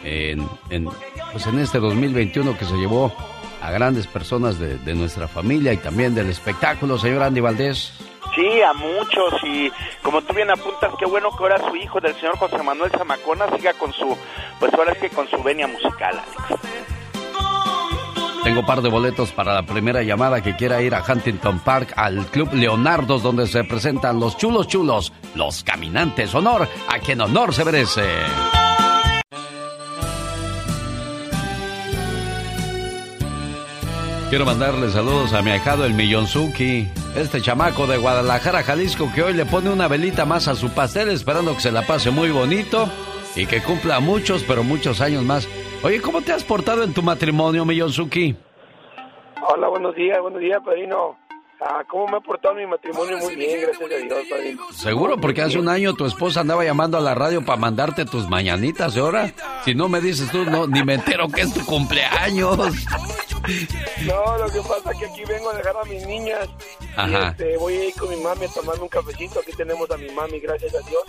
en, 0.05 0.47
en, 0.71 0.89
pues 1.33 1.45
en 1.49 1.59
este 1.59 1.81
2021 1.81 2.57
que 2.57 2.65
se 2.65 2.77
llevó 2.77 3.13
a 3.61 3.71
grandes 3.71 4.07
personas 4.07 4.59
de, 4.59 4.79
de, 4.79 4.95
nuestra 4.95 5.29
familia 5.29 5.73
y 5.73 5.77
también 5.77 6.15
del 6.15 6.31
espectáculo, 6.31 6.99
señor 6.99 7.23
Andy 7.23 7.41
Valdés. 7.41 7.93
Sí, 8.35 8.63
a 8.63 8.73
muchos 8.73 9.35
y 9.45 9.71
como 10.03 10.23
tú 10.23 10.35
bien 10.35 10.51
apuntas, 10.51 10.93
qué 10.99 11.07
bueno 11.07 11.31
que 11.31 11.43
ahora 11.43 11.69
su 11.69 11.77
hijo 11.77 12.01
del 12.01 12.15
señor 12.15 12.37
José 12.39 12.63
Manuel 12.63 12.91
Zamacona 12.91 13.47
siga 13.57 13.73
con 13.75 13.93
su, 13.93 14.17
pues 14.59 14.73
ahora 14.75 14.93
es 14.93 14.99
que 14.99 15.11
con 15.11 15.29
su 15.29 15.43
venia 15.43 15.67
musical, 15.67 16.19
Alex. 16.19 16.61
Tengo 18.43 18.61
un 18.61 18.67
par 18.67 18.81
de 18.81 18.89
boletos 18.89 19.33
para 19.33 19.53
la 19.53 19.63
primera 19.65 20.03
llamada 20.03 20.43
que 20.43 20.57
quiera 20.57 20.81
ir 20.81 20.95
a 20.95 21.05
Huntington 21.07 21.59
Park 21.59 21.93
al 21.97 22.27
Club 22.27 22.55
Leonardos 22.55 23.23
donde 23.23 23.47
se 23.47 23.65
presentan 23.65 24.19
los 24.19 24.37
chulos 24.39 24.67
chulos, 24.67 25.13
los 25.35 25.63
caminantes. 25.63 26.35
Honor 26.35 26.67
a 26.89 26.99
quien 27.01 27.21
honor 27.21 27.53
se 27.53 27.65
merece. 27.65 28.03
Quiero 34.31 34.45
mandarle 34.45 34.89
saludos 34.91 35.33
a 35.33 35.43
mi 35.43 35.51
ahijado 35.51 35.85
el 35.85 35.93
Millonzuki, 35.93 36.87
este 37.17 37.43
chamaco 37.43 37.89
de 37.89 37.99
Guadalajara, 37.99 38.63
Jalisco, 38.63 39.11
que 39.13 39.25
hoy 39.25 39.33
le 39.33 39.45
pone 39.45 39.71
una 39.71 39.89
velita 39.89 40.25
más 40.25 40.47
a 40.47 40.55
su 40.55 40.71
pastel 40.71 41.09
esperando 41.09 41.53
que 41.53 41.61
se 41.61 41.73
la 41.73 41.83
pase 41.83 42.13
muy 42.13 42.31
bonito 42.31 42.89
y 43.35 43.47
que 43.47 43.61
cumpla 43.61 43.99
muchos, 43.99 44.45
pero 44.45 44.63
muchos 44.63 45.01
años 45.01 45.25
más. 45.25 45.49
Oye, 45.83 46.01
¿cómo 46.01 46.23
te 46.23 46.33
has 46.33 46.45
portado 46.45 46.85
en 46.85 46.95
tu 46.95 47.03
matrimonio, 47.03 47.65
Millonzuki? 47.65 48.37
Hola, 49.49 49.67
buenos 49.67 49.97
días, 49.97 50.21
buenos 50.23 50.41
días, 50.41 50.63
padrino. 50.65 51.19
Ah, 51.61 51.83
¿Cómo 51.89 52.07
me 52.07 52.19
ha 52.19 52.21
portado 52.21 52.55
mi 52.55 52.67
matrimonio? 52.69 53.19
Muy 53.19 53.35
bien, 53.35 53.63
gracias 53.63 53.91
a 53.91 53.97
Dios, 53.97 54.27
padrino. 54.31 54.63
Seguro, 54.73 55.17
porque 55.21 55.43
hace 55.43 55.59
un 55.59 55.69
año 55.69 55.95
tu 55.95 56.07
esposa 56.07 56.43
andaba 56.43 56.65
llamando 56.65 56.97
a 56.97 57.01
la 57.01 57.17
radio 57.17 57.45
para 57.45 57.59
mandarte 57.59 58.05
tus 58.05 58.29
mañanitas, 58.29 58.95
¿y 58.95 59.01
ahora? 59.01 59.33
Si 59.65 59.75
no 59.75 59.89
me 59.89 60.01
dices 60.01 60.31
tú, 60.31 60.45
no, 60.45 60.69
ni 60.69 60.85
me 60.85 60.95
entero 60.95 61.29
que 61.29 61.41
es 61.41 61.53
tu 61.53 61.67
cumpleaños. 61.67 62.87
No, 64.07 64.39
lo 64.39 64.51
que 64.51 64.61
pasa 64.61 64.93
es 64.93 64.99
que 64.99 65.07
aquí 65.07 65.25
vengo 65.25 65.51
a 65.51 65.55
dejar 65.57 65.77
a 65.77 65.85
mis 65.85 66.07
niñas. 66.07 66.49
Ajá. 66.97 67.29
Este, 67.29 67.57
voy 67.57 67.75
a 67.75 67.85
ir 67.87 67.95
con 67.95 68.11
mi 68.11 68.17
mami 68.17 68.45
a 68.47 68.49
tomar 68.49 68.81
un 68.81 68.89
cafecito. 68.89 69.41
Aquí 69.41 69.53
tenemos 69.53 69.91
a 69.91 69.97
mi 69.97 70.11
mami, 70.11 70.41
gracias 70.41 70.75
a 70.75 70.81
Dios. 70.89 71.03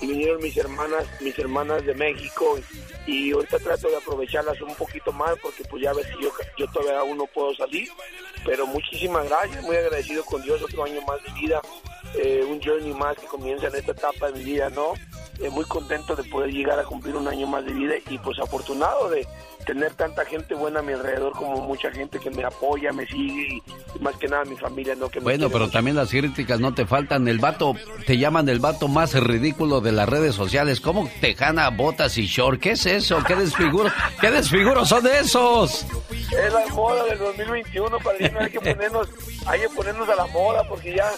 Y 0.00 0.06
vinieron 0.06 0.40
mis 0.42 0.56
hermanas, 0.56 1.04
mis 1.20 1.38
hermanas 1.38 1.84
de 1.84 1.94
México. 1.94 2.58
Y 3.06 3.32
ahorita 3.32 3.58
trato 3.58 3.88
de 3.88 3.96
aprovecharlas 3.96 4.60
un 4.60 4.74
poquito 4.74 5.12
más 5.12 5.36
porque 5.42 5.64
pues 5.64 5.82
ya 5.82 5.92
ves 5.92 6.06
que 6.06 6.22
yo, 6.22 6.30
yo 6.56 6.66
todavía 6.70 7.00
aún 7.00 7.16
no 7.18 7.26
puedo 7.26 7.54
salir. 7.54 7.88
Pero 8.44 8.66
muchísimas 8.66 9.28
gracias, 9.28 9.62
muy 9.64 9.76
agradecido 9.76 10.24
con 10.24 10.42
Dios, 10.42 10.62
otro 10.62 10.84
año 10.84 11.00
más 11.02 11.22
de 11.24 11.32
vida. 11.40 11.60
eh, 12.14 12.44
un 12.48 12.60
journey 12.62 12.94
más 12.94 13.16
que 13.16 13.26
comienza 13.26 13.66
en 13.66 13.74
esta 13.74 13.92
etapa 13.92 14.30
de 14.30 14.38
mi 14.38 14.44
vida, 14.44 14.70
¿no? 14.70 14.94
Eh, 15.40 15.50
muy 15.50 15.64
contento 15.64 16.16
de 16.16 16.24
poder 16.24 16.50
llegar 16.50 16.78
a 16.78 16.84
cumplir 16.84 17.16
un 17.16 17.28
año 17.28 17.46
más 17.46 17.64
de 17.64 17.72
vida 17.72 17.94
y 18.08 18.18
pues 18.18 18.38
afortunado 18.38 19.08
de 19.10 19.26
tener 19.66 19.92
tanta 19.94 20.24
gente 20.24 20.54
buena 20.54 20.80
a 20.80 20.82
mi 20.82 20.92
alrededor 20.92 21.32
como 21.32 21.60
mucha 21.60 21.90
gente 21.90 22.18
que 22.18 22.30
me 22.30 22.44
apoya, 22.44 22.92
me 22.92 23.06
sigue 23.06 23.60
y 23.96 23.98
más 24.00 24.16
que 24.16 24.28
nada 24.28 24.44
mi 24.44 24.56
familia, 24.56 24.94
¿no? 24.94 25.08
Que 25.08 25.20
Bueno, 25.20 25.48
pero 25.48 25.60
mucho. 25.66 25.72
también 25.72 25.96
las 25.96 26.10
críticas 26.10 26.58
no 26.60 26.72
te 26.74 26.86
faltan. 26.86 27.28
El 27.28 27.38
vato, 27.38 27.74
te 28.06 28.16
llaman 28.18 28.48
el 28.48 28.60
vato 28.60 28.88
más 28.88 29.14
ridículo 29.14 29.80
de 29.80 29.92
las 29.92 30.08
redes 30.08 30.34
sociales. 30.34 30.80
¿Cómo 30.80 31.08
tejana, 31.20 31.68
botas 31.70 32.16
y 32.18 32.26
short? 32.26 32.60
¿Qué 32.60 32.70
es 32.72 32.86
eso? 32.86 33.22
¿Qué 33.26 33.34
desfiguro? 33.36 33.90
¿Qué 34.20 34.30
desfiguros 34.30 34.88
son 34.88 35.06
esos? 35.06 35.84
Es 36.30 36.52
la 36.52 36.66
moda 36.74 37.04
del 37.04 37.18
2021, 37.18 37.98
padrino, 37.98 38.40
hay 38.40 38.50
que 38.50 38.60
ponernos, 38.60 39.08
hay 39.46 39.60
que 39.60 39.68
ponernos 39.70 40.08
a 40.08 40.16
la 40.16 40.26
moda 40.28 40.62
porque 40.68 40.94
ya, 40.94 41.10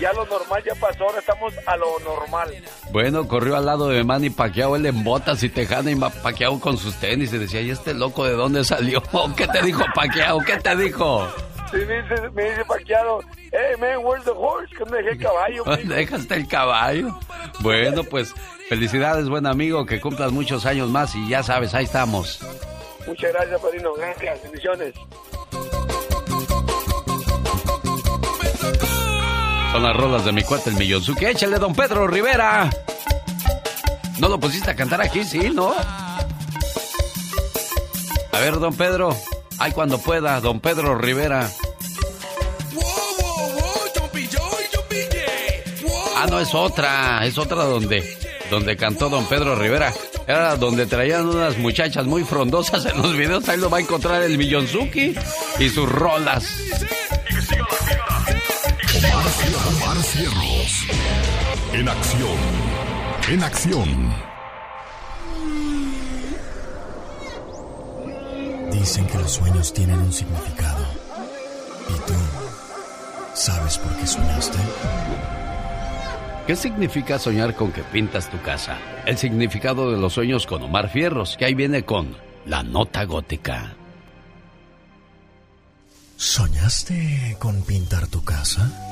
ya 0.00 0.12
lo 0.12 0.24
normal 0.26 0.62
ya 0.64 0.74
pasó, 0.74 1.04
ahora 1.04 1.18
estamos 1.18 1.54
a 1.66 1.76
lo 1.76 1.98
normal. 2.00 2.50
Bueno, 2.90 3.26
corrió 3.28 3.56
al 3.56 3.66
lado 3.66 3.88
de 3.88 4.04
Manny 4.04 4.30
Pacquiao, 4.30 4.76
él 4.76 4.86
en 4.86 5.04
botas 5.04 5.42
y 5.42 5.48
tejana 5.48 5.90
y 5.90 5.96
Pacquiao 5.96 6.60
con 6.60 6.76
sus 6.78 6.94
tenis 6.96 7.32
y 7.32 7.38
decía, 7.38 7.60
¿y 7.60 7.70
este 7.70 7.94
loco 7.94 8.24
de 8.24 8.32
dónde 8.32 8.64
salió? 8.64 9.02
¿Qué 9.36 9.46
te 9.48 9.62
dijo 9.62 9.84
Pacquiao? 9.94 10.40
¿Qué 10.40 10.56
te 10.58 10.76
dijo? 10.76 11.28
Sí, 11.70 11.76
me 11.76 12.02
dice, 12.02 12.30
me 12.30 12.44
dice 12.44 12.64
hey 13.52 13.76
man, 13.78 13.98
where's 14.02 14.24
the 14.24 14.30
horse? 14.30 14.74
Que 14.74 14.84
dejé 14.84 15.10
el 15.10 15.18
caballo. 15.18 15.64
mijo?" 15.76 15.94
Dejaste 15.94 16.34
el 16.34 16.48
caballo. 16.48 17.18
Bueno, 17.60 18.04
pues 18.04 18.34
felicidades, 18.68 19.28
buen 19.28 19.46
amigo, 19.46 19.84
que 19.84 20.00
cumplas 20.00 20.32
muchos 20.32 20.64
años 20.66 20.88
más 20.88 21.14
y 21.14 21.28
ya 21.28 21.42
sabes, 21.42 21.74
ahí 21.74 21.84
estamos. 21.84 22.40
Muchas 23.06 23.32
gracias, 23.32 23.60
padrino, 23.60 23.94
gracias, 23.94 24.42
bendiciones. 24.42 24.94
Las 29.78 29.96
rolas 29.96 30.24
de 30.24 30.32
mi 30.32 30.42
cuate 30.42 30.70
el 30.70 30.76
Millonzuki. 30.76 31.24
Échale, 31.24 31.58
don 31.58 31.72
Pedro 31.72 32.08
Rivera. 32.08 32.68
¿No 34.18 34.28
lo 34.28 34.38
pusiste 34.40 34.72
a 34.72 34.74
cantar 34.74 35.00
aquí? 35.00 35.22
Sí, 35.24 35.50
¿no? 35.50 35.72
A 38.32 38.40
ver, 38.40 38.58
don 38.58 38.74
Pedro. 38.74 39.16
Ay, 39.58 39.70
cuando 39.72 39.98
pueda, 39.98 40.40
don 40.40 40.58
Pedro 40.60 40.96
Rivera. 40.96 41.48
Ah, 46.16 46.26
no, 46.28 46.40
es 46.40 46.52
otra. 46.54 47.24
Es 47.24 47.38
otra 47.38 47.62
donde, 47.62 48.18
donde 48.50 48.76
cantó 48.76 49.08
don 49.08 49.26
Pedro 49.26 49.54
Rivera. 49.54 49.94
Era 50.26 50.56
donde 50.56 50.86
traían 50.86 51.28
unas 51.28 51.56
muchachas 51.56 52.04
muy 52.04 52.24
frondosas 52.24 52.84
en 52.84 53.00
los 53.00 53.16
videos. 53.16 53.48
Ahí 53.48 53.58
lo 53.58 53.70
va 53.70 53.78
a 53.78 53.80
encontrar 53.80 54.22
el 54.22 54.36
Millonzuki 54.36 55.14
y 55.60 55.68
sus 55.68 55.88
rolas. 55.88 56.46
Omar 59.88 60.02
Cierros. 60.02 60.86
En 61.72 61.88
acción. 61.88 62.36
En 63.30 63.42
acción. 63.42 64.14
Dicen 68.70 69.06
que 69.06 69.18
los 69.18 69.32
sueños 69.32 69.72
tienen 69.72 69.98
un 69.98 70.12
significado. 70.12 70.84
¿Y 71.88 72.06
tú 72.06 72.12
sabes 73.32 73.78
por 73.78 73.96
qué 73.96 74.06
soñaste? 74.06 74.58
¿Qué 76.46 76.54
significa 76.54 77.18
soñar 77.18 77.54
con 77.54 77.72
que 77.72 77.82
pintas 77.82 78.30
tu 78.30 78.38
casa? 78.42 78.76
El 79.06 79.16
significado 79.16 79.90
de 79.90 79.96
los 79.96 80.12
sueños 80.12 80.46
con 80.46 80.62
Omar 80.64 80.90
Fierros, 80.90 81.38
que 81.38 81.46
ahí 81.46 81.54
viene 81.54 81.86
con 81.86 82.14
la 82.44 82.62
nota 82.62 83.04
gótica. 83.04 83.74
¿Soñaste 86.18 87.36
con 87.38 87.62
pintar 87.62 88.06
tu 88.08 88.22
casa? 88.22 88.87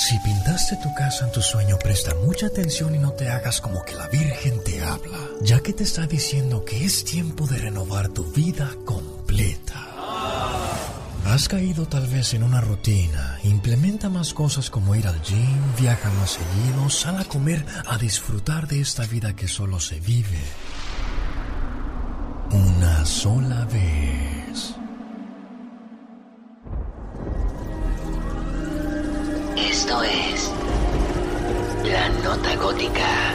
Si 0.00 0.18
pintaste 0.20 0.76
tu 0.76 0.94
casa 0.94 1.26
en 1.26 1.32
tu 1.32 1.42
sueño, 1.42 1.76
presta 1.78 2.14
mucha 2.14 2.46
atención 2.46 2.94
y 2.94 2.98
no 2.98 3.12
te 3.12 3.28
hagas 3.28 3.60
como 3.60 3.84
que 3.84 3.94
la 3.94 4.08
Virgen 4.08 4.64
te 4.64 4.82
habla, 4.82 5.18
ya 5.42 5.60
que 5.60 5.74
te 5.74 5.84
está 5.84 6.06
diciendo 6.06 6.64
que 6.64 6.86
es 6.86 7.04
tiempo 7.04 7.46
de 7.46 7.58
renovar 7.58 8.08
tu 8.08 8.24
vida 8.32 8.70
completa. 8.86 9.86
Has 11.26 11.48
caído 11.48 11.86
tal 11.86 12.06
vez 12.06 12.32
en 12.32 12.44
una 12.44 12.62
rutina. 12.62 13.38
Implementa 13.44 14.08
más 14.08 14.32
cosas 14.32 14.70
como 14.70 14.94
ir 14.94 15.06
al 15.06 15.20
gym, 15.20 15.60
viaja 15.78 16.10
más 16.12 16.30
seguido, 16.30 16.88
sal 16.88 17.18
a 17.18 17.24
comer, 17.24 17.62
a 17.86 17.98
disfrutar 17.98 18.68
de 18.68 18.80
esta 18.80 19.04
vida 19.04 19.36
que 19.36 19.48
solo 19.48 19.80
se 19.80 20.00
vive 20.00 20.40
una 22.52 23.04
sola 23.04 23.66
vez. 23.66 24.74
Esto 29.90 30.04
es 30.04 30.50
La 31.90 32.08
Nota 32.22 32.54
Gótica 32.54 33.34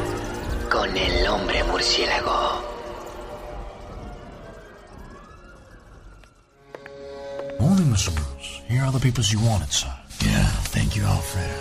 con 0.71 0.95
el 0.95 1.27
hombre 1.27 1.61
murciélago. 1.65 2.63
Morning, 7.59 7.91
Mr. 7.91 8.13
Bruce. 8.13 8.61
Here 8.69 8.83
are 8.83 8.91
the 8.93 8.99
papers 8.99 9.33
you 9.33 9.39
wanted, 9.41 9.69
sir. 9.69 9.91
Yeah, 10.21 10.45
thank 10.71 10.95
you, 10.95 11.03
Alfred. 11.05 11.51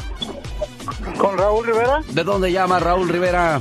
¿Con 1.18 1.36
Raúl 1.36 1.66
Rivera? 1.66 2.00
¿De 2.12 2.24
dónde 2.24 2.52
llama 2.52 2.78
Raúl 2.78 3.08
Rivera? 3.08 3.60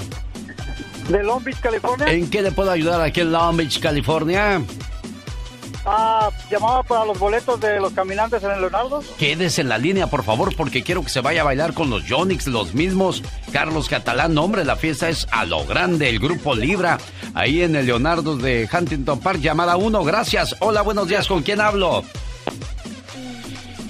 De 1.09 1.23
Long 1.23 1.43
Beach, 1.43 1.59
California. 1.59 2.07
¿En 2.11 2.29
qué 2.29 2.41
le 2.41 2.51
puedo 2.51 2.71
ayudar 2.71 3.01
aquí 3.01 3.21
en 3.21 3.31
Long 3.31 3.57
Beach, 3.57 3.79
California? 3.79 4.61
Ah, 5.87 6.31
llamaba 6.49 6.81
para 6.81 7.05
los 7.05 7.19
boletos 7.19 7.59
de 7.59 7.79
los 7.79 7.93
caminantes 7.93 8.41
en 8.43 8.49
el 8.49 8.59
Leonardo. 8.61 9.03
Quédese 9.19 9.61
en 9.61 9.69
la 9.69 9.77
línea, 9.77 10.07
por 10.07 10.23
favor, 10.23 10.55
porque 10.55 10.81
quiero 10.81 11.03
que 11.03 11.09
se 11.09 11.21
vaya 11.21 11.41
a 11.41 11.43
bailar 11.43 11.75
con 11.75 11.91
los 11.91 12.03
Jonix, 12.09 12.47
los 12.47 12.73
mismos. 12.73 13.21
Carlos 13.51 13.87
Catalán, 13.87 14.35
hombre, 14.39 14.65
la 14.65 14.77
fiesta 14.77 15.09
es 15.09 15.27
a 15.31 15.45
lo 15.45 15.63
grande, 15.65 16.09
el 16.09 16.17
grupo 16.17 16.55
Libra, 16.55 16.97
ahí 17.35 17.61
en 17.61 17.75
el 17.75 17.85
Leonardo 17.85 18.35
de 18.35 18.67
Huntington 18.71 19.19
Park. 19.19 19.41
Llamada 19.41 19.77
1, 19.77 20.03
gracias. 20.03 20.55
Hola, 20.59 20.81
buenos 20.81 21.07
días, 21.07 21.27
¿con 21.27 21.43
quién 21.43 21.61
hablo? 21.61 22.03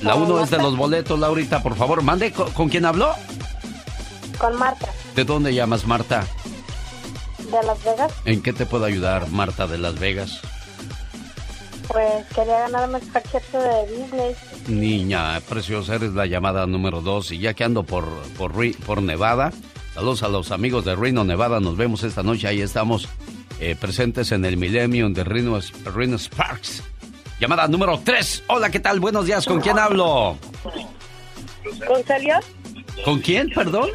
La 0.02 0.16
1 0.16 0.44
es 0.44 0.50
de 0.50 0.58
los 0.58 0.76
boletos, 0.76 1.18
Laurita, 1.18 1.64
por 1.64 1.78
favor, 1.78 2.02
mande. 2.02 2.34
¿Con, 2.34 2.52
con 2.52 2.68
quién 2.68 2.84
habló? 2.84 3.16
Con 4.38 4.60
Marta, 4.60 4.90
¿De 5.16 5.24
dónde 5.24 5.54
llamas, 5.54 5.88
Marta? 5.88 6.28
De 7.60 7.68
Las 7.68 7.84
Vegas. 7.84 8.14
¿En 8.26 8.42
qué 8.42 8.54
te 8.54 8.66
puedo 8.66 8.86
ayudar, 8.86 9.30
Marta 9.30 9.68
de 9.68 9.78
Las 9.78 10.00
Vegas? 10.00 10.42
Pues 11.88 12.26
quería 12.34 12.60
ganarme 12.60 12.98
el 13.00 13.08
paquete 13.08 13.58
de 13.58 13.96
Disney. 13.96 14.36
Niña 14.68 15.40
preciosa, 15.48 15.96
eres 15.96 16.14
la 16.14 16.26
llamada 16.26 16.66
número 16.66 17.02
dos. 17.02 17.32
Y 17.32 17.40
ya 17.40 17.54
que 17.54 17.64
ando 17.64 17.84
por, 17.84 18.06
por, 18.38 18.54
por 18.86 19.02
Nevada, 19.02 19.54
saludos 19.94 20.24
a 20.24 20.28
los 20.28 20.52
amigos 20.52 20.84
de 20.86 20.96
Reno, 20.96 21.24
Nevada. 21.24 21.60
Nos 21.60 21.78
vemos 21.78 22.04
esta 22.04 22.24
noche. 22.24 22.48
Ahí 22.48 22.62
estamos 22.62 23.08
eh, 23.60 23.76
presentes 23.80 24.32
en 24.32 24.44
el 24.46 24.58
Millennium 24.58 25.14
de 25.14 25.24
Reno, 25.24 25.60
Reno 25.86 26.18
Sparks. 26.18 26.84
Llamada 27.40 27.68
número 27.68 28.00
3. 28.04 28.44
Hola, 28.48 28.70
¿qué 28.72 28.80
tal? 28.80 29.00
Buenos 29.00 29.26
días. 29.26 29.46
¿Con 29.46 29.62
quién 29.62 29.78
hablo? 29.78 30.38
¿Con 31.88 32.04
Celia? 32.04 32.40
¿Con 33.04 33.20
quién, 33.20 33.50
perdón? 33.50 33.90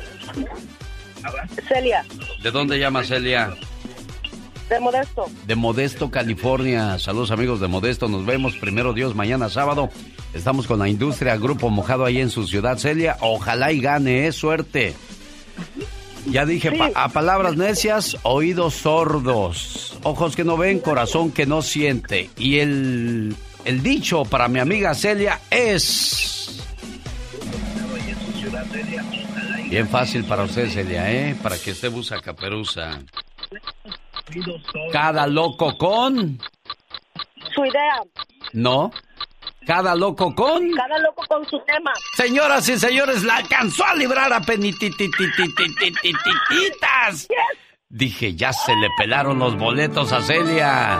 Celia, 1.68 2.04
¿De 2.42 2.50
dónde 2.50 2.78
llama 2.78 3.04
Celia? 3.04 3.54
de 4.68 4.78
Modesto. 4.80 5.26
De 5.48 5.56
Modesto, 5.56 6.10
California. 6.12 6.96
Saludos 7.00 7.32
amigos 7.32 7.58
de 7.60 7.66
Modesto. 7.66 8.06
Nos 8.08 8.24
vemos 8.24 8.54
primero 8.56 8.92
Dios 8.92 9.16
mañana 9.16 9.48
sábado. 9.48 9.90
Estamos 10.32 10.68
con 10.68 10.78
la 10.78 10.88
industria 10.88 11.36
Grupo 11.36 11.70
Mojado 11.70 12.04
ahí 12.04 12.20
en 12.20 12.30
su 12.30 12.46
ciudad, 12.46 12.78
Celia. 12.78 13.16
Ojalá 13.20 13.72
y 13.72 13.80
gane, 13.80 14.28
es 14.28 14.36
suerte. 14.36 14.94
Ya 16.26 16.46
dije, 16.46 16.70
pa- 16.70 16.90
a 16.94 17.08
palabras 17.08 17.56
necias, 17.56 18.16
oídos 18.22 18.74
sordos, 18.74 19.98
ojos 20.04 20.36
que 20.36 20.44
no 20.44 20.56
ven, 20.56 20.78
corazón 20.78 21.32
que 21.32 21.46
no 21.46 21.62
siente. 21.62 22.30
Y 22.38 22.58
el, 22.58 23.34
el 23.64 23.82
dicho 23.82 24.22
para 24.24 24.46
mi 24.46 24.60
amiga 24.60 24.94
Celia 24.94 25.40
es... 25.50 26.60
Bien 29.70 29.88
fácil 29.88 30.24
para 30.24 30.42
usted, 30.42 30.68
Celia, 30.68 31.10
¿eh? 31.12 31.36
Para 31.40 31.56
que 31.56 31.70
usted 31.70 31.92
usa 31.92 32.20
caperuza. 32.20 32.98
Cada 34.92 35.28
loco 35.28 35.78
con. 35.78 36.40
Su 37.54 37.64
idea. 37.64 38.02
No. 38.52 38.90
Cada 39.64 39.94
loco 39.94 40.34
con. 40.34 40.72
Cada 40.72 40.98
loco 40.98 41.22
con 41.28 41.48
su 41.48 41.60
tema. 41.60 41.92
Señoras 42.16 42.68
y 42.68 42.76
señores, 42.78 43.22
la 43.22 43.36
alcanzó 43.36 43.84
a 43.84 43.94
librar 43.94 44.32
a 44.32 44.40
penitititititititas. 44.40 47.28
Dije, 47.88 48.34
ya 48.34 48.52
se 48.52 48.74
le 48.74 48.88
pelaron 48.98 49.38
los 49.38 49.56
boletos 49.56 50.12
a 50.12 50.20
Celia. 50.20 50.98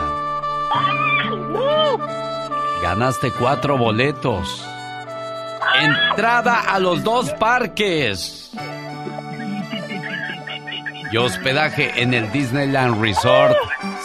¡No! 1.49 1.97
Ganaste 2.81 3.31
cuatro 3.31 3.77
boletos. 3.77 4.65
Entrada 5.79 6.61
a 6.61 6.79
los 6.79 7.03
dos 7.03 7.31
parques. 7.33 8.51
Y 11.11 11.17
hospedaje 11.17 12.01
en 12.01 12.13
el 12.13 12.31
Disneyland 12.31 13.01
Resort. 13.01 13.55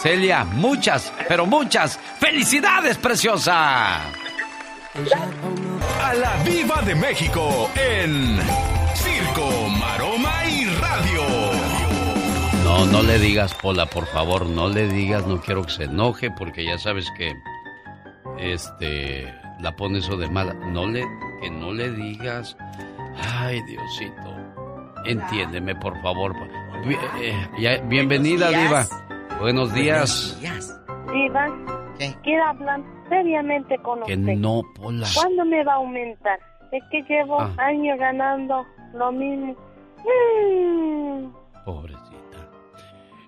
Celia, 0.01 0.43
muchas, 0.43 1.13
pero 1.27 1.45
muchas 1.45 1.99
felicidades, 2.19 2.97
preciosa. 2.97 4.01
A 6.01 6.13
la 6.13 6.35
Viva 6.43 6.81
de 6.81 6.95
México 6.95 7.69
en 7.75 8.39
Circo, 8.95 9.69
Maroma 9.79 10.45
y 10.45 10.65
Radio. 10.65 11.23
No, 12.63 12.85
no 12.85 13.01
le 13.03 13.19
digas, 13.19 13.53
Pola, 13.53 13.85
por 13.85 14.05
favor, 14.07 14.45
no 14.45 14.67
le 14.67 14.87
digas, 14.87 15.25
no 15.25 15.39
quiero 15.39 15.63
que 15.63 15.71
se 15.71 15.83
enoje 15.85 16.29
porque 16.31 16.65
ya 16.65 16.77
sabes 16.77 17.07
que 17.17 17.33
este 18.37 19.33
la 19.59 19.75
pone 19.75 19.99
eso 19.99 20.17
de 20.17 20.29
mala. 20.29 20.53
No 20.53 20.87
le 20.87 21.03
que 21.41 21.49
no 21.51 21.71
le 21.73 21.91
digas. 21.91 22.57
Ay, 23.39 23.61
Diosito. 23.63 24.35
Entiéndeme, 25.05 25.75
por 25.75 25.99
favor. 26.01 26.33
Bi- 26.85 26.95
eh, 27.21 27.47
ya- 27.59 27.77
bienvenida, 27.83 28.49
días. 28.49 28.89
Diva. 28.89 29.37
Buenos 29.39 29.73
días. 29.73 30.37
Diva, 31.11 31.47
quiero 32.23 32.43
hablar 32.45 32.81
seriamente 33.09 33.77
con 33.79 34.01
Que 34.03 34.13
usted. 34.15 34.33
no, 34.35 34.61
Pola. 34.75 35.07
¿Cuándo 35.15 35.45
me 35.45 35.63
va 35.63 35.73
a 35.73 35.75
aumentar? 35.77 36.39
Es 36.71 36.83
que 36.91 37.01
llevo 37.03 37.39
Ah. 37.39 37.49
años 37.57 37.97
ganando 37.99 38.65
lo 38.93 39.11
mismo. 39.11 39.55
Mm. 40.03 41.31
Pobrecita. 41.65 42.06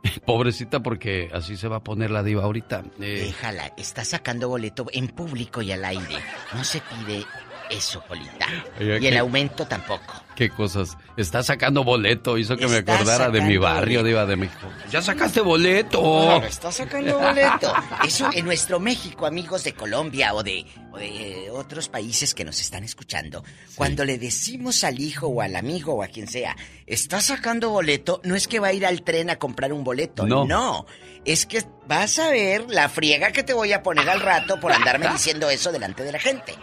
Pobrecita 0.26 0.82
porque 0.82 1.30
así 1.34 1.58
se 1.58 1.68
va 1.68 1.78
a 1.78 1.84
poner 1.84 2.12
la 2.12 2.24
diva 2.24 2.44
ahorita. 2.44 2.84
Eh, 3.00 3.26
Déjala, 3.28 3.74
está 3.78 4.06
sacando 4.06 4.50
boleto 4.50 4.88
en 4.92 5.08
público 5.08 5.62
y 5.62 5.72
al 5.72 5.86
aire. 5.86 6.16
No 6.54 6.64
se 6.64 6.82
pide 6.82 7.26
eso, 7.70 8.02
Polita. 8.08 8.48
Y 8.80 9.06
el 9.08 9.18
aumento 9.18 9.66
tampoco. 9.66 10.24
Qué 10.36 10.50
cosas. 10.50 10.98
Está 11.18 11.44
sacando 11.44 11.84
boleto. 11.84 12.38
Hizo 12.38 12.56
que 12.56 12.68
me 12.68 12.78
acordara 12.78 13.30
de 13.30 13.42
mi 13.42 13.58
barrio. 13.58 14.04
Diva 14.04 14.26
de 14.26 14.38
México. 14.38 14.68
¡Ya 14.90 15.02
sacaste 15.02 15.42
boleto! 15.42 16.02
Claro, 16.02 16.46
está 16.46 16.72
sacando 16.72 17.20
boleto. 17.20 17.74
Eso 18.06 18.30
en 18.34 18.46
nuestro 18.46 18.80
México, 18.80 19.26
amigos 19.26 19.64
de 19.66 19.74
Colombia 19.74 20.34
o 20.34 20.42
de, 20.42 20.66
o 20.94 20.98
de 20.98 21.46
eh, 21.46 21.50
otros 21.52 21.90
países 21.90 22.34
que 22.34 22.46
nos 22.46 22.62
están 22.62 22.84
escuchando, 22.86 23.44
cuando 23.76 24.06
le 24.06 24.18
decimos 24.18 24.84
al 24.86 25.00
hijo 25.02 25.28
o 25.28 25.42
al 25.42 25.56
amigo 25.58 25.94
o 25.96 26.04
a 26.04 26.08
quien 26.08 26.28
sea, 26.28 26.56
está 26.88 27.20
sacando 27.20 27.70
boleto, 27.70 28.22
no 28.24 28.36
es 28.36 28.48
que 28.48 28.60
va 28.60 28.68
a 28.70 28.74
ir 28.74 28.86
al 28.86 29.02
tren 29.02 29.30
a 29.30 29.36
comprar 29.36 29.74
un 29.74 29.84
boleto, 29.84 30.26
No. 30.26 30.46
no. 30.46 30.86
Es 31.26 31.46
que 31.46 31.62
vas 31.86 32.18
a 32.18 32.30
ver 32.32 32.64
la 32.70 32.88
friega 32.88 33.34
que 33.34 33.44
te 33.44 33.52
voy 33.54 33.74
a 33.74 33.84
poner 33.84 34.10
al 34.10 34.22
rato 34.22 34.58
por 34.62 34.72
andarme 34.72 35.10
diciendo 35.12 35.50
eso 35.50 35.72
delante 35.74 36.04
de 36.04 36.14
la 36.14 36.20
gente. 36.20 36.56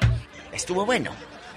Estuvo 0.56 0.86
bueno. 0.86 1.10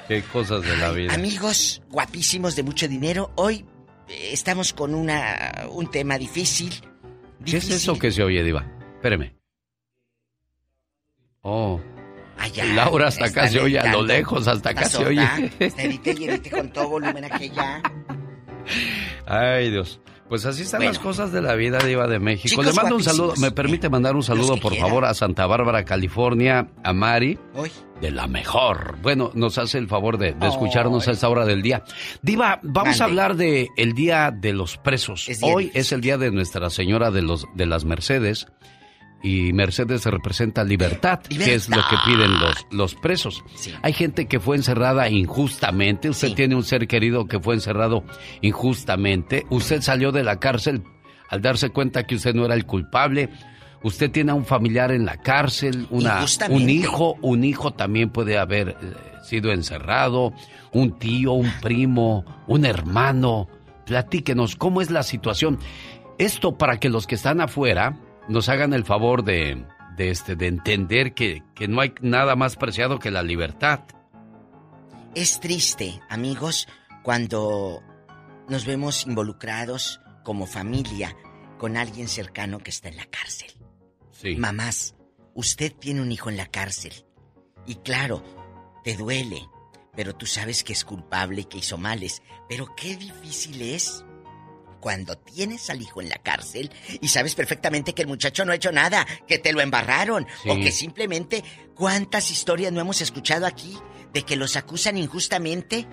Qué 0.09 0.21
cosas 0.23 0.61
de 0.61 0.75
la 0.75 0.91
vida. 0.91 1.13
Amigos 1.13 1.81
guapísimos 1.89 2.57
de 2.57 2.63
mucho 2.63 2.85
dinero, 2.85 3.31
hoy 3.35 3.65
eh, 4.09 4.31
estamos 4.33 4.73
con 4.73 4.93
una 4.93 5.67
un 5.71 5.89
tema 5.89 6.17
difícil. 6.17 6.73
¿Qué 7.45 7.57
es 7.57 7.69
eso 7.69 7.97
que 7.97 8.11
se 8.11 8.21
oye, 8.23 8.43
Diva? 8.43 8.65
Espéreme. 8.95 9.35
Oh. 11.41 11.79
Allá, 12.37 12.65
Laura, 12.65 13.07
hasta 13.07 13.27
acá 13.27 13.47
se 13.47 13.61
oye 13.61 13.79
a 13.79 13.89
lo 13.89 14.03
lejos, 14.03 14.47
hasta 14.49 14.71
acá 14.71 14.81
¿Está 14.81 14.97
se 14.97 15.05
oye. 15.05 15.51
edite 15.59 16.15
y 16.19 16.25
edite 16.25 16.51
con 16.51 16.69
todo 16.69 16.89
volumen 16.89 17.23
aquella. 17.23 17.81
Ay, 19.25 19.71
Dios. 19.71 20.01
Pues 20.29 20.45
así 20.45 20.61
están 20.61 20.79
Bueno. 20.79 20.91
las 20.91 20.99
cosas 20.99 21.31
de 21.31 21.41
la 21.41 21.55
vida, 21.55 21.79
Diva 21.79 22.07
de 22.07 22.19
México. 22.19 22.49
Chicos 22.49 22.67
Le 22.67 22.73
mando 22.73 22.95
un 22.95 23.03
saludo. 23.03 23.33
¿Me 23.37 23.49
permite 23.49 23.89
mandar 23.89 24.15
un 24.15 24.21
saludo, 24.21 24.57
por 24.59 24.75
favor, 24.75 25.03
a 25.05 25.15
Santa 25.15 25.47
Bárbara, 25.47 25.83
California, 25.83 26.67
a 26.83 26.93
Mari? 26.93 27.39
Hoy. 27.55 27.71
De 27.99 28.11
la 28.11 28.27
mejor. 28.27 28.97
Bueno, 29.01 29.31
nos 29.33 29.57
hace 29.57 29.79
el 29.79 29.87
favor 29.87 30.19
de, 30.19 30.35
escucharnos 30.41 31.07
a 31.07 31.11
esta 31.11 31.27
hora 31.27 31.45
del 31.45 31.63
día. 31.63 31.83
Diva, 32.21 32.59
vamos 32.61 33.01
a 33.01 33.05
hablar 33.05 33.35
de 33.35 33.69
el 33.75 33.93
Día 33.93 34.31
de 34.31 34.53
los 34.53 34.77
Presos. 34.77 35.27
Es 35.27 35.39
Hoy 35.41 35.71
es 35.73 35.91
el 35.91 35.99
Día 35.99 36.17
de 36.19 36.31
Nuestra 36.31 36.69
Señora 36.69 37.09
de, 37.09 37.23
los, 37.23 37.45
de 37.55 37.65
las 37.65 37.83
Mercedes. 37.83 38.47
Y 39.21 39.51
Mercedes 39.53 40.05
representa 40.05 40.63
libertad, 40.63 41.19
que 41.19 41.53
es 41.53 41.67
lo 41.67 41.81
que 41.89 41.97
piden 42.05 42.39
los, 42.39 42.67
los 42.71 42.95
presos. 42.95 43.43
Hay 43.81 43.93
gente 43.93 44.27
que 44.27 44.39
fue 44.39 44.55
encerrada 44.55 45.09
injustamente. 45.09 46.09
Usted 46.09 46.33
tiene 46.33 46.55
un 46.55 46.63
ser 46.63 46.87
querido 46.87 47.25
que 47.25 47.39
fue 47.39 47.55
encerrado 47.55 48.03
injustamente. 48.41 49.45
Usted 49.49 49.81
salió 49.81 50.11
de 50.11 50.23
la 50.23 50.39
cárcel 50.39 50.83
al 51.29 51.41
darse 51.41 51.69
cuenta 51.69 52.03
que 52.03 52.15
usted 52.15 52.33
no 52.33 52.45
era 52.45 52.55
el 52.55 52.65
culpable. 52.65 53.29
Usted 53.83 54.11
tiene 54.11 54.31
a 54.31 54.35
un 54.35 54.45
familiar 54.45 54.91
en 54.91 55.05
la 55.05 55.17
cárcel, 55.17 55.87
una, 55.89 56.25
un 56.49 56.69
hijo, 56.69 57.15
un 57.21 57.45
hijo 57.45 57.71
también 57.71 58.09
puede 58.09 58.37
haber 58.37 58.69
eh, 58.69 58.75
sido 59.23 59.53
encerrado, 59.53 60.33
un 60.73 60.99
tío, 60.99 61.31
un 61.31 61.51
primo, 61.61 62.25
un 62.47 62.65
hermano. 62.65 63.47
Platíquenos 63.85 64.55
cómo 64.57 64.81
es 64.81 64.91
la 64.91 65.03
situación. 65.03 65.59
Esto 66.17 66.57
para 66.57 66.77
que 66.77 66.89
los 66.89 67.07
que 67.07 67.15
están 67.15 67.39
afuera 67.39 67.97
nos 68.29 68.47
hagan 68.47 68.73
el 68.73 68.85
favor 68.85 69.23
de, 69.23 69.65
de, 69.97 70.11
este, 70.11 70.35
de 70.35 70.47
entender 70.47 71.13
que, 71.13 71.43
que 71.55 71.67
no 71.67 71.81
hay 71.81 71.93
nada 72.01 72.35
más 72.35 72.55
preciado 72.55 72.99
que 72.99 73.11
la 73.11 73.23
libertad. 73.23 73.81
Es 75.15 75.39
triste, 75.39 75.99
amigos, 76.09 76.67
cuando 77.03 77.81
nos 78.47 78.65
vemos 78.65 79.05
involucrados 79.05 79.99
como 80.23 80.45
familia 80.45 81.17
con 81.57 81.75
alguien 81.75 82.07
cercano 82.07 82.59
que 82.59 82.69
está 82.69 82.89
en 82.89 82.97
la 82.97 83.05
cárcel. 83.05 83.51
Sí. 84.11 84.35
Mamás, 84.35 84.95
usted 85.33 85.73
tiene 85.73 86.01
un 86.01 86.11
hijo 86.11 86.29
en 86.29 86.37
la 86.37 86.45
cárcel. 86.45 86.93
Y 87.65 87.75
claro, 87.75 88.23
te 88.83 88.95
duele, 88.95 89.41
pero 89.95 90.15
tú 90.15 90.25
sabes 90.25 90.63
que 90.63 90.73
es 90.73 90.85
culpable 90.85 91.41
y 91.41 91.45
que 91.45 91.57
hizo 91.57 91.77
males. 91.77 92.21
Pero 92.47 92.75
qué 92.75 92.95
difícil 92.95 93.61
es 93.61 94.05
cuando 94.79 95.17
tienes 95.17 95.69
al 95.69 95.81
hijo 95.81 96.01
en 96.01 96.09
la 96.09 96.17
cárcel 96.17 96.71
y 97.01 97.07
sabes 97.09 97.35
perfectamente 97.35 97.93
que 97.93 98.01
el 98.03 98.07
muchacho 98.07 98.45
no 98.45 98.51
ha 98.51 98.55
hecho 98.55 98.71
nada, 98.71 99.05
que 99.27 99.37
te 99.39 99.53
lo 99.53 99.61
embarraron, 99.61 100.25
Sí. 100.43 100.49
o 100.49 100.55
que 100.55 100.71
simplemente 100.71 101.43
cuántas 101.75 102.31
historias 102.31 102.71
no 102.71 102.81
hemos 102.81 103.01
escuchado 103.01 103.45
aquí 103.45 103.77
de 104.13 104.23
que 104.23 104.35
los 104.35 104.55
acusan 104.55 104.97
injustamente. 104.97 105.87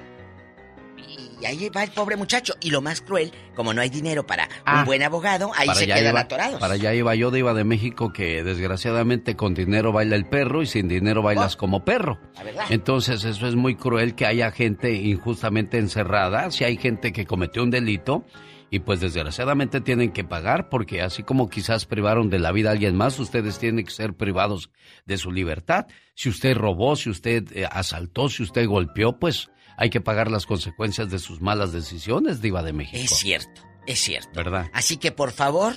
Y 1.39 1.45
ahí 1.45 1.69
va 1.69 1.85
el 1.85 1.91
pobre 1.91 2.17
muchacho. 2.17 2.55
Y 2.63 2.71
lo 2.71 2.81
más 2.81 3.03
cruel, 3.03 3.31
como 3.55 3.75
no 3.75 3.83
hay 3.83 3.91
dinero 3.91 4.27
para 4.27 4.49
Ah, 4.65 4.81
un 4.81 4.87
buen 4.87 5.03
abogado, 5.03 5.53
ahí 5.55 5.69
se 5.75 5.87
quedan 5.87 6.07
iba- 6.13 6.21
atorados. 6.21 6.59
Para 6.59 6.75
allá 6.75 6.95
iba 6.95 7.15
yo 7.15 7.31
de 7.31 7.41
Iba 7.41 7.53
de 7.53 7.65
México 7.65 8.11
que 8.13 8.43
desgraciadamente 8.43 9.37
con 9.37 9.53
dinero 9.53 9.93
baila 9.93 10.17
el 10.17 10.25
perro 10.27 10.63
y 10.63 10.67
sin 10.67 10.89
dinero 10.89 11.21
bailas 11.23 11.55
Oh. 11.55 11.59
como 11.59 11.85
perro. 11.85 12.19
La 12.37 12.43
verdad. 12.43 12.65
Entonces 12.71 13.23
eso 13.25 13.47
es 13.47 13.55
muy 13.55 13.77
cruel 13.77 14.15
que 14.15 14.25
haya 14.25 14.51
gente 14.51 14.95
injustamente 14.95 15.77
encerrada, 15.77 16.51
si 16.51 16.65
hay 16.65 16.79
gente 16.79 17.13
que 17.13 17.27
cometió 17.27 17.63
un 17.63 17.71
delito 17.71 18.25
y 18.71 18.81
pues 18.81 19.01
desgraciadamente 19.01 19.81
tienen 19.81 20.13
que 20.13 20.25
pagar 20.25 20.69
porque 20.69 21.03
así 21.03 21.23
como 21.23 21.49
quizás 21.49 21.87
privaron 21.87 22.31
de 22.31 22.39
la 22.39 22.53
vida 22.53 22.71
a 22.71 22.73
alguien 22.73 22.97
más, 22.97 23.19
ustedes 23.19 23.59
tienen 23.59 23.85
que 23.85 23.91
ser 23.91 24.15
privados 24.15 24.71
de 25.05 25.19
su 25.19 25.33
libertad. 25.33 25.87
Si 26.15 26.29
usted 26.29 26.57
robó, 26.57 26.97
si 26.97 27.11
usted 27.11 27.45
eh, 27.57 27.67
asaltó, 27.71 28.29
si 28.29 28.43
usted 28.43 28.67
golpeó, 28.67 29.19
pues 29.19 29.51
hay 29.77 29.91
que 29.91 30.01
pagar 30.01 30.31
las 30.31 30.47
consecuencias 30.47 31.11
de 31.11 31.19
sus 31.19 31.41
malas 31.41 31.73
decisiones, 31.73 32.41
Diva 32.41 32.63
de 32.63 32.73
México. 32.73 32.99
Es 33.03 33.11
cierto, 33.11 33.63
es 33.87 34.01
cierto. 34.01 34.31
¿Verdad? 34.35 34.69
Así 34.73 34.97
que 34.97 35.13
por 35.13 35.33
favor, 35.33 35.75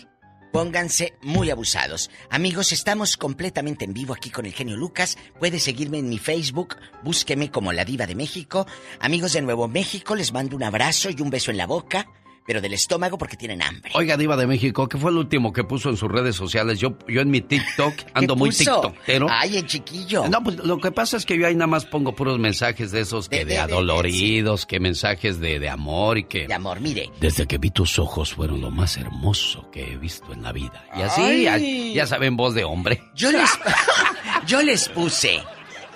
pónganse 0.52 1.14
muy 1.22 1.50
abusados. 1.50 2.10
Amigos, 2.30 2.72
estamos 2.72 3.18
completamente 3.18 3.86
en 3.86 3.94
vivo 3.94 4.14
aquí 4.14 4.30
con 4.30 4.46
el 4.46 4.54
genio 4.54 4.78
Lucas. 4.78 5.18
Puede 5.38 5.60
seguirme 5.60 6.00
en 6.00 6.10
mi 6.10 6.18
Facebook, 6.18 6.78
búsqueme 7.04 7.52
como 7.52 7.72
la 7.72 7.86
diva 7.86 8.08
de 8.08 8.16
México. 8.16 8.66
Amigos 9.00 9.34
de 9.34 9.42
Nuevo 9.42 9.68
México, 9.68 10.16
les 10.16 10.34
mando 10.34 10.56
un 10.56 10.64
abrazo 10.64 11.10
y 11.10 11.22
un 11.22 11.30
beso 11.30 11.52
en 11.52 11.58
la 11.58 11.68
boca, 11.68 12.08
pero 12.50 12.62
del 12.62 12.74
estómago 12.74 13.16
porque 13.20 13.38
tienen 13.38 13.62
hambre. 13.62 13.92
Oiga, 13.94 14.18
Diva 14.18 14.36
de 14.36 14.48
México, 14.48 14.90
¿qué 14.90 14.98
fue 14.98 15.12
el 15.12 15.18
último 15.18 15.54
que 15.54 15.64
puso 15.64 15.90
en 15.90 15.98
sus 15.98 16.10
redes 16.12 16.36
sociales? 16.36 16.80
Yo, 16.80 16.98
yo 17.08 17.22
en 17.22 17.30
mi 17.30 17.42
TikTok 17.42 17.94
ando 18.16 18.36
muy 18.36 18.50
puso? 18.50 18.82
tiktokero. 18.82 19.28
Ay, 19.30 19.58
el 19.58 19.68
chiquillo. 19.68 20.28
No, 20.28 20.42
pues 20.42 20.58
lo 20.58 20.80
que 20.80 20.92
pasa 20.92 21.18
es 21.18 21.28
que 21.28 21.38
yo 21.38 21.46
ahí 21.46 21.54
nada 21.54 21.68
más 21.68 21.86
pongo 21.86 22.16
puros 22.16 22.40
mensajes 22.40 22.90
de 22.92 23.02
esos 23.02 23.30
que 23.30 23.38
De- 23.38 23.46
de, 23.46 23.50
de- 23.52 23.54
de- 23.54 23.60
adoloridos, 23.60 24.66
que 24.66 24.80
mensajes 24.80 25.40
de, 25.40 25.60
de 25.60 25.70
amor 25.70 26.18
y 26.18 26.24
que... 26.24 26.48
De 26.48 26.54
amor, 26.56 26.80
mire. 26.80 27.12
Desde 27.20 27.46
que 27.46 27.60
vi 27.60 27.70
tus 27.70 28.00
ojos 28.00 28.34
fueron 28.34 28.62
lo 28.62 28.72
más 28.72 28.98
hermoso 28.98 29.70
que 29.70 29.94
he 29.94 29.98
visto 29.98 30.34
en 30.34 30.42
la 30.42 30.52
vida. 30.52 30.84
Y 30.98 31.02
así, 31.04 31.44
ya, 31.44 31.60
ya 31.60 32.08
saben, 32.08 32.36
voz 32.36 32.56
de 32.56 32.64
hombre. 32.64 33.04
Yo 33.14 33.32
les, 33.32 33.48
yo 34.48 34.64
les 34.64 34.90
puse, 34.90 35.40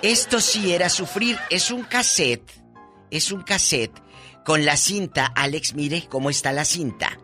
esto 0.02 0.40
sí 0.40 0.72
era 0.72 0.88
sufrir, 0.88 1.36
es 1.50 1.72
un 1.72 1.82
cassette, 1.82 2.48
es 3.10 3.32
un 3.32 3.42
cassette 3.42 4.03
con 4.44 4.64
la 4.64 4.76
cinta, 4.76 5.26
Alex, 5.26 5.74
mire 5.74 6.06
cómo 6.08 6.30
está 6.30 6.52
la 6.52 6.64
cinta. 6.64 7.18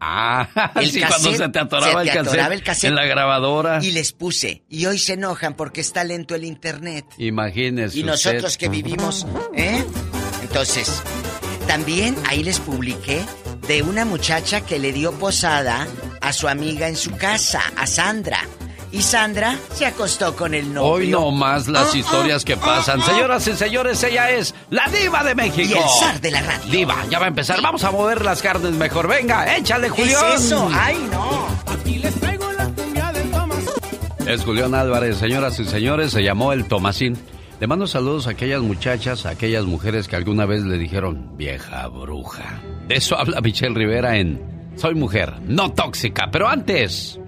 Ah, 0.00 0.48
El 0.74 0.90
sí, 0.90 0.98
cuando 0.98 1.16
cassette, 1.30 1.36
se 1.36 1.48
te 1.50 1.58
atoraba, 1.60 1.86
se 1.86 1.94
te 1.94 2.00
el, 2.00 2.06
cassette 2.08 2.26
atoraba 2.28 2.54
el 2.54 2.62
cassette. 2.64 2.88
en 2.90 2.94
la 2.96 3.06
grabadora. 3.06 3.78
Y 3.82 3.92
les 3.92 4.12
puse, 4.12 4.62
y 4.68 4.86
hoy 4.86 4.98
se 4.98 5.12
enojan 5.12 5.54
porque 5.54 5.80
está 5.80 6.02
lento 6.02 6.34
el 6.34 6.44
internet. 6.44 7.04
Imagínese 7.18 7.98
Y 7.98 8.02
nosotros 8.02 8.52
usted. 8.52 8.58
que 8.58 8.68
vivimos, 8.68 9.26
¿eh? 9.54 9.84
Entonces, 10.42 11.02
también 11.68 12.16
ahí 12.28 12.42
les 12.42 12.58
publiqué 12.58 13.22
de 13.68 13.82
una 13.82 14.04
muchacha 14.04 14.60
que 14.62 14.80
le 14.80 14.92
dio 14.92 15.12
posada 15.12 15.86
a 16.20 16.32
su 16.32 16.48
amiga 16.48 16.88
en 16.88 16.96
su 16.96 17.12
casa, 17.12 17.62
a 17.76 17.86
Sandra. 17.86 18.40
Y 18.92 19.00
Sandra 19.02 19.56
se 19.72 19.86
acostó 19.86 20.36
con 20.36 20.52
el 20.54 20.72
novio. 20.72 20.90
Hoy 20.92 21.08
no 21.08 21.30
más 21.30 21.66
las 21.66 21.94
Ah, 21.94 21.96
historias 21.96 22.44
que 22.44 22.56
pasan. 22.58 23.00
Señoras 23.02 23.46
y 23.48 23.54
señores, 23.54 24.02
ella 24.04 24.30
es 24.30 24.54
la 24.68 24.86
diva 24.88 25.24
de 25.24 25.34
México. 25.34 25.70
Y 25.74 25.78
el 25.78 25.84
zar 25.98 26.20
de 26.20 26.30
la 26.30 26.42
radio. 26.42 26.70
Diva, 26.70 26.96
ya 27.10 27.18
va 27.18 27.24
a 27.24 27.28
empezar. 27.28 27.60
Vamos 27.62 27.82
a 27.84 27.90
mover 27.90 28.22
las 28.24 28.42
carnes 28.42 28.72
mejor. 28.74 29.08
Venga, 29.08 29.56
échale, 29.56 29.88
¿Qué 29.88 30.02
Julián. 30.02 30.24
es 30.36 30.44
eso? 30.44 30.68
¡Ay, 30.72 31.08
no! 31.10 31.46
Es 34.26 34.44
Julián 34.44 34.74
Álvarez, 34.74 35.16
señoras 35.18 35.58
y 35.58 35.64
señores, 35.64 36.12
se 36.12 36.22
llamó 36.22 36.52
el 36.52 36.66
Tomasín. 36.66 37.18
Le 37.60 37.66
mando 37.66 37.86
saludos 37.86 38.26
a 38.26 38.30
aquellas 38.30 38.60
muchachas, 38.62 39.26
a 39.26 39.30
aquellas 39.30 39.64
mujeres 39.64 40.06
que 40.08 40.16
alguna 40.16 40.46
vez 40.46 40.62
le 40.62 40.78
dijeron 40.78 41.36
vieja 41.36 41.86
bruja. 41.88 42.60
De 42.88 42.96
eso 42.96 43.16
habla 43.18 43.40
Michelle 43.40 43.74
Rivera 43.74 44.16
en 44.16 44.72
Soy 44.76 44.94
mujer, 44.94 45.34
no 45.42 45.72
tóxica, 45.72 46.28
pero 46.30 46.48
antes. 46.48 47.18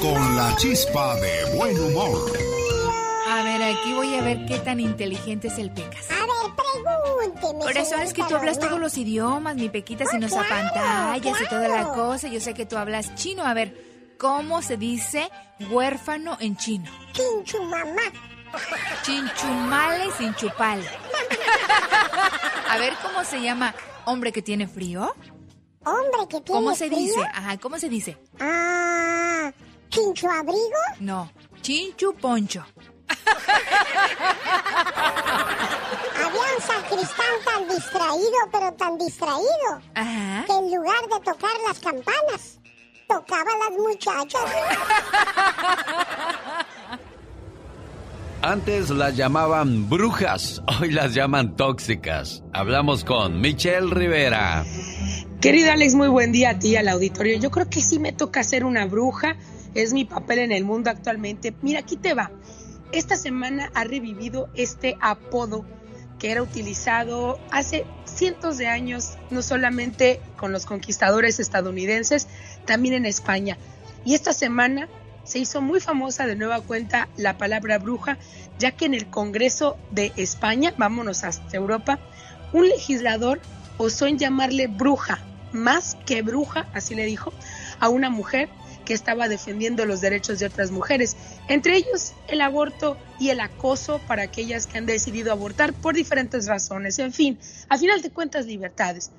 Con 0.00 0.36
la 0.36 0.54
chispa 0.56 1.14
de 1.16 1.56
buen 1.56 1.78
humor. 1.78 2.32
A 3.28 3.42
ver, 3.42 3.62
aquí 3.62 3.92
voy 3.94 4.14
a 4.14 4.22
ver 4.22 4.46
qué 4.46 4.58
tan 4.58 4.78
inteligente 4.80 5.48
es 5.48 5.58
el 5.58 5.70
Pecas. 5.72 6.08
A 6.10 6.14
ver, 6.14 6.54
pregúnteme. 6.56 7.64
Por 7.64 7.76
eso 7.76 7.96
es 7.96 8.12
que 8.12 8.22
tú 8.24 8.36
hablas 8.36 8.58
todos 8.60 8.78
los 8.78 8.96
idiomas, 8.96 9.56
mi 9.56 9.68
Pequita, 9.68 10.04
si 10.06 10.18
nos 10.18 10.32
apantallas 10.32 11.40
y 11.40 11.48
toda 11.48 11.68
la 11.68 11.88
cosa. 11.88 12.28
Yo 12.28 12.40
sé 12.40 12.54
que 12.54 12.66
tú 12.66 12.76
hablas 12.76 13.14
chino. 13.16 13.44
A 13.44 13.54
ver, 13.54 14.14
¿cómo 14.18 14.62
se 14.62 14.76
dice 14.76 15.30
huérfano 15.70 16.36
en 16.40 16.56
chino? 16.56 16.90
Chinchumamá. 17.12 18.02
Chinchumale 19.02 20.10
sin 20.16 20.34
chupal. 20.34 20.82
A 22.70 22.78
ver, 22.78 22.92
¿cómo 23.02 23.24
se 23.24 23.40
llama 23.40 23.74
hombre 24.04 24.32
que 24.32 24.42
tiene 24.42 24.68
frío? 24.68 25.14
Hombre 25.84 26.28
que 26.28 26.40
tiene 26.40 26.60
¿Cómo 26.60 26.74
se 26.74 26.86
frío. 26.88 26.98
dice? 27.00 27.20
Ajá, 27.34 27.56
¿cómo 27.58 27.78
se 27.78 27.88
dice? 27.88 28.16
Ah, 28.40 29.50
¿chincho 29.88 30.30
abrigo? 30.30 30.58
No, 31.00 31.30
chinchu 31.60 32.14
poncho. 32.14 32.64
Había 36.16 36.40
un 36.56 36.62
sacristán 36.62 37.34
tan 37.44 37.68
distraído, 37.68 38.38
pero 38.52 38.72
tan 38.74 38.98
distraído, 38.98 39.82
Ajá. 39.94 40.44
que 40.46 40.52
en 40.52 40.74
lugar 40.74 41.00
de 41.02 41.20
tocar 41.24 41.50
las 41.66 41.78
campanas, 41.78 42.58
tocaba 43.08 43.50
a 43.50 43.70
las 43.70 43.78
muchachas. 43.78 44.42
Antes 48.42 48.90
las 48.90 49.16
llamaban 49.16 49.88
brujas, 49.88 50.62
hoy 50.80 50.92
las 50.92 51.12
llaman 51.14 51.56
tóxicas. 51.56 52.42
Hablamos 52.52 53.04
con 53.04 53.40
Michelle 53.40 53.90
Rivera. 53.90 54.64
Querido 55.40 55.72
Alex, 55.72 55.94
muy 55.94 56.08
buen 56.08 56.32
día 56.32 56.50
a 56.50 56.58
ti 56.58 56.68
y 56.70 56.76
al 56.76 56.88
auditorio. 56.88 57.38
Yo 57.38 57.50
creo 57.50 57.68
que 57.68 57.80
sí 57.80 57.98
me 57.98 58.12
toca 58.12 58.42
ser 58.44 58.64
una 58.64 58.86
bruja. 58.86 59.36
Es 59.74 59.92
mi 59.92 60.04
papel 60.04 60.40
en 60.40 60.52
el 60.52 60.64
mundo 60.64 60.90
actualmente. 60.90 61.54
Mira, 61.62 61.80
aquí 61.80 61.96
te 61.96 62.14
va. 62.14 62.30
Esta 62.92 63.16
semana 63.16 63.70
ha 63.74 63.84
revivido 63.84 64.48
este 64.54 64.96
apodo 65.00 65.64
que 66.18 66.30
era 66.30 66.42
utilizado 66.42 67.38
hace 67.50 67.84
cientos 68.04 68.58
de 68.58 68.66
años, 68.66 69.16
no 69.30 69.42
solamente 69.42 70.20
con 70.36 70.52
los 70.52 70.66
conquistadores 70.66 71.38
estadounidenses, 71.38 72.26
también 72.64 72.94
en 72.94 73.06
España. 73.06 73.56
Y 74.04 74.14
esta 74.14 74.32
semana 74.32 74.88
se 75.24 75.38
hizo 75.38 75.60
muy 75.60 75.80
famosa 75.80 76.26
de 76.26 76.34
nueva 76.34 76.60
cuenta 76.60 77.08
la 77.16 77.38
palabra 77.38 77.78
bruja, 77.78 78.18
ya 78.58 78.72
que 78.72 78.86
en 78.86 78.94
el 78.94 79.10
Congreso 79.10 79.76
de 79.90 80.12
España, 80.16 80.74
vámonos 80.76 81.22
hasta 81.22 81.56
Europa, 81.56 81.98
un 82.52 82.68
legislador 82.68 83.40
osó 83.76 84.06
en 84.06 84.18
llamarle 84.18 84.66
bruja, 84.66 85.20
más 85.52 85.96
que 86.06 86.22
bruja, 86.22 86.66
así 86.72 86.94
le 86.94 87.04
dijo, 87.04 87.32
a 87.78 87.88
una 87.88 88.10
mujer 88.10 88.48
que 88.88 88.94
estaba 88.94 89.28
defendiendo 89.28 89.84
los 89.84 90.00
derechos 90.00 90.38
de 90.38 90.46
otras 90.46 90.70
mujeres, 90.70 91.14
entre 91.46 91.76
ellos 91.76 92.14
el 92.26 92.40
aborto 92.40 92.96
y 93.20 93.28
el 93.28 93.40
acoso 93.40 94.00
para 94.08 94.22
aquellas 94.22 94.66
que 94.66 94.78
han 94.78 94.86
decidido 94.86 95.30
abortar 95.30 95.74
por 95.74 95.94
diferentes 95.94 96.46
razones. 96.46 96.98
En 96.98 97.12
fin, 97.12 97.38
a 97.68 97.76
final 97.76 98.00
de 98.00 98.08
cuentas, 98.08 98.46
libertades. 98.46 99.10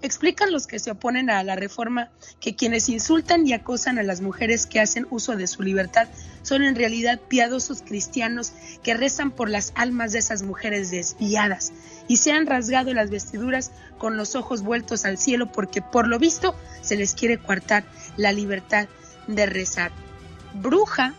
Explican 0.00 0.50
los 0.50 0.66
que 0.66 0.78
se 0.78 0.92
oponen 0.92 1.28
a 1.28 1.44
la 1.44 1.54
reforma 1.54 2.08
que 2.40 2.56
quienes 2.56 2.88
insultan 2.88 3.46
y 3.46 3.52
acosan 3.52 3.98
a 3.98 4.02
las 4.02 4.22
mujeres 4.22 4.64
que 4.64 4.80
hacen 4.80 5.06
uso 5.10 5.36
de 5.36 5.46
su 5.46 5.62
libertad 5.62 6.08
son 6.42 6.62
en 6.62 6.74
realidad 6.74 7.20
piadosos 7.28 7.82
cristianos 7.82 8.54
que 8.82 8.94
rezan 8.94 9.32
por 9.32 9.50
las 9.50 9.74
almas 9.74 10.12
de 10.12 10.20
esas 10.20 10.42
mujeres 10.42 10.90
desviadas 10.90 11.74
y 12.08 12.16
se 12.16 12.32
han 12.32 12.46
rasgado 12.46 12.94
las 12.94 13.10
vestiduras 13.10 13.72
con 13.98 14.16
los 14.16 14.34
ojos 14.34 14.62
vueltos 14.62 15.04
al 15.04 15.18
cielo 15.18 15.52
porque 15.52 15.82
por 15.82 16.08
lo 16.08 16.18
visto 16.18 16.54
se 16.80 16.96
les 16.96 17.14
quiere 17.14 17.36
coartar 17.36 17.84
la 18.16 18.32
libertad 18.32 18.88
de 19.34 19.46
rezar. 19.46 19.92
Bruja 20.54 21.14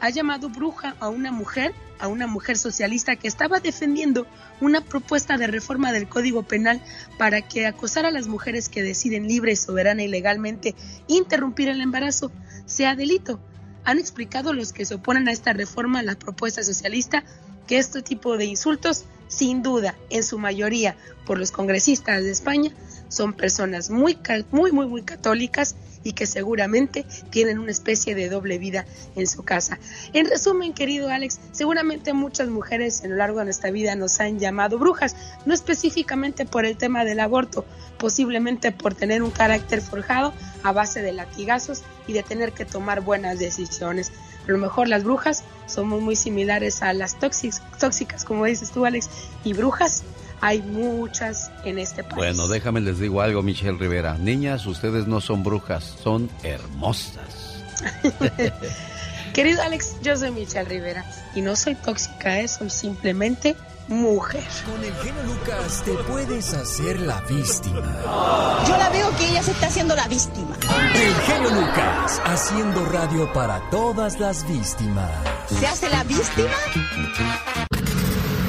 ha 0.00 0.10
llamado 0.10 0.48
bruja 0.48 0.96
a 1.00 1.08
una 1.08 1.32
mujer, 1.32 1.74
a 1.98 2.08
una 2.08 2.26
mujer 2.26 2.58
socialista 2.58 3.16
que 3.16 3.28
estaba 3.28 3.60
defendiendo 3.60 4.26
una 4.60 4.80
propuesta 4.80 5.36
de 5.36 5.46
reforma 5.46 5.92
del 5.92 6.08
Código 6.08 6.42
Penal 6.42 6.80
para 7.18 7.42
que 7.42 7.66
acosar 7.66 8.06
a 8.06 8.10
las 8.10 8.26
mujeres 8.26 8.68
que 8.68 8.82
deciden 8.82 9.26
libre, 9.26 9.56
soberana 9.56 10.02
y 10.02 10.08
legalmente 10.08 10.74
interrumpir 11.06 11.68
el 11.68 11.80
embarazo 11.80 12.30
sea 12.66 12.94
delito. 12.94 13.40
Han 13.84 13.98
explicado 13.98 14.52
los 14.52 14.72
que 14.72 14.84
se 14.84 14.94
oponen 14.94 15.28
a 15.28 15.32
esta 15.32 15.52
reforma 15.52 16.02
la 16.02 16.18
propuesta 16.18 16.62
socialista 16.62 17.24
que 17.66 17.78
este 17.78 18.02
tipo 18.02 18.36
de 18.36 18.44
insultos, 18.44 19.04
sin 19.28 19.62
duda, 19.62 19.96
en 20.10 20.22
su 20.22 20.38
mayoría 20.38 20.96
por 21.24 21.38
los 21.38 21.50
congresistas 21.50 22.22
de 22.22 22.30
España, 22.30 22.72
son 23.08 23.32
personas 23.32 23.90
muy, 23.90 24.18
muy, 24.50 24.72
muy, 24.72 24.86
muy 24.86 25.02
católicas 25.02 25.76
y 26.06 26.12
que 26.12 26.26
seguramente 26.26 27.04
tienen 27.30 27.58
una 27.58 27.72
especie 27.72 28.14
de 28.14 28.28
doble 28.28 28.58
vida 28.58 28.86
en 29.16 29.26
su 29.26 29.42
casa. 29.42 29.80
En 30.12 30.26
resumen, 30.26 30.72
querido 30.72 31.08
Alex, 31.08 31.40
seguramente 31.50 32.12
muchas 32.12 32.48
mujeres 32.48 33.02
en 33.02 33.10
lo 33.10 33.16
largo 33.16 33.40
de 33.40 33.46
nuestra 33.46 33.72
vida 33.72 33.96
nos 33.96 34.20
han 34.20 34.38
llamado 34.38 34.78
brujas, 34.78 35.16
no 35.46 35.52
específicamente 35.52 36.46
por 36.46 36.64
el 36.64 36.76
tema 36.76 37.04
del 37.04 37.18
aborto, 37.18 37.64
posiblemente 37.98 38.70
por 38.70 38.94
tener 38.94 39.22
un 39.22 39.32
carácter 39.32 39.80
forjado 39.80 40.32
a 40.62 40.70
base 40.70 41.02
de 41.02 41.12
latigazos 41.12 41.82
y 42.06 42.12
de 42.12 42.22
tener 42.22 42.52
que 42.52 42.64
tomar 42.64 43.00
buenas 43.00 43.40
decisiones. 43.40 44.12
A 44.46 44.52
lo 44.52 44.58
mejor 44.58 44.86
las 44.86 45.02
brujas 45.02 45.42
somos 45.66 46.00
muy 46.00 46.14
similares 46.14 46.82
a 46.82 46.92
las 46.92 47.18
tóxicas, 47.18 47.62
tóxicas 47.80 48.24
como 48.24 48.44
dices 48.44 48.70
tú, 48.70 48.86
Alex, 48.86 49.08
y 49.42 49.54
brujas 49.54 50.04
hay 50.40 50.62
muchas 50.62 51.50
en 51.64 51.78
este 51.78 52.02
país. 52.02 52.16
Bueno, 52.16 52.48
déjame 52.48 52.80
les 52.80 52.98
digo 52.98 53.20
algo, 53.20 53.42
Michelle 53.42 53.78
Rivera. 53.78 54.16
Niñas, 54.18 54.66
ustedes 54.66 55.06
no 55.06 55.20
son 55.20 55.42
brujas, 55.42 55.84
son 56.02 56.30
hermosas. 56.42 57.62
Querido 59.34 59.62
Alex, 59.62 59.96
yo 60.02 60.16
soy 60.16 60.30
Michelle 60.30 60.68
Rivera 60.68 61.04
y 61.34 61.42
no 61.42 61.56
soy 61.56 61.74
tóxica, 61.74 62.40
¿eh? 62.40 62.48
soy 62.48 62.70
simplemente 62.70 63.54
mujer. 63.88 64.42
Con 64.64 64.82
el 64.82 64.94
genio 64.94 65.22
Lucas 65.24 65.82
te 65.84 65.92
puedes 66.10 66.54
hacer 66.54 67.00
la 67.00 67.20
víctima. 67.22 68.62
Yo 68.66 68.76
la 68.76 68.88
veo 68.90 69.10
que 69.16 69.28
ella 69.28 69.42
se 69.42 69.50
está 69.52 69.66
haciendo 69.66 69.94
la 69.94 70.08
víctima. 70.08 70.56
El 70.94 71.14
genio 71.14 71.50
Lucas, 71.50 72.20
haciendo 72.24 72.84
radio 72.86 73.32
para 73.32 73.60
todas 73.70 74.18
las 74.18 74.48
víctimas. 74.48 75.10
¿Se 75.48 75.66
hace 75.66 75.88
la 75.90 76.02
víctima? 76.04 76.50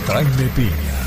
Jaime 0.07 0.49
Piña 0.55 1.06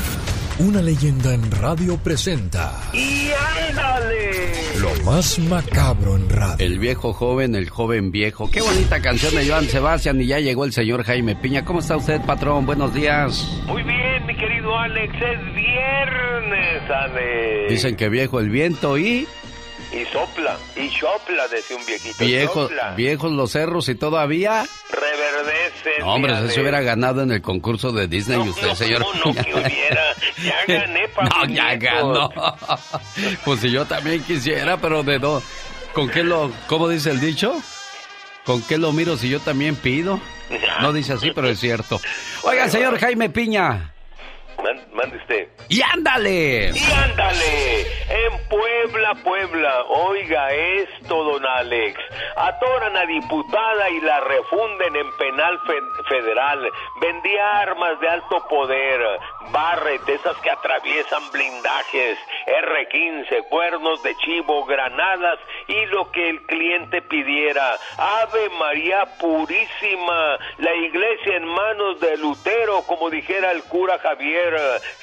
una 0.61 0.81
leyenda 0.81 1.33
en 1.33 1.49
radio 1.49 1.97
presenta. 1.97 2.71
¡Y 2.93 3.29
ándale! 3.69 4.53
Lo 4.79 4.93
más 5.03 5.39
macabro 5.39 6.15
en 6.15 6.29
radio. 6.29 6.65
El 6.65 6.77
viejo 6.77 7.13
joven, 7.13 7.55
el 7.55 7.69
joven 7.69 8.11
viejo. 8.11 8.49
Qué 8.51 8.61
bonita 8.61 9.01
canción 9.01 9.33
de 9.35 9.47
Joan 9.47 9.65
Sebastián 9.65 10.21
y 10.21 10.27
ya 10.27 10.39
llegó 10.39 10.65
el 10.65 10.71
señor 10.71 11.03
Jaime 11.03 11.35
Piña. 11.35 11.65
¿Cómo 11.65 11.79
está 11.79 11.97
usted, 11.97 12.21
patrón? 12.21 12.65
Buenos 12.67 12.93
días. 12.93 13.47
Muy 13.65 13.81
bien, 13.81 14.25
mi 14.27 14.35
querido 14.35 14.77
Alex. 14.77 15.13
Es 15.15 15.55
viernes, 15.55 16.89
Alex. 16.89 17.69
Dicen 17.69 17.95
que 17.95 18.09
viejo 18.09 18.39
el 18.39 18.49
viento 18.49 18.97
y... 18.99 19.27
Y 19.91 20.05
sopla, 20.05 20.57
y 20.75 20.89
sopla, 20.89 21.47
decía 21.49 21.75
un 21.75 21.85
viejito. 21.85 22.23
Viejo, 22.23 22.69
viejos 22.95 23.31
los 23.31 23.51
cerros 23.51 23.89
y 23.89 23.95
todavía... 23.95 24.65
Reverdecen. 24.89 26.03
hombre, 26.03 26.47
si 26.47 26.53
se 26.55 26.61
hubiera 26.61 26.79
ganado 26.81 27.23
en 27.23 27.31
el 27.31 27.41
concurso 27.41 27.91
de 27.91 28.07
Disney 28.07 28.37
usted, 28.37 28.73
señor. 28.75 29.05
No, 29.25 29.33
que 29.33 29.53
hubiera. 29.53 30.15
Ya 30.41 30.65
gané, 30.65 31.07
para 31.09 31.29
No, 31.45 31.45
ya 31.45 31.75
ganó. 31.75 32.29
pues 33.45 33.59
si 33.59 33.69
yo 33.69 33.85
también 33.85 34.23
quisiera, 34.23 34.77
pero 34.77 35.03
de 35.03 35.19
dos. 35.19 35.43
¿Con 35.93 36.09
qué 36.09 36.23
lo... 36.23 36.51
¿Cómo 36.67 36.87
dice 36.87 37.11
el 37.11 37.19
dicho? 37.19 37.53
¿Con 38.45 38.61
qué 38.63 38.77
lo 38.77 38.93
miro 38.93 39.17
si 39.17 39.29
yo 39.29 39.41
también 39.41 39.75
pido? 39.75 40.21
No 40.81 40.93
dice 40.93 41.13
así, 41.13 41.31
pero 41.35 41.49
es 41.49 41.59
cierto. 41.59 41.99
Oiga, 42.43 42.69
señor 42.69 42.97
Jaime 42.97 43.29
Piña. 43.29 43.93
Mande 44.93 45.17
usted. 45.17 45.47
¡Y 45.69 45.81
ándale! 45.81 46.71
¡Y 46.73 46.91
ándale! 46.91 47.81
En 48.09 48.47
Puebla, 48.49 49.15
Puebla, 49.23 49.83
oiga 49.87 50.51
esto, 50.51 51.23
don 51.23 51.45
Alex. 51.45 51.99
Atoran 52.35 52.95
a 52.97 53.05
diputada 53.05 53.89
y 53.89 54.01
la 54.01 54.19
refunden 54.19 54.95
en 54.95 55.17
penal 55.17 55.59
federal. 56.09 56.69
Vendía 56.99 57.59
armas 57.59 57.99
de 58.01 58.09
alto 58.09 58.45
poder, 58.49 59.01
Barret, 59.51 60.07
esas 60.07 60.37
que 60.37 60.51
atraviesan 60.51 61.31
blindajes, 61.31 62.17
R15, 62.47 63.47
cuernos 63.49 64.03
de 64.03 64.15
chivo, 64.17 64.65
granadas 64.65 65.39
y 65.67 65.85
lo 65.87 66.11
que 66.11 66.29
el 66.29 66.41
cliente 66.43 67.01
pidiera. 67.01 67.77
Ave 67.97 68.49
María 68.59 69.05
Purísima, 69.19 70.37
la 70.57 70.75
iglesia 70.75 71.37
en 71.37 71.45
manos 71.45 71.99
de 71.99 72.17
Lutero, 72.17 72.83
como 72.83 73.09
dijera 73.09 73.51
el 73.51 73.63
cura 73.63 73.97
Javier. 73.99 74.50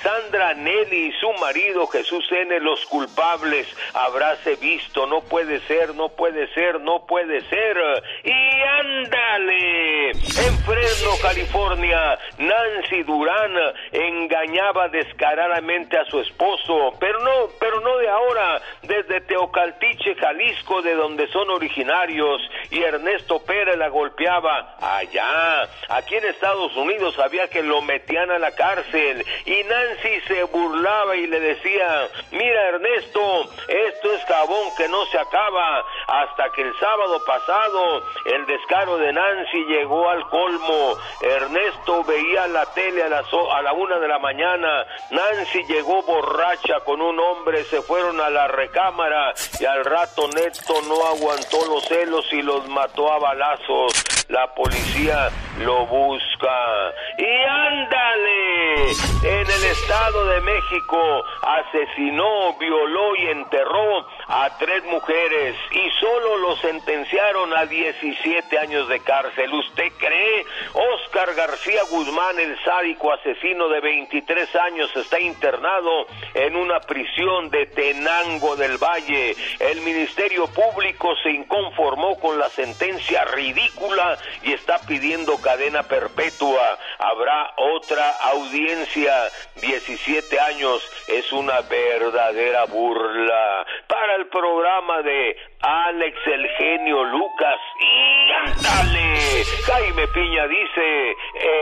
Sandra 0.03 0.55
Nelly 0.55 1.09
y 1.09 1.13
su 1.13 1.33
marido 1.35 1.87
Jesús 1.87 2.27
N. 2.31 2.61
los 2.61 2.85
culpables. 2.87 3.67
Habráse 3.95 4.57
visto, 4.57 5.07
no 5.07 5.21
puede 5.23 5.61
ser, 5.67 5.95
no 5.95 6.09
puede 6.09 6.53
ser, 6.55 6.81
no 6.81 7.07
puede 7.07 7.41
ser. 7.49 7.77
Y 8.25 8.63
ándale. 8.63 10.11
En 10.11 10.59
Fresno, 10.65 11.11
California, 11.23 12.19
Nancy 12.39 13.03
Durán 13.03 13.53
engañaba 13.93 14.89
descaradamente 14.89 15.99
a 15.99 16.05
su 16.07 16.21
esposo, 16.21 16.95
pero 16.99 17.21
no, 17.21 17.49
pero 17.61 17.81
no 17.81 17.97
de 17.99 18.09
ahora, 18.09 18.61
desde 18.83 19.21
Teocaltiche, 19.23 20.15
Jalisco, 20.17 20.83
de 20.83 20.95
donde 20.95 21.27
son 21.29 21.51
originarios, 21.51 22.41
y 22.71 22.83
Ernesto 22.83 23.41
Pérez 23.45 23.77
la 23.77 23.89
golpeaba 23.89 24.77
allá. 24.81 25.69
Aquí 25.89 26.15
en 26.17 26.27
Estados 26.27 26.75
Unidos 26.77 27.15
sabía 27.15 27.49
que 27.49 27.63
lo 27.63 27.83
metían 27.83 28.31
a 28.31 28.39
la 28.39 28.55
cárcel 28.55 29.25
y 29.45 29.63
Nancy 29.65 30.21
se 30.27 30.45
burlaba 30.45 31.17
y 31.17 31.27
le 31.27 31.41
decía, 31.41 32.09
mira 32.33 32.69
Ernesto, 32.69 33.51
esto 33.69 34.13
es 34.13 34.25
jabón 34.25 34.75
que 34.77 34.89
no 34.89 35.05
se 35.07 35.19
acaba, 35.19 35.85
hasta 36.07 36.51
que 36.53 36.63
el 36.63 36.79
sábado 36.79 37.23
pasado 37.25 38.03
el 38.25 38.47
descaro 38.47 38.99
de 38.99 39.13
Nancy 39.13 39.65
llegó 39.67 40.09
al 40.09 40.29
colmo. 40.29 40.97
Ernesto 41.21 42.05
veía 42.05 42.47
la 42.49 42.67
tele 42.73 43.03
a, 43.03 43.07
a 43.07 43.63
la 43.63 43.73
una 43.73 43.99
de 43.99 44.09
la 44.09 44.19
mañana, 44.19 44.87
Nancy 45.11 45.65
llegó 45.65 46.03
borracha 46.03 46.81
con 46.85 47.01
un 47.01 47.19
hombre, 47.19 47.65
se 47.65 47.83
fueron 47.83 48.21
a 48.21 48.31
la 48.31 48.49
recámara 48.49 49.35
y 49.61 49.65
al 49.65 49.85
rato 49.85 50.29
Neto 50.29 50.81
no 50.89 51.07
aguantó 51.07 51.65
los 51.67 51.85
celos 51.85 52.27
y 52.33 52.43
los 52.43 52.67
mató 52.69 53.13
a 53.13 53.19
balazos. 53.19 54.18
La 54.29 54.47
policía 54.55 55.31
lo 55.61 55.87
busca. 55.87 56.93
Y 57.17 57.25
ándale, 57.25 58.91
en 59.25 59.51
el 59.51 59.65
Estado 59.65 60.27
de 60.27 60.41
México 60.43 61.25
asesinó, 61.43 62.53
violó 62.59 63.17
y 63.17 63.27
enterró 63.29 64.07
a 64.29 64.51
tres 64.59 64.85
mujeres 64.85 65.57
y 65.71 65.91
solo 65.99 66.37
lo 66.39 66.57
sentenciaron 66.57 67.57
a 67.57 67.65
17 67.65 68.59
años 68.59 68.87
de 68.89 69.01
cárcel. 69.01 69.51
¿Usted 69.55 69.93
cree? 69.97 70.45
Oscar 70.75 71.35
García 71.35 71.81
Guzmán, 71.91 72.39
el 72.39 72.63
sádico 72.65 73.11
asesino 73.13 73.69
de 73.69 73.81
23 73.81 74.57
años, 74.57 74.95
está 74.95 75.19
internado 75.19 76.07
en 76.35 76.55
una 76.55 76.81
prisión 76.81 77.49
de 77.49 77.65
Tenango 77.65 78.57
del 78.57 78.77
Valle. 78.77 79.35
El 79.59 79.81
Ministerio 79.81 80.47
Público 80.49 81.15
se 81.23 81.31
inconformó 81.31 82.19
con 82.21 82.39
la 82.39 82.51
sentencia 82.51 83.25
ridícula 83.25 84.18
y 84.43 84.53
está 84.53 84.79
pidiendo 84.87 85.41
cadena 85.41 85.83
perpetua. 85.83 86.79
Habrá 86.99 87.53
otra 87.57 88.11
audiencia. 88.33 89.13
17 89.61 90.41
años 90.41 90.83
es 91.09 91.33
una 91.33 91.61
verdadera 91.63 92.65
burla. 92.67 93.67
Para 93.87 94.17
el 94.17 94.29
programa 94.29 95.03
de 95.03 95.37
Alex 95.61 96.17
el 96.27 96.49
genio 96.59 97.05
Lucas. 97.05 97.61
Y 97.81 98.31
ándale. 98.33 99.45
Jaime 99.67 100.07
Piña 100.09 100.47
dice, 100.47 101.17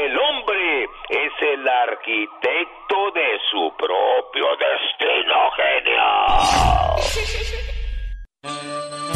el 0.05 0.19
hombre 0.19 0.85
es 1.09 1.33
el 1.41 1.69
arquitecto 1.69 3.11
de 3.15 3.39
su 3.51 3.75
propio 3.77 4.47
destino, 4.57 5.51
genio. 5.57 6.03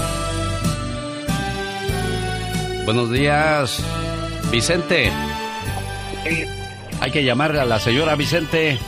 Buenos 2.85 3.11
días, 3.12 3.85
Vicente. 4.51 5.11
Hay 7.01 7.11
que 7.11 7.24
llamarle 7.24 7.61
a 7.61 7.65
la 7.65 7.78
señora 7.78 8.16
Vicente. 8.16 8.78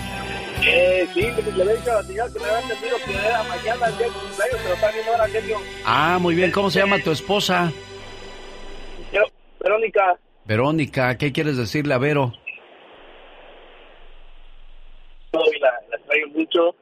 Eh, 0.65 1.07
sí, 1.15 1.21
que 1.21 1.65
le 1.65 1.73
he 1.73 1.77
dicho 1.77 1.91
a 1.91 1.95
la 1.95 2.03
señora 2.03 2.29
que 2.33 2.39
me 2.39 2.45
había 2.47 2.61
entendido 2.61 2.97
que 3.05 3.13
era 3.15 3.43
mañana 3.45 3.87
el 3.87 3.99
día 3.99 4.07
de 4.07 4.13
cumpleaños, 4.13 4.61
pero 4.63 4.75
está 4.75 4.91
viendo 4.93 5.13
ahora 5.13 5.29
genio. 5.29 5.57
Ah, 5.85 6.19
muy 6.21 6.35
bien. 6.35 6.51
¿Cómo 6.51 6.71
se 6.71 6.81
llama 6.81 6.99
tu 6.99 7.11
esposa? 7.11 7.73
Yo, 9.13 9.23
Verónica. 9.61 10.19
Verónica, 10.45 11.17
¿qué 11.19 11.33
quieres 11.33 11.57
decirle 11.57 11.95
a 11.95 11.99
Vero? 11.99 12.33
la, 15.33 15.71
la 15.91 15.97
extraño 15.97 16.27
mucho 16.35 16.77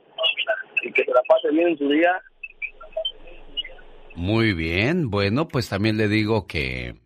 y 0.83 0.93
que 0.93 1.05
se 1.05 1.11
la 1.11 1.23
pase 1.29 1.51
bien 1.51 1.69
en 1.69 1.79
su 1.79 1.89
día. 1.89 2.21
Muy 4.17 4.53
bien, 4.53 5.11
bueno, 5.11 5.49
pues 5.49 5.69
también 5.69 5.97
le 5.97 6.09
digo 6.09 6.47
que 6.47 6.97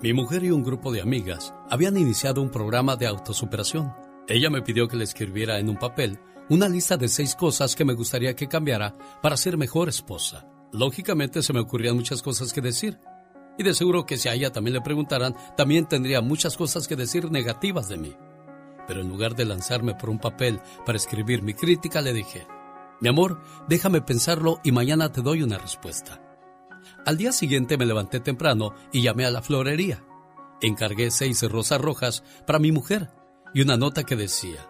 mi 0.00 0.12
mujer 0.12 0.44
y 0.44 0.52
un 0.52 0.62
grupo 0.62 0.92
de 0.92 1.00
amigas 1.00 1.52
habían 1.68 1.96
iniciado 1.96 2.40
un 2.40 2.50
programa 2.50 2.94
de 2.94 3.08
autosuperación. 3.08 3.92
Ella 4.28 4.48
me 4.48 4.62
pidió 4.62 4.86
que 4.86 4.96
le 4.96 5.02
escribiera 5.02 5.58
en 5.58 5.68
un 5.68 5.76
papel 5.76 6.20
una 6.48 6.68
lista 6.68 6.96
de 6.96 7.08
seis 7.08 7.34
cosas 7.34 7.74
que 7.74 7.84
me 7.84 7.94
gustaría 7.94 8.36
que 8.36 8.46
cambiara 8.46 8.96
para 9.20 9.36
ser 9.36 9.56
mejor 9.56 9.88
esposa. 9.88 10.46
Lógicamente 10.72 11.42
se 11.42 11.52
me 11.52 11.60
ocurrían 11.60 11.96
muchas 11.96 12.22
cosas 12.22 12.52
que 12.52 12.60
decir. 12.60 13.00
Y 13.58 13.64
de 13.64 13.74
seguro 13.74 14.06
que 14.06 14.18
si 14.18 14.28
a 14.28 14.34
ella 14.34 14.52
también 14.52 14.74
le 14.74 14.82
preguntaran, 14.82 15.34
también 15.56 15.86
tendría 15.86 16.20
muchas 16.20 16.56
cosas 16.56 16.86
que 16.86 16.94
decir 16.94 17.32
negativas 17.32 17.88
de 17.88 17.98
mí. 17.98 18.14
Pero 18.86 19.00
en 19.00 19.08
lugar 19.08 19.34
de 19.34 19.46
lanzarme 19.46 19.94
por 19.94 20.10
un 20.10 20.20
papel 20.20 20.60
para 20.86 20.96
escribir 20.96 21.42
mi 21.42 21.54
crítica, 21.54 22.00
le 22.00 22.12
dije, 22.12 22.46
mi 23.00 23.08
amor, 23.08 23.40
déjame 23.68 24.00
pensarlo 24.00 24.60
y 24.62 24.70
mañana 24.70 25.10
te 25.10 25.22
doy 25.22 25.42
una 25.42 25.58
respuesta. 25.58 26.27
Al 27.06 27.16
día 27.16 27.32
siguiente 27.32 27.78
me 27.78 27.86
levanté 27.86 28.20
temprano 28.20 28.74
y 28.92 29.02
llamé 29.02 29.24
a 29.24 29.30
la 29.30 29.42
florería. 29.42 30.04
Encargué 30.60 31.10
seis 31.10 31.42
rosas 31.42 31.80
rojas 31.80 32.22
para 32.46 32.58
mi 32.58 32.72
mujer 32.72 33.10
y 33.54 33.62
una 33.62 33.76
nota 33.76 34.04
que 34.04 34.16
decía, 34.16 34.68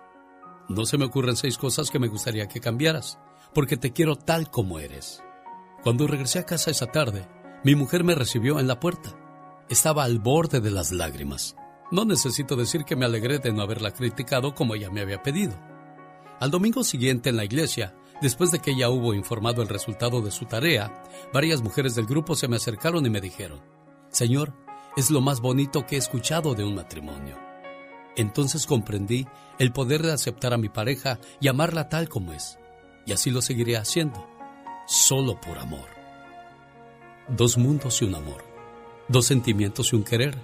no 0.68 0.84
se 0.84 0.98
me 0.98 1.06
ocurren 1.06 1.36
seis 1.36 1.56
cosas 1.56 1.90
que 1.90 1.98
me 1.98 2.08
gustaría 2.08 2.46
que 2.46 2.60
cambiaras, 2.60 3.18
porque 3.54 3.76
te 3.76 3.92
quiero 3.92 4.16
tal 4.16 4.50
como 4.50 4.78
eres. 4.78 5.22
Cuando 5.82 6.06
regresé 6.06 6.40
a 6.40 6.46
casa 6.46 6.70
esa 6.70 6.86
tarde, 6.86 7.26
mi 7.64 7.74
mujer 7.74 8.04
me 8.04 8.14
recibió 8.14 8.60
en 8.60 8.68
la 8.68 8.78
puerta. 8.78 9.16
Estaba 9.68 10.04
al 10.04 10.18
borde 10.18 10.60
de 10.60 10.70
las 10.70 10.92
lágrimas. 10.92 11.56
No 11.90 12.04
necesito 12.04 12.54
decir 12.54 12.84
que 12.84 12.96
me 12.96 13.06
alegré 13.06 13.38
de 13.38 13.52
no 13.52 13.62
haberla 13.62 13.92
criticado 13.92 14.54
como 14.54 14.74
ella 14.74 14.90
me 14.90 15.00
había 15.00 15.22
pedido. 15.22 15.58
Al 16.38 16.50
domingo 16.50 16.84
siguiente 16.84 17.30
en 17.30 17.36
la 17.36 17.44
iglesia, 17.44 17.94
después 18.20 18.50
de 18.50 18.60
que 18.60 18.72
ella 18.72 18.90
hubo 18.90 19.14
informado 19.14 19.62
el 19.62 19.68
resultado 19.68 20.20
de 20.20 20.30
su 20.30 20.46
tarea, 20.46 21.02
varias 21.32 21.62
mujeres 21.62 21.94
del 21.94 22.06
grupo 22.06 22.34
se 22.34 22.48
me 22.48 22.56
acercaron 22.56 23.04
y 23.06 23.10
me 23.10 23.20
dijeron, 23.20 23.60
Señor, 24.10 24.54
es 24.96 25.10
lo 25.10 25.20
más 25.20 25.40
bonito 25.40 25.86
que 25.86 25.96
he 25.96 25.98
escuchado 25.98 26.54
de 26.54 26.64
un 26.64 26.74
matrimonio. 26.74 27.36
Entonces 28.16 28.66
comprendí 28.66 29.26
el 29.58 29.72
poder 29.72 30.02
de 30.02 30.12
aceptar 30.12 30.52
a 30.52 30.58
mi 30.58 30.68
pareja 30.68 31.20
y 31.40 31.48
amarla 31.48 31.88
tal 31.88 32.08
como 32.08 32.32
es, 32.32 32.58
y 33.06 33.12
así 33.12 33.30
lo 33.30 33.42
seguiré 33.42 33.76
haciendo, 33.76 34.26
solo 34.86 35.40
por 35.40 35.58
amor. 35.58 35.88
Dos 37.28 37.58
mundos 37.58 38.02
y 38.02 38.06
un 38.06 38.14
amor, 38.14 38.44
dos 39.08 39.26
sentimientos 39.26 39.92
y 39.92 39.96
un 39.96 40.02
querer, 40.02 40.36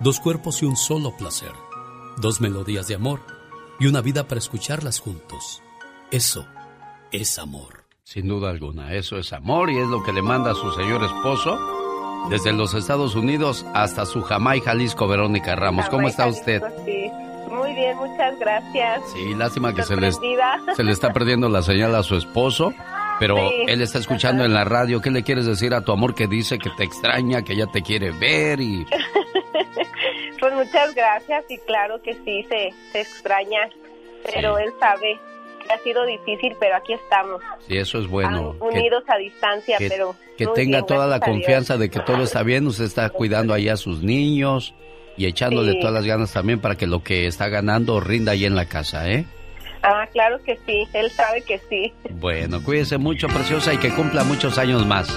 dos 0.00 0.18
cuerpos 0.18 0.62
y 0.62 0.66
un 0.66 0.76
solo 0.76 1.16
placer, 1.16 1.52
dos 2.16 2.40
melodías 2.40 2.88
de 2.88 2.96
amor 2.96 3.20
y 3.78 3.86
una 3.86 4.00
vida 4.00 4.26
para 4.26 4.38
escucharlas 4.40 4.98
juntos. 4.98 5.62
Eso 6.10 6.46
es 7.12 7.38
amor. 7.38 7.84
Sin 8.02 8.26
duda 8.26 8.50
alguna, 8.50 8.92
eso 8.94 9.16
es 9.18 9.32
amor 9.32 9.70
y 9.70 9.78
es 9.78 9.86
lo 9.86 10.02
que 10.02 10.12
le 10.12 10.22
manda 10.22 10.50
a 10.52 10.54
su 10.54 10.72
señor 10.72 11.04
esposo 11.04 11.58
desde 12.28 12.52
los 12.52 12.74
Estados 12.74 13.14
Unidos 13.14 13.64
hasta 13.74 14.06
su 14.06 14.22
Jamay, 14.22 14.60
Jalisco, 14.60 15.06
Verónica 15.06 15.54
Ramos. 15.54 15.88
¿Cómo 15.88 16.08
está 16.08 16.26
usted? 16.26 16.62
Muy 17.48 17.74
bien, 17.74 17.96
muchas 17.96 18.38
gracias. 18.38 19.02
Sí, 19.12 19.34
lástima 19.34 19.74
que 19.74 19.82
se 19.82 19.96
le, 19.96 20.10
se 20.76 20.82
le 20.82 20.92
está 20.92 21.12
perdiendo 21.12 21.48
la 21.48 21.62
señal 21.62 21.94
a 21.94 22.02
su 22.02 22.16
esposo, 22.16 22.72
pero 23.18 23.36
él 23.66 23.80
está 23.80 23.98
escuchando 23.98 24.44
en 24.44 24.52
la 24.52 24.64
radio. 24.64 25.00
¿Qué 25.00 25.10
le 25.10 25.22
quieres 25.22 25.46
decir 25.46 25.74
a 25.74 25.82
tu 25.82 25.92
amor 25.92 26.14
que 26.14 26.26
dice 26.26 26.58
que 26.58 26.70
te 26.70 26.84
extraña, 26.84 27.42
que 27.42 27.56
ya 27.56 27.66
te 27.66 27.82
quiere 27.82 28.10
ver 28.10 28.60
y... 28.60 28.84
pues 30.40 30.54
muchas 30.54 30.94
gracias 30.94 31.44
y 31.48 31.58
claro 31.58 32.02
que 32.02 32.14
sí, 32.24 32.44
se, 32.48 32.72
se 32.92 33.00
extraña, 33.00 33.68
pero 34.24 34.58
él 34.58 34.72
sabe 34.80 35.20
ha 35.70 35.78
sido 35.82 36.04
difícil, 36.04 36.56
pero 36.58 36.76
aquí 36.76 36.92
estamos. 36.92 37.42
Sí, 37.66 37.76
eso 37.76 37.98
es 37.98 38.06
bueno. 38.06 38.56
unidos 38.60 39.04
a 39.08 39.16
distancia, 39.16 39.76
pero... 39.78 40.14
Que 40.36 40.46
tenga 40.46 40.82
toda 40.82 41.06
la 41.06 41.20
confianza 41.20 41.76
de 41.76 41.90
que 41.90 42.00
todo 42.00 42.22
está 42.24 42.42
bien, 42.42 42.66
usted 42.66 42.84
está 42.84 43.10
cuidando 43.10 43.54
ahí 43.54 43.68
a 43.68 43.76
sus 43.76 44.02
niños 44.02 44.74
y 45.16 45.26
echándole 45.26 45.74
todas 45.74 45.92
las 45.92 46.06
ganas 46.06 46.32
también 46.32 46.60
para 46.60 46.76
que 46.76 46.86
lo 46.86 47.02
que 47.02 47.26
está 47.26 47.48
ganando 47.48 48.00
rinda 48.00 48.32
ahí 48.32 48.44
en 48.44 48.56
la 48.56 48.66
casa, 48.66 49.10
¿eh? 49.10 49.26
Ah, 49.82 50.06
claro 50.12 50.40
que 50.44 50.58
sí, 50.64 50.86
él 50.92 51.10
sabe 51.10 51.42
que 51.42 51.60
sí. 51.68 51.92
Bueno, 52.10 52.62
cuídese 52.62 52.98
mucho, 52.98 53.26
preciosa, 53.28 53.74
y 53.74 53.78
que 53.78 53.90
cumpla 53.90 54.24
muchos 54.24 54.56
años 54.58 54.86
más. 54.86 55.08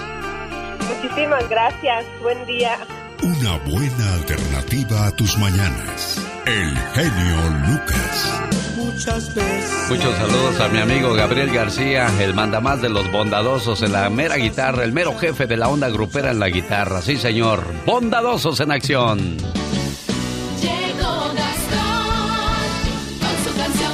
Muchísimas 0.88 1.48
gracias, 1.50 2.06
buen 2.22 2.46
día. 2.46 2.78
Una 3.24 3.58
buena 3.60 4.14
alternativa 4.16 5.08
a 5.08 5.12
tus 5.16 5.38
mañanas. 5.38 6.22
El 6.46 6.78
genio 6.94 7.38
Lucas. 7.68 8.55
Muchas 8.76 9.34
veces. 9.34 9.90
Muchos 9.90 10.16
saludos 10.18 10.60
a 10.60 10.68
mi 10.68 10.80
amigo 10.80 11.14
Gabriel 11.14 11.52
García, 11.52 12.08
el 12.20 12.34
mandamás 12.34 12.82
de 12.82 12.90
los 12.90 13.10
bondadosos 13.12 13.82
en 13.82 13.92
la 13.92 14.10
mera 14.10 14.36
guitarra, 14.36 14.84
el 14.84 14.92
mero 14.92 15.18
jefe 15.18 15.48
de 15.48 15.58
la 15.58 15.70
onda 15.70 15.90
grupera 15.90 16.32
en 16.32 16.40
la 16.40 16.50
guitarra. 16.50 17.02
Sí, 17.02 17.18
señor. 17.18 17.64
Bondadosos 17.86 18.60
en 18.60 18.72
acción. 18.72 19.38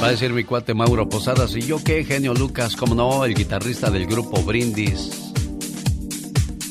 Va 0.02 0.08
a 0.08 0.10
decir 0.10 0.32
mi 0.32 0.42
cuate 0.42 0.74
Mauro 0.74 1.08
Posadas, 1.08 1.54
¿y 1.54 1.60
yo 1.60 1.78
qué, 1.84 2.04
genio 2.04 2.34
Lucas? 2.34 2.74
Como 2.74 2.96
no, 2.96 3.24
el 3.24 3.34
guitarrista 3.34 3.88
del 3.88 4.06
grupo 4.06 4.42
Brindis. 4.42 5.32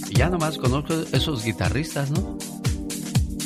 ya 0.09 0.29
nomás 0.29 0.57
conozco 0.57 0.93
esos 1.13 1.45
guitarristas, 1.45 2.11
¿no? 2.11 2.37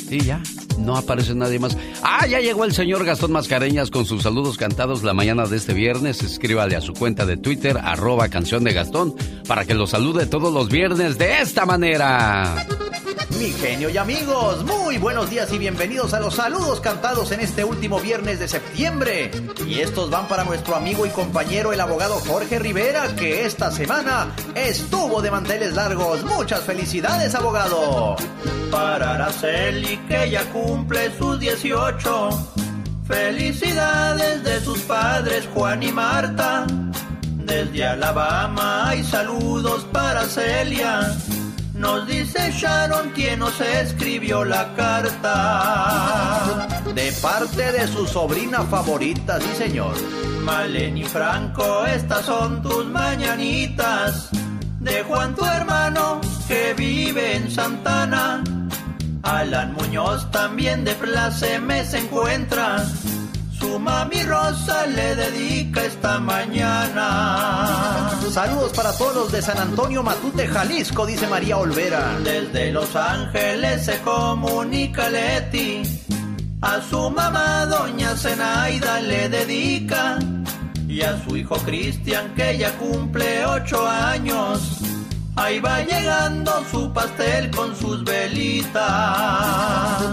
Sí, 0.08 0.20
ya. 0.22 0.42
No 0.78 0.96
aparece 0.96 1.34
nadie 1.34 1.58
más. 1.58 1.76
Ah, 2.02 2.26
ya 2.26 2.40
llegó 2.40 2.64
el 2.64 2.72
señor 2.72 3.04
Gastón 3.04 3.32
Mascareñas 3.32 3.90
con 3.90 4.04
sus 4.04 4.22
saludos 4.22 4.56
cantados 4.56 5.02
la 5.02 5.14
mañana 5.14 5.46
de 5.46 5.56
este 5.56 5.74
viernes. 5.74 6.22
Escríbale 6.22 6.76
a 6.76 6.80
su 6.80 6.92
cuenta 6.92 7.26
de 7.26 7.36
Twitter, 7.36 7.78
arroba 7.82 8.28
canción 8.28 8.64
de 8.64 8.72
Gastón, 8.72 9.14
para 9.46 9.64
que 9.64 9.74
lo 9.74 9.86
salude 9.86 10.26
todos 10.26 10.52
los 10.52 10.68
viernes 10.68 11.18
de 11.18 11.40
esta 11.40 11.66
manera. 11.66 12.66
Mi 13.38 13.50
genio 13.50 13.90
y 13.90 13.98
amigos, 13.98 14.64
muy 14.64 14.96
buenos 14.96 15.28
días 15.28 15.52
y 15.52 15.58
bienvenidos 15.58 16.14
a 16.14 16.20
los 16.20 16.36
saludos 16.36 16.80
cantados 16.80 17.32
en 17.32 17.40
este 17.40 17.64
último 17.64 18.00
viernes 18.00 18.38
de 18.38 18.48
septiembre. 18.48 19.30
Y 19.66 19.80
estos 19.80 20.08
van 20.08 20.26
para 20.26 20.44
nuestro 20.44 20.74
amigo 20.74 21.04
y 21.04 21.10
compañero 21.10 21.72
el 21.72 21.80
abogado 21.80 22.14
Jorge 22.14 22.58
Rivera, 22.58 23.14
que 23.14 23.44
esta 23.44 23.70
semana 23.70 24.34
estuvo 24.54 25.20
de 25.20 25.30
manteles 25.30 25.74
largos. 25.74 26.24
Muchas 26.24 26.62
felicidades, 26.62 27.34
abogado. 27.34 28.16
Para 28.70 29.14
Araceli, 29.14 29.98
que 30.08 30.30
ya 30.30 30.44
cumple 30.50 31.14
sus 31.18 31.38
18. 31.38 32.30
Felicidades 33.06 34.44
de 34.44 34.60
sus 34.60 34.78
padres 34.80 35.46
Juan 35.52 35.82
y 35.82 35.92
Marta. 35.92 36.66
Desde 37.44 37.84
Alabama 37.84 38.88
hay 38.88 39.04
saludos 39.04 39.86
para 39.92 40.24
Celia 40.24 41.14
nos 41.76 42.06
dice 42.06 42.50
Sharon 42.52 43.10
quien 43.10 43.40
nos 43.40 43.60
escribió 43.60 44.44
la 44.44 44.74
carta. 44.74 46.66
De 46.94 47.12
parte 47.22 47.72
de 47.72 47.86
su 47.88 48.06
sobrina 48.06 48.62
favorita, 48.62 49.40
sí 49.40 49.48
señor. 49.56 49.94
Maleni 50.42 51.04
Franco, 51.04 51.84
estas 51.86 52.24
son 52.24 52.62
tus 52.62 52.86
mañanitas. 52.86 54.30
De 54.80 55.02
Juan 55.02 55.34
tu 55.34 55.44
hermano 55.44 56.20
que 56.48 56.74
vive 56.74 57.36
en 57.36 57.50
Santana. 57.50 58.42
Alan 59.22 59.72
Muñoz 59.74 60.30
también 60.30 60.84
de 60.84 60.94
Placeme 60.94 61.84
se 61.84 61.98
encuentra 61.98 62.86
su 63.58 63.78
mami 63.78 64.22
Rosa 64.22 64.86
le 64.86 65.14
dedica 65.16 65.84
esta 65.84 66.18
mañana. 66.18 68.10
Saludos 68.30 68.72
para 68.74 68.92
todos 68.92 69.14
los 69.14 69.32
de 69.32 69.42
San 69.42 69.58
Antonio 69.58 70.02
Matute, 70.02 70.46
Jalisco, 70.46 71.06
dice 71.06 71.26
María 71.26 71.58
Olvera. 71.58 72.18
Desde 72.22 72.72
Los 72.72 72.94
Ángeles 72.96 73.84
se 73.84 74.00
comunica 74.00 75.08
Leti. 75.10 75.82
A 76.60 76.80
su 76.80 77.10
mamá, 77.10 77.66
doña 77.66 78.16
Zenaida, 78.16 79.00
le 79.00 79.28
dedica. 79.28 80.18
Y 80.88 81.02
a 81.02 81.22
su 81.24 81.36
hijo 81.36 81.56
Cristian, 81.56 82.34
que 82.34 82.58
ya 82.58 82.72
cumple 82.78 83.44
ocho 83.46 83.86
años 83.86 84.80
Ahí 85.36 85.60
va 85.60 85.82
llegando 85.82 86.64
su 86.70 86.90
pastel 86.92 87.50
con 87.50 87.76
sus 87.76 88.02
velitas. 88.04 88.82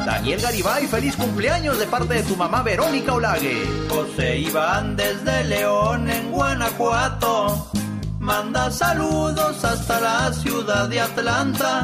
Daniel 0.05 0.41
Garibay, 0.41 0.85
feliz 0.87 1.15
cumpleaños 1.15 1.79
de 1.79 1.87
parte 1.87 2.15
de 2.15 2.23
tu 2.23 2.35
mamá 2.35 2.61
Verónica 2.61 3.13
Olague. 3.13 3.65
José 3.89 4.39
Iván 4.39 4.97
desde 4.97 5.45
León 5.45 6.09
en 6.09 6.29
Guanajuato. 6.29 7.71
Manda 8.19 8.69
saludos 8.69 9.63
hasta 9.63 10.01
la 10.01 10.33
ciudad 10.33 10.89
de 10.89 10.99
Atlanta. 10.99 11.83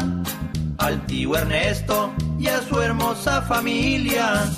Al 0.77 1.05
tío 1.05 1.37
Ernesto 1.37 2.13
y 2.37 2.47
a 2.47 2.61
su 2.61 2.81
hermosa 2.81 3.41
familia 3.43 4.49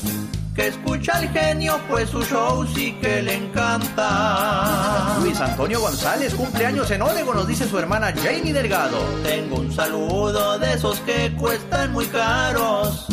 que 0.55 0.67
escucha 0.67 1.13
al 1.13 1.29
genio, 1.29 1.79
pues 1.89 2.09
su 2.09 2.23
show 2.23 2.65
sí 2.67 2.93
que 3.01 3.21
le 3.21 3.35
encanta. 3.35 5.17
Luis 5.21 5.39
Antonio 5.39 5.79
González, 5.79 6.33
cumpleaños 6.33 6.91
en 6.91 7.01
Oregon, 7.01 7.35
nos 7.35 7.47
dice 7.47 7.67
su 7.67 7.79
hermana 7.79 8.13
Jamie 8.15 8.53
Delgado. 8.53 8.99
Tengo 9.23 9.57
un 9.57 9.71
saludo 9.71 10.59
de 10.59 10.73
esos 10.73 10.99
que 11.01 11.33
cuestan 11.39 11.93
muy 11.93 12.05
caros, 12.07 13.07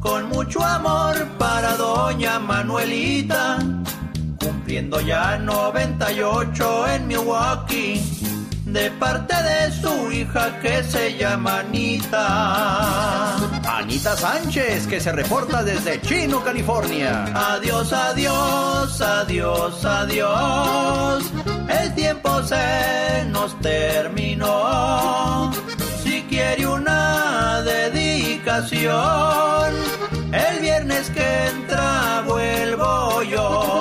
con 0.00 0.28
mucho 0.28 0.62
amor 0.62 1.26
para 1.38 1.76
doña 1.76 2.38
Manuelita, 2.38 3.58
cumpliendo 4.38 5.00
ya 5.00 5.38
98 5.38 6.88
en 6.88 7.06
Milwaukee 7.06 8.41
de 8.72 8.90
parte 8.92 9.34
de 9.42 9.70
su 9.70 10.10
hija 10.10 10.58
que 10.60 10.82
se 10.84 11.16
llama 11.18 11.58
Anita. 11.60 13.36
Anita 13.78 14.16
Sánchez, 14.16 14.86
que 14.86 14.98
se 15.00 15.12
reporta 15.12 15.62
desde 15.62 16.00
Chino, 16.00 16.42
California. 16.42 17.24
Adiós, 17.34 17.92
adiós, 17.92 19.00
adiós, 19.00 19.84
adiós. 19.84 21.24
el 21.68 21.94
tiempo 21.94 22.42
se 22.44 23.26
nos 23.28 23.58
terminó. 23.60 25.52
Si 26.02 26.22
quiere 26.22 26.66
una 26.66 27.60
dedicación, 27.62 28.92
el 30.32 30.60
viernes 30.60 31.10
que 31.10 31.46
entra 31.48 32.22
vuelvo 32.26 33.22
yo. 33.24 33.71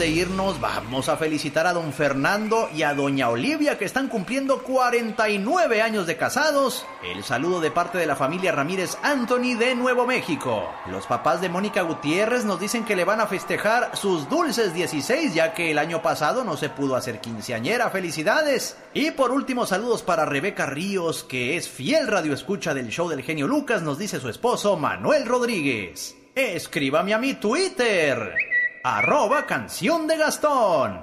De 0.00 0.08
irnos, 0.08 0.58
vamos 0.62 1.10
a 1.10 1.18
felicitar 1.18 1.66
a 1.66 1.74
don 1.74 1.92
Fernando 1.92 2.70
y 2.74 2.84
a 2.84 2.94
doña 2.94 3.28
Olivia 3.28 3.76
que 3.76 3.84
están 3.84 4.08
cumpliendo 4.08 4.62
49 4.62 5.82
años 5.82 6.06
de 6.06 6.16
casados. 6.16 6.86
El 7.04 7.22
saludo 7.22 7.60
de 7.60 7.70
parte 7.70 7.98
de 7.98 8.06
la 8.06 8.16
familia 8.16 8.50
Ramírez 8.50 8.96
Anthony 9.02 9.58
de 9.58 9.74
Nuevo 9.74 10.06
México. 10.06 10.70
Los 10.86 11.06
papás 11.06 11.42
de 11.42 11.50
Mónica 11.50 11.82
Gutiérrez 11.82 12.46
nos 12.46 12.58
dicen 12.58 12.86
que 12.86 12.96
le 12.96 13.04
van 13.04 13.20
a 13.20 13.26
festejar 13.26 13.94
sus 13.94 14.26
dulces 14.30 14.72
16 14.72 15.34
ya 15.34 15.52
que 15.52 15.70
el 15.70 15.78
año 15.78 16.00
pasado 16.00 16.44
no 16.44 16.56
se 16.56 16.70
pudo 16.70 16.96
hacer 16.96 17.20
quinceañera. 17.20 17.90
¡Felicidades! 17.90 18.78
Y 18.94 19.10
por 19.10 19.30
último, 19.30 19.66
saludos 19.66 20.02
para 20.02 20.24
Rebeca 20.24 20.64
Ríos, 20.64 21.24
que 21.24 21.58
es 21.58 21.68
fiel 21.68 22.06
radioescucha 22.06 22.72
del 22.72 22.88
show 22.88 23.10
del 23.10 23.22
genio 23.22 23.46
Lucas, 23.46 23.82
nos 23.82 23.98
dice 23.98 24.18
su 24.18 24.30
esposo 24.30 24.78
Manuel 24.78 25.26
Rodríguez. 25.26 26.16
Escríbame 26.34 27.12
a 27.12 27.18
mi 27.18 27.34
Twitter 27.34 28.49
arroba 28.82 29.46
canción 29.46 30.06
de 30.06 30.16
Gastón. 30.16 31.00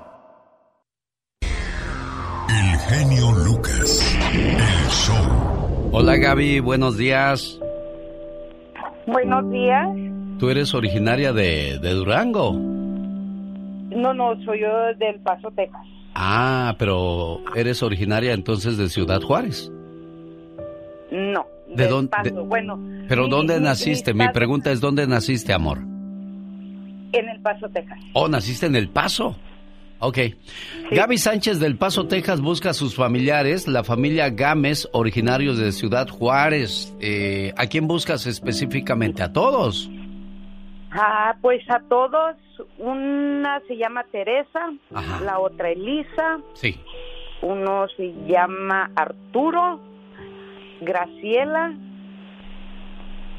El 1.42 2.80
genio 2.80 3.32
Lucas, 3.46 4.18
el 4.34 4.90
show. 4.90 5.90
Hola 5.92 6.18
Gaby, 6.18 6.60
buenos 6.60 6.98
días. 6.98 7.60
Buenos 9.06 9.50
días. 9.52 9.88
¿Tú 10.40 10.50
eres 10.50 10.74
originaria 10.74 11.34
de, 11.34 11.80
de 11.80 11.90
Durango? 11.94 12.54
No, 12.54 14.14
no, 14.14 14.36
soy 14.44 14.62
yo 14.62 14.68
del 14.98 15.20
Paso, 15.22 15.50
Texas. 15.56 15.82
Ah, 16.14 16.76
pero 16.78 17.40
eres 17.56 17.82
originaria 17.84 18.34
entonces 18.34 18.78
de 18.78 18.90
Ciudad 18.90 19.22
Juárez. 19.22 19.72
No. 21.12 21.46
¿De 21.74 21.88
dónde? 21.88 22.12
De- 22.24 22.32
Bueno. 22.32 22.80
¿Pero 23.08 23.24
mi- 23.26 23.30
dónde 23.30 23.58
mi- 23.60 23.66
naciste? 23.66 24.14
Mi 24.14 24.28
pregunta 24.30 24.72
es 24.72 24.80
¿dónde 24.82 25.08
naciste, 25.08 25.54
amor? 25.54 25.80
En 27.20 27.30
el 27.30 27.40
Paso, 27.42 27.70
Texas. 27.70 28.00
Oh, 28.14 28.28
naciste 28.28 28.66
en 28.68 28.76
El 28.76 28.90
Paso. 28.90 29.36
Ok. 30.00 30.20
Gaby 30.92 31.18
Sánchez 31.18 31.60
del 31.60 31.76
Paso, 31.76 32.08
Texas, 32.08 32.40
busca 32.40 32.70
a 32.70 32.74
sus 32.74 32.96
familiares, 32.96 33.68
la 33.68 33.84
familia 33.84 34.30
Gámez, 34.30 34.88
originarios 34.94 35.58
de 35.58 35.72
Ciudad 35.72 36.08
Juárez. 36.08 36.96
Eh, 37.02 37.52
¿A 37.58 37.66
quién 37.66 37.88
buscas 37.88 38.28
específicamente? 38.28 39.24
¿A 39.24 39.34
todos? 39.34 39.90
Ah, 40.92 41.36
pues 41.42 41.68
a 41.70 41.80
todos. 41.90 42.36
Una 42.78 43.60
se 43.68 43.76
llama 43.78 44.04
Teresa, 44.12 44.72
Ajá. 44.94 45.20
la 45.24 45.40
otra 45.40 45.70
Elisa, 45.72 46.40
Sí. 46.54 46.80
uno 47.42 47.88
se 47.98 48.14
llama 48.28 48.92
Arturo, 48.96 49.80
Graciela 50.82 51.74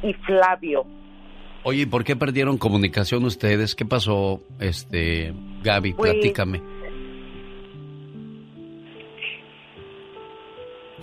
y 0.03 0.13
Flavio. 0.13 0.87
Oye, 1.69 1.83
¿y 1.83 1.87
por 1.87 2.03
qué 2.03 2.17
perdieron 2.17 2.57
comunicación 2.57 3.27
ustedes? 3.27 3.75
¿Qué 3.75 3.85
pasó, 3.85 4.41
este, 4.59 5.35
Gaby? 5.63 5.93
Pues- 5.93 6.13
Platícame. 6.15 6.63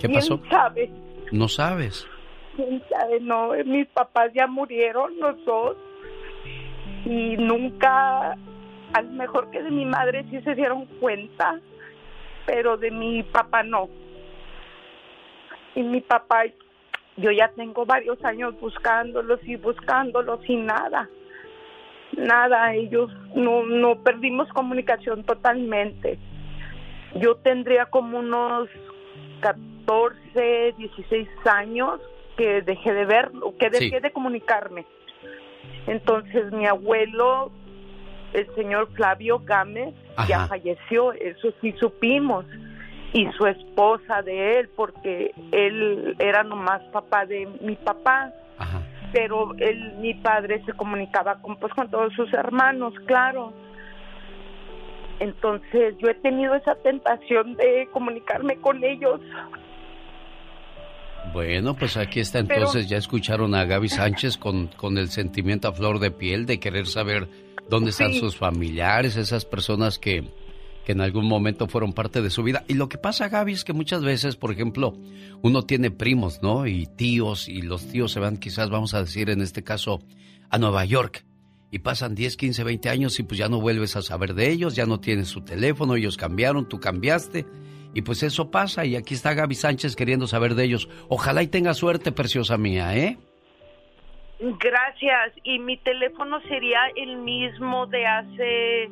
¿Quién 0.08 0.12
pasó? 0.14 0.40
sabe? 0.50 0.90
No 1.30 1.46
sabes. 1.46 2.04
¿Quién 2.56 2.82
sabe? 2.90 3.20
No, 3.20 3.52
mis 3.64 3.86
papás 3.90 4.32
ya 4.34 4.48
murieron 4.48 5.16
los 5.20 5.36
dos 5.44 5.76
y 7.04 7.36
nunca, 7.36 8.32
a 8.32 9.02
lo 9.02 9.10
mejor 9.12 9.48
que 9.52 9.62
de 9.62 9.70
mi 9.70 9.84
madre 9.84 10.24
sí 10.32 10.40
se 10.40 10.56
dieron 10.56 10.86
cuenta, 10.98 11.60
pero 12.44 12.76
de 12.76 12.90
mi 12.90 13.22
papá 13.22 13.62
no. 13.62 13.88
Y 15.76 15.82
mi 15.84 16.00
papá, 16.00 16.42
yo 17.16 17.30
ya 17.30 17.48
tengo 17.48 17.86
varios 17.86 18.22
años 18.24 18.58
buscándolos 18.60 19.40
y 19.44 19.56
buscándolos 19.56 20.40
y 20.48 20.56
nada, 20.56 21.08
nada, 22.16 22.74
ellos 22.74 23.10
no, 23.34 23.64
no 23.64 24.02
perdimos 24.02 24.48
comunicación 24.48 25.24
totalmente. 25.24 26.18
Yo 27.16 27.36
tendría 27.36 27.86
como 27.86 28.18
unos 28.18 28.68
14, 29.40 30.74
16 30.76 31.28
años 31.46 32.00
que 32.36 32.60
dejé 32.62 32.92
de 32.92 33.06
verlo, 33.06 33.54
que 33.58 33.70
Sí. 33.70 33.84
dejé 33.84 34.00
de 34.00 34.12
comunicarme. 34.12 34.84
Entonces 35.86 36.52
mi 36.52 36.66
abuelo, 36.66 37.50
el 38.34 38.46
señor 38.54 38.92
Flavio 38.92 39.40
Gámez, 39.44 39.94
ya 40.28 40.46
falleció, 40.46 41.12
eso 41.12 41.52
sí 41.60 41.72
supimos, 41.78 42.44
y 43.12 43.26
su 43.32 43.46
esposa 43.46 44.22
de 44.22 44.60
él, 44.60 44.68
porque 44.76 45.32
él 45.52 46.14
era 46.18 46.42
nomás 46.42 46.82
papá 46.92 47.24
de 47.26 47.46
mi 47.60 47.74
papá, 47.76 48.32
pero 49.12 49.54
él, 49.58 49.94
mi 50.00 50.14
padre 50.14 50.62
se 50.66 50.72
comunicaba 50.74 51.40
con, 51.40 51.56
pues, 51.56 51.72
con 51.74 51.88
todos 51.90 52.12
sus 52.14 52.32
hermanos, 52.34 52.92
claro. 53.06 53.52
Entonces 55.18 55.94
yo 55.98 56.08
he 56.10 56.14
tenido 56.14 56.54
esa 56.54 56.74
tentación 56.76 57.54
de 57.56 57.88
comunicarme 57.92 58.56
con 58.56 58.84
ellos. 58.84 59.20
Bueno, 61.32 61.74
pues 61.74 61.96
aquí 61.96 62.20
está 62.20 62.42
Pero- 62.42 62.54
entonces, 62.54 62.88
ya 62.88 62.98
escucharon 62.98 63.54
a 63.54 63.64
Gaby 63.64 63.88
Sánchez 63.88 64.36
con, 64.36 64.68
con 64.68 64.96
el 64.98 65.08
sentimiento 65.08 65.68
a 65.68 65.72
flor 65.72 65.98
de 65.98 66.10
piel 66.10 66.46
de 66.46 66.60
querer 66.60 66.86
saber 66.86 67.28
dónde 67.68 67.90
están 67.90 68.12
Sí. 68.12 68.20
sus 68.20 68.36
familiares, 68.36 69.16
esas 69.16 69.44
personas 69.44 69.98
que, 69.98 70.24
que 70.86 70.92
en 70.92 71.00
algún 71.00 71.26
momento 71.26 71.66
fueron 71.66 71.92
parte 71.92 72.22
de 72.22 72.30
su 72.30 72.44
vida. 72.44 72.64
Y 72.68 72.74
lo 72.74 72.88
que 72.88 72.96
pasa, 72.96 73.28
Gaby, 73.28 73.54
es 73.54 73.64
que 73.64 73.72
muchas 73.72 74.04
veces, 74.04 74.36
por 74.36 74.52
ejemplo, 74.52 74.96
uno 75.42 75.62
tiene 75.62 75.90
primos, 75.90 76.40
¿no? 76.42 76.68
Y 76.68 76.86
tíos, 76.86 77.48
y 77.48 77.60
los 77.62 77.88
tíos 77.88 78.12
se 78.12 78.20
van 78.20 78.36
quizás, 78.36 78.70
vamos 78.70 78.94
a 78.94 79.00
decir 79.00 79.28
en 79.28 79.40
este 79.40 79.64
caso, 79.64 79.98
a 80.48 80.58
Nueva 80.58 80.84
York. 80.84 81.24
Y 81.72 81.80
pasan 81.80 82.14
10, 82.14 82.36
15, 82.36 82.62
20 82.62 82.88
años 82.88 83.18
y 83.18 83.24
pues 83.24 83.36
ya 83.36 83.48
no 83.48 83.60
vuelves 83.60 83.96
a 83.96 84.02
saber 84.02 84.34
de 84.34 84.48
ellos, 84.48 84.76
ya 84.76 84.86
no 84.86 85.00
tienes 85.00 85.26
su 85.26 85.40
teléfono, 85.40 85.96
ellos 85.96 86.16
cambiaron, 86.16 86.68
tú 86.68 86.78
cambiaste. 86.78 87.44
Y 87.92 88.02
pues 88.02 88.22
eso 88.22 88.52
pasa 88.52 88.84
y 88.84 88.94
aquí 88.94 89.14
está 89.14 89.34
Gaby 89.34 89.56
Sánchez 89.56 89.96
queriendo 89.96 90.28
saber 90.28 90.54
de 90.54 90.62
ellos. 90.66 90.88
Ojalá 91.08 91.42
y 91.42 91.48
tenga 91.48 91.74
suerte, 91.74 92.12
preciosa 92.12 92.56
mía, 92.58 92.96
¿eh? 92.96 93.18
Gracias. 94.38 95.32
Y 95.42 95.58
mi 95.58 95.78
teléfono 95.78 96.40
sería 96.42 96.78
el 96.94 97.16
mismo 97.16 97.88
de 97.88 98.06
hace, 98.06 98.88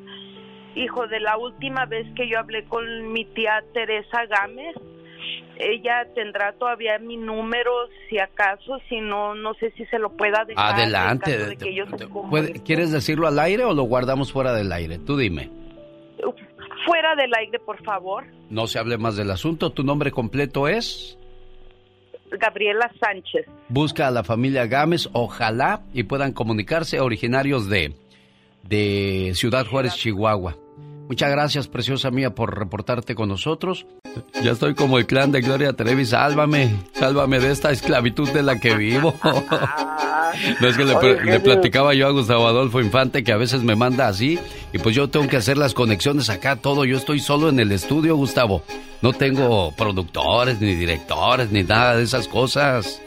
hijo, 0.74 1.06
de 1.06 1.20
la 1.20 1.36
última 1.38 1.86
vez 1.86 2.06
que 2.14 2.28
yo 2.28 2.38
hablé 2.38 2.64
con 2.64 3.12
mi 3.12 3.24
tía 3.24 3.62
Teresa 3.72 4.26
Gámez. 4.26 4.74
Ella 5.56 6.06
tendrá 6.14 6.52
todavía 6.54 6.98
mi 6.98 7.16
número, 7.16 7.70
si 8.08 8.18
acaso, 8.18 8.78
si 8.88 9.00
no, 9.00 9.34
no 9.36 9.54
sé 9.54 9.70
si 9.76 9.84
se 9.86 9.98
lo 10.00 10.10
pueda 10.16 10.44
dejar. 10.44 10.74
Adelante. 10.74 11.38
de 11.38 11.56
que 11.56 11.68
ellos 11.70 11.88
se 11.96 12.06
¿Puede- 12.08 12.60
¿Quieres 12.62 12.90
decirlo 12.90 13.28
al 13.28 13.38
aire 13.38 13.62
o 13.64 13.72
lo 13.72 13.84
guardamos 13.84 14.32
fuera 14.32 14.52
del 14.52 14.72
aire? 14.72 14.98
Tú 14.98 15.16
dime. 15.16 15.50
Fuera 16.86 17.14
del 17.14 17.32
aire, 17.34 17.58
por 17.60 17.82
favor. 17.84 18.24
No 18.50 18.66
se 18.66 18.78
hable 18.78 18.98
más 18.98 19.16
del 19.16 19.30
asunto. 19.30 19.70
¿Tu 19.70 19.84
nombre 19.84 20.10
completo 20.10 20.68
es? 20.68 21.16
Gabriela 22.32 22.90
Sánchez. 23.00 23.46
Busca 23.68 24.08
a 24.08 24.10
la 24.10 24.24
familia 24.24 24.66
Gámez, 24.66 25.08
ojalá 25.12 25.82
y 25.94 26.02
puedan 26.02 26.32
comunicarse 26.32 27.00
originarios 27.00 27.68
de, 27.70 27.94
de 28.64 29.30
Ciudad 29.34 29.64
Juárez, 29.66 29.94
Chihuahua. 29.94 30.56
Muchas 31.08 31.30
gracias, 31.30 31.68
preciosa 31.68 32.10
mía, 32.10 32.34
por 32.34 32.58
reportarte 32.58 33.14
con 33.14 33.28
nosotros. 33.28 33.86
Ya 34.42 34.52
estoy 34.52 34.74
como 34.74 34.98
el 34.98 35.06
clan 35.06 35.32
de 35.32 35.42
Gloria 35.42 35.74
Trevi, 35.74 36.06
sálvame, 36.06 36.74
sálvame 36.92 37.40
de 37.40 37.52
esta 37.52 37.70
esclavitud 37.70 38.30
de 38.30 38.42
la 38.42 38.58
que 38.58 38.74
vivo. 38.74 39.14
No 40.60 40.66
es 40.66 40.76
que 40.76 40.84
le, 40.84 40.96
Oye, 40.96 41.24
le 41.24 41.38
platicaba 41.38 41.94
yo 41.94 42.08
a 42.08 42.10
Gustavo 42.10 42.48
Adolfo 42.48 42.80
Infante 42.80 43.22
que 43.22 43.32
a 43.32 43.36
veces 43.36 43.62
me 43.62 43.76
manda 43.76 44.08
así 44.08 44.36
y 44.72 44.78
pues 44.78 44.96
yo 44.96 45.08
tengo 45.08 45.28
que 45.28 45.36
hacer 45.36 45.56
las 45.56 45.74
conexiones 45.74 46.28
acá, 46.28 46.56
todo. 46.56 46.84
Yo 46.84 46.96
estoy 46.96 47.20
solo 47.20 47.48
en 47.48 47.60
el 47.60 47.70
estudio, 47.70 48.16
Gustavo. 48.16 48.64
No 49.00 49.12
tengo 49.12 49.70
productores, 49.76 50.60
ni 50.60 50.74
directores, 50.74 51.52
ni 51.52 51.62
nada 51.62 51.96
de 51.96 52.02
esas 52.02 52.26
cosas. 52.26 53.00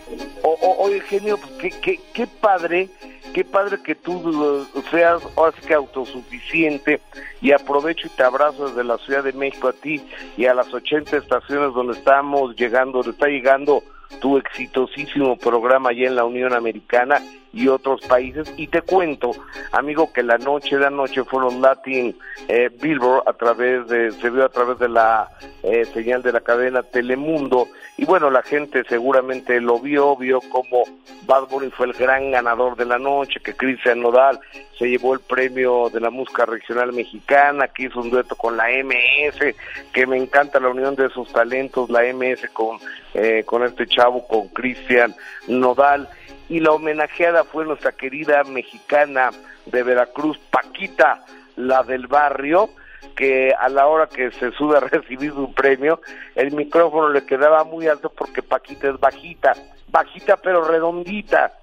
Oye, 0.78 1.00
genio, 1.02 1.38
pues 1.38 1.54
qué, 1.54 1.70
qué, 1.82 2.00
qué 2.14 2.28
padre, 2.28 2.90
qué 3.34 3.46
padre 3.46 3.78
que 3.84 3.96
tú 3.96 4.68
eh, 4.76 4.82
seas 4.92 5.22
que 5.66 5.74
autosuficiente 5.74 7.00
y 7.42 7.52
aprovecho 7.52 8.08
y 8.08 8.10
te 8.12 8.24
abrazo 8.24 8.68
desde 8.68 8.84
la 8.84 8.98
Ciudad 8.98 9.24
de 9.24 9.34
México 9.34 9.70
a 9.70 9.74
ti 9.74 10.02
y 10.36 10.46
a 10.46 10.54
las 10.54 10.74
80 10.74 11.18
estaciones 11.18 11.74
donde 11.74 11.94
estamos 11.94 12.56
llegando, 12.56 13.00
donde 13.00 13.12
está 13.12 13.28
llegando 13.28 13.84
tu 14.20 14.38
exitosísimo 14.38 15.38
programa 15.38 15.90
allá 15.90 16.08
en 16.08 16.16
la 16.16 16.26
Unión 16.26 16.54
Americana 16.54 17.22
y 17.54 17.68
otros 17.68 18.02
países. 18.02 18.54
Y 18.58 18.68
te 18.68 18.82
cuento, 18.82 19.32
amigo, 19.72 20.12
que 20.14 20.24
la 20.24 20.38
noche 20.38 20.78
de 20.78 20.88
anoche 20.88 21.24
fueron 21.24 21.62
Latin 21.62 22.16
eh, 22.48 22.70
Billboard 22.82 23.28
a 23.28 23.34
través 23.34 23.88
de, 23.88 24.12
se 24.12 24.30
vio 24.30 24.46
a 24.46 24.50
través 24.50 24.80
de 24.80 24.90
la 24.90 25.30
eh, 25.64 25.86
señal 25.86 26.22
de 26.22 26.32
la 26.32 26.42
cadena 26.42 26.84
Telemundo. 26.84 27.68
Y 27.98 28.06
bueno, 28.06 28.30
la 28.30 28.44
gente 28.44 28.84
seguramente 28.88 29.60
lo 29.60 29.80
vio, 29.80 30.16
vio 30.16 30.40
como 30.42 30.84
Bad 31.26 31.48
Bunny 31.50 31.70
fue 31.72 31.88
el 31.88 31.94
gran 31.94 32.32
ganador 32.32 32.76
de 32.76 32.86
la 32.86 33.00
noche, 33.00 33.40
que 33.44 33.56
Cristian 33.56 34.02
Nodal 34.02 34.40
se 34.78 34.88
llevó 34.88 35.16
el 35.16 35.20
premio 35.20 35.90
de 35.90 36.00
la 36.00 36.10
música 36.12 36.46
regional 36.46 36.94
mexicana, 36.94 37.68
que 37.68 37.84
hizo 37.84 38.00
un 38.00 38.12
dueto 38.12 38.36
con 38.36 38.56
la 38.56 38.66
MS, 38.70 39.56
que 39.92 40.06
me 40.06 40.18
encanta 40.18 40.60
la 40.60 40.70
unión 40.70 40.96
de 40.96 41.08
esos 41.08 41.32
talentos, 41.34 41.90
la 41.90 42.04
MS 42.04 42.50
con, 42.54 42.78
eh, 43.16 43.44
con 43.46 43.64
este 43.64 43.88
chavo, 43.88 44.28
con 44.28 44.48
Cristian 44.50 45.16
Nodal 45.48 46.08
y 46.50 46.60
la 46.60 46.72
homenajeada 46.72 47.44
fue 47.44 47.66
nuestra 47.66 47.92
querida 47.92 48.44
mexicana 48.44 49.32
de 49.66 49.84
Veracruz, 49.84 50.38
Paquita, 50.50 51.26
la 51.56 51.84
del 51.84 52.08
barrio, 52.08 52.70
que 53.16 53.54
a 53.54 53.68
la 53.68 53.88
hora 53.88 54.08
que 54.08 54.32
se 54.32 54.52
sube 54.52 54.78
a 54.78 54.80
recibir 54.92 55.32
su 55.32 55.54
premio, 55.54 56.00
el 56.36 56.54
micrófono 56.54 57.10
le 57.10 57.26
quedaba 57.26 57.64
muy 57.64 57.88
alto 57.88 58.10
porque 58.10 58.42
Paquita 58.42 58.90
es 58.90 59.00
bajita, 59.00 59.54
bajita 59.90 60.38
pero 60.38 60.64
redondita. 60.64 61.54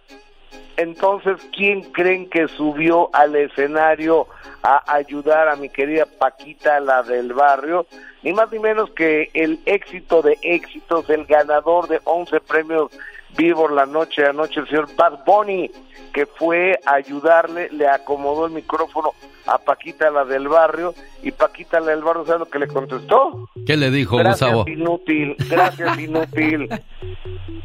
Entonces, 0.77 1.37
¿quién 1.57 1.83
creen 1.93 2.29
que 2.29 2.49
subió 2.49 3.09
al 3.15 3.37
escenario 3.37 4.27
a 4.63 4.83
ayudar 4.93 5.49
a 5.49 5.55
mi 5.55 5.69
querida 5.69 6.05
Paquita, 6.05 6.81
la 6.81 7.05
del 7.05 7.33
barrio? 7.33 7.87
Ni 8.23 8.33
más 8.33 8.51
ni 8.51 8.59
menos 8.59 8.91
que 8.91 9.31
el 9.35 9.61
éxito 9.67 10.21
de 10.21 10.37
éxitos, 10.43 11.09
el 11.11 11.27
ganador 11.27 11.87
de 11.87 12.01
11 12.03 12.41
premios 12.41 12.91
vivo 13.37 13.69
la 13.69 13.87
noche 13.87 14.25
anoche 14.25 14.61
el 14.61 14.69
señor 14.69 14.89
Bad 14.97 15.25
Bunny, 15.25 15.71
que 16.13 16.27
fue 16.27 16.79
a 16.87 16.95
ayudarle, 16.95 17.69
le 17.71 17.89
acomodó 17.89 18.47
el 18.47 18.53
micrófono 18.53 19.13
a 19.47 19.59
Paquita 19.59 20.11
la 20.11 20.25
del 20.25 20.49
barrio 20.49 20.95
y 21.23 21.31
Paquita 21.33 21.81
la 21.81 21.91
del 21.91 22.03
barrio, 22.03 22.25
¿sabes 22.25 22.41
lo 22.41 22.47
que 22.47 22.59
le 22.59 22.69
contestó? 22.69 23.49
¿Qué 23.67 23.77
le 23.77 23.91
dijo 23.91 24.17
gracias, 24.17 24.53
Gustavo? 24.53 24.69
inútil, 24.69 25.37
gracias 25.51 25.99
inútil. 25.99 26.69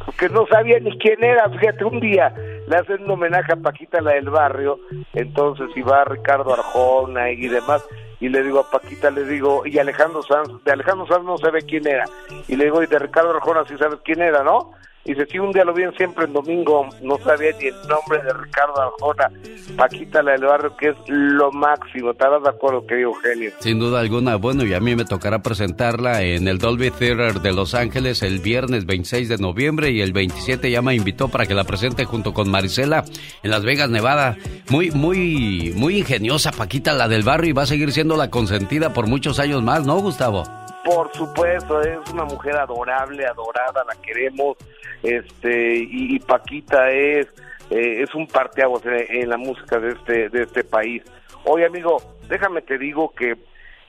Porque 0.05 0.29
no 0.29 0.45
sabía 0.47 0.79
ni 0.79 0.97
quién 0.97 1.23
era, 1.23 1.49
fíjate, 1.49 1.83
un 1.85 1.99
día 1.99 2.33
le 2.67 2.75
hacen 2.75 3.03
un 3.03 3.11
homenaje 3.11 3.53
a 3.53 3.55
Paquita 3.55 4.01
la 4.01 4.11
del 4.11 4.29
barrio, 4.29 4.79
entonces 5.13 5.69
iba 5.75 6.03
Ricardo 6.05 6.53
Arjona 6.53 7.31
y 7.31 7.47
demás, 7.47 7.83
y 8.19 8.29
le 8.29 8.43
digo 8.43 8.59
a 8.59 8.69
Paquita, 8.69 9.09
le 9.09 9.23
digo, 9.23 9.65
y 9.65 9.79
Alejandro 9.79 10.21
Sanz, 10.23 10.63
de 10.63 10.71
Alejandro 10.71 11.07
Sanz 11.07 11.23
no 11.23 11.37
sabe 11.37 11.61
quién 11.63 11.87
era, 11.87 12.05
y 12.47 12.55
le 12.55 12.65
digo, 12.65 12.83
y 12.83 12.87
de 12.87 12.99
Ricardo 12.99 13.31
Arjona 13.31 13.63
sí 13.67 13.75
sabes 13.77 13.99
quién 14.03 14.21
era, 14.21 14.43
¿no? 14.43 14.73
Dice, 15.09 15.25
sí, 15.25 15.39
un 15.39 15.51
día 15.51 15.65
lo 15.65 15.73
vi 15.73 15.81
en 15.81 15.93
siempre 15.95 16.25
en 16.25 16.33
domingo, 16.33 16.87
no 17.01 17.17
sabía 17.17 17.49
ni 17.59 17.65
el 17.65 17.75
nombre 17.87 18.21
de 18.21 18.31
Ricardo 18.31 18.79
Arjona, 18.79 19.31
Paquita 19.75 20.21
la 20.21 20.33
del 20.33 20.45
barrio, 20.45 20.77
que 20.77 20.89
es 20.89 20.95
lo 21.07 21.51
máximo. 21.51 22.11
¿Estarás 22.11 22.43
de 22.43 22.49
acuerdo, 22.49 22.85
querido 22.85 23.09
Eugenio? 23.09 23.51
Sin 23.57 23.79
duda 23.79 24.01
alguna, 24.01 24.35
bueno, 24.35 24.63
y 24.65 24.75
a 24.75 24.79
mí 24.79 24.95
me 24.95 25.05
tocará 25.05 25.39
presentarla 25.39 26.21
en 26.21 26.47
el 26.47 26.59
Dolby 26.59 26.91
Theater 26.91 27.41
de 27.41 27.51
Los 27.53 27.73
Ángeles 27.73 28.21
el 28.21 28.37
viernes 28.37 28.85
26 28.85 29.29
de 29.29 29.37
noviembre 29.39 29.89
y 29.89 30.01
el 30.01 30.13
27 30.13 30.69
ya 30.69 30.83
me 30.83 30.93
invitó 30.93 31.27
para 31.27 31.47
que 31.47 31.55
la 31.55 31.63
presente 31.63 32.05
junto 32.05 32.31
con 32.31 32.51
Marisela 32.51 33.03
en 33.41 33.49
Las 33.49 33.63
Vegas, 33.63 33.89
Nevada. 33.89 34.37
Muy, 34.69 34.91
muy, 34.91 35.73
muy 35.75 35.97
ingeniosa 35.97 36.51
Paquita 36.51 36.93
la 36.93 37.07
del 37.07 37.23
barrio 37.23 37.49
y 37.49 37.53
va 37.53 37.63
a 37.63 37.65
seguir 37.65 37.91
siendo 37.93 38.15
la 38.15 38.29
consentida 38.29 38.93
por 38.93 39.07
muchos 39.07 39.39
años 39.39 39.63
más, 39.63 39.87
¿no, 39.87 39.95
Gustavo? 40.01 40.43
Por 40.85 41.11
supuesto, 41.13 41.81
es 41.81 41.97
una 42.11 42.25
mujer 42.25 42.55
adorable, 42.55 43.25
adorada, 43.25 43.83
la 43.87 44.01
queremos, 44.01 44.55
este, 45.03 45.77
y, 45.77 46.15
y 46.15 46.19
Paquita 46.19 46.89
es, 46.91 47.27
eh, 47.69 48.03
es 48.03 48.13
un 48.15 48.27
parteaguas 48.27 48.83
en, 48.85 49.29
la 49.29 49.37
música 49.37 49.79
de 49.79 49.89
este, 49.89 50.29
de 50.29 50.43
este 50.43 50.63
país. 50.63 51.03
Oye, 51.45 51.65
amigo, 51.65 51.97
déjame 52.27 52.61
te 52.61 52.77
digo 52.77 53.13
que 53.15 53.31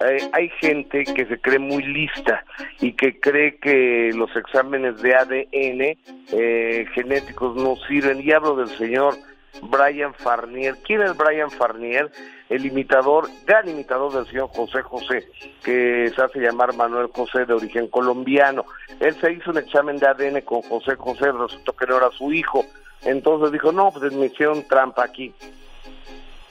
eh, 0.01 0.31
hay 0.33 0.49
gente 0.61 1.05
que 1.05 1.27
se 1.27 1.39
cree 1.41 1.59
muy 1.59 1.83
lista 1.83 2.45
y 2.81 2.93
que 2.93 3.21
cree 3.21 3.57
que 3.57 4.13
los 4.15 4.35
exámenes 4.35 5.01
de 5.03 5.15
ADN 5.15 5.99
eh, 6.33 6.87
genéticos 6.95 7.55
no 7.57 7.77
sirven. 7.87 8.21
Y 8.23 8.33
hablo 8.33 8.57
del 8.57 8.69
señor 8.69 9.15
Brian 9.63 10.15
Farnier. 10.15 10.77
¿Quién 10.87 11.03
es 11.03 11.17
Brian 11.17 11.51
Farnier? 11.51 12.11
El 12.51 12.67
imitador, 12.67 13.29
gran 13.47 13.69
imitador 13.69 14.13
del 14.13 14.27
señor 14.27 14.49
José 14.49 14.83
José, 14.83 15.29
que 15.65 16.13
se 16.15 16.21
hace 16.21 16.41
llamar 16.41 16.75
Manuel 16.75 17.09
José 17.15 17.47
de 17.47 17.55
origen 17.55 17.87
colombiano. 17.87 18.67
Él 18.99 19.15
se 19.21 19.33
hizo 19.33 19.53
un 19.53 19.59
examen 19.59 19.97
de 19.99 20.09
ADN 20.09 20.41
con 20.43 20.61
José 20.63 20.97
José, 20.97 21.33
resultó 21.33 21.73
que 21.73 21.87
no 21.87 21.97
era 21.97 22.11
su 22.11 22.33
hijo. 22.33 22.67
Entonces 23.03 23.53
dijo, 23.53 23.73
no, 23.73 23.91
pues 23.93 24.13
me 24.13 24.27
hicieron 24.27 24.63
trampa 24.69 25.05
aquí 25.05 25.33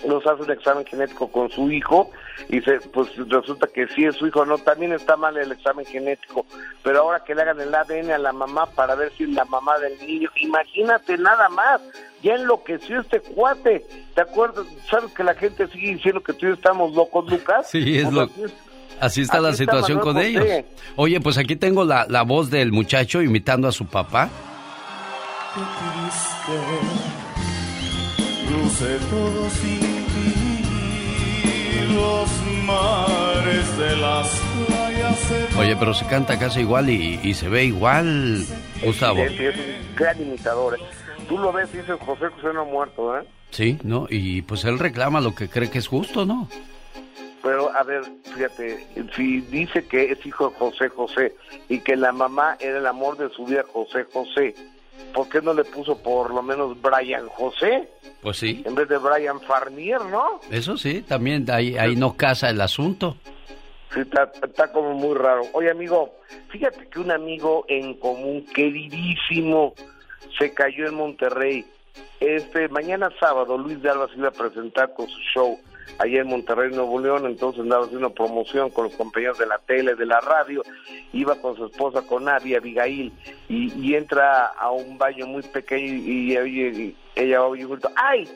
nos 0.05 0.25
hace 0.25 0.43
un 0.43 0.51
examen 0.51 0.85
genético 0.85 1.31
con 1.31 1.49
su 1.49 1.69
hijo 1.71 2.09
y 2.47 2.61
se, 2.61 2.79
pues 2.93 3.09
resulta 3.27 3.67
que 3.67 3.87
sí 3.87 4.05
es 4.05 4.15
su 4.15 4.27
hijo, 4.27 4.45
no, 4.45 4.57
también 4.57 4.93
está 4.93 5.17
mal 5.17 5.37
el 5.37 5.51
examen 5.51 5.85
genético, 5.85 6.45
pero 6.83 7.01
ahora 7.01 7.23
que 7.23 7.35
le 7.35 7.41
hagan 7.41 7.59
el 7.59 7.75
ADN 7.75 8.11
a 8.11 8.17
la 8.17 8.31
mamá 8.31 8.65
para 8.67 8.95
ver 8.95 9.11
si 9.17 9.23
es 9.23 9.29
la 9.29 9.45
mamá 9.45 9.77
del 9.79 9.97
niño, 9.99 10.29
imagínate 10.37 11.17
nada 11.17 11.49
más, 11.49 11.81
ya 12.23 12.35
enloqueció 12.35 13.01
este 13.01 13.19
cuate, 13.21 13.85
¿te 14.15 14.21
acuerdas? 14.21 14.65
¿Sabes 14.89 15.11
que 15.13 15.23
la 15.23 15.33
gente 15.35 15.67
sigue 15.69 15.95
diciendo 15.95 16.21
que 16.21 16.33
tú 16.33 16.45
y 16.45 16.49
yo 16.49 16.55
estamos 16.55 16.93
locos, 16.93 17.29
Lucas? 17.31 17.69
Sí, 17.69 17.97
es 17.97 18.03
Pues 18.05 18.13
lo... 18.13 18.21
así 18.23 18.43
es- 18.43 18.53
Así 19.01 19.21
está 19.21 19.37
así 19.37 19.43
la 19.43 19.49
está 19.51 19.63
situación 19.63 19.97
Manuel 19.99 20.13
con 20.33 20.41
José. 20.41 20.57
ellos. 20.57 20.65
Oye, 20.97 21.21
pues 21.21 21.37
aquí 21.37 21.55
tengo 21.55 21.85
la, 21.85 22.05
la 22.09 22.23
voz 22.23 22.49
del 22.49 22.73
muchacho 22.73 23.21
imitando 23.21 23.69
a 23.69 23.71
su 23.71 23.85
papá. 23.85 24.27
Crucé 28.47 28.97
todo 29.09 29.49
sin 29.51 29.79
ti, 29.79 30.33
los 31.93 32.29
mares 32.65 33.77
de 33.77 33.95
las 33.97 34.27
playas 34.67 35.31
Oye, 35.57 35.75
pero 35.75 35.93
se 35.93 36.05
canta 36.07 36.37
casi 36.39 36.61
igual 36.61 36.89
y, 36.89 37.19
y 37.23 37.33
se 37.33 37.47
ve 37.49 37.65
igual, 37.65 38.43
Gustavo. 38.83 39.19
Sí, 39.27 39.45
es 39.45 39.55
un 39.55 39.95
gran 39.95 40.21
imitador. 40.21 40.77
Tú 41.29 41.37
lo 41.37 41.53
ves 41.53 41.69
y 41.73 41.77
dices, 41.77 41.95
José 42.03 42.27
José 42.27 42.53
no 42.53 42.61
ha 42.61 42.65
muerto, 42.65 43.17
¿eh? 43.17 43.23
Sí, 43.51 43.77
¿no? 43.83 44.07
Y 44.09 44.41
pues 44.41 44.65
él 44.65 44.79
reclama 44.79 45.21
lo 45.21 45.35
que 45.35 45.47
cree 45.47 45.69
que 45.69 45.77
es 45.77 45.87
justo, 45.87 46.25
¿no? 46.25 46.49
Pero, 47.41 47.71
a 47.73 47.83
ver, 47.83 48.01
fíjate, 48.23 48.85
si 49.15 49.41
dice 49.41 49.85
que 49.85 50.11
es 50.11 50.25
hijo 50.25 50.49
de 50.49 50.55
José 50.57 50.89
José 50.89 51.35
y 51.69 51.79
que 51.79 51.95
la 51.95 52.11
mamá 52.11 52.57
era 52.59 52.79
el 52.79 52.85
amor 52.87 53.17
de 53.17 53.29
su 53.29 53.45
vida, 53.45 53.63
José 53.71 54.05
José, 54.11 54.55
¿por 55.13 55.29
qué 55.29 55.41
no 55.41 55.53
le 55.53 55.63
puso 55.63 55.97
por 56.01 56.33
lo 56.33 56.41
menos 56.41 56.79
Brian 56.81 57.27
José 57.29 57.89
Pues 58.21 58.37
sí, 58.37 58.61
en 58.65 58.75
vez 58.75 58.89
de 58.89 58.97
Brian 58.97 59.39
Farnier, 59.41 60.01
no? 60.05 60.41
eso 60.51 60.77
sí, 60.77 61.01
también 61.01 61.49
ahí, 61.49 61.77
ahí 61.77 61.95
no 61.95 62.17
casa 62.17 62.49
el 62.49 62.59
asunto. 62.59 63.15
Sí, 63.93 64.01
está, 64.01 64.31
está 64.43 64.71
como 64.71 64.93
muy 64.93 65.15
raro. 65.15 65.43
Oye, 65.53 65.71
amigo, 65.71 66.13
fíjate 66.49 66.87
que 66.89 66.99
un 66.99 67.11
amigo 67.11 67.65
en 67.67 67.95
común, 67.95 68.45
queridísimo, 68.53 69.73
se 70.37 70.53
cayó 70.53 70.87
en 70.87 70.95
Monterrey. 70.95 71.65
Este, 72.19 72.67
mañana 72.69 73.09
sábado, 73.19 73.57
Luis 73.57 73.81
de 73.81 73.89
Alba 73.89 74.07
se 74.09 74.17
iba 74.17 74.29
a 74.29 74.31
presentar 74.31 74.93
con 74.93 75.07
su 75.07 75.19
show 75.33 75.59
allá 75.97 76.21
en 76.21 76.27
Monterrey, 76.27 76.71
Nuevo 76.71 76.99
León, 76.99 77.25
entonces 77.25 77.61
andaba 77.61 77.85
haciendo 77.85 78.13
promoción 78.13 78.69
con 78.69 78.85
los 78.85 78.95
compañeros 78.95 79.37
de 79.37 79.47
la 79.47 79.57
tele, 79.59 79.95
de 79.95 80.05
la 80.05 80.19
radio, 80.21 80.61
iba 81.13 81.35
con 81.35 81.55
su 81.55 81.65
esposa, 81.65 82.03
con 82.03 82.25
Nadia, 82.25 82.57
Abigail, 82.57 83.11
y, 83.47 83.73
y 83.73 83.95
entra 83.95 84.47
a 84.47 84.71
un 84.71 84.97
baño 84.97 85.25
muy 85.25 85.41
pequeño 85.41 85.85
y, 85.85 86.33
y 86.33 86.37
y 86.37 86.95
ella 87.15 87.43
oye 87.43 87.67
¡ay! 87.95 88.29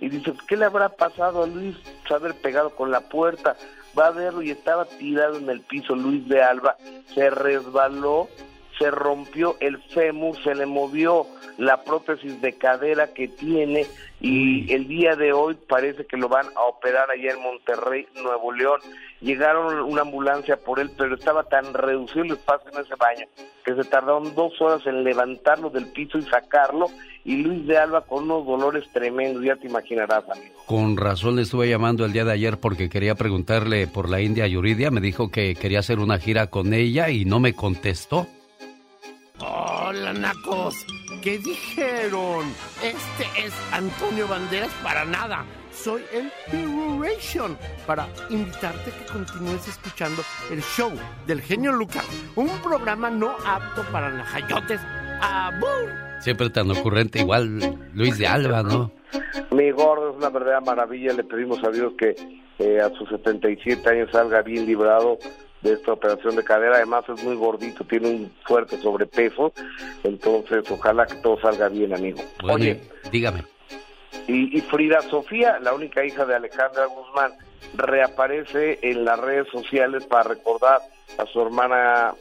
Y 0.00 0.08
dice, 0.08 0.32
¿qué 0.48 0.56
le 0.56 0.64
habrá 0.64 0.88
pasado 0.88 1.42
a 1.42 1.46
Luis? 1.46 1.76
Se 2.08 2.14
haber 2.14 2.34
pegado 2.34 2.70
con 2.70 2.90
la 2.90 3.00
puerta. 3.00 3.56
Va 3.98 4.06
a 4.06 4.10
verlo 4.12 4.40
y 4.40 4.50
estaba 4.50 4.86
tirado 4.86 5.36
en 5.36 5.50
el 5.50 5.60
piso 5.60 5.94
Luis 5.94 6.26
de 6.28 6.42
Alba. 6.42 6.76
Se 7.14 7.28
resbaló, 7.28 8.28
se 8.80 8.90
rompió 8.90 9.56
el 9.60 9.76
fémur, 9.82 10.42
se 10.42 10.54
le 10.54 10.64
movió 10.64 11.26
la 11.58 11.84
prótesis 11.84 12.40
de 12.40 12.54
cadera 12.54 13.12
que 13.12 13.28
tiene 13.28 13.86
y 14.22 14.72
el 14.72 14.88
día 14.88 15.16
de 15.16 15.34
hoy 15.34 15.54
parece 15.68 16.06
que 16.06 16.16
lo 16.16 16.30
van 16.30 16.46
a 16.56 16.62
operar 16.62 17.10
allá 17.10 17.32
en 17.32 17.42
Monterrey, 17.42 18.06
Nuevo 18.22 18.52
León. 18.52 18.80
Llegaron 19.20 19.80
una 19.80 20.00
ambulancia 20.00 20.56
por 20.56 20.80
él, 20.80 20.90
pero 20.96 21.14
estaba 21.14 21.42
tan 21.44 21.74
reducido 21.74 22.24
el 22.24 22.32
espacio 22.32 22.70
en 22.72 22.80
ese 22.80 22.94
baño 22.96 23.26
que 23.66 23.74
se 23.74 23.84
tardaron 23.84 24.34
dos 24.34 24.58
horas 24.62 24.86
en 24.86 25.04
levantarlo 25.04 25.68
del 25.68 25.86
piso 25.92 26.16
y 26.16 26.22
sacarlo 26.22 26.86
y 27.22 27.36
Luis 27.36 27.66
de 27.66 27.76
Alba 27.76 28.00
con 28.06 28.24
unos 28.24 28.46
dolores 28.46 28.84
tremendos, 28.94 29.44
ya 29.44 29.56
te 29.56 29.66
imaginarás, 29.66 30.24
amigo. 30.30 30.54
Con 30.64 30.96
razón 30.96 31.36
le 31.36 31.42
estuve 31.42 31.68
llamando 31.68 32.06
el 32.06 32.12
día 32.14 32.24
de 32.24 32.32
ayer 32.32 32.58
porque 32.58 32.88
quería 32.88 33.14
preguntarle 33.14 33.86
por 33.86 34.08
la 34.08 34.22
India 34.22 34.46
Yuridia. 34.46 34.90
Me 34.90 35.02
dijo 35.02 35.30
que 35.30 35.54
quería 35.54 35.80
hacer 35.80 35.98
una 35.98 36.18
gira 36.18 36.46
con 36.46 36.72
ella 36.72 37.10
y 37.10 37.26
no 37.26 37.38
me 37.40 37.52
contestó. 37.52 38.26
Hola, 39.42 40.12
nacos. 40.12 40.86
¿Qué 41.22 41.38
dijeron? 41.38 42.44
Este 42.82 43.46
es 43.46 43.54
Antonio 43.72 44.28
Banderas 44.28 44.70
para 44.82 45.04
nada. 45.06 45.46
Soy 45.72 46.02
el 46.12 46.30
Piruration 46.50 47.56
para 47.86 48.06
invitarte 48.28 48.90
a 48.90 48.98
que 48.98 49.12
continúes 49.12 49.66
escuchando 49.66 50.22
el 50.50 50.60
show 50.60 50.90
del 51.26 51.40
genio 51.40 51.72
Lucas, 51.72 52.04
un 52.36 52.48
programa 52.62 53.08
no 53.08 53.30
apto 53.46 53.82
para 53.90 54.10
najayotes. 54.10 54.80
¡Abur! 55.22 55.90
Siempre 56.20 56.50
tan 56.50 56.70
ocurrente, 56.70 57.20
igual 57.20 57.78
Luis 57.94 58.18
de 58.18 58.26
Alba, 58.26 58.62
¿no? 58.62 58.92
Mi 59.52 59.70
gordo 59.70 60.10
es 60.10 60.16
una 60.16 60.28
verdadera 60.28 60.60
maravilla. 60.60 61.14
Le 61.14 61.24
pedimos 61.24 61.64
a 61.64 61.70
Dios 61.70 61.94
que 61.96 62.14
eh, 62.58 62.80
a 62.80 62.90
sus 62.90 63.08
77 63.08 63.88
años 63.88 64.10
salga 64.12 64.42
bien 64.42 64.66
librado 64.66 65.18
de 65.62 65.72
esta 65.74 65.92
operación 65.92 66.36
de 66.36 66.44
cadera. 66.44 66.76
Además 66.76 67.04
es 67.08 67.22
muy 67.22 67.36
gordito, 67.36 67.84
tiene 67.84 68.08
un 68.08 68.32
fuerte 68.44 68.80
sobrepeso. 68.80 69.52
Entonces, 70.04 70.70
ojalá 70.70 71.06
que 71.06 71.16
todo 71.16 71.40
salga 71.40 71.68
bien, 71.68 71.94
amigo. 71.94 72.20
Oye, 72.44 72.80
dígame. 73.10 73.44
Y, 74.26 74.56
y 74.56 74.60
Frida 74.62 75.02
Sofía, 75.02 75.58
la 75.60 75.72
única 75.72 76.04
hija 76.04 76.24
de 76.24 76.34
Alejandra 76.34 76.86
Guzmán, 76.86 77.32
reaparece 77.74 78.78
en 78.82 79.04
las 79.04 79.18
redes 79.18 79.48
sociales 79.48 80.04
para 80.04 80.24
recordar 80.30 80.80
a 81.18 81.26
su 81.26 81.40
hermana 81.40 82.14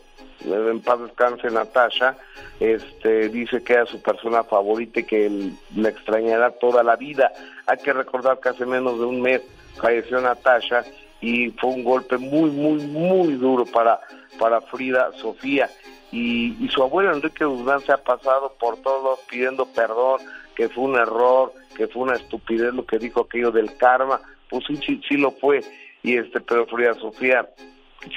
en 0.46 0.80
paz 0.82 1.00
descanse 1.02 1.50
Natasha, 1.50 2.16
este, 2.60 3.30
dice 3.30 3.64
que 3.64 3.74
era 3.74 3.86
su 3.86 4.02
persona 4.02 4.44
favorita 4.44 5.02
y 5.02 5.04
que 5.04 5.52
le 5.76 5.90
extrañará 5.90 6.52
toda 6.52 6.84
la 6.84 6.96
vida. 6.96 7.32
Hay 7.66 7.78
que 7.78 7.94
recordar 7.94 8.40
que 8.40 8.50
hace 8.50 8.66
menos 8.66 9.00
de 9.00 9.06
un 9.06 9.22
mes 9.22 9.42
falleció 9.76 10.22
Natasha 10.22 10.84
y 11.22 11.50
fue 11.52 11.72
un 11.72 11.84
golpe 11.84 12.18
muy, 12.18 12.50
muy, 12.52 12.86
muy 12.88 13.34
duro 13.34 13.66
para, 13.66 14.00
para 14.38 14.62
Frida 14.62 15.12
Sofía. 15.14 15.70
Y, 16.12 16.68
su 16.70 16.82
abuelo 16.82 17.14
Enrique 17.14 17.46
Guzmán 17.46 17.82
se 17.82 17.92
ha 17.92 17.98
pasado 17.98 18.56
por 18.60 18.78
todos 18.78 19.20
pidiendo 19.30 19.66
perdón, 19.68 20.22
que 20.56 20.70
fue 20.70 20.86
un 20.86 20.96
error, 20.96 21.54
que 21.76 21.88
fue 21.88 22.04
una 22.04 22.16
estupidez 22.16 22.74
lo 22.74 22.86
que 22.86 22.98
dijo 22.98 23.22
aquello 23.22 23.52
del 23.52 23.76
karma, 23.78 24.20
pues 24.50 24.64
sí, 24.68 24.78
sí, 24.78 25.02
sí 25.08 25.18
lo 25.18 25.32
fue. 25.32 25.62
Y 26.02 26.18
este, 26.18 26.40
pero 26.40 26.66
Frida 26.66 26.94
Sofía 26.96 27.48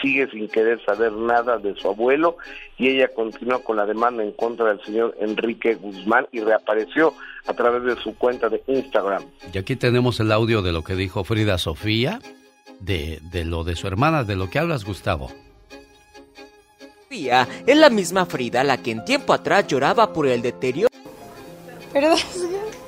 sigue 0.00 0.28
sin 0.30 0.48
querer 0.48 0.82
saber 0.84 1.12
nada 1.12 1.58
de 1.58 1.74
su 1.74 1.88
abuelo 1.88 2.36
y 2.78 2.88
ella 2.88 3.08
continúa 3.08 3.62
con 3.62 3.76
la 3.76 3.86
demanda 3.86 4.22
en 4.22 4.32
contra 4.32 4.68
del 4.68 4.80
señor 4.84 5.16
Enrique 5.20 5.74
Guzmán 5.74 6.26
y 6.30 6.40
reapareció 6.40 7.14
a 7.46 7.54
través 7.54 7.82
de 7.82 8.00
su 8.02 8.16
cuenta 8.16 8.48
de 8.48 8.62
Instagram. 8.68 9.24
Y 9.52 9.58
aquí 9.58 9.76
tenemos 9.76 10.20
el 10.20 10.30
audio 10.30 10.62
de 10.62 10.72
lo 10.72 10.84
que 10.84 10.94
dijo 10.94 11.24
Frida 11.24 11.58
Sofía, 11.58 12.20
de, 12.80 13.20
de 13.22 13.44
lo 13.44 13.64
de 13.64 13.76
su 13.76 13.86
hermana, 13.86 14.24
de 14.24 14.36
lo 14.36 14.51
que 14.51 14.59
hablas, 14.59 14.84
Gustavo. 14.84 15.30
Es 17.66 17.76
la 17.76 17.90
misma 17.90 18.24
Frida 18.24 18.64
la 18.64 18.78
que 18.78 18.90
en 18.90 19.05
tiempo 19.05 19.34
atrás 19.34 19.66
lloraba 19.66 20.14
por 20.14 20.26
el 20.26 20.40
deterioro. 20.40 20.89
Pero 21.93 22.14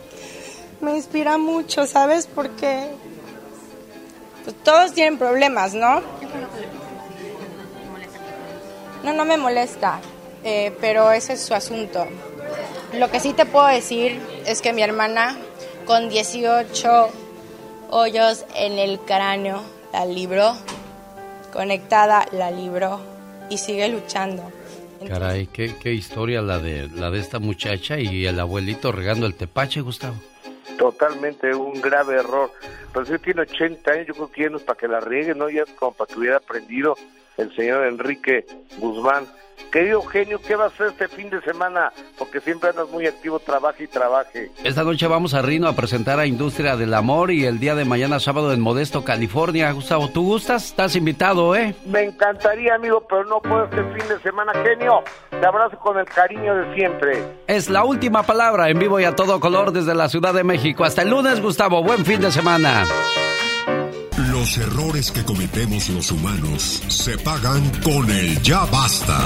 me 0.80 0.96
inspira 0.96 1.36
mucho, 1.36 1.86
¿sabes? 1.86 2.26
Porque 2.26 2.86
pues, 4.44 4.56
todos 4.64 4.94
tienen 4.94 5.18
problemas, 5.18 5.74
¿no? 5.74 6.00
No, 9.04 9.12
no 9.12 9.26
me 9.26 9.36
molesta, 9.36 10.00
eh, 10.42 10.74
pero 10.80 11.12
ese 11.12 11.34
es 11.34 11.42
su 11.42 11.52
asunto. 11.52 12.06
Lo 12.94 13.10
que 13.10 13.20
sí 13.20 13.34
te 13.34 13.44
puedo 13.44 13.66
decir 13.66 14.18
es 14.46 14.62
que 14.62 14.72
mi 14.72 14.80
hermana, 14.80 15.36
con 15.84 16.08
18 16.08 17.08
hoyos 17.96 18.44
en 18.56 18.80
el 18.80 18.98
cráneo, 18.98 19.62
la 19.92 20.04
libró, 20.04 20.56
conectada, 21.52 22.26
la 22.32 22.50
libró 22.50 23.00
y 23.48 23.58
sigue 23.58 23.88
luchando. 23.88 24.42
Caray, 25.06 25.46
¿qué, 25.46 25.76
qué 25.80 25.92
historia 25.92 26.42
la 26.42 26.58
de, 26.58 26.88
la 26.88 27.12
de 27.12 27.20
esta 27.20 27.38
muchacha 27.38 28.00
y 28.00 28.26
el 28.26 28.40
abuelito 28.40 28.90
regando 28.90 29.26
el 29.26 29.36
tepache, 29.36 29.80
Gustavo. 29.80 30.16
Totalmente 30.76 31.54
un 31.54 31.80
grave 31.80 32.16
error. 32.16 32.50
Pero 32.92 33.06
si 33.06 33.18
tiene 33.18 33.42
80 33.42 33.92
años, 33.92 34.06
yo 34.08 34.14
creo 34.14 34.32
que 34.32 34.42
ya 34.42 34.48
no 34.48 34.56
es 34.56 34.64
para 34.64 34.78
que 34.78 34.88
la 34.88 34.98
riegue, 34.98 35.34
¿no? 35.36 35.48
Ya 35.48 35.62
es 35.62 35.70
como 35.74 35.92
para 35.92 36.12
que 36.12 36.18
hubiera 36.18 36.38
aprendido 36.38 36.96
el 37.36 37.54
señor 37.54 37.86
Enrique 37.86 38.44
Guzmán. 38.78 39.24
Querido 39.70 40.02
genio, 40.02 40.40
¿qué 40.40 40.54
va 40.54 40.64
a 40.64 40.66
hacer 40.68 40.88
este 40.88 41.08
fin 41.08 41.30
de 41.30 41.40
semana? 41.42 41.92
Porque 42.16 42.40
siempre 42.40 42.70
andas 42.70 42.88
muy 42.90 43.06
activo, 43.06 43.40
trabaje 43.40 43.84
y 43.84 43.86
trabaje. 43.88 44.50
Esta 44.62 44.84
noche 44.84 45.06
vamos 45.06 45.34
a 45.34 45.42
Rino 45.42 45.66
a 45.68 45.74
presentar 45.74 46.20
a 46.20 46.26
Industria 46.26 46.76
del 46.76 46.94
Amor 46.94 47.30
y 47.32 47.44
el 47.44 47.58
día 47.58 47.74
de 47.74 47.84
mañana 47.84 48.20
sábado 48.20 48.52
en 48.52 48.60
Modesto, 48.60 49.04
California. 49.04 49.72
Gustavo, 49.72 50.08
¿tú 50.10 50.22
gustas? 50.24 50.66
Estás 50.66 50.94
invitado, 50.96 51.56
¿eh? 51.56 51.74
Me 51.86 52.04
encantaría, 52.04 52.74
amigo, 52.74 53.04
pero 53.08 53.24
no 53.24 53.40
puedo 53.40 53.64
este 53.64 53.82
fin 53.82 54.08
de 54.08 54.20
semana, 54.20 54.52
genio. 54.62 55.02
Te 55.30 55.44
abrazo 55.44 55.78
con 55.78 55.98
el 55.98 56.06
cariño 56.06 56.54
de 56.54 56.74
siempre. 56.74 57.24
Es 57.46 57.68
la 57.68 57.84
última 57.84 58.22
palabra 58.22 58.68
en 58.70 58.78
vivo 58.78 59.00
y 59.00 59.04
a 59.04 59.16
todo 59.16 59.40
color 59.40 59.72
desde 59.72 59.94
la 59.94 60.08
Ciudad 60.08 60.34
de 60.34 60.44
México. 60.44 60.84
Hasta 60.84 61.02
el 61.02 61.10
lunes, 61.10 61.40
Gustavo. 61.40 61.82
Buen 61.82 62.04
fin 62.04 62.20
de 62.20 62.30
semana. 62.30 62.84
Los 64.44 64.58
errores 64.58 65.10
que 65.10 65.24
cometemos 65.24 65.88
los 65.88 66.12
humanos 66.12 66.60
se 66.92 67.16
pagan 67.16 67.64
con 67.80 68.04
el 68.10 68.36
ya 68.42 68.68
basta. 68.68 69.16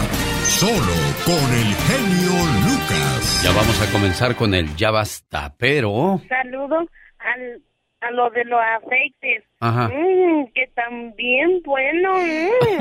Solo 0.46 0.94
con 1.26 1.42
el 1.58 1.74
genio 1.74 2.38
Lucas. 2.62 3.42
Ya 3.42 3.50
vamos 3.50 3.82
a 3.82 3.90
comenzar 3.90 4.36
con 4.36 4.54
el 4.54 4.76
ya 4.76 4.92
basta, 4.92 5.52
pero... 5.58 6.20
Saludo 6.28 6.86
al, 7.18 7.60
a 8.00 8.12
lo 8.12 8.30
de 8.30 8.44
los 8.44 8.60
aceites. 8.60 9.42
Ajá. 9.58 9.88
Mm, 9.88 10.52
que 10.54 10.68
también 10.76 11.62
bueno. 11.64 12.14
mm. 12.14 12.78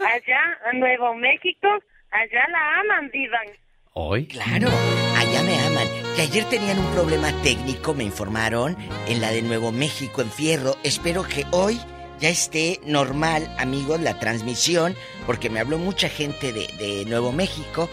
Allá, 0.08 0.40
a 0.64 0.72
Nuevo 0.72 1.14
México, 1.16 1.68
allá 2.10 2.48
la 2.48 2.80
aman, 2.80 3.10
divan. 3.10 3.46
¿Hoy? 3.96 4.26
Claro, 4.26 4.68
allá 5.16 5.42
me 5.44 5.56
aman. 5.56 5.86
Que 6.16 6.22
ayer 6.22 6.44
tenían 6.46 6.80
un 6.80 6.92
problema 6.94 7.30
técnico, 7.44 7.94
me 7.94 8.02
informaron, 8.02 8.76
en 9.06 9.20
la 9.20 9.30
de 9.30 9.40
Nuevo 9.40 9.70
México, 9.70 10.20
en 10.20 10.32
Fierro. 10.32 10.76
Espero 10.82 11.22
que 11.22 11.46
hoy 11.52 11.80
ya 12.18 12.28
esté 12.28 12.80
normal, 12.84 13.54
amigos, 13.56 14.00
la 14.00 14.18
transmisión, 14.18 14.96
porque 15.26 15.48
me 15.48 15.60
habló 15.60 15.78
mucha 15.78 16.08
gente 16.08 16.52
de, 16.52 16.66
de 16.76 17.04
Nuevo 17.04 17.30
México 17.30 17.88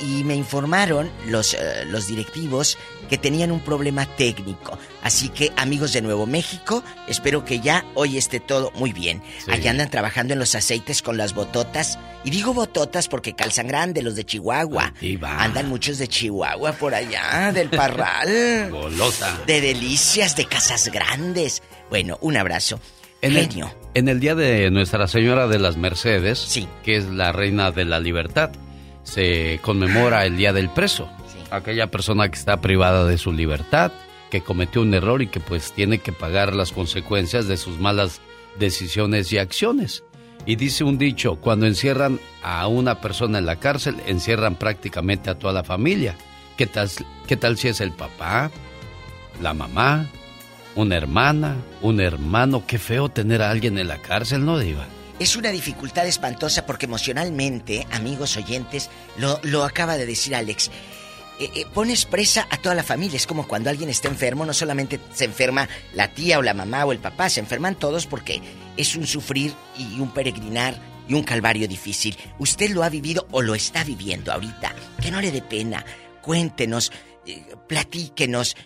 y, 0.00 0.20
y 0.20 0.24
me 0.24 0.34
informaron 0.34 1.10
los, 1.26 1.52
eh, 1.52 1.84
los 1.88 2.06
directivos 2.06 2.78
que 3.04 3.18
tenían 3.18 3.50
un 3.50 3.60
problema 3.60 4.06
técnico. 4.06 4.78
Así 5.02 5.28
que, 5.28 5.52
amigos 5.56 5.92
de 5.92 6.02
Nuevo 6.02 6.26
México, 6.26 6.82
espero 7.08 7.44
que 7.44 7.60
ya 7.60 7.84
hoy 7.94 8.16
esté 8.16 8.40
todo 8.40 8.70
muy 8.76 8.92
bien. 8.92 9.22
Sí. 9.44 9.50
Allá 9.50 9.70
andan 9.70 9.90
trabajando 9.90 10.32
en 10.32 10.38
los 10.38 10.54
aceites 10.54 11.02
con 11.02 11.16
las 11.16 11.34
bototas. 11.34 11.98
Y 12.24 12.30
digo 12.30 12.54
bototas 12.54 13.08
porque 13.08 13.34
calzan 13.34 13.68
grande, 13.68 14.02
los 14.02 14.16
de 14.16 14.24
Chihuahua. 14.24 14.94
Andan 15.22 15.68
muchos 15.68 15.98
de 15.98 16.08
Chihuahua 16.08 16.72
por 16.72 16.94
allá, 16.94 17.52
del 17.52 17.68
Parral. 17.68 18.68
Golosa. 18.70 19.40
De 19.46 19.60
delicias, 19.60 20.36
de 20.36 20.46
casas 20.46 20.90
grandes. 20.90 21.62
Bueno, 21.90 22.18
un 22.20 22.36
abrazo. 22.36 22.80
En 23.20 23.36
el, 23.36 23.48
Genio. 23.48 23.74
en 23.94 24.08
el 24.08 24.20
día 24.20 24.34
de 24.34 24.70
Nuestra 24.70 25.06
Señora 25.08 25.46
de 25.48 25.58
las 25.58 25.78
Mercedes, 25.78 26.46
que 26.82 26.96
es 26.96 27.06
la 27.06 27.32
reina 27.32 27.70
de 27.70 27.86
la 27.86 27.98
libertad, 27.98 28.50
se 29.02 29.60
conmemora 29.62 30.26
el 30.26 30.36
Día 30.36 30.52
del 30.52 30.68
Preso. 30.68 31.08
Aquella 31.54 31.90
persona 31.90 32.28
que 32.28 32.38
está 32.38 32.60
privada 32.60 33.04
de 33.06 33.16
su 33.16 33.32
libertad, 33.32 33.92
que 34.30 34.40
cometió 34.40 34.82
un 34.82 34.92
error 34.92 35.22
y 35.22 35.28
que 35.28 35.38
pues 35.38 35.72
tiene 35.72 35.98
que 35.98 36.12
pagar 36.12 36.54
las 36.54 36.72
consecuencias 36.72 37.46
de 37.46 37.56
sus 37.56 37.78
malas 37.78 38.20
decisiones 38.58 39.32
y 39.32 39.38
acciones. 39.38 40.02
Y 40.46 40.56
dice 40.56 40.84
un 40.84 40.98
dicho, 40.98 41.36
cuando 41.36 41.66
encierran 41.66 42.18
a 42.42 42.66
una 42.66 43.00
persona 43.00 43.38
en 43.38 43.46
la 43.46 43.56
cárcel, 43.56 43.96
encierran 44.06 44.56
prácticamente 44.56 45.30
a 45.30 45.38
toda 45.38 45.52
la 45.52 45.64
familia. 45.64 46.16
¿Qué 46.56 46.66
tal, 46.66 46.90
tal 47.40 47.56
si 47.56 47.68
es 47.68 47.80
el 47.80 47.92
papá, 47.92 48.50
la 49.40 49.54
mamá, 49.54 50.10
una 50.74 50.96
hermana, 50.96 51.56
un 51.80 52.00
hermano? 52.00 52.64
Qué 52.66 52.78
feo 52.78 53.08
tener 53.08 53.40
a 53.42 53.50
alguien 53.50 53.78
en 53.78 53.88
la 53.88 54.02
cárcel, 54.02 54.44
¿no, 54.44 54.58
Diva? 54.58 54.86
Es 55.18 55.36
una 55.36 55.50
dificultad 55.50 56.06
espantosa 56.06 56.66
porque 56.66 56.86
emocionalmente, 56.86 57.86
amigos 57.92 58.36
oyentes, 58.36 58.90
lo, 59.16 59.38
lo 59.44 59.62
acaba 59.64 59.96
de 59.96 60.06
decir 60.06 60.34
Alex. 60.34 60.70
Eh, 61.40 61.50
eh, 61.54 61.66
pones 61.72 62.04
presa 62.04 62.46
a 62.50 62.58
toda 62.58 62.74
la 62.74 62.82
familia. 62.82 63.16
Es 63.16 63.26
como 63.26 63.48
cuando 63.48 63.70
alguien 63.70 63.90
está 63.90 64.08
enfermo, 64.08 64.46
no 64.46 64.52
solamente 64.52 65.00
se 65.12 65.24
enferma 65.24 65.68
la 65.92 66.08
tía 66.08 66.38
o 66.38 66.42
la 66.42 66.54
mamá 66.54 66.84
o 66.84 66.92
el 66.92 66.98
papá, 66.98 67.28
se 67.28 67.40
enferman 67.40 67.74
todos 67.74 68.06
porque 68.06 68.40
es 68.76 68.94
un 68.96 69.06
sufrir 69.06 69.52
y 69.76 70.00
un 70.00 70.12
peregrinar 70.12 70.78
y 71.08 71.14
un 71.14 71.22
calvario 71.22 71.68
difícil. 71.68 72.16
Usted 72.38 72.70
lo 72.70 72.82
ha 72.82 72.88
vivido 72.88 73.26
o 73.30 73.42
lo 73.42 73.54
está 73.54 73.84
viviendo 73.84 74.32
ahorita. 74.32 74.74
Que 75.02 75.10
no 75.10 75.20
le 75.20 75.32
dé 75.32 75.42
pena. 75.42 75.84
Cuéntenos, 76.22 76.92
eh, 77.26 77.44
platíquenos. 77.68 78.56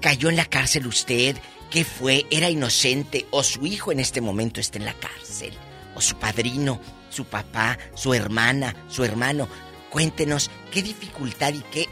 ¿Cayó 0.00 0.28
en 0.28 0.36
la 0.36 0.44
cárcel 0.44 0.86
usted? 0.86 1.36
¿Qué 1.70 1.84
fue? 1.84 2.26
¿Era 2.30 2.50
inocente? 2.50 3.26
¿O 3.30 3.42
su 3.42 3.66
hijo 3.66 3.90
en 3.90 4.00
este 4.00 4.20
momento 4.20 4.60
está 4.60 4.78
en 4.78 4.84
la 4.84 4.94
cárcel? 4.94 5.52
¿O 5.94 6.00
su 6.00 6.16
padrino? 6.16 6.80
¿Su 7.10 7.24
papá? 7.24 7.78
¿Su 7.94 8.14
hermana? 8.14 8.76
¿Su 8.88 9.02
hermano? 9.04 9.48
Cuéntenos 9.90 10.50
qué 10.70 10.82
dificultad 10.82 11.54
y 11.54 11.62
qué 11.72 11.88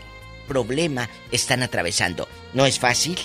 problema 0.46 1.08
están 1.30 1.62
atravesando. 1.62 2.28
No 2.54 2.66
es 2.66 2.78
fácil, 2.78 3.18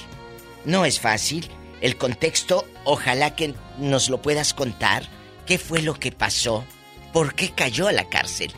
no 0.65 0.85
es 0.85 0.99
fácil. 0.99 1.47
El 1.79 1.97
contexto, 1.97 2.67
ojalá 2.83 3.35
que 3.35 3.55
nos 3.79 4.09
lo 4.09 4.21
puedas 4.21 4.53
contar. 4.53 5.07
¿Qué 5.45 5.57
fue 5.57 5.81
lo 5.81 5.95
que 5.95 6.11
pasó? 6.11 6.63
¿Por 7.13 7.33
qué 7.33 7.51
cayó 7.51 7.87
a 7.87 7.91
la 7.91 8.07
cárcel? 8.07 8.51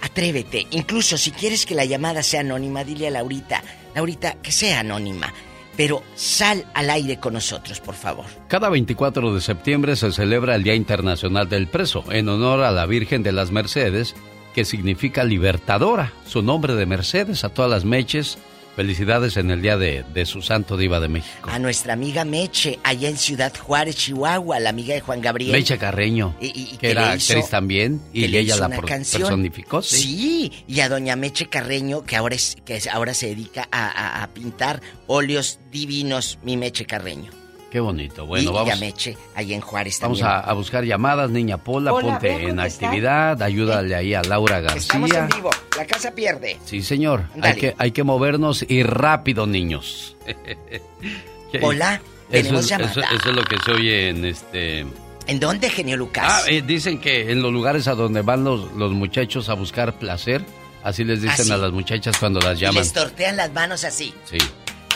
Atrévete, 0.00 0.66
incluso 0.72 1.16
si 1.16 1.30
quieres 1.30 1.64
que 1.64 1.76
la 1.76 1.84
llamada 1.84 2.22
sea 2.24 2.40
anónima, 2.40 2.82
dile 2.82 3.06
a 3.06 3.10
Laurita, 3.12 3.62
Laurita, 3.94 4.34
que 4.42 4.50
sea 4.50 4.80
anónima. 4.80 5.32
Pero 5.76 6.02
sal 6.16 6.66
al 6.74 6.90
aire 6.90 7.18
con 7.18 7.34
nosotros, 7.34 7.80
por 7.80 7.94
favor. 7.94 8.26
Cada 8.48 8.68
24 8.68 9.32
de 9.32 9.40
septiembre 9.40 9.96
se 9.96 10.12
celebra 10.12 10.54
el 10.54 10.64
Día 10.64 10.74
Internacional 10.74 11.48
del 11.48 11.68
Preso, 11.68 12.04
en 12.10 12.28
honor 12.28 12.62
a 12.62 12.72
la 12.72 12.84
Virgen 12.84 13.22
de 13.22 13.32
las 13.32 13.52
Mercedes, 13.52 14.14
que 14.54 14.64
significa 14.64 15.24
libertadora. 15.24 16.12
Su 16.26 16.42
nombre 16.42 16.74
de 16.74 16.86
Mercedes 16.86 17.44
a 17.44 17.48
todas 17.48 17.70
las 17.70 17.84
Meches. 17.84 18.38
Felicidades 18.76 19.36
en 19.36 19.50
el 19.50 19.60
día 19.60 19.76
de, 19.76 20.02
de, 20.14 20.24
su 20.24 20.40
santo 20.40 20.78
diva 20.78 20.98
de 20.98 21.08
México. 21.08 21.50
A 21.50 21.58
nuestra 21.58 21.92
amiga 21.92 22.24
Meche, 22.24 22.78
allá 22.82 23.10
en 23.10 23.18
Ciudad 23.18 23.52
Juárez, 23.54 23.96
Chihuahua, 23.96 24.60
la 24.60 24.70
amiga 24.70 24.94
de 24.94 25.02
Juan 25.02 25.20
Gabriel. 25.20 25.52
Meche 25.52 25.76
Carreño, 25.76 26.34
y, 26.40 26.46
y, 26.46 26.76
que, 26.78 26.92
era 26.92 27.12
actriz 27.12 27.50
también, 27.50 28.00
y 28.14 28.34
ella 28.34 28.56
la 28.56 28.70
personificó. 28.70 29.82
¿sí? 29.82 29.96
¿sí? 29.96 30.52
y 30.66 30.80
a 30.80 30.88
doña 30.88 31.16
Meche 31.16 31.50
Carreño, 31.50 32.02
que 32.04 32.16
ahora, 32.16 32.34
es, 32.34 32.56
que 32.64 32.80
ahora 32.90 33.12
se 33.12 33.26
dedica 33.26 33.68
a, 33.70 33.88
a, 33.88 34.22
a 34.22 34.28
pintar 34.28 34.80
óleos 35.06 35.60
divinos, 35.70 36.38
mi 36.42 36.56
Meche 36.56 36.86
Carreño. 36.86 37.41
Qué 37.72 37.80
bonito. 37.80 38.26
Bueno, 38.26 38.50
y 38.50 38.54
vamos. 38.54 38.80
Meche, 38.80 39.16
ahí 39.34 39.54
en 39.54 39.62
Juárez 39.62 39.98
Vamos 40.02 40.18
también. 40.20 40.40
a, 40.44 40.50
a, 40.50 40.52
buscar 40.52 40.84
llamadas, 40.84 41.30
niña 41.30 41.56
Pola, 41.56 41.90
ponte 41.92 42.30
en 42.30 42.48
¿dónde 42.48 42.64
actividad, 42.64 43.40
ayúdale 43.42 43.94
ahí 43.94 44.12
a 44.12 44.20
Laura 44.20 44.60
García. 44.60 44.80
Estamos 44.80 45.10
en 45.10 45.28
vivo, 45.28 45.50
la 45.78 45.86
casa 45.86 46.10
pierde. 46.10 46.58
Sí, 46.66 46.82
señor. 46.82 47.24
Dale. 47.34 47.46
Hay 47.48 47.56
que, 47.58 47.74
hay 47.78 47.92
que 47.92 48.02
movernos 48.04 48.62
y 48.68 48.82
rápido, 48.82 49.46
niños. 49.46 50.18
Hola, 51.62 52.02
tenemos 52.30 52.60
eso, 52.66 52.68
llamada. 52.68 52.90
eso, 52.90 53.00
eso, 53.00 53.30
es 53.30 53.36
lo 53.36 53.42
que 53.42 53.56
se 53.64 53.70
oye 53.70 54.08
en 54.10 54.24
este. 54.26 54.86
¿En 55.26 55.40
dónde, 55.40 55.70
genio 55.70 55.96
Lucas? 55.96 56.26
Ah, 56.28 56.42
eh, 56.50 56.60
dicen 56.60 57.00
que 57.00 57.32
en 57.32 57.40
los 57.40 57.54
lugares 57.54 57.88
a 57.88 57.94
donde 57.94 58.20
van 58.20 58.44
los, 58.44 58.70
los 58.72 58.92
muchachos 58.92 59.48
a 59.48 59.54
buscar 59.54 59.94
placer, 59.94 60.44
así 60.84 61.04
les 61.04 61.22
dicen 61.22 61.50
¿Ah, 61.50 61.54
a 61.54 61.56
las 61.56 61.72
muchachas 61.72 62.18
cuando 62.18 62.38
las 62.38 62.60
llaman. 62.60 62.76
Y 62.76 62.78
les 62.80 62.92
tortean 62.92 63.38
las 63.38 63.50
manos 63.54 63.82
así. 63.84 64.12
Sí. 64.26 64.36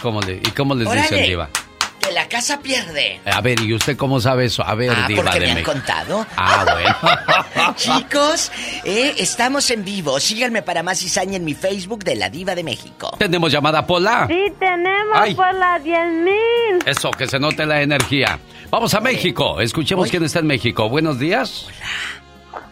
¿Cómo 0.03 0.20
le, 0.20 0.35
¿Y 0.35 0.51
cómo 0.51 0.74
les 0.74 0.86
Órale, 0.86 1.03
dicen, 1.09 1.24
Diva? 1.24 1.48
Que 2.07 2.12
la 2.12 2.28
casa 2.28 2.61
pierde. 2.61 3.20
A 3.24 3.41
ver, 3.41 3.61
¿y 3.61 3.74
usted 3.74 3.97
cómo 3.97 4.20
sabe 4.20 4.47
eso? 4.47 4.62
A 4.65 4.74
ver, 4.74 4.91
Ah, 4.97 5.07
Diva 5.09 5.23
porque 5.24 5.41
de 5.41 5.47
me 5.47 5.53
han 5.61 5.65
contado. 5.65 6.27
Ah, 6.37 6.65
bueno. 6.73 7.74
Chicos, 7.77 8.53
eh, 8.85 9.15
estamos 9.19 9.70
en 9.70 9.85
vivo. 9.85 10.20
Síganme 10.20 10.62
para 10.62 10.83
más 10.83 10.99
cizaña 11.01 11.37
en 11.37 11.45
mi 11.45 11.55
Facebook 11.55 12.05
de 12.05 12.16
la 12.16 12.28
Diva 12.31 12.55
de 12.55 12.62
México. 12.65 13.11
¿Tenemos 13.19 13.51
llamada, 13.51 13.87
Pola? 13.87 14.27
Sí, 14.28 14.53
tenemos 14.59 15.16
Ay. 15.16 15.35
por 15.35 15.53
la 15.55 15.78
10.000. 15.81 16.87
Eso, 16.87 17.11
que 17.11 17.27
se 17.27 17.39
note 17.39 17.66
la 17.66 17.83
energía. 17.83 18.39
Vamos 18.70 18.95
a 18.95 19.01
México. 19.01 19.61
Escuchemos 19.61 20.11
quién 20.11 20.24
está 20.24 20.39
en 20.41 20.47
México. 20.47 20.89
Buenos 20.89 21.19
días. 21.19 21.66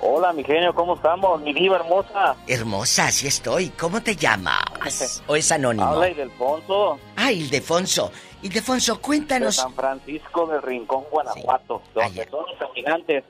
Hola, 0.00 0.32
mi 0.32 0.44
genio, 0.44 0.74
¿cómo 0.74 0.96
estamos? 0.96 1.40
Mi 1.42 1.52
diva 1.52 1.76
hermosa. 1.76 2.34
Hermosa, 2.46 3.06
así 3.06 3.26
estoy. 3.26 3.70
¿Cómo 3.70 4.02
te 4.02 4.14
llamas? 4.16 5.22
¿O 5.26 5.34
es 5.36 5.50
anónimo? 5.50 5.86
Habla 5.86 6.10
Ildefonso. 6.10 6.98
Ah, 7.16 7.32
Ildefonso. 7.32 8.12
Ildefonso, 8.44 8.94
De 8.94 9.00
cuéntanos. 9.00 9.56
San 9.56 9.74
Francisco 9.74 10.46
del 10.46 10.62
Rincón, 10.62 11.04
Guanajuato. 11.10 11.82
Donde 11.94 12.28
son 12.28 12.44
los 12.48 12.58
caminantes. 12.58 13.24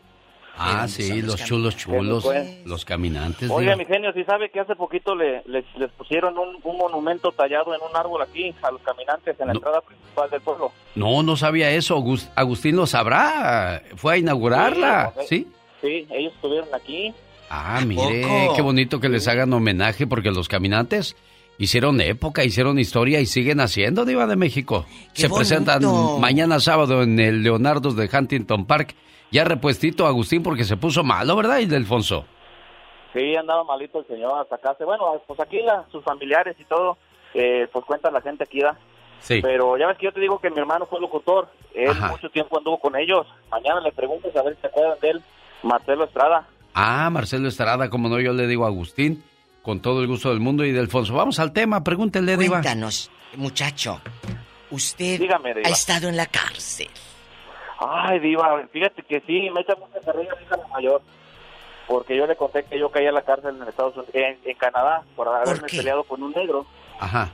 Ah, 0.56 0.86
sí, 0.86 1.20
los 1.20 1.42
chulos 1.44 1.76
chulos, 1.76 2.22
pues. 2.24 2.64
los 2.64 2.84
caminantes. 2.84 3.50
Oiga, 3.50 3.72
diva. 3.72 3.76
mi 3.76 3.92
genio, 3.92 4.12
¿sí 4.12 4.22
sabe 4.22 4.50
que 4.50 4.60
hace 4.60 4.76
poquito 4.76 5.16
le, 5.16 5.42
les, 5.46 5.64
les 5.76 5.90
pusieron 5.92 6.38
un, 6.38 6.58
un 6.62 6.76
monumento 6.78 7.32
tallado 7.32 7.74
en 7.74 7.80
un 7.82 7.96
árbol 7.96 8.22
aquí 8.22 8.54
a 8.62 8.70
los 8.70 8.80
caminantes 8.82 9.34
en 9.40 9.48
la 9.48 9.52
entrada 9.54 9.80
principal 9.80 10.30
del 10.30 10.40
pueblo? 10.42 10.70
No, 10.94 11.24
no 11.24 11.34
sabía 11.36 11.70
eso. 11.72 11.96
Agus- 11.96 12.28
Agustín 12.36 12.76
lo 12.76 12.86
sabrá. 12.86 13.82
Fue 13.96 14.14
a 14.14 14.16
inaugurarla, 14.16 15.12
Sí, 15.22 15.26
¿sí? 15.26 15.48
Sí, 15.80 16.06
ellos 16.12 16.32
estuvieron 16.34 16.68
aquí. 16.72 17.12
Ah, 17.50 17.80
mire, 17.84 18.22
poco? 18.22 18.54
qué 18.54 18.62
bonito 18.62 19.00
que 19.00 19.08
les 19.08 19.26
hagan 19.26 19.52
homenaje 19.52 20.06
porque 20.06 20.30
los 20.30 20.48
caminantes 20.48 21.16
hicieron 21.59 22.01
época, 22.01 22.44
hicieron 22.44 22.78
historia 22.78 23.20
y 23.20 23.26
siguen 23.26 23.60
haciendo 23.60 24.05
Diva 24.05 24.26
de 24.26 24.36
México. 24.36 24.85
¡Qué 25.14 25.22
Se 25.22 25.28
bonito! 25.28 25.36
presentan 25.39 25.82
mañana 26.20 26.60
sábado 26.60 27.02
en 27.02 27.18
el 27.18 27.43
Leonardo 27.43 27.93
de 27.93 28.09
Huntington 28.12 28.66
Park. 28.66 28.94
Ya 29.31 29.44
repuestito 29.44 30.06
Agustín 30.06 30.43
porque 30.43 30.64
se 30.64 30.76
puso 30.76 31.02
malo, 31.02 31.35
¿verdad, 31.36 31.59
Ildefonso? 31.59 32.24
Sí, 33.12 33.35
andaba 33.36 33.64
malito 33.64 34.01
el 34.01 34.06
señor 34.06 34.40
hasta 34.40 34.56
acá. 34.56 34.76
Bueno, 34.85 35.05
pues 35.26 35.39
aquí 35.40 35.59
la- 35.64 35.85
sus 35.90 36.02
familiares 36.05 36.56
y 36.59 36.64
todo, 36.64 36.98
eh, 37.32 37.68
pues 37.72 37.85
cuenta 37.85 38.10
la 38.10 38.20
gente 38.20 38.44
aquí, 38.44 38.60
¿da? 38.60 38.76
Sí. 39.20 39.40
Pero 39.40 39.78
ya 39.78 39.86
ves 39.86 39.97
que 39.98 40.06
yo 40.06 40.12
te 40.12 40.20
digo 40.20 40.39
que 40.40 40.51
mi 40.51 40.59
hermano 40.59 40.86
fue 40.86 41.01
locutor. 41.01 41.48
Él 41.74 41.89
Ajá. 41.90 42.09
mucho 42.09 42.28
tiempo 42.31 42.59
anduvo 42.59 42.78
con 42.78 42.94
ellos. 42.97 43.26
Mañana 43.51 43.81
le 43.81 43.90
preguntas 43.93 44.35
a 44.36 44.43
ver 44.43 44.55
si 44.56 44.60
se 44.60 44.66
acuerdan 44.66 44.98
de 45.01 45.10
él. 45.10 45.22
Marcelo 45.62 46.05
Estrada. 46.05 46.47
Ah, 46.74 47.09
Marcelo 47.10 47.48
Estrada, 47.48 47.89
como 47.89 48.09
no, 48.09 48.20
yo 48.20 48.32
le 48.32 48.47
digo 48.47 48.64
a 48.64 48.68
Agustín, 48.68 49.24
con 49.64 49.80
todo 49.80 50.00
el 50.02 50.06
gusto 50.06 50.28
del 50.28 50.40
mundo 50.40 50.64
y 50.64 50.72
de 50.72 50.78
Alfonso. 50.78 51.14
Vamos 51.14 51.38
al 51.40 51.52
tema, 51.52 51.82
pregúntele, 51.82 52.36
Diva. 52.36 52.56
Cuéntanos, 52.60 53.10
muchacho. 53.36 54.00
Usted 54.70 55.18
Dígame, 55.18 55.54
Diva. 55.54 55.68
ha 55.68 55.72
estado 55.72 56.08
en 56.08 56.16
la 56.18 56.26
cárcel. 56.26 56.88
Ay, 57.78 58.20
Diva, 58.20 58.62
fíjate 58.72 59.02
que 59.02 59.20
sí, 59.26 59.48
me 59.50 59.62
echa 59.62 59.74
mucha 59.76 60.00
carrilla 60.04 60.34
mi 60.38 60.44
hija 60.44 60.56
la 60.58 60.68
mayor. 60.68 61.02
Porque 61.88 62.16
yo 62.16 62.26
le 62.26 62.36
conté 62.36 62.62
que 62.64 62.78
yo 62.78 62.90
caí 62.90 63.06
a 63.06 63.12
la 63.12 63.22
cárcel 63.22 63.56
en 63.60 63.66
Estados 63.68 63.94
Unidos, 63.96 64.14
en, 64.14 64.38
en 64.44 64.56
Canadá, 64.56 65.02
por 65.16 65.28
haberme 65.28 65.66
peleado 65.68 66.04
con 66.04 66.22
un 66.22 66.32
negro 66.32 66.66
Ajá. 67.00 67.30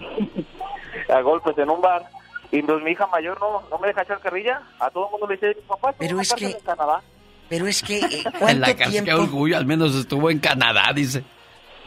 a 1.09 1.21
golpes 1.21 1.59
en 1.59 1.69
un 1.71 1.81
bar. 1.81 2.05
Y 2.53 2.63
pues 2.63 2.83
mi 2.83 2.93
hija 2.93 3.07
mayor 3.09 3.39
no, 3.41 3.63
no 3.71 3.79
me 3.79 3.89
deja 3.89 4.03
echar 4.03 4.21
carrilla. 4.21 4.63
A 4.81 4.91
todo 4.91 5.07
el 5.07 5.11
mundo 5.13 5.27
le 5.29 5.35
dice, 5.35 5.61
papá, 5.69 5.93
¿tú 5.93 5.99
Pero 6.01 6.21
es 6.21 6.33
que- 6.35 6.47
en 6.47 6.61
Canadá? 6.61 7.01
Pero 7.49 7.67
es 7.67 7.83
que, 7.83 7.99
eh, 7.99 8.23
En 8.25 8.33
¿cuánto 8.39 8.61
la 8.61 8.67
cárcel, 8.77 8.93
qué 8.93 9.03
tiempo? 9.03 9.23
orgullo, 9.23 9.57
al 9.57 9.67
menos 9.67 9.95
estuvo 9.97 10.31
en 10.31 10.39
Canadá, 10.39 10.93
dice. 10.95 11.25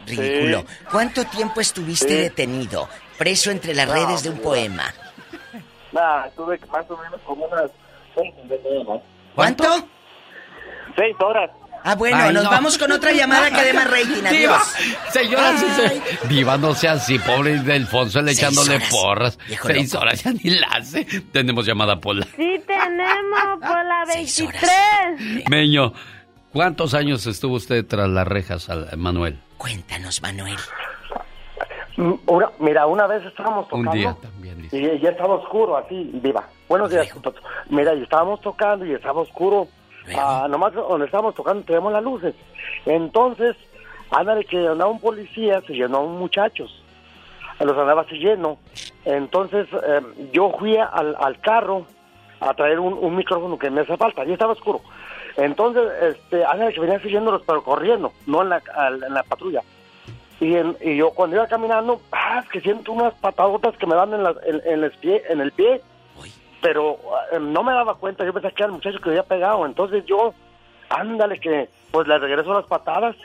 Ridículo. 0.06 0.64
¿Cuánto 0.90 1.24
tiempo 1.24 1.60
estuviste 1.60 2.08
Sí. 2.08 2.14
detenido, 2.14 2.88
preso 3.18 3.50
entre 3.50 3.74
las 3.74 3.86
No, 3.88 3.94
redes 3.94 4.22
de 4.22 4.30
un 4.30 4.36
Diva. 4.36 4.44
poema? 4.48 4.94
Nada, 5.92 6.26
estuve 6.26 6.58
más 6.72 6.90
o 6.90 6.96
menos 6.96 7.20
como 7.24 7.44
unas 7.46 7.70
seis, 8.14 8.32
más. 8.88 9.00
¿Cuánto? 9.34 9.88
Seis 10.96 11.16
horas. 11.20 11.50
Ah, 11.86 11.96
bueno, 11.96 12.16
Ay, 12.18 12.32
nos 12.32 12.44
no. 12.44 12.50
vamos 12.50 12.78
con 12.78 12.90
otra 12.92 13.12
llamada 13.12 13.50
que 13.50 13.62
dé 13.62 13.74
más 13.74 13.90
rating. 13.90 14.22
Diva, 14.30 14.56
Adiós. 14.56 14.74
señora, 15.12 15.58
se- 15.58 16.28
Diva, 16.28 16.56
no 16.56 16.74
sea 16.74 16.92
así, 16.92 17.18
pobre 17.18 17.58
Delfonso, 17.58 18.22
le 18.22 18.28
Seis 18.34 18.38
echándole 18.38 18.76
horas, 18.76 18.88
porras. 18.90 19.38
Seis 19.66 19.92
loco. 19.92 20.02
horas 20.02 20.22
ya 20.24 20.32
ni 20.32 20.50
la 20.50 20.66
hace. 20.68 21.04
Tenemos 21.30 21.66
llamada 21.66 22.00
Pola. 22.00 22.26
Sí, 22.36 22.58
tenemos 22.66 23.58
por 23.60 23.84
la 23.84 24.04
23. 24.06 25.48
Meño, 25.50 25.92
¿cuántos 26.54 26.94
años 26.94 27.26
estuvo 27.26 27.56
usted 27.56 27.84
tras 27.86 28.08
las 28.08 28.26
rejas, 28.26 28.70
al- 28.70 28.96
Manuel? 28.96 29.38
Cuéntanos, 29.58 30.20
Manuel. 30.22 30.56
Mm, 31.96 32.14
Una, 32.26 32.50
mira, 32.58 32.86
una 32.86 33.06
vez 33.06 33.24
estábamos 33.24 33.64
Un 33.72 33.84
tocando. 33.84 33.92
día 33.92 34.16
también, 34.20 34.60
dice. 34.62 34.78
Y 34.78 34.98
ya 35.00 35.10
estaba 35.10 35.34
oscuro, 35.34 35.76
así, 35.76 36.10
viva. 36.14 36.44
Buenos 36.68 36.90
días, 36.90 37.08
Pato. 37.22 37.40
Mira, 37.70 37.94
y 37.94 38.02
estábamos 38.02 38.40
tocando 38.40 38.84
y 38.84 38.92
estaba 38.92 39.20
oscuro. 39.20 39.68
Ah, 40.18 40.46
nomás 40.50 40.74
donde 40.74 41.06
estábamos 41.06 41.34
tocando 41.34 41.64
tenemos 41.64 41.92
las 41.92 42.02
luces. 42.02 42.34
Entonces, 42.84 43.56
ándale 44.10 44.44
que 44.44 44.58
andaba 44.66 44.90
un 44.90 45.00
policía, 45.00 45.62
se 45.66 45.72
llenó 45.72 45.98
a 45.98 46.00
un 46.00 46.18
muchachos. 46.18 46.82
Los 47.60 47.78
andaba 47.78 48.04
siguiendo. 48.08 48.58
Entonces, 49.04 49.66
eh, 49.72 50.00
yo 50.32 50.52
fui 50.58 50.76
al, 50.76 51.16
al 51.18 51.40
carro 51.40 51.86
a 52.40 52.52
traer 52.54 52.80
un, 52.80 52.92
un 52.94 53.14
micrófono 53.16 53.56
que 53.58 53.70
me 53.70 53.82
hace 53.82 53.96
falta. 53.96 54.24
Ya 54.24 54.32
estaba 54.34 54.52
oscuro. 54.52 54.80
Entonces, 55.36 55.82
este, 56.02 56.44
que 56.74 56.80
venía 56.80 57.00
siguiéndolos, 57.00 57.42
pero 57.46 57.62
corriendo, 57.64 58.12
no 58.26 58.42
en 58.42 58.50
la, 58.50 58.62
en 59.06 59.14
la 59.14 59.22
patrulla. 59.24 59.62
Y, 60.40 60.54
en- 60.56 60.76
y 60.80 60.96
yo 60.96 61.10
cuando 61.10 61.36
iba 61.36 61.46
caminando, 61.46 62.00
ah, 62.12 62.40
es 62.44 62.48
que 62.50 62.60
siento 62.60 62.92
unas 62.92 63.14
patadotas 63.14 63.76
que 63.76 63.86
me 63.86 63.94
dan 63.94 64.12
en, 64.14 64.22
la- 64.22 64.34
en, 64.44 64.60
en 64.64 64.84
el 64.84 64.90
pie, 64.92 65.22
en 65.28 65.40
el 65.40 65.52
pie. 65.52 65.80
Pero 66.60 66.98
eh, 67.32 67.38
no 67.40 67.62
me 67.62 67.72
daba 67.72 67.94
cuenta, 67.96 68.24
yo 68.24 68.32
pensé 68.32 68.48
que 68.52 68.62
era 68.62 68.66
el 68.66 68.72
muchacho 68.72 68.98
que 69.00 69.10
había 69.10 69.22
pegado. 69.22 69.66
Entonces 69.66 70.04
yo, 70.06 70.32
ándale 70.88 71.38
que, 71.38 71.68
pues 71.90 72.06
le 72.08 72.18
regreso 72.18 72.52
las 72.54 72.66
patadas. 72.66 73.16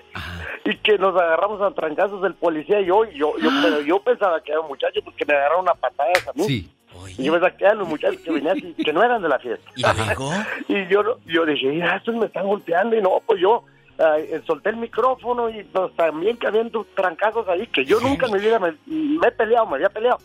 Y 0.66 0.76
que 0.78 0.98
nos 0.98 1.16
agarramos 1.16 1.62
a 1.62 1.72
trancazos 1.72 2.22
del 2.22 2.34
policía 2.36 2.82
y 2.82 2.86
yo, 2.86 3.06
yo, 3.06 3.34
yo, 3.40 3.50
pero 3.64 3.82
yo 3.82 4.00
pensaba 4.02 4.42
que 4.42 4.52
era 4.52 4.60
un 4.62 4.68
muchacho 4.68 5.00
porque 5.04 5.26
me 5.26 5.34
agarraron 5.34 5.68
a 5.70 5.74
patadas 5.74 6.28
a 6.28 6.34
mí. 6.34 6.44
Sí. 6.44 6.70
Y 7.08 7.24
yo 7.24 7.34
pensaba 7.34 7.56
que 7.56 7.66
eran 7.66 7.80
los 7.80 7.88
muchachos 7.88 8.22
que 8.22 8.32
venían 8.32 8.58
así, 8.58 8.74
que 8.84 8.94
no 8.94 9.04
eran 9.04 9.22
de 9.22 9.30
la 9.30 9.40
fiesta. 9.40 9.72
¿Y 9.76 9.82
luego? 9.82 10.32
Y 10.68 10.88
yo, 10.88 11.18
yo 11.26 11.46
dije, 11.46 11.68
mira, 11.68 11.96
estos 11.96 12.16
me 12.16 12.26
están 12.26 12.48
golpeando 12.48 12.96
y 12.96 13.02
no, 13.02 13.22
pues 13.26 13.40
yo 13.40 13.64
eh, 13.98 14.42
solté 14.46 14.70
el 14.70 14.78
micrófono 14.78 15.50
y 15.50 15.64
pues, 15.64 15.94
también 15.96 16.38
que 16.38 16.48
habían 16.48 16.72
trancazos 16.96 17.48
ahí, 17.50 17.68
que 17.68 17.86
yo 17.86 18.00
nunca 18.00 18.28
en 18.28 18.34
mi 18.34 18.40
vida 18.40 18.60
me, 18.60 18.74
me 18.86 19.28
he 19.28 19.32
peleado, 19.32 19.66
me 19.66 19.76
había 19.76 19.90
peleado. 19.90 20.20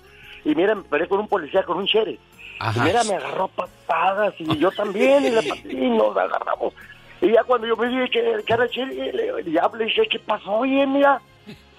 Y 0.45 0.55
mira, 0.55 0.75
me 0.75 0.83
peleé 0.83 1.09
con 1.09 1.21
un 1.21 1.29
policía, 1.29 1.63
con 1.65 1.79
un 1.79 1.85
sheriff. 1.87 2.21
Y 2.21 2.57
Ajá. 2.61 2.85
mira, 2.85 3.03
me 3.05 3.15
agarró 3.15 3.45
a 3.45 3.49
patadas 3.49 4.35
y 4.39 4.59
yo 4.59 4.71
también, 4.71 5.25
y, 5.25 5.31
le, 5.31 5.41
y 5.71 5.91
nos 5.91 6.17
agarramos. 6.17 6.73
Y 7.21 7.33
ya 7.33 7.43
cuando 7.43 7.67
yo 7.67 7.77
me 7.77 7.89
dije 7.89 8.11
que, 8.11 8.45
que 8.45 8.53
era 8.53 8.65
el 8.65 8.71
sheriff, 8.71 9.15
le, 9.15 9.51
ya 9.51 9.71
le 9.77 9.85
dije, 9.87 10.07
¿qué 10.09 10.19
pasó? 10.19 10.53
Oye, 10.53 10.87
mira. 10.87 11.21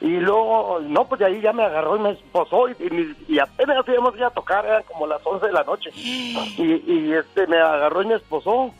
Y 0.02 0.18
luego, 0.18 0.80
no, 0.82 1.08
pues 1.08 1.20
de 1.20 1.26
ahí 1.26 1.42
ya 1.42 1.52
me 1.54 1.64
agarró 1.64 1.96
y 1.98 2.00
me 2.02 2.12
esposó 2.12 2.70
y, 2.70 2.74
y, 2.80 3.34
y 3.36 3.40
apenas 3.40 3.78
íbamos 3.88 4.14
a 4.14 4.18
ir 4.18 4.24
a 4.26 4.30
tocar, 4.30 4.66
eran 4.66 4.84
como 4.84 5.08
las 5.08 5.20
11 5.24 5.46
de 5.48 5.52
la 5.54 5.64
noche. 5.64 5.90
Y, 5.96 6.84
y 6.92 7.14
este 7.14 7.48
me 7.48 7.58
agarró 7.58 8.02
y 8.04 8.08
me 8.08 8.16
esposó. 8.16 8.72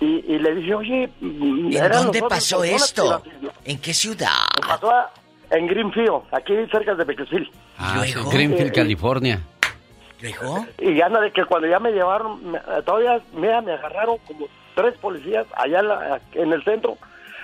Y, 0.00 0.24
y 0.26 0.38
le 0.38 0.54
dije, 0.56 0.74
oye, 0.74 1.10
¿En 1.20 1.72
eran 1.72 2.04
dónde 2.04 2.22
pasó 2.22 2.64
esto? 2.64 3.22
¿En 3.64 3.78
qué 3.80 3.92
ciudad? 3.94 4.28
Pasó 4.66 4.90
a- 4.90 5.10
en 5.50 5.66
Greenfield, 5.66 6.22
aquí 6.32 6.54
cerca 6.70 6.94
de 6.94 7.04
Bakersfield. 7.04 7.48
Ah, 7.78 8.02
sí, 8.06 8.14
Greenfield, 8.32 8.70
Eh, 8.70 8.72
California. 8.72 9.40
¿Luego? 10.20 10.64
Y 10.80 11.00
anda 11.00 11.20
de 11.20 11.30
que 11.32 11.44
cuando 11.44 11.68
ya 11.68 11.78
me 11.78 11.90
llevaron, 11.92 12.50
me- 12.52 12.60
todavía 12.84 13.20
mira, 13.34 13.60
me 13.60 13.72
agarraron 13.72 14.16
como 14.26 14.46
tres 14.74 14.96
policías 14.98 15.46
allá 15.56 15.80
en, 15.80 15.88
la- 15.88 16.20
en 16.34 16.52
el 16.52 16.64
centro. 16.64 16.96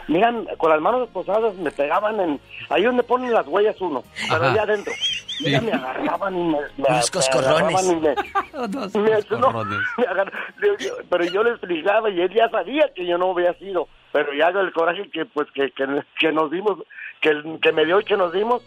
Miran, 0.08 0.46
con 0.58 0.70
las 0.70 0.80
manos 0.80 1.06
esposadas 1.06 1.54
me 1.56 1.70
pegaban 1.70 2.18
en, 2.20 2.40
ahí 2.70 2.82
donde 2.82 3.02
ponen 3.02 3.32
las 3.32 3.46
huellas 3.46 3.80
uno, 3.80 4.02
pero 4.28 4.44
allá 4.44 4.62
adentro. 4.62 4.92
Mira, 5.40 5.60
me 5.60 5.70
agarraban 5.72 6.36
y 6.36 6.42
me, 6.42 6.58
me, 6.78 6.84
Unos 6.88 7.10
coscorrones. 7.12 7.76
agarraban 7.76 7.86
y 7.86 7.96
me- 8.00 8.58
Unos 8.64 8.94
me- 8.96 9.10
no, 9.10 9.16
coscorrones. 9.16 9.78
me 9.98 10.04
agar- 10.04 10.32
yo- 10.62 10.76
yo- 10.78 10.94
pero 11.08 11.24
yo 11.24 11.42
le 11.44 11.50
explicaba 11.50 12.10
y 12.10 12.20
él 12.20 12.34
ya 12.34 12.48
sabía 12.50 12.90
que 12.94 13.06
yo 13.06 13.16
no 13.18 13.30
había 13.30 13.54
sido, 13.54 13.86
pero 14.12 14.32
ya 14.34 14.48
el 14.48 14.72
coraje 14.72 15.08
que 15.10 15.24
pues 15.26 15.46
que, 15.54 15.70
que, 15.70 15.86
que 16.18 16.32
nos 16.32 16.50
dimos, 16.50 16.78
que, 17.20 17.30
que 17.62 17.72
me 17.72 17.84
dio 17.84 18.00
y 18.00 18.04
que 18.04 18.16
nos 18.16 18.32
dimos, 18.32 18.62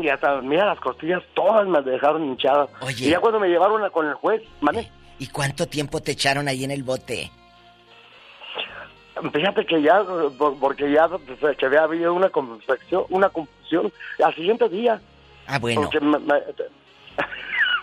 y 0.00 0.08
hasta, 0.08 0.40
mira, 0.40 0.66
las 0.66 0.80
costillas 0.80 1.22
todas 1.34 1.66
me 1.68 1.82
dejaron 1.82 2.24
hinchadas. 2.24 2.68
Oye. 2.80 3.06
Y 3.06 3.10
ya 3.10 3.20
cuando 3.20 3.38
me 3.38 3.48
llevaron 3.48 3.84
a- 3.84 3.90
con 3.90 4.06
el 4.06 4.14
juez, 4.14 4.42
mané, 4.60 4.90
¿Y 5.18 5.28
cuánto 5.28 5.66
tiempo 5.66 6.00
te 6.00 6.12
echaron 6.12 6.48
ahí 6.48 6.64
en 6.64 6.70
el 6.72 6.82
bote? 6.82 7.30
Fíjate 9.32 9.64
que 9.64 9.80
ya, 9.82 10.02
por- 10.38 10.58
porque 10.58 10.90
ya 10.90 11.08
pues, 11.08 11.56
que 11.56 11.66
había 11.66 11.82
habido 11.82 12.12
una 12.14 12.30
confusión, 12.30 13.04
una 13.10 13.28
confusión 13.28 13.92
al 14.24 14.34
siguiente 14.34 14.68
día. 14.68 15.00
Ah, 15.46 15.58
bueno. 15.58 15.82
Porque 15.82 16.00
me- 16.00 16.18
me- 16.18 16.34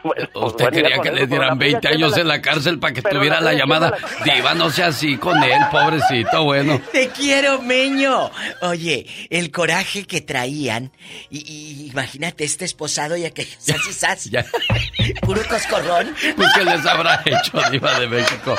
Bueno, 0.03 0.27
pues, 0.33 0.45
Usted 0.47 0.65
bueno, 0.65 0.71
quería 0.81 0.99
que 0.99 1.09
eso, 1.09 1.15
le 1.15 1.27
dieran 1.27 1.47
la 1.49 1.53
20 1.53 1.77
fría, 1.87 1.91
años 1.95 2.13
¿quién 2.13 2.21
en 2.23 2.27
la 2.27 2.41
cárcel 2.41 2.79
para 2.79 2.91
que 2.91 3.03
pero 3.03 3.17
tuviera 3.19 3.35
la 3.39 3.41
la 3.41 3.49
fría, 3.51 3.65
¿quién 3.65 3.69
me 3.69 3.75
llamada. 3.75 3.97
la- 4.25 4.33
Diva, 4.33 4.53
no 4.55 4.69
sea 4.71 4.87
así 4.87 5.17
con 5.17 5.43
él, 5.43 5.59
pobrecito, 5.71 6.43
bueno. 6.43 6.81
Te 6.91 7.09
quiero, 7.09 7.61
Meño. 7.61 8.31
Oye, 8.63 9.05
el 9.29 9.51
coraje 9.51 10.07
que 10.07 10.21
traían. 10.21 10.91
Y, 11.29 11.37
y 11.85 11.89
imagínate 11.91 12.43
este 12.45 12.65
esposado 12.65 13.15
y 13.15 13.25
aquello. 13.25 13.55
Sas 13.59 13.87
y 13.87 13.93
sas. 13.93 14.25
Ya. 14.31 14.43
Puro 15.21 15.41
coscorrón. 15.47 16.15
Pues, 16.35 16.47
¿Qué 16.55 16.65
les 16.65 16.83
habrá 16.87 17.21
hecho, 17.23 17.61
Diva 17.69 17.99
de 17.99 18.07
México? 18.07 18.55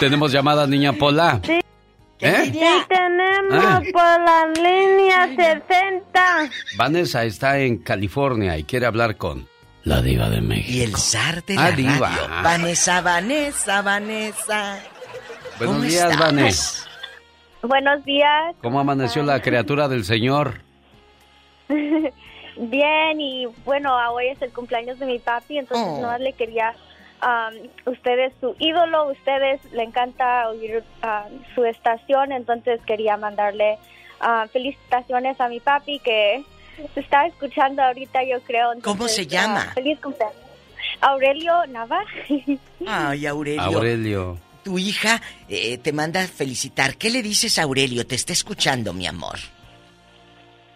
Tenemos 0.00 0.32
llamada, 0.32 0.66
niña 0.66 0.94
Pola. 0.94 1.38
Sí. 1.44 1.60
¿Eh? 2.20 2.50
Sí, 2.52 2.60
tenemos 2.88 3.64
Ah. 3.64 3.80
por 3.92 4.02
la 4.02 4.46
línea 4.54 5.26
60. 5.36 6.50
Vanessa 6.76 7.24
está 7.24 7.58
en 7.58 7.78
California 7.78 8.56
y 8.58 8.64
quiere 8.64 8.86
hablar 8.86 9.16
con 9.16 9.48
la 9.84 10.02
Diva 10.02 10.28
de 10.28 10.40
México. 10.40 10.68
Y 10.70 10.80
el 10.82 10.96
zar 10.96 11.44
de 11.44 11.56
Ah, 11.56 11.70
la 11.70 11.76
diva. 11.76 12.08
radio. 12.08 12.42
Vanessa, 12.42 13.00
Vanessa, 13.00 13.82
Vanessa. 13.82 14.78
Buenos 15.58 15.76
¿Cómo 15.76 15.80
días, 15.88 16.04
estás? 16.10 16.18
Vanessa. 16.18 16.88
Buenos 17.62 18.04
días. 18.04 18.54
¿Cómo 18.62 18.80
amaneció 18.80 19.22
la 19.22 19.40
criatura 19.40 19.88
del 19.88 20.04
Señor? 20.04 20.60
Bien, 21.68 23.20
y 23.20 23.46
bueno, 23.64 23.94
hoy 24.12 24.28
es 24.28 24.42
el 24.42 24.50
cumpleaños 24.52 24.98
de 24.98 25.06
mi 25.06 25.18
papi, 25.20 25.58
entonces 25.58 25.86
Oh. 25.88 26.00
no 26.02 26.18
le 26.18 26.32
quería. 26.32 26.74
Um, 27.22 27.92
usted 27.92 28.18
es 28.26 28.32
su 28.40 28.54
ídolo, 28.58 29.10
ustedes 29.10 29.60
le 29.72 29.82
encanta 29.82 30.48
oír 30.48 30.82
um, 31.02 31.54
su 31.54 31.64
estación, 31.64 32.32
entonces 32.32 32.80
quería 32.86 33.16
mandarle 33.16 33.78
uh, 34.20 34.48
felicitaciones 34.48 35.40
a 35.40 35.48
mi 35.48 35.60
papi 35.60 35.98
que 36.00 36.44
está 36.96 37.26
escuchando 37.26 37.82
ahorita, 37.82 38.22
yo 38.24 38.40
creo. 38.42 38.70
¿Cómo 38.82 39.08
se 39.08 39.22
entonces, 39.22 39.28
llama? 39.28 39.66
uh, 39.70 39.74
feliz 39.74 40.00
cumpleaños. 40.00 40.36
Aurelio 41.00 41.66
Nava. 41.68 42.00
Ay, 42.86 43.26
Aurelio. 43.26 43.62
Aurelio. 43.62 44.38
Tu 44.64 44.78
hija 44.78 45.22
eh, 45.48 45.78
te 45.78 45.92
manda 45.92 46.22
a 46.22 46.26
felicitar. 46.26 46.96
¿Qué 46.96 47.10
le 47.10 47.22
dices 47.22 47.58
a 47.58 47.62
Aurelio? 47.62 48.06
Te 48.06 48.14
está 48.14 48.32
escuchando, 48.32 48.92
mi 48.92 49.06
amor. 49.06 49.38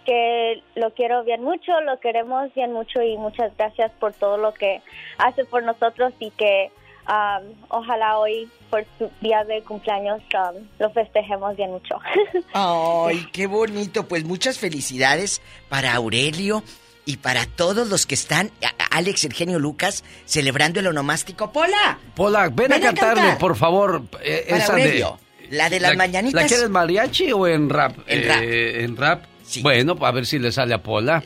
Que 0.05 0.63
lo 0.75 0.93
quiero 0.95 1.25
bien 1.25 1.43
mucho, 1.43 1.81
lo 1.83 1.99
queremos 2.01 2.53
bien 2.55 2.73
mucho 2.73 3.03
y 3.03 3.17
muchas 3.17 3.57
gracias 3.57 3.91
por 4.01 4.13
todo 4.13 4.37
lo 4.37 4.53
que 4.55 4.81
hace 5.19 5.45
por 5.45 5.63
nosotros 5.63 6.13
y 6.19 6.31
que 6.33 6.71
um, 7.09 7.53
ojalá 7.69 8.19
hoy 8.19 8.49
por 8.71 8.85
su 8.99 9.11
día 9.21 9.45
de 9.45 9.63
cumpleaños 9.63 10.21
um, 10.35 10.65
lo 10.79 10.91
festejemos 10.91 11.57
bien 11.57 11.71
mucho. 11.71 11.99
Ay, 12.55 13.27
qué 13.33 13.47
bonito. 13.47 14.09
Pues 14.09 14.25
muchas 14.25 14.59
felicidades 14.59 15.41
para 15.69 15.95
Aurelio 15.95 16.63
y 17.05 17.17
para 17.19 17.47
todos 17.47 17.89
los 17.89 18.07
que 18.07 18.15
están, 18.15 18.51
Alex, 18.91 19.25
el 19.25 19.33
genio 19.33 19.59
Lucas, 19.59 20.05
celebrando 20.25 20.81
el 20.81 20.87
onomástico. 20.87 21.51
¡Pola! 21.53 21.99
Pola, 22.15 22.49
ven, 22.49 22.69
Ven 22.69 22.73
a 22.73 22.77
a 22.77 22.81
cantarle, 22.81 23.21
cantar. 23.23 23.39
por 23.39 23.57
favor. 23.57 24.03
eh, 24.23 24.47
Para 24.49 24.63
esa 24.63 24.73
Aurelio, 24.73 25.19
de, 25.51 25.57
la 25.57 25.69
de 25.69 25.81
las 25.81 25.97
mañanitas. 25.97 26.43
¿La 26.43 26.49
quieres 26.49 26.71
mariachi 26.71 27.33
o 27.33 27.47
en 27.49 27.69
rap? 27.69 27.97
En 28.07 28.29
rap. 28.29 28.43
Eh, 28.43 28.85
en 28.85 28.97
rap. 28.97 29.25
Bueno, 29.61 29.97
a 30.01 30.11
ver 30.13 30.25
si 30.27 30.39
le 30.39 30.53
sale 30.53 30.73
a 30.75 30.83
Pola. 30.83 31.23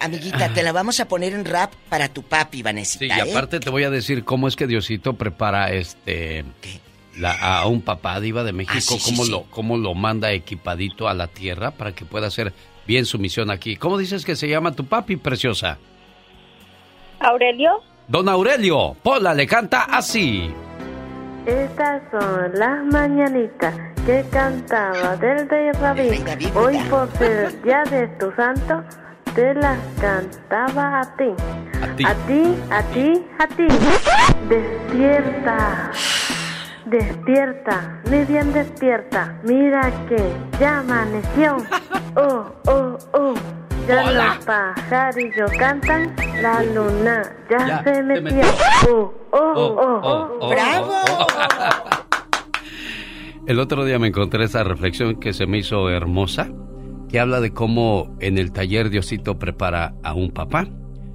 Amiguita, 0.00 0.48
te 0.52 0.62
la 0.62 0.72
vamos 0.72 0.98
a 1.00 1.06
poner 1.06 1.32
en 1.34 1.44
rap 1.44 1.72
para 1.88 2.08
tu 2.08 2.22
papi, 2.22 2.62
Vanesita. 2.62 3.04
Sí, 3.04 3.10
y 3.24 3.28
¿eh? 3.28 3.30
aparte 3.30 3.60
te 3.60 3.70
voy 3.70 3.84
a 3.84 3.90
decir 3.90 4.24
cómo 4.24 4.48
es 4.48 4.56
que 4.56 4.66
Diosito 4.66 5.12
prepara 5.14 5.70
este 5.72 6.44
la- 7.16 7.58
a 7.60 7.66
un 7.66 7.82
papá 7.82 8.20
diva 8.20 8.42
de 8.44 8.52
México, 8.52 8.74
Ah, 8.76 8.80
sí, 8.80 8.98
sí, 8.98 9.10
cómo 9.10 9.24
sí. 9.24 9.30
lo 9.30 9.42
cómo 9.44 9.76
lo 9.76 9.94
manda 9.94 10.32
equipadito 10.32 11.08
a 11.08 11.14
la 11.14 11.26
tierra 11.28 11.70
para 11.72 11.92
que 11.94 12.04
pueda 12.04 12.26
hacer 12.28 12.52
bien 12.86 13.04
su 13.06 13.18
misión 13.18 13.50
aquí. 13.50 13.76
¿Cómo 13.76 13.98
dices 13.98 14.24
que 14.24 14.34
se 14.36 14.48
llama 14.48 14.72
tu 14.72 14.86
papi, 14.86 15.16
preciosa? 15.16 15.78
Aurelio, 17.20 17.82
Don 18.06 18.28
Aurelio, 18.28 18.96
Pola 19.02 19.34
le 19.34 19.46
canta 19.46 19.82
así. 19.84 20.50
Estas 21.48 22.02
son 22.10 22.50
las 22.54 22.84
mañanitas 22.84 23.74
que 24.04 24.24
cantaba 24.30 25.16
del 25.16 25.48
rey 25.48 25.70
David. 25.80 26.20
Hoy 26.54 26.78
por 26.90 27.10
ser 27.12 27.60
día 27.62 27.82
de 27.90 28.06
tu 28.18 28.30
santo, 28.32 28.82
te 29.34 29.54
las 29.54 29.78
cantaba 30.00 31.00
a 31.00 31.16
ti. 31.16 31.32
A 31.82 31.94
ti. 31.96 32.04
A 32.04 32.14
ti, 32.26 32.56
a 32.70 32.82
ti, 32.82 33.26
a 33.38 33.46
ti. 33.48 33.66
Despierta. 34.48 35.90
Despierta, 36.86 38.00
muy 38.08 38.24
bien 38.24 38.52
despierta. 38.52 39.34
Mira 39.42 39.90
que 40.08 40.32
ya 40.60 40.78
amaneció. 40.80 41.56
Oh, 42.16 42.46
oh, 42.66 42.98
oh. 43.12 43.34
Ya 43.86 44.02
Hola. 44.04 44.24
los 44.34 44.44
pajarillos 44.44 45.52
cantan, 45.56 46.16
la 46.42 46.64
luna 46.64 47.22
ya, 47.48 47.58
Ya 47.68 47.82
se 47.84 48.02
metió. 48.02 48.22
metió. 48.24 48.46
Oh, 48.88 49.12
oh, 49.30 49.52
oh, 49.54 50.00
oh, 50.02 50.38
oh, 50.40 50.48
¡Bravo! 50.48 50.67
El 53.48 53.60
otro 53.60 53.86
día 53.86 53.98
me 53.98 54.08
encontré 54.08 54.44
esa 54.44 54.62
reflexión 54.62 55.16
que 55.16 55.32
se 55.32 55.46
me 55.46 55.56
hizo 55.56 55.88
hermosa, 55.88 56.52
que 57.08 57.18
habla 57.18 57.40
de 57.40 57.54
cómo 57.54 58.14
en 58.20 58.36
el 58.36 58.52
taller 58.52 58.90
Diosito 58.90 59.38
prepara 59.38 59.94
a 60.02 60.12
un 60.12 60.32
papá. 60.32 60.68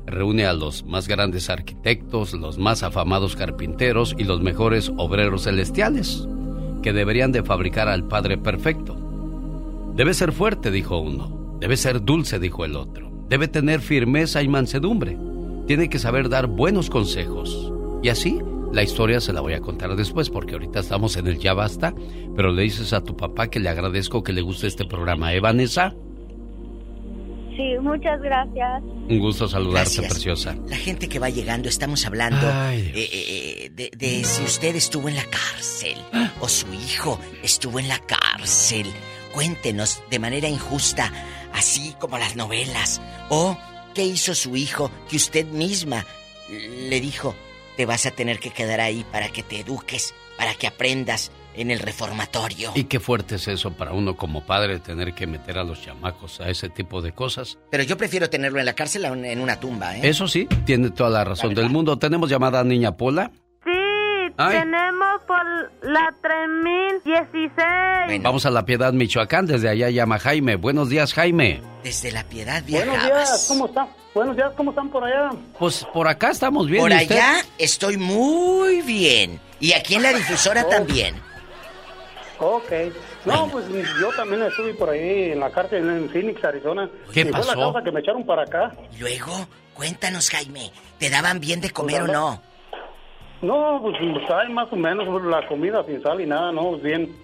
Reúne 0.08 0.48
a 0.48 0.54
los 0.54 0.84
más 0.84 1.08
grandes 1.08 1.52
arquitectos, 1.52 2.34
los 2.34 2.58
más 2.58 2.82
afamados 2.82 3.36
carpinteros 3.36 4.16
y 4.18 4.24
los 4.24 4.42
mejores 4.42 4.92
obreros 4.98 5.44
celestiales, 5.44 6.28
que 6.82 6.92
deberían 6.92 7.32
de 7.32 7.44
fabricar 7.44 7.88
al 7.88 8.08
Padre 8.08 8.40
perfecto. 8.40 8.98
Debe 9.96 10.16
ser 10.16 10.32
fuerte, 10.32 10.72
dijo 10.72 10.98
uno. 10.98 11.58
Debe 11.60 11.78
ser 11.78 12.04
dulce, 12.04 12.40
dijo 12.40 12.66
el 12.66 12.76
otro. 12.76 13.12
Debe 13.30 13.48
tener 13.48 13.80
firmeza 13.80 14.42
y 14.42 14.48
mansedumbre. 14.48 15.20
Tiene 15.68 15.88
que 15.88 16.00
saber 16.00 16.30
dar 16.30 16.48
buenos 16.48 16.90
consejos. 16.90 17.72
Y 18.02 18.10
así, 18.10 18.40
la 18.74 18.84
historia 18.84 19.22
se 19.22 19.32
la 19.34 19.42
voy 19.42 19.54
a 19.54 19.62
contar 19.62 19.96
después, 19.96 20.30
porque 20.30 20.54
ahorita 20.54 20.80
estamos 20.80 21.16
en 21.16 21.28
el 21.28 21.38
ya 21.38 21.54
basta. 21.54 21.94
Pero 22.36 22.52
le 22.52 22.64
dices 22.64 22.92
a 22.94 23.02
tu 23.02 23.16
papá 23.16 23.48
que 23.48 23.60
le 23.60 23.70
agradezco 23.70 24.24
que 24.24 24.34
le 24.34 24.42
guste 24.42 24.68
este 24.68 24.86
programa. 24.86 25.34
¿Eh, 25.34 25.40
Vanessa? 25.40 25.94
Sí, 27.56 27.78
muchas 27.80 28.20
gracias. 28.22 28.82
Un 29.08 29.20
gusto 29.20 29.48
saludarte, 29.48 29.92
Gracias. 29.98 30.12
preciosa. 30.12 30.56
La 30.68 30.76
gente 30.76 31.08
que 31.08 31.20
va 31.20 31.30
llegando, 31.30 31.70
estamos 31.70 32.04
hablando 32.08 32.48
Ay, 32.52 32.92
eh, 32.96 33.10
eh, 33.12 33.70
de, 33.72 33.92
de 33.96 34.24
si 34.24 34.44
usted 34.44 34.76
estuvo 34.76 35.08
en 35.08 35.16
la 35.16 35.26
cárcel 35.26 35.96
o 36.40 36.48
su 36.50 36.66
hijo 36.74 37.20
estuvo 37.44 37.80
en 37.80 37.88
la 37.90 38.00
cárcel. 38.00 38.88
Cuéntenos 39.36 40.02
de 40.10 40.18
manera 40.18 40.48
injusta, 40.50 41.12
así 41.54 41.94
como 42.00 42.18
las 42.18 42.36
novelas. 42.36 43.02
O 43.30 43.56
qué 43.94 44.04
hizo 44.04 44.34
su 44.34 44.56
hijo 44.56 44.90
que 45.08 45.18
usted 45.18 45.46
misma 45.46 46.06
le 46.90 47.00
dijo, 47.02 47.36
te 47.76 47.86
vas 47.86 48.06
a 48.06 48.12
tener 48.12 48.40
que 48.40 48.52
quedar 48.52 48.80
ahí 48.82 49.06
para 49.12 49.30
que 49.30 49.44
te 49.44 49.60
eduques, 49.60 50.14
para 50.38 50.54
que 50.56 50.68
aprendas 50.68 51.32
en 51.56 51.70
el 51.70 51.80
reformatorio. 51.80 52.72
Y 52.74 52.86
qué 52.86 53.00
fuerte 53.00 53.36
es 53.36 53.48
eso 53.48 53.72
para 53.74 53.94
uno 53.94 54.18
como 54.18 54.44
padre 54.44 54.80
tener 54.80 55.14
que 55.14 55.28
meter 55.28 55.60
a 55.60 55.64
los 55.64 55.82
chamacos 55.84 56.42
a 56.42 56.50
ese 56.50 56.70
tipo 56.70 57.02
de 57.02 57.12
cosas. 57.12 57.60
Pero 57.70 57.84
yo 57.84 57.96
prefiero 57.98 58.30
tenerlo 58.30 58.60
en 58.60 58.66
la 58.66 58.74
cárcel 58.74 59.06
a 59.06 59.10
en 59.10 59.40
una 59.40 59.60
tumba, 59.60 59.96
¿eh? 59.98 60.02
Eso 60.04 60.28
sí, 60.28 60.48
tiene 60.66 60.90
toda 60.90 61.10
la 61.12 61.24
razón 61.24 61.54
del 61.54 61.70
mundo. 61.70 61.98
Tenemos 62.00 62.30
llamada 62.30 62.60
a 62.60 62.64
Niña 62.64 62.98
Pola. 62.98 63.32
Sí, 63.64 63.72
Ay. 64.38 64.60
tenemos 64.60 65.22
por 65.28 65.44
la 65.84 66.14
3016. 66.22 68.24
Vamos 68.24 68.46
a 68.46 68.50
La 68.50 68.66
Piedad, 68.66 68.94
Michoacán. 68.94 69.46
Desde 69.46 69.70
allá 69.70 69.90
llama 69.90 70.20
Jaime. 70.20 70.56
Buenos 70.56 70.90
días, 70.90 71.14
Jaime. 71.14 71.62
Desde 71.84 72.12
la 72.12 72.24
piedad 72.24 72.64
Buenos 72.68 72.94
viajabas. 72.96 73.30
días, 73.30 73.46
¿cómo 73.48 73.66
están? 73.68 73.88
Buenos 74.14 74.36
días, 74.36 74.52
¿cómo 74.56 74.72
están 74.72 74.90
por 74.90 75.04
allá? 75.04 75.32
Pues 75.58 75.86
por 75.92 76.08
acá 76.08 76.30
estamos 76.32 76.68
bien. 76.68 76.82
Por 76.84 76.92
¿y 76.92 76.96
usted? 76.96 77.16
allá 77.16 77.42
estoy 77.58 77.98
muy 77.98 78.82
bien. 78.82 79.40
Y 79.60 79.74
aquí 79.74 79.96
en 79.96 80.04
la 80.04 80.14
difusora 80.14 80.64
Oh. 80.68 80.70
también. 80.70 81.16
Ok. 82.40 82.72
No, 83.26 83.48
pues 83.48 83.66
yo 84.00 84.10
también 84.16 84.44
estuve 84.44 84.74
por 84.74 84.90
ahí 84.90 85.32
en 85.32 85.40
la 85.40 85.50
cárcel 85.50 85.88
en 85.90 86.10
Phoenix, 86.10 86.44
Arizona. 86.44 86.90
¿Qué 87.14 87.22
y 87.22 87.24
Fue 87.24 87.32
pasó? 87.32 87.48
la 87.56 87.62
causa 87.62 87.84
que 87.84 87.92
me 87.92 88.02
echaron 88.02 88.26
para 88.26 88.44
acá. 88.44 88.76
Luego, 89.00 89.48
cuéntanos, 89.74 90.30
Jaime, 90.30 90.72
¿te 91.00 91.10
daban 91.10 91.40
bien 91.40 91.62
de 91.62 91.72
comer 91.72 92.02
Pues, 92.02 92.10
o 92.10 92.14
no? 92.14 92.42
No, 93.42 93.80
pues 93.82 93.96
sabe 94.28 94.50
más 94.50 94.72
o 94.72 94.76
menos 94.76 95.08
pues, 95.08 95.24
la 95.26 95.46
comida 95.48 95.84
sin 95.86 96.02
sal 96.04 96.22
y 96.22 96.26
nada, 96.26 96.52
no, 96.52 96.72
pues, 96.72 96.84
bien, 96.84 97.16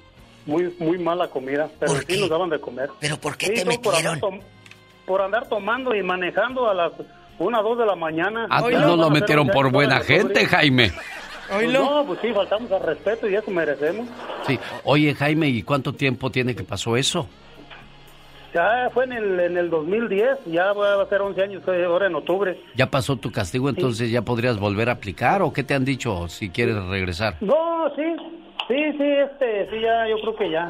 muy 0.45 0.74
muy 0.80 0.98
mala 0.98 1.28
comida, 1.28 1.70
pero 1.80 1.94
sí 2.07 2.20
nos 2.20 2.30
daban 2.30 2.49
de 2.49 2.60
comer. 2.60 2.90
¿Pero 2.99 3.18
por 3.18 3.38
qué 3.38 3.48
Sí, 3.48 3.53
te 3.56 3.66
por 3.66 3.94
metieron? 3.94 4.41
Por 5.10 5.23
andar 5.23 5.48
tomando 5.49 5.95
y 5.95 6.03
manejando 6.03 6.69
a 6.69 6.73
las 6.76 6.91
una, 7.40 7.64
dos 7.64 7.80
de 7.80 7.86
la 7.88 7.95
mañana. 7.95 8.45
Ah, 8.48 8.61
no 8.69 8.95
lo 8.95 9.10
metieron 9.10 9.48
por 9.48 9.72
buena 9.72 10.02
gente. 10.02 10.45
Jaime. 10.45 10.91
Pues 11.52 11.68
no, 11.73 12.03
pues 12.06 12.19
sí, 12.22 12.31
faltamos 12.31 12.72
al 12.72 12.84
respeto 12.84 13.27
y 13.27 13.34
eso 13.34 13.49
merecemos. 13.49 14.07
Sí. 14.45 14.60
Oye, 14.84 15.15
Jaime, 15.15 15.48
¿y 15.48 15.64
cuánto 15.64 15.94
tiempo 15.94 16.30
tiene 16.30 16.53
que 16.56 16.64
pasó 16.64 16.95
eso? 16.95 17.27
Ya 18.53 18.91
fue 18.94 19.06
en 19.06 19.14
el, 19.14 19.40
en 19.40 19.57
el 19.57 19.72
2010, 19.72 20.45
ya 20.45 20.73
va 20.73 21.02
a 21.02 21.06
ser 21.07 21.22
11 21.22 21.41
años, 21.41 21.64
ahora 21.68 22.06
en 22.06 22.14
octubre. 22.14 22.61
¿Ya 22.76 22.86
pasó 22.86 23.15
tu 23.15 23.31
castigo, 23.31 23.68
entonces 23.69 24.11
ya 24.11 24.22
podrías 24.22 24.60
volver 24.60 24.90
a 24.90 24.91
aplicar 24.91 25.41
o 25.41 25.52
qué 25.52 25.64
te 25.64 25.73
han 25.73 25.86
dicho 25.86 26.27
si 26.27 26.52
quieres 26.52 26.76
regresar? 26.86 27.34
No, 27.41 27.90
sí, 27.95 28.03
sí, 28.68 28.76
sí, 28.95 29.03
este, 29.03 29.68
sí, 29.72 29.81
ya, 29.81 30.07
yo 30.07 30.19
creo 30.22 30.36
que 30.36 30.52
ya, 30.52 30.69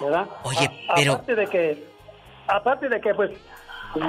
¿verdad? 0.00 0.26
Oye, 0.44 0.70
A- 0.88 0.94
pero- 0.94 1.12
Aparte 1.14 1.34
de 1.34 1.46
que, 1.48 1.84
aparte 2.46 2.88
de 2.88 3.00
que, 3.00 3.14
pues, 3.14 3.30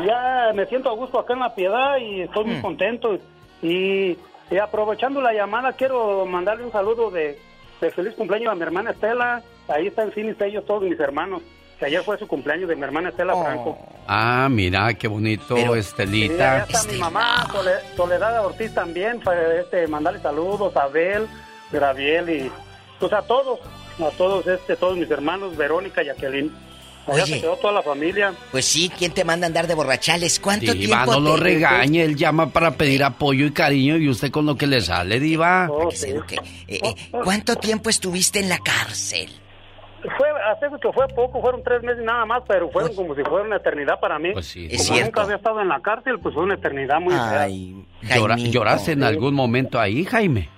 ya 0.05 0.51
me 0.53 0.65
siento 0.67 0.89
a 0.89 0.93
gusto 0.93 1.19
acá 1.19 1.33
en 1.33 1.39
La 1.39 1.53
Piedad 1.55 1.97
y 1.97 2.21
estoy 2.21 2.45
Mm. 2.45 2.47
muy 2.49 2.61
contento. 2.61 3.17
Y, 3.61 4.17
y 4.51 4.57
aprovechando 4.61 5.21
la 5.21 5.33
llamada, 5.33 5.73
quiero 5.73 6.25
mandarle 6.25 6.65
un 6.65 6.71
saludo 6.71 7.09
de, 7.11 7.39
de 7.81 7.91
feliz 7.91 8.13
cumpleaños 8.15 8.51
a 8.51 8.55
mi 8.55 8.61
hermana 8.61 8.91
Estela. 8.91 9.41
Ahí 9.67 9.87
están 9.87 10.13
sin 10.13 10.35
ellos 10.39 10.65
todos 10.65 10.83
mis 10.83 10.99
hermanos. 10.99 11.41
Que 11.79 11.85
ayer 11.87 12.01
fue 12.03 12.17
su 12.17 12.27
cumpleaños 12.27 12.69
de 12.69 12.75
mi 12.75 12.83
hermana 12.83 13.09
Estela 13.09 13.33
Oh. 13.35 13.43
Franco. 13.43 13.77
Ah, 14.07 14.47
mira, 14.49 14.93
qué 14.93 15.07
bonito, 15.07 15.55
allá 15.55 15.75
Estelita. 15.77 16.59
está 16.59 16.83
mi 16.91 16.97
mamá, 16.99 17.47
Sole- 17.51 17.81
Soledad 17.97 18.45
Ortiz 18.45 18.73
también, 18.73 19.19
fue, 19.21 19.59
este, 19.61 19.87
mandarle 19.87 20.19
saludos 20.19 20.75
a 20.77 20.83
Abel, 20.83 21.27
Graviel 21.71 22.29
y 22.29 22.51
pues 22.99 23.11
a 23.11 23.23
todos, 23.23 23.59
a 23.99 24.09
todos 24.15 24.45
este, 24.47 24.75
todos 24.75 24.95
mis 24.95 25.09
hermanos, 25.09 25.57
Verónica, 25.57 26.03
Jacqueline. 26.03 26.51
Oye. 27.07 27.25
se 27.25 27.41
quedó 27.41 27.55
toda 27.57 27.73
la 27.73 27.81
familia. 27.83 28.33
Pues 28.51 28.65
sí, 28.65 28.89
¿quién 28.97 29.11
te 29.11 29.23
manda 29.23 29.45
a 29.45 29.47
andar 29.47 29.67
de 29.67 29.75
borrachales? 29.75 30.39
¿Cuánto 30.39 30.73
Diva, 30.73 31.03
tiempo 31.05 31.19
no 31.19 31.31
lo 31.31 31.35
te- 31.35 31.41
regañe, 31.41 32.03
él 32.03 32.15
llama 32.15 32.49
para 32.49 32.71
pedir 32.71 33.03
apoyo 33.03 33.45
y 33.45 33.51
cariño 33.51 33.97
y 33.97 34.09
usted 34.09 34.31
con 34.31 34.45
lo 34.45 34.55
que 34.55 34.67
le 34.67 34.81
sale, 34.81 35.19
Diva. 35.19 35.67
Oh, 35.69 35.89
Eh, 35.91 36.21
eh, 36.67 36.95
¿Cuánto 37.11 37.55
tiempo 37.57 37.89
estuviste 37.89 38.39
en 38.39 38.49
la 38.49 38.57
cárcel? 38.57 39.29
Fue, 40.17 40.27
hace 40.51 40.67
que 40.79 40.91
fue 40.93 41.07
poco, 41.15 41.41
fueron 41.41 41.63
tres 41.63 41.81
meses 41.81 42.03
nada 42.03 42.25
más, 42.27 42.43
pero 42.47 42.69
fueron 42.69 42.93
como 42.95 43.15
si 43.15 43.23
fuera 43.23 43.43
una 43.43 43.55
eternidad 43.57 43.99
para 43.99 44.19
mí. 44.19 44.33
Pues 44.33 44.45
sí. 44.45 44.67
Como 44.67 44.73
Es 44.75 44.85
cierto. 44.85 45.05
nunca 45.05 45.21
había 45.23 45.35
estado 45.37 45.61
en 45.61 45.67
la 45.67 45.79
cárcel, 45.81 46.19
pues 46.19 46.35
fue 46.35 46.43
una 46.43 46.53
eternidad 46.55 46.99
muy. 46.99 47.13
Llora- 48.03 48.37
¿Lloraste 48.37 48.91
en 48.91 49.03
algún 49.03 49.33
momento 49.33 49.79
ahí, 49.79 50.05
Jaime? 50.05 50.49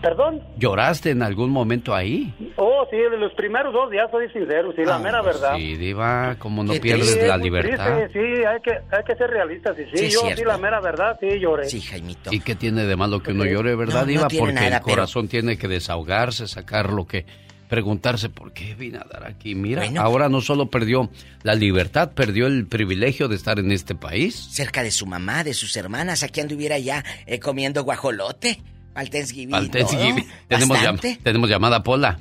¿Perdón? 0.00 0.40
¿Lloraste 0.56 1.10
en 1.10 1.22
algún 1.22 1.50
momento 1.50 1.94
ahí? 1.94 2.32
Oh, 2.56 2.86
sí, 2.90 2.96
de 2.96 3.18
los 3.18 3.32
primeros 3.34 3.72
dos 3.72 3.90
días 3.90 4.10
soy 4.10 4.30
sincero, 4.30 4.72
sí, 4.74 4.82
la 4.84 4.98
mera 4.98 5.20
verdad. 5.20 5.50
Ah, 5.52 5.56
Sí, 5.56 5.76
Diva, 5.76 6.36
como 6.38 6.64
no 6.64 6.72
pierdes 6.74 7.16
es 7.16 7.28
la 7.28 7.36
libertad. 7.36 7.98
triste, 8.08 8.18
sí, 8.18 8.44
hay 8.44 8.60
que, 8.62 8.70
hay 8.96 9.04
que 9.06 9.14
ser 9.16 9.28
realistas. 9.30 9.76
Y 9.78 9.84
sí, 9.96 10.08
Sí, 10.08 10.10
yo 10.14 10.20
sí, 10.34 10.42
la 10.44 10.56
mera 10.56 10.80
verdad, 10.80 11.18
sí 11.20 11.38
lloré. 11.38 11.66
Sí, 11.68 11.82
Jaimito. 11.82 12.32
¿Y 12.32 12.40
qué 12.40 12.54
tiene 12.54 12.84
de 12.86 12.96
malo 12.96 13.22
que 13.22 13.32
uno 13.32 13.44
llore, 13.44 13.74
verdad, 13.76 14.00
No, 14.00 14.06
Diva? 14.06 14.28
Porque 14.28 14.52
nada, 14.54 14.66
el 14.68 14.72
pero- 14.72 14.84
corazón 14.84 15.28
tiene 15.28 15.58
que 15.58 15.68
desahogarse, 15.68 16.48
sacar 16.48 16.90
lo 16.92 17.06
que... 17.06 17.26
Preguntarse 17.68 18.28
por 18.30 18.52
qué 18.52 18.74
vine 18.74 18.98
a 18.98 19.04
dar 19.04 19.24
aquí. 19.28 19.54
Mira, 19.54 19.82
Bueno. 19.84 20.00
ahora 20.00 20.28
no 20.28 20.40
solo 20.40 20.66
perdió 20.70 21.08
la 21.44 21.54
libertad, 21.54 22.10
perdió 22.16 22.48
el 22.48 22.66
privilegio 22.66 23.28
de 23.28 23.36
estar 23.36 23.60
en 23.60 23.70
este 23.70 23.94
país. 23.94 24.34
Cerca 24.50 24.82
de 24.82 24.90
su 24.90 25.06
mamá, 25.06 25.44
de 25.44 25.54
sus 25.54 25.76
hermanas, 25.76 26.24
aquí 26.24 26.40
anduviera 26.40 26.78
ya 26.80 27.04
eh, 27.26 27.38
comiendo 27.38 27.84
guajolote. 27.84 28.58
Al 29.00 29.08
Thanksgiving. 29.10 29.54
Al. 29.54 29.70
Thanksgiving. 29.70 30.28
Tenemos, 30.46 30.78
llam- 30.78 31.18
tenemos 31.22 31.48
llamada, 31.48 31.82
Pola. 31.82 32.18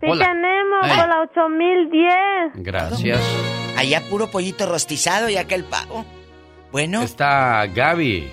Sí 0.00 0.08
Hola. 0.10 0.26
tenemos, 0.26 0.80
Ay. 0.82 0.98
por 0.98 1.08
la 1.08 1.20
8010. 1.20 2.52
Gracias. 2.64 3.20
Allá 3.76 4.00
puro 4.10 4.30
pollito 4.30 4.66
rostizado 4.66 5.28
y 5.28 5.36
acá 5.36 5.54
el 5.54 5.64
pavo. 5.64 6.04
Bueno. 6.72 7.02
Está 7.02 7.66
Gaby, 7.66 8.28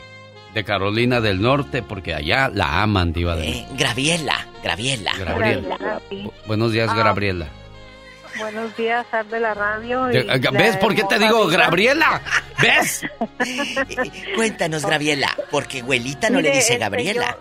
de 0.55 0.63
Carolina 0.63 1.21
del 1.21 1.41
Norte, 1.41 1.83
porque 1.83 2.15
allá 2.15 2.49
la 2.51 2.81
aman, 2.81 3.13
Diva 3.13 3.35
de 3.35 3.49
Eh, 3.49 3.65
Graviela, 3.77 4.47
Graviela. 4.63 5.11
Gabriela. 5.17 6.01
Buenos 6.47 6.71
días, 6.71 6.89
Ah. 6.91 6.95
Gabriela. 6.95 7.47
Buenos 8.39 8.75
días, 8.77 9.05
Ar 9.11 9.25
de 9.27 9.39
la 9.39 9.53
radio. 9.53 10.09
y 10.11 10.17
Eh, 10.17 10.23
la 10.23 10.51
¿Ves 10.51 10.77
por 10.77 10.95
qué 10.95 11.03
te 11.03 11.19
digo. 11.19 11.45
Gabriela? 11.47 12.21
¿Ves? 12.61 13.01
Cuéntanos, 14.35 14.85
Graviela, 14.85 15.29
porque 15.51 15.81
abuelita 15.81 16.29
no 16.29 16.37
Mire, 16.37 16.49
le 16.49 16.55
dice 16.57 16.77
Gabriela. 16.77 17.37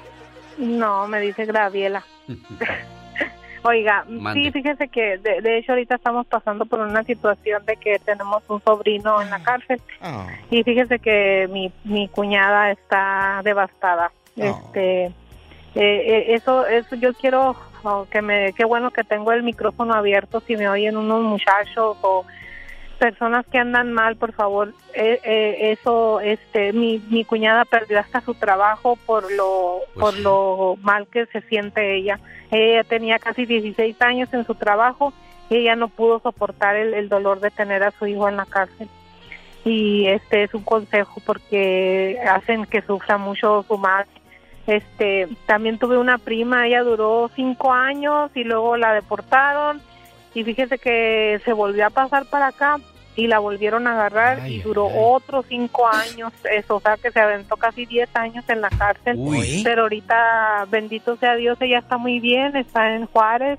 No, 0.59 1.07
me 1.09 1.21
dice 1.21 1.45
Graviela. 1.47 2.05
Oiga, 3.65 4.05
Mande. 4.09 4.45
sí, 4.45 4.53
fíjese 4.53 4.89
que 4.89 5.19
de, 5.19 5.41
de 5.41 5.59
hecho 5.59 5.73
ahorita 5.73 5.97
estamos 5.97 6.27
pasando 6.27 6.65
por 6.65 6.79
una 6.81 7.03
situación 7.03 7.65
de 7.67 7.77
que 7.77 7.99
tenemos 7.99 8.43
un 8.49 8.63
sobrino 8.63 9.21
en 9.21 9.31
la 9.31 9.43
cárcel 9.43 9.81
Ah. 10.01 10.29
y 10.51 10.63
fíjese 10.63 11.01
que 11.01 11.49
mi, 11.51 11.73
mi 11.85 12.09
cuñada 12.09 12.71
está 12.71 13.41
devastada. 13.43 14.13
Este, 14.37 15.07
eh, 15.07 15.13
eh, 15.75 16.25
eso, 16.35 16.65
eso 16.67 16.95
yo 16.95 17.13
quiero 17.15 17.57
oh, 17.83 18.07
que 18.09 18.23
me, 18.23 18.53
qué 18.53 18.65
bueno 18.65 18.93
que 18.93 19.03
tengo 19.03 19.33
el 19.33 19.43
micrófono 19.43 19.95
abierto 19.95 20.41
si 20.41 20.57
me 20.57 20.69
oyen 20.69 20.97
unos 20.97 21.23
muchachos 21.23 21.97
o 22.03 22.25
personas 22.99 23.47
que 23.47 23.59
andan 23.59 23.93
mal, 23.93 24.17
por 24.17 24.33
favor, 24.33 24.75
eh, 24.93 25.21
eh, 25.25 25.73
eso, 25.73 26.21
este, 26.21 26.73
mi, 26.73 26.99
mi 27.09 27.25
cuñada 27.25 27.65
perdió 27.65 27.99
hasta 27.99 28.21
su 28.21 28.35
trabajo 28.35 28.97
por 29.07 29.33
lo, 29.33 29.79
por 29.95 30.19
lo 30.19 30.77
mal 30.83 31.07
que 31.07 31.27
se 31.27 31.41
siente 31.43 31.97
ella. 31.97 32.21
Ella 32.51 32.85
tenía 32.85 33.19
casi 33.19 33.47
16 33.47 34.01
años 34.03 34.33
en 34.33 34.45
su 34.45 34.55
trabajo 34.55 35.13
y 35.49 35.57
ella 35.57 35.77
no 35.77 35.89
pudo 35.89 36.21
soportar 36.21 36.77
el, 36.77 36.95
el 36.95 37.09
dolor 37.09 37.41
de 37.41 37.51
tener 37.51 37.83
a 37.83 37.93
su 37.93 38.07
hijo 38.07 38.29
en 38.29 38.37
la 38.37 38.47
cárcel. 38.47 38.89
Y 39.65 40.07
este 40.07 40.45
es 40.45 40.55
un 40.55 40.63
consejo 40.63 41.21
porque 41.25 42.19
hacen 42.29 42.67
que 42.67 42.83
sufra 42.83 43.19
mucho 43.19 43.65
su 43.67 43.79
madre. 43.79 44.09
Este, 44.67 45.29
también 45.47 45.79
tuve 45.79 45.97
una 45.97 46.19
prima, 46.19 46.67
ella 46.67 46.83
duró 46.83 47.31
cinco 47.35 47.73
años 47.73 48.31
y 48.35 48.45
luego 48.45 48.77
la 48.77 48.93
deportaron 48.93 49.81
y 50.35 50.45
fíjese 50.45 50.79
que 50.79 51.41
se 51.45 51.53
volvió 51.53 51.87
a 51.87 51.91
pasar 51.91 52.27
para 52.27 52.49
acá 52.49 52.79
y 53.17 53.27
la 53.27 53.41
volvieron 53.41 53.89
a 53.89 53.93
agarrar 53.93 54.49
y 54.49 54.61
duró 54.61 54.87
otros 54.87 55.45
cinco 55.49 55.89
años, 55.89 56.33
eso, 56.53 56.77
o 56.77 56.81
sea 56.81 56.97
que 56.97 57.11
se 57.11 57.19
aventó 57.19 57.57
casi 57.57 57.85
10 57.85 58.15
años 58.15 58.45
en 58.49 58.61
la 58.61 58.71
cárcel, 58.71 59.17
Uy. 59.19 59.63
pero 59.65 59.83
ahorita 59.83 60.67
bendito 60.71 61.17
sea 61.17 61.35
Dios, 61.35 61.59
ella 61.61 61.81
está 61.81 61.99
muy 61.99 62.21
bien, 62.21 62.55
está 62.57 62.95
en 62.95 63.07
Juárez. 63.07 63.59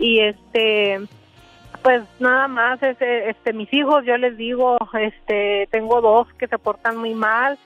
Y 0.00 0.20
este 0.20 1.00
pues 1.82 2.02
nada 2.18 2.48
más 2.48 2.82
este, 2.82 3.30
este 3.30 3.52
mis 3.52 3.72
hijos 3.72 4.04
yo 4.04 4.16
les 4.16 4.36
digo 4.36 4.76
este 4.94 5.68
tengo 5.70 6.00
dos 6.00 6.26
que 6.34 6.48
se 6.48 6.58
portan 6.58 6.96
muy 6.96 7.14
mal 7.14 7.56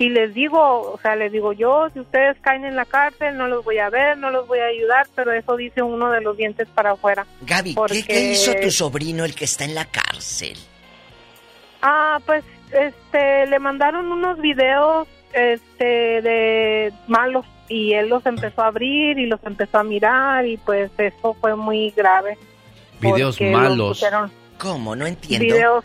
y 0.00 0.08
les 0.08 0.32
digo 0.34 0.58
o 0.92 0.98
sea 1.02 1.14
les 1.14 1.30
digo 1.30 1.52
yo 1.52 1.88
si 1.92 2.00
ustedes 2.00 2.36
caen 2.40 2.64
en 2.64 2.74
la 2.74 2.86
cárcel 2.86 3.36
no 3.36 3.46
los 3.48 3.62
voy 3.64 3.78
a 3.78 3.90
ver 3.90 4.16
no 4.16 4.30
los 4.30 4.48
voy 4.48 4.58
a 4.58 4.64
ayudar 4.64 5.06
pero 5.14 5.30
eso 5.32 5.56
dice 5.56 5.82
uno 5.82 6.10
de 6.10 6.22
los 6.22 6.36
dientes 6.36 6.66
para 6.74 6.92
afuera 6.92 7.26
Gaby, 7.42 7.70
¿qué, 7.70 7.74
Porque- 7.76 8.04
qué 8.04 8.32
hizo 8.32 8.52
tu 8.54 8.70
sobrino 8.70 9.24
el 9.26 9.34
que 9.34 9.44
está 9.44 9.64
en 9.64 9.74
la 9.74 9.84
cárcel? 9.84 10.56
Ah, 11.82 12.18
pues 12.26 12.44
este 12.72 13.46
le 13.46 13.58
mandaron 13.58 14.10
unos 14.10 14.40
videos 14.40 15.06
este 15.32 16.20
de 16.22 16.92
malos 17.06 17.46
y 17.68 17.92
él 17.92 18.08
los 18.08 18.24
empezó 18.26 18.62
a 18.62 18.66
abrir 18.68 19.18
y 19.18 19.26
los 19.26 19.40
empezó 19.44 19.78
a 19.78 19.84
mirar 19.84 20.46
y 20.46 20.56
pues 20.56 20.90
eso 20.98 21.34
fue 21.40 21.54
muy 21.54 21.90
grave. 21.90 22.36
Videos 23.00 23.40
malos 23.40 23.98
pusieron 23.98 24.30
¿Cómo? 24.58 24.94
No 24.96 25.06
entiendo. 25.06 25.44
Videos 25.44 25.84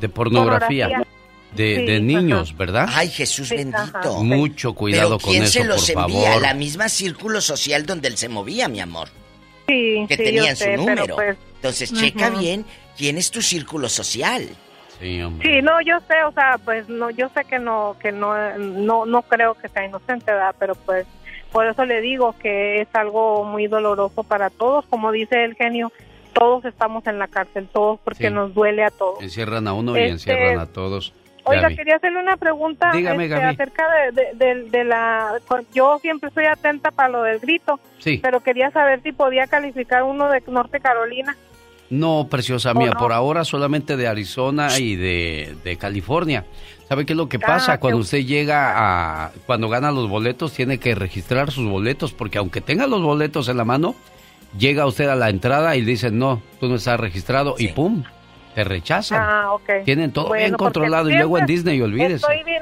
de 0.00 0.08
pornografía. 0.08 0.86
Pornografía. 0.88 1.17
De, 1.52 1.76
Sí, 1.76 1.86
de 1.86 2.00
niños, 2.00 2.56
¿verdad? 2.56 2.86
Ay, 2.90 3.08
Jesús 3.08 3.48
Sí, 3.48 3.56
bendito. 3.56 3.78
ajá. 3.78 4.10
Mucho 4.22 4.74
cuidado 4.74 5.16
Pero 5.18 5.30
¿quién 5.30 5.42
con 5.44 5.50
se 5.50 5.60
eso, 5.60 5.68
los 5.68 5.90
por 5.90 6.02
envía? 6.04 6.26
favor. 6.28 6.42
La 6.42 6.54
misma 6.54 6.88
círculo 6.88 7.40
social 7.40 7.86
donde 7.86 8.08
él 8.08 8.16
se 8.18 8.28
movía, 8.28 8.68
mi 8.68 8.80
amor. 8.80 9.08
Sí, 9.66 10.04
Que 10.08 10.16
sí, 10.16 10.24
tenían 10.24 10.46
yo 10.46 10.50
su 10.56 10.56
sé, 10.56 10.64
pero, 10.70 10.76
número. 10.82 11.14
pues, 11.14 11.36
Entonces, 11.56 11.92
checa 11.92 12.30
bien 12.30 12.64
quién 12.96 13.16
es 13.18 13.30
tu 13.30 13.40
círculo 13.42 13.88
social. 13.88 14.46
Sí, 15.00 15.22
hombre. 15.22 15.48
Sí, 15.56 15.62
no, 15.62 15.80
yo 15.80 15.98
sé, 16.08 16.22
o 16.24 16.32
sea, 16.32 16.58
pues 16.64 16.88
no, 16.88 17.10
yo 17.10 17.28
sé 17.34 17.44
que 17.44 17.58
no, 17.58 17.96
que 18.00 18.12
no, 18.12 18.34
no, 18.58 19.06
no 19.06 19.22
creo 19.22 19.54
que 19.54 19.68
sea 19.68 19.84
inocente, 19.86 20.30
¿verdad? 20.32 20.54
Pero 20.58 20.74
pues 20.74 21.06
por 21.52 21.66
eso 21.66 21.84
le 21.86 22.00
digo 22.02 22.34
que 22.42 22.82
es 22.82 22.88
algo 22.94 23.44
muy 23.44 23.68
doloroso 23.68 24.22
para 24.22 24.50
todos, 24.50 24.84
como 24.86 25.12
dice 25.12 25.44
el 25.44 25.54
genio, 25.54 25.92
todos 26.34 26.64
estamos 26.66 27.06
en 27.06 27.18
la 27.18 27.26
cárcel, 27.28 27.68
todos 27.72 27.98
porque 28.04 28.28
Sí. 28.28 28.34
nos 28.34 28.52
duele 28.54 28.84
a 28.84 28.90
todos. 28.90 29.22
Encierran 29.22 29.66
a 29.66 29.72
uno 29.72 29.96
y 29.96 30.00
Este, 30.00 30.10
encierran 30.12 30.58
a 30.58 30.66
todos. 30.66 31.12
Oiga, 31.48 31.62
Gaby. 31.62 31.76
quería 31.76 31.96
hacerle 31.96 32.20
una 32.20 32.36
pregunta 32.36 32.90
Dígame, 32.92 33.24
este, 33.24 33.42
acerca 33.42 33.84
de, 33.90 34.12
de- 34.12 34.34
de- 34.54 34.70
de 34.70 34.84
la... 34.84 35.32
Yo 35.74 35.98
siempre 36.00 36.28
estoy 36.28 36.44
atenta 36.46 36.90
para 36.90 37.08
lo 37.08 37.22
del 37.22 37.38
grito, 37.40 37.80
Sí. 37.98 38.18
pero 38.22 38.40
quería 38.40 38.70
saber 38.70 39.02
si 39.02 39.12
podía 39.12 39.46
calificar 39.46 40.02
uno 40.02 40.28
de 40.30 40.42
Norte 40.46 40.80
Carolina. 40.80 41.36
No, 41.90 42.26
preciosa 42.30 42.72
¿O 42.72 42.74
mía, 42.74 42.90
no? 42.92 42.98
por 42.98 43.12
ahora 43.12 43.44
solamente 43.44 43.96
de 43.96 44.06
Arizona 44.08 44.78
y 44.78 44.96
de, 44.96 45.76
California. 45.80 46.44
¿Sabe 46.88 47.06
qué 47.06 47.14
es 47.14 47.16
lo 47.16 47.28
que 47.28 47.38
pasa? 47.38 47.74
Ah, 47.74 47.80
cuando 47.80 47.98
qué- 47.98 48.02
usted 48.02 48.18
llega 48.26 48.74
a... 49.24 49.30
Cuando 49.46 49.68
gana 49.68 49.90
los 49.90 50.08
boletos, 50.08 50.52
tiene 50.52 50.78
que 50.78 50.94
registrar 50.94 51.50
sus 51.50 51.66
boletos, 51.68 52.12
porque 52.12 52.38
aunque 52.38 52.60
tenga 52.60 52.86
los 52.86 53.02
boletos 53.02 53.48
en 53.48 53.56
la 53.56 53.64
mano, 53.64 53.94
llega 54.58 54.86
usted 54.86 55.08
a 55.08 55.16
la 55.16 55.30
entrada 55.30 55.76
y 55.76 55.82
dice, 55.82 56.10
no, 56.10 56.42
tú 56.60 56.68
no 56.68 56.74
estás 56.76 56.98
registrado 57.00 57.54
y 57.58 57.68
¡pum! 57.68 58.04
Te 58.58 58.64
rechazan. 58.64 59.20
Ah, 59.22 59.52
ok. 59.52 59.70
Tienen 59.84 60.10
todo 60.10 60.26
Bueno, 60.26 60.42
bien 60.46 60.54
controlado 60.56 61.08
y 61.08 61.14
luego 61.14 61.38
en 61.38 61.46
Disney, 61.46 61.80
olvídese. 61.80 62.16
Estoy 62.16 62.42
bien, 62.42 62.60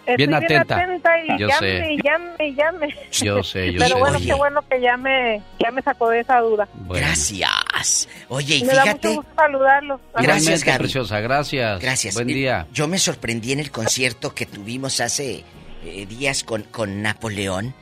estoy 0.00 0.16
Bien 0.18 0.34
atenta. 0.34 0.78
y 1.24 1.38
Yo 1.40 1.48
llame, 1.48 1.58
sé. 1.78 1.92
y 1.94 2.02
llame, 2.02 2.48
y 2.48 2.54
llame. 2.54 2.94
Yo 3.12 3.42
sé, 3.42 3.72
yo 3.72 3.78
Pero 3.78 3.94
sé. 3.94 3.98
bueno, 3.98 4.16
Oye. 4.18 4.26
qué 4.26 4.34
bueno 4.34 4.60
que 4.68 4.78
ya 4.82 4.98
me, 4.98 5.42
ya 5.58 5.70
me 5.70 5.80
sacó 5.80 6.10
de 6.10 6.20
esa 6.20 6.40
duda. 6.40 6.68
Gracias. 6.90 8.08
Oye, 8.28 8.56
y 8.56 8.64
me 8.64 8.74
da 8.74 8.82
fíjate, 8.82 9.08
mucho 9.08 9.20
gusto 9.22 9.32
saludarlos. 9.36 10.00
Gracias, 10.20 10.64
Gaby. 10.64 10.78
preciosa, 10.80 11.20
gracias. 11.20 11.80
Gracias. 11.80 12.14
Buen 12.14 12.26
día. 12.26 12.66
Yo 12.70 12.86
me 12.86 12.98
sorprendí 12.98 13.52
en 13.52 13.60
el 13.60 13.70
concierto 13.70 14.34
que 14.34 14.44
tuvimos 14.44 15.00
hace 15.00 15.44
eh, 15.82 16.04
días 16.04 16.44
con, 16.44 16.64
con 16.64 17.00
Napoleón, 17.00 17.74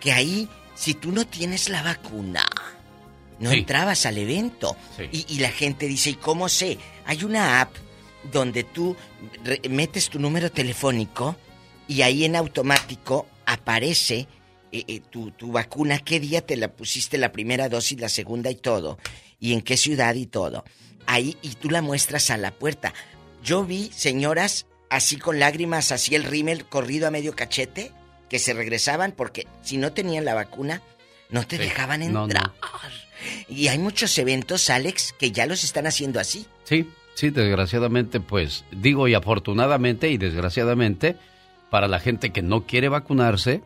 que 0.00 0.10
ahí, 0.10 0.48
si 0.74 0.94
tú 0.94 1.12
no 1.12 1.24
tienes 1.24 1.68
la 1.68 1.84
vacuna, 1.84 2.44
no 3.38 3.50
Sí. 3.50 3.58
entrabas 3.58 4.06
al 4.06 4.18
evento. 4.18 4.76
Y, 5.10 5.24
y 5.36 5.38
la 5.40 5.50
gente 5.50 5.86
dice, 5.86 6.10
¿y 6.10 6.14
cómo 6.14 6.48
sé? 6.48 6.78
Hay 7.04 7.24
una 7.24 7.60
app 7.60 7.74
donde 8.32 8.64
tú 8.64 8.96
metes 9.68 10.08
tu 10.08 10.18
número 10.18 10.50
telefónico 10.50 11.36
y 11.88 12.02
ahí 12.02 12.24
en 12.24 12.36
automático 12.36 13.26
aparece 13.46 14.28
eh, 14.70 14.84
eh, 14.86 15.00
tu, 15.00 15.30
tu 15.32 15.52
vacuna, 15.52 15.98
qué 15.98 16.20
día 16.20 16.46
te 16.46 16.56
la 16.56 16.68
pusiste 16.68 17.18
la 17.18 17.32
primera 17.32 17.68
dosis, 17.68 18.00
la 18.00 18.08
segunda 18.08 18.50
y 18.50 18.54
todo, 18.54 18.98
y 19.38 19.52
en 19.52 19.60
qué 19.60 19.76
ciudad 19.76 20.14
y 20.14 20.26
todo. 20.26 20.64
Ahí 21.06 21.36
y 21.42 21.50
tú 21.56 21.68
la 21.68 21.82
muestras 21.82 22.30
a 22.30 22.36
la 22.36 22.52
puerta. 22.52 22.94
Yo 23.42 23.64
vi 23.64 23.90
señoras 23.94 24.66
así 24.88 25.16
con 25.16 25.38
lágrimas, 25.38 25.90
así 25.90 26.14
el 26.14 26.24
rímel 26.24 26.64
corrido 26.64 27.08
a 27.08 27.10
medio 27.10 27.34
cachete, 27.34 27.92
que 28.28 28.38
se 28.38 28.54
regresaban 28.54 29.12
porque 29.12 29.46
si 29.62 29.76
no 29.76 29.92
tenían 29.92 30.24
la 30.24 30.34
vacuna, 30.34 30.80
no 31.28 31.46
te 31.46 31.58
dejaban 31.58 32.00
no, 32.12 32.24
entrar. 32.24 32.52
Y 33.48 33.68
hay 33.68 33.78
muchos 33.78 34.16
eventos, 34.18 34.70
Alex, 34.70 35.14
que 35.18 35.32
ya 35.32 35.46
los 35.46 35.64
están 35.64 35.86
haciendo 35.86 36.20
así. 36.20 36.46
Sí, 36.64 36.88
sí, 37.14 37.30
desgraciadamente, 37.30 38.20
pues 38.20 38.64
digo 38.70 39.08
y 39.08 39.14
afortunadamente 39.14 40.10
y 40.10 40.18
desgraciadamente 40.18 41.16
para 41.70 41.88
la 41.88 41.98
gente 42.00 42.30
que 42.30 42.42
no 42.42 42.66
quiere 42.66 42.88
vacunarse 42.88 43.62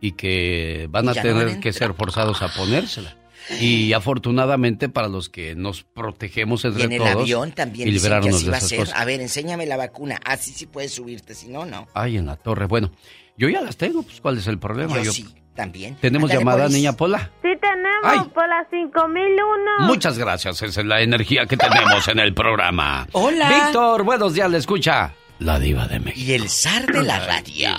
y 0.00 0.12
que 0.12 0.88
van 0.90 1.06
Y 1.06 1.08
a 1.08 1.14
no 1.14 1.22
tener 1.22 1.60
que 1.60 1.72
ser 1.72 1.94
forzados 1.94 2.42
a 2.42 2.48
ponérsela. 2.48 3.16
Y 3.60 3.92
afortunadamente 3.92 4.88
para 4.88 5.08
los 5.08 5.28
que 5.28 5.54
nos 5.54 5.84
protegemos 5.84 6.64
Y 6.64 6.68
entre 6.68 6.84
en 6.84 6.92
el 6.92 6.98
todos 6.98 7.22
avión 7.22 7.52
también 7.52 7.88
y 7.88 7.96
así 7.96 8.02
de 8.02 8.10
va 8.10 8.16
a 8.16 8.58
esas 8.58 8.68
ser. 8.68 8.78
cosas. 8.80 8.98
A 8.98 9.04
ver, 9.04 9.20
enséñame 9.20 9.66
la 9.66 9.76
vacuna. 9.76 10.20
Así 10.24 10.50
sí 10.52 10.66
puedes 10.66 10.92
subirte, 10.92 11.34
si 11.34 11.48
no, 11.48 11.64
no. 11.64 11.86
Ay, 11.94 12.16
en 12.16 12.26
la 12.26 12.36
torre. 12.36 12.66
Bueno, 12.66 12.90
yo 13.38 13.48
ya 13.48 13.60
las 13.62 13.76
tengo, 13.76 14.02
pues 14.02 14.20
¿cuál 14.20 14.38
es 14.38 14.46
el 14.48 14.58
problema? 14.58 15.00
Yo 15.00 15.12
sí, 15.12 15.26
también. 15.56 15.96
¿Tenemos 15.96 16.30
llamada, 16.30 16.62
Boris. 16.64 16.76
niña 16.76 16.92
Pola? 16.92 17.30
Sí 17.42 17.48
tenemos 17.60 18.04
Ay. 18.04 18.20
por 18.32 18.48
las 18.48 18.68
5001. 18.70 19.86
Muchas 19.88 20.16
gracias, 20.18 20.62
esa 20.62 20.80
es 20.80 20.86
la 20.86 21.00
energía 21.00 21.46
que 21.46 21.56
tenemos 21.56 22.06
en 22.06 22.20
el 22.20 22.32
programa. 22.34 23.08
Hola. 23.12 23.48
Víctor, 23.48 24.04
buenos 24.04 24.34
días, 24.34 24.48
le 24.50 24.58
escucha 24.58 25.12
la 25.40 25.58
diva 25.58 25.86
de 25.88 25.98
México. 25.98 26.20
Y 26.30 26.34
el 26.34 26.48
zar 26.48 26.86
de 26.86 27.02
la 27.02 27.18
radio. 27.18 27.70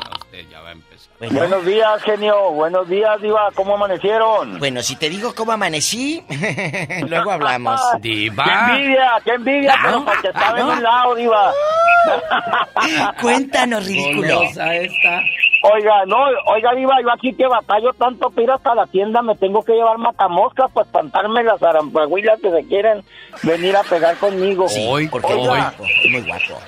Buenos 1.20 1.66
días, 1.66 2.04
genio. 2.04 2.52
Buenos 2.52 2.88
días, 2.88 3.20
Diva. 3.20 3.50
¿Cómo 3.56 3.74
amanecieron? 3.74 4.60
Bueno, 4.60 4.84
si 4.84 4.96
te 4.98 5.10
digo 5.10 5.34
cómo 5.34 5.52
amanecí, 5.52 6.24
luego 7.10 7.32
hablamos. 7.32 7.82
¡Qué 8.04 8.28
envidia! 8.28 9.12
¡Qué 9.26 9.32
envidia! 9.32 9.74
Ah, 9.74 9.80
pero 9.84 10.00
¿no? 10.00 10.06
porque 10.06 10.28
estaba 10.28 10.50
Ah, 10.56 10.60
en 10.60 10.68
¿no? 10.68 10.74
un 10.74 10.84
lado, 10.84 11.16
Diva. 11.16 11.52
Cuéntanos, 13.22 13.84
ridículo. 13.86 14.36
Golosa 14.42 14.76
Oiga, 15.74 16.06
no, 16.06 16.18
oiga, 16.54 16.74
Diva, 16.76 16.96
yo 17.02 17.12
aquí 17.12 17.34
que 17.34 17.48
batallo 17.48 17.92
tanto 17.94 18.30
para 18.30 18.44
ir 18.44 18.52
hasta 18.52 18.76
la 18.76 18.86
tienda, 18.86 19.22
me 19.22 19.36
tengo 19.36 19.64
que 19.64 19.74
llevar 19.74 19.98
matamoscas 19.98 20.72
para 20.72 20.86
espantarme 20.86 21.44
las 21.44 21.62
arampahuilas 21.62 22.40
que 22.42 22.52
se 22.52 22.66
quieren 22.68 23.04
venir 23.44 23.76
a 23.76 23.84
pegar 23.84 24.16
conmigo. 24.18 24.68
Sí, 24.68 24.88
porque 25.12 25.28
es 25.28 25.36
muy 25.36 25.48
Oiga, 25.48 25.62
guapo, 25.62 25.84
es 25.84 26.12
muy 26.12 26.22
guapo. 26.22 26.62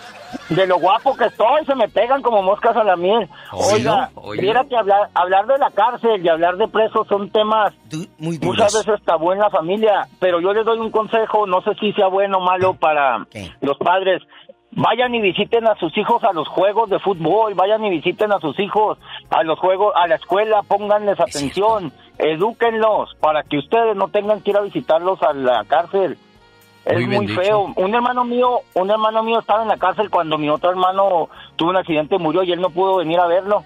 de 0.50 0.68
lo 0.68 0.80
guapo 0.80 1.16
que 1.16 1.26
estoy, 1.26 1.66
se 1.66 1.76
me 1.76 1.88
pegan 1.88 2.22
como 2.22 2.42
moscas 2.42 2.76
a 2.76 2.84
la 2.84 2.96
miel. 2.96 3.30
Oiga, 3.52 4.10
viera 4.40 4.64
que 4.66 4.76
hablar, 4.76 5.10
hablar 5.14 5.46
de 5.48 5.58
la 5.58 5.72
cárcel 5.72 6.24
y 6.24 6.30
hablar 6.30 6.58
de 6.58 6.68
presos 6.68 7.08
son 7.08 7.30
temas 7.30 7.74
muy 8.18 8.38
muchas 8.40 8.74
veces 8.74 9.04
tabú 9.06 9.32
en 9.32 9.40
la 9.40 9.50
familia, 9.50 10.08
pero 10.20 10.42
yo 10.42 10.54
les 10.54 10.66
doy 10.66 10.80
un 10.80 10.92
consejo, 10.92 11.46
no 11.48 11.62
sé 11.62 11.72
si 11.80 11.94
sea 11.94 12.08
bueno 12.08 12.38
o 12.38 12.42
malo 12.42 12.74
para 12.74 13.26
los 13.62 13.78
padres. 13.78 14.22
Vayan 14.72 15.16
y 15.16 15.22
visiten 15.22 15.68
a 15.68 15.76
sus 15.76 15.98
hijos 15.98 16.24
a 16.24 16.32
los 16.32 16.48
juegos 16.48 16.90
de 16.90 17.00
fútbol, 17.00 17.56
vayan 17.56 17.84
y 17.86 17.90
visiten 17.90 18.32
a 18.32 18.40
sus 18.40 18.58
hijos 18.60 18.98
a 19.30 19.44
los 19.44 19.58
juegos, 19.60 19.94
a 19.96 20.08
la 20.08 20.16
escuela, 20.16 20.62
pónganles 20.62 21.20
atención, 21.20 21.92
edúquenlos 22.18 23.16
para 23.20 23.44
que 23.44 23.58
ustedes 23.58 23.96
no 23.96 24.10
tengan 24.10 24.42
que 24.42 24.52
ir 24.52 24.58
a 24.58 24.62
visitarlos 24.62 25.22
a 25.24 25.34
la 25.34 25.64
cárcel. 25.66 26.18
Es 26.86 26.94
Muy 26.94 27.06
muy, 27.06 27.10
bien 27.10 27.28
dicho. 27.28 27.42
feo. 27.42 27.74
Un 27.76 27.94
hermano 27.94 28.24
mío, 28.24 28.60
un 28.74 28.90
hermano 28.90 29.22
mío 29.24 29.40
estaba 29.40 29.64
en 29.64 29.68
la 29.68 29.78
cárcel 29.78 30.10
cuando 30.10 30.38
mi 30.38 30.50
otro 30.50 30.70
hermano 30.70 31.30
tuvo 31.56 31.70
un 31.72 31.78
accidente 31.78 32.16
y 32.16 32.20
murió 32.20 32.44
y 32.44 32.52
él 32.52 32.62
no 32.62 32.70
pudo 32.70 32.98
venir 32.98 33.20
a 33.20 33.28
verlo. 33.28 33.64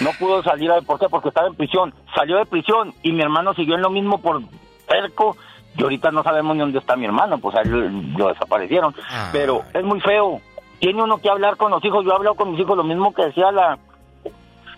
No 0.00 0.10
pudo 0.18 0.42
salir 0.42 0.70
a 0.70 0.80
qué, 0.80 1.08
porque 1.08 1.28
estaba 1.28 1.48
en 1.48 1.54
prisión. 1.54 1.94
Salió 2.14 2.36
de 2.36 2.46
prisión 2.46 2.92
y 3.02 3.12
mi 3.12 3.22
hermano 3.22 3.54
siguió 3.54 3.76
en 3.76 3.82
lo 3.82 3.90
mismo 3.90 4.18
por 4.18 4.42
cerco. 4.88 5.36
Y 5.76 5.82
ahorita 5.82 6.10
no 6.10 6.22
sabemos 6.22 6.54
ni 6.54 6.60
dónde 6.60 6.78
está 6.78 6.96
mi 6.96 7.04
hermano, 7.04 7.38
pues 7.38 7.56
a 7.56 7.62
él 7.62 8.14
lo 8.16 8.28
desaparecieron. 8.28 8.94
Pero 9.32 9.62
es 9.72 9.82
muy 9.84 10.00
feo. 10.00 10.40
Tiene 10.78 11.02
uno 11.02 11.18
que 11.18 11.28
hablar 11.30 11.56
con 11.56 11.70
los 11.70 11.84
hijos. 11.84 12.04
Yo 12.04 12.12
he 12.12 12.14
hablado 12.14 12.36
con 12.36 12.52
mis 12.52 12.60
hijos 12.60 12.76
lo 12.76 12.84
mismo 12.84 13.12
que 13.14 13.24
decía 13.26 13.50
la, 13.50 13.78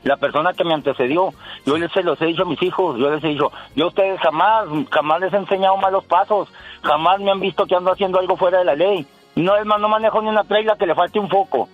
la 0.05 0.17
persona 0.17 0.53
que 0.55 0.65
me 0.65 0.73
antecedió. 0.75 1.31
Yo 1.65 1.77
les 1.77 1.91
se 1.93 2.03
los 2.03 2.21
he 2.23 2.27
dicho 2.27 2.43
a 2.43 2.47
mis 2.47 2.63
hijos, 2.63 2.99
yo 2.99 3.11
les 3.11 3.23
he 3.25 3.29
dicho, 3.29 3.51
yo 3.75 3.87
a 3.87 3.89
ustedes 3.89 4.21
jamás, 4.21 4.67
jamás 4.91 5.21
les 5.21 5.33
he 5.33 5.37
enseñado 5.37 5.77
malos 5.77 6.05
pasos, 6.05 6.49
jamás 6.83 7.21
me 7.21 7.31
han 7.31 7.41
visto 7.41 7.67
que 7.67 7.75
ando 7.75 7.93
haciendo 7.93 8.19
algo 8.19 8.37
fuera 8.37 8.59
de 8.59 8.65
la 8.65 8.75
ley. 8.77 9.07
No 9.35 9.57
es 9.57 9.67
más, 9.67 9.81
no 9.81 9.89
manejo 9.89 10.23
ni 10.23 10.29
una 10.29 10.45
trailer 10.45 10.77
que 10.79 10.87
le 10.87 10.95
falte 10.95 11.19
un 11.19 11.29
foco. 11.29 11.69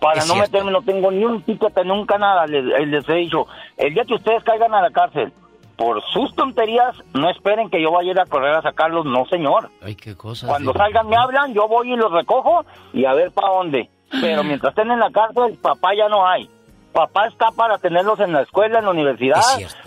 Para 0.00 0.18
Es 0.20 0.28
no 0.28 0.34
cierto. 0.34 0.50
meterme, 0.52 0.72
no 0.72 0.82
tengo 0.82 1.10
ni 1.10 1.24
un 1.24 1.42
ticket, 1.42 1.76
nunca 1.84 2.18
nada, 2.18 2.46
les, 2.46 2.64
les 2.64 3.08
he 3.08 3.14
dicho. 3.14 3.46
El 3.76 3.94
día 3.94 4.04
que 4.04 4.14
ustedes 4.14 4.44
caigan 4.44 4.74
a 4.74 4.82
la 4.82 4.90
cárcel 4.90 5.32
por 5.78 6.02
sus 6.12 6.34
tonterías, 6.34 6.96
no 7.14 7.30
esperen 7.30 7.70
que 7.70 7.80
yo 7.80 7.92
vaya 7.92 8.10
a 8.10 8.12
ir 8.12 8.20
a 8.20 8.26
correr 8.26 8.52
a 8.52 8.62
sacarlos, 8.62 9.06
no 9.06 9.24
señor. 9.26 9.70
Ay, 9.80 9.94
qué 9.94 10.16
cosa. 10.16 10.48
Cuando 10.48 10.72
salgan 10.72 11.08
me 11.08 11.16
hablan, 11.16 11.54
yo 11.54 11.68
voy 11.68 11.92
y 11.92 11.96
los 11.96 12.10
recojo 12.10 12.64
y 12.92 13.04
a 13.04 13.14
ver 13.14 13.30
para 13.30 13.50
dónde. 13.50 13.88
Pero 14.20 14.42
mientras 14.42 14.72
estén 14.72 14.90
en 14.90 14.98
la 14.98 15.10
cárcel, 15.10 15.56
papá 15.62 15.90
ya 15.96 16.08
no 16.08 16.26
hay. 16.26 16.50
Papá 16.92 17.28
está 17.28 17.52
para 17.52 17.78
tenerlos 17.78 18.18
en 18.18 18.32
la 18.32 18.42
escuela, 18.42 18.80
en 18.80 18.86
la 18.86 18.90
universidad, 18.90 19.40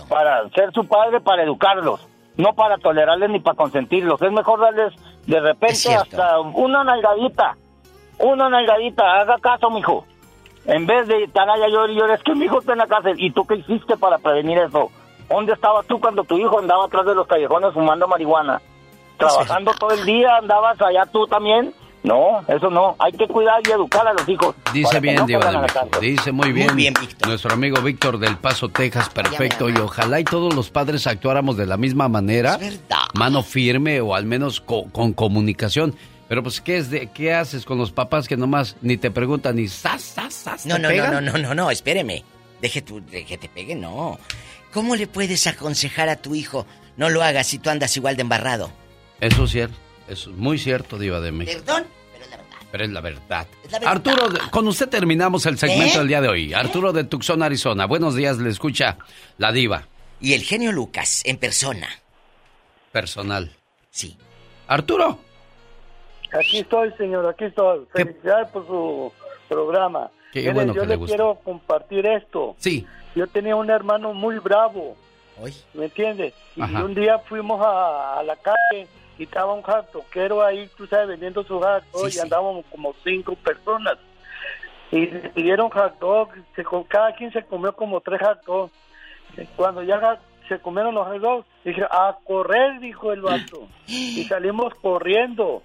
para 0.07 0.47
ser 0.51 0.71
su 0.71 0.87
padre, 0.87 1.19
para 1.19 1.43
educarlos, 1.43 2.07
no 2.37 2.53
para 2.53 2.77
tolerarles 2.77 3.29
ni 3.29 3.41
para 3.41 3.57
consentirlos. 3.57 4.21
Es 4.21 4.31
mejor 4.31 4.61
darles 4.61 4.93
de 5.27 5.41
repente 5.41 5.93
hasta 5.93 6.39
una 6.39 6.85
nalgadita, 6.85 7.57
una 8.17 8.47
nalgadita, 8.47 9.19
haga 9.19 9.39
caso, 9.39 9.69
mijo. 9.69 10.05
En 10.65 10.85
vez 10.85 11.07
de 11.07 11.23
estar 11.23 11.49
allá 11.49 11.67
llorar 11.67 11.89
y 11.89 11.95
llorar, 11.95 12.17
es 12.17 12.23
que 12.23 12.35
mi 12.35 12.45
hijo 12.45 12.59
está 12.59 12.73
en 12.73 12.77
la 12.77 12.87
cárcel. 12.87 13.15
¿Y 13.17 13.31
tú 13.31 13.45
qué 13.45 13.55
hiciste 13.55 13.97
para 13.97 14.19
prevenir 14.19 14.59
eso? 14.59 14.89
¿Dónde 15.31 15.53
estabas 15.53 15.85
tú 15.87 15.99
cuando 15.99 16.23
tu 16.23 16.37
hijo 16.37 16.59
andaba 16.59 16.85
atrás 16.85 17.05
de 17.05 17.15
los 17.15 17.27
callejones 17.27 17.73
fumando 17.73 18.07
marihuana? 18.07 18.61
Trabajando 19.17 19.71
todo 19.79 19.91
el 19.91 20.05
día, 20.05 20.37
andabas 20.37 20.81
allá 20.81 21.05
tú 21.05 21.27
también. 21.27 21.73
No, 22.03 22.41
eso 22.47 22.71
no. 22.71 22.95
Hay 22.97 23.11
que 23.11 23.27
cuidar 23.27 23.61
y 23.63 23.69
educar 23.69 24.07
a 24.07 24.13
los 24.13 24.27
hijos. 24.27 24.55
Dice 24.73 24.99
bien, 24.99 25.17
no 25.17 25.27
cárcel. 25.27 25.89
Dice 26.01 26.31
muy 26.31 26.51
bien. 26.51 26.67
Muy 26.67 26.75
bien, 26.75 26.93
Nuestro 27.27 27.53
amigo 27.53 27.79
Víctor 27.81 28.17
del 28.17 28.37
Paso, 28.37 28.69
Texas, 28.69 29.07
perfecto. 29.09 29.69
Y 29.69 29.77
ojalá 29.77 30.19
y 30.19 30.23
todos 30.23 30.55
los 30.55 30.71
padres 30.71 31.05
actuáramos 31.05 31.57
de 31.57 31.67
la 31.67 31.77
misma 31.77 32.07
manera. 32.07 32.57
Mano 33.13 33.43
firme 33.43 34.01
o 34.01 34.15
al 34.15 34.25
menos 34.25 34.61
co- 34.61 34.85
con 34.91 35.13
comunicación. 35.13 35.95
Pero 36.27 36.41
pues, 36.41 36.59
¿qué, 36.59 36.77
es 36.77 36.89
de, 36.89 37.11
¿qué 37.11 37.35
haces 37.35 37.65
con 37.65 37.77
los 37.77 37.91
papás 37.91 38.27
que 38.27 38.37
nomás 38.37 38.77
ni 38.81 38.97
te 38.97 39.11
preguntan 39.11 39.57
ni 39.57 39.67
sas, 39.67 40.01
sas, 40.01 40.33
sas? 40.33 40.65
No, 40.65 40.79
no, 40.79 40.89
no, 40.89 41.11
no, 41.11 41.21
no, 41.21 41.37
no, 41.37 41.53
no, 41.53 41.69
espéreme. 41.69 42.23
Deje 42.61 42.81
tu, 42.81 42.99
de 43.05 43.25
que 43.25 43.37
te 43.37 43.47
pegue, 43.49 43.75
no. 43.75 44.17
¿Cómo 44.73 44.95
le 44.95 45.07
puedes 45.07 45.47
aconsejar 45.47 46.09
a 46.09 46.15
tu 46.15 46.35
hijo? 46.35 46.65
No 46.97 47.09
lo 47.09 47.23
hagas 47.23 47.47
si 47.47 47.59
tú 47.59 47.69
andas 47.69 47.95
igual 47.97 48.15
de 48.15 48.21
embarrado. 48.21 48.71
Eso 49.19 49.43
es 49.45 49.51
cierto. 49.51 49.75
Eso 50.07 50.29
es 50.31 50.37
muy 50.37 50.57
cierto, 50.57 50.97
Diva 50.97 51.19
de 51.19 51.31
México. 51.31 51.61
Perdón, 51.65 51.85
Pero 52.71 52.83
es 52.85 52.89
la 52.91 53.01
verdad. 53.01 53.47
la 53.69 53.79
verdad. 53.79 53.91
Arturo, 53.91 54.29
de- 54.29 54.39
con 54.49 54.67
usted 54.67 54.89
terminamos 54.89 55.45
el 55.45 55.57
segmento 55.57 55.95
¿Eh? 55.95 55.99
del 55.99 56.07
día 56.07 56.21
de 56.21 56.27
hoy. 56.29 56.53
Arturo 56.53 56.91
de 56.93 57.03
Tucson, 57.03 57.43
Arizona. 57.43 57.85
Buenos 57.85 58.15
días, 58.15 58.37
le 58.37 58.49
escucha 58.49 58.97
la 59.37 59.51
diva. 59.51 59.87
Y 60.19 60.33
el 60.33 60.43
genio 60.43 60.71
Lucas, 60.71 61.21
en 61.25 61.37
persona. 61.37 61.87
Personal. 62.91 63.51
Sí. 63.89 64.17
Arturo. 64.67 65.19
Aquí 66.33 66.59
estoy, 66.59 66.91
señor, 66.97 67.27
aquí 67.27 67.45
estoy. 67.45 67.85
Felicidades 67.93 68.47
por 68.49 68.65
su 68.67 69.11
programa. 69.49 70.09
Qué 70.31 70.49
bueno 70.51 70.73
yo 70.73 70.81
que 70.81 70.87
le 70.87 70.93
le 70.93 70.95
gusta. 70.95 71.15
quiero 71.15 71.35
compartir 71.43 72.05
esto. 72.05 72.55
Sí. 72.57 72.85
Yo 73.15 73.27
tenía 73.27 73.55
un 73.55 73.69
hermano 73.69 74.13
muy 74.13 74.39
bravo. 74.39 74.95
¿Me 75.73 75.85
entiendes? 75.85 76.33
Y 76.55 76.61
Ajá. 76.61 76.83
un 76.83 76.93
día 76.93 77.17
fuimos 77.19 77.59
a, 77.65 78.19
a 78.19 78.23
la 78.23 78.35
calle 78.35 78.87
y 79.17 79.23
estaba 79.23 79.53
un 79.53 79.63
jatoquero 79.63 80.43
ahí, 80.43 80.69
tú 80.77 80.85
sabes, 80.87 81.07
vendiendo 81.07 81.43
su 81.43 81.59
hot 81.59 81.83
Sí, 81.93 82.07
y 82.07 82.11
sí. 82.11 82.19
andábamos 82.19 82.65
como 82.71 82.93
cinco 83.03 83.35
personas. 83.35 83.97
Y 84.91 85.07
le 85.07 85.29
pidieron 85.29 85.69
hot 85.69 85.97
dog, 85.99 86.29
se 86.55 86.63
cada 86.87 87.13
quien 87.15 87.31
se 87.31 87.43
comió 87.43 87.73
como 87.73 88.01
tres 88.01 88.19
hot 88.21 88.43
dogs. 88.45 88.73
Cuando 89.55 89.81
ya 89.83 90.19
se 90.47 90.59
comieron 90.59 90.93
los 90.93 91.07
hot 91.07 91.45
Dije, 91.63 91.83
a 91.89 92.17
correr, 92.25 92.79
dijo 92.79 93.11
el 93.13 93.21
vato. 93.21 93.67
Y 93.87 94.23
salimos 94.25 94.73
corriendo. 94.75 95.63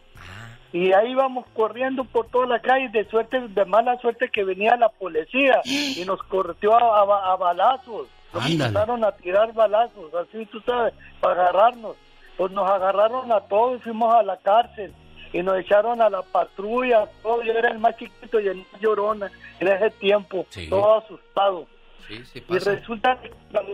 Y 0.77 0.93
ahí 0.93 1.13
íbamos 1.13 1.47
corriendo 1.55 2.05
por 2.05 2.27
toda 2.27 2.45
la 2.45 2.59
calle, 2.59 2.91
de 2.91 3.09
suerte, 3.09 3.41
de 3.41 3.65
mala 3.65 3.99
suerte 3.99 4.29
que 4.29 4.45
venía 4.45 4.77
la 4.77 4.91
policía 4.91 5.63
y 5.65 6.05
nos 6.05 6.23
corrió 6.25 6.77
a, 6.77 7.35
balazos. 7.37 8.09
Nos 8.35 8.47
empezaron 8.47 9.03
a 9.03 9.13
tirar 9.13 9.55
balazos, 9.55 10.13
así 10.13 10.45
tú 10.45 10.61
sabes, 10.61 10.93
para 11.19 11.49
agarrarnos. 11.49 11.97
Pues 12.37 12.53
nos 12.53 12.71
agarraron 12.71 13.33
a 13.33 13.41
todos, 13.41 13.83
fuimos 13.83 14.15
a 14.15 14.23
la 14.23 14.37
cárcel 14.37 14.93
y 15.33 15.43
nos 15.43 15.59
echaron 15.59 16.03
a 16.03 16.11
la 16.11 16.21
patrulla. 16.21 17.09
Todo, 17.23 17.43
yo 17.43 17.55
era 17.55 17.71
el 17.71 17.79
más 17.79 17.97
chiquito 17.97 18.39
y 18.39 18.49
el 18.49 18.59
más 18.59 18.79
llorona 18.79 19.31
en 19.61 19.69
ese 19.69 19.89
tiempo, 19.93 20.45
todo 20.69 20.99
asustado. 20.99 21.67
y 22.11 22.59
resulta 22.59 23.19
que 23.23 23.33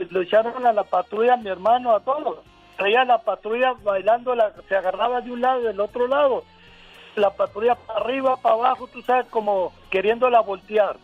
lo 0.09 0.23
echaron 0.23 0.65
a 0.65 0.73
la 0.73 0.85
patrulla, 0.85 1.35
a 1.35 1.39
mi 1.39 1.49
hermano, 1.49 1.97
a 1.97 1.99
todos. 1.99 2.39
Traía 2.77 3.05
la 3.05 3.19
patrulla 3.19 3.73
bailando, 3.83 4.37
la, 4.37 4.53
se 4.69 4.77
agarraba 4.77 5.21
de 5.21 5.33
un 5.33 5.41
lado 5.41 5.63
y 5.63 5.65
del 5.65 5.81
otro 5.81 6.07
lado. 6.07 6.45
La 7.17 7.31
patrulla 7.31 7.75
para 7.75 8.01
arriba, 8.01 8.37
para 8.37 8.55
abajo, 8.55 8.87
tú 8.87 9.03
sabes, 9.03 9.27
como 9.27 9.73
queriéndola 9.91 10.41
voltear. 10.41 10.97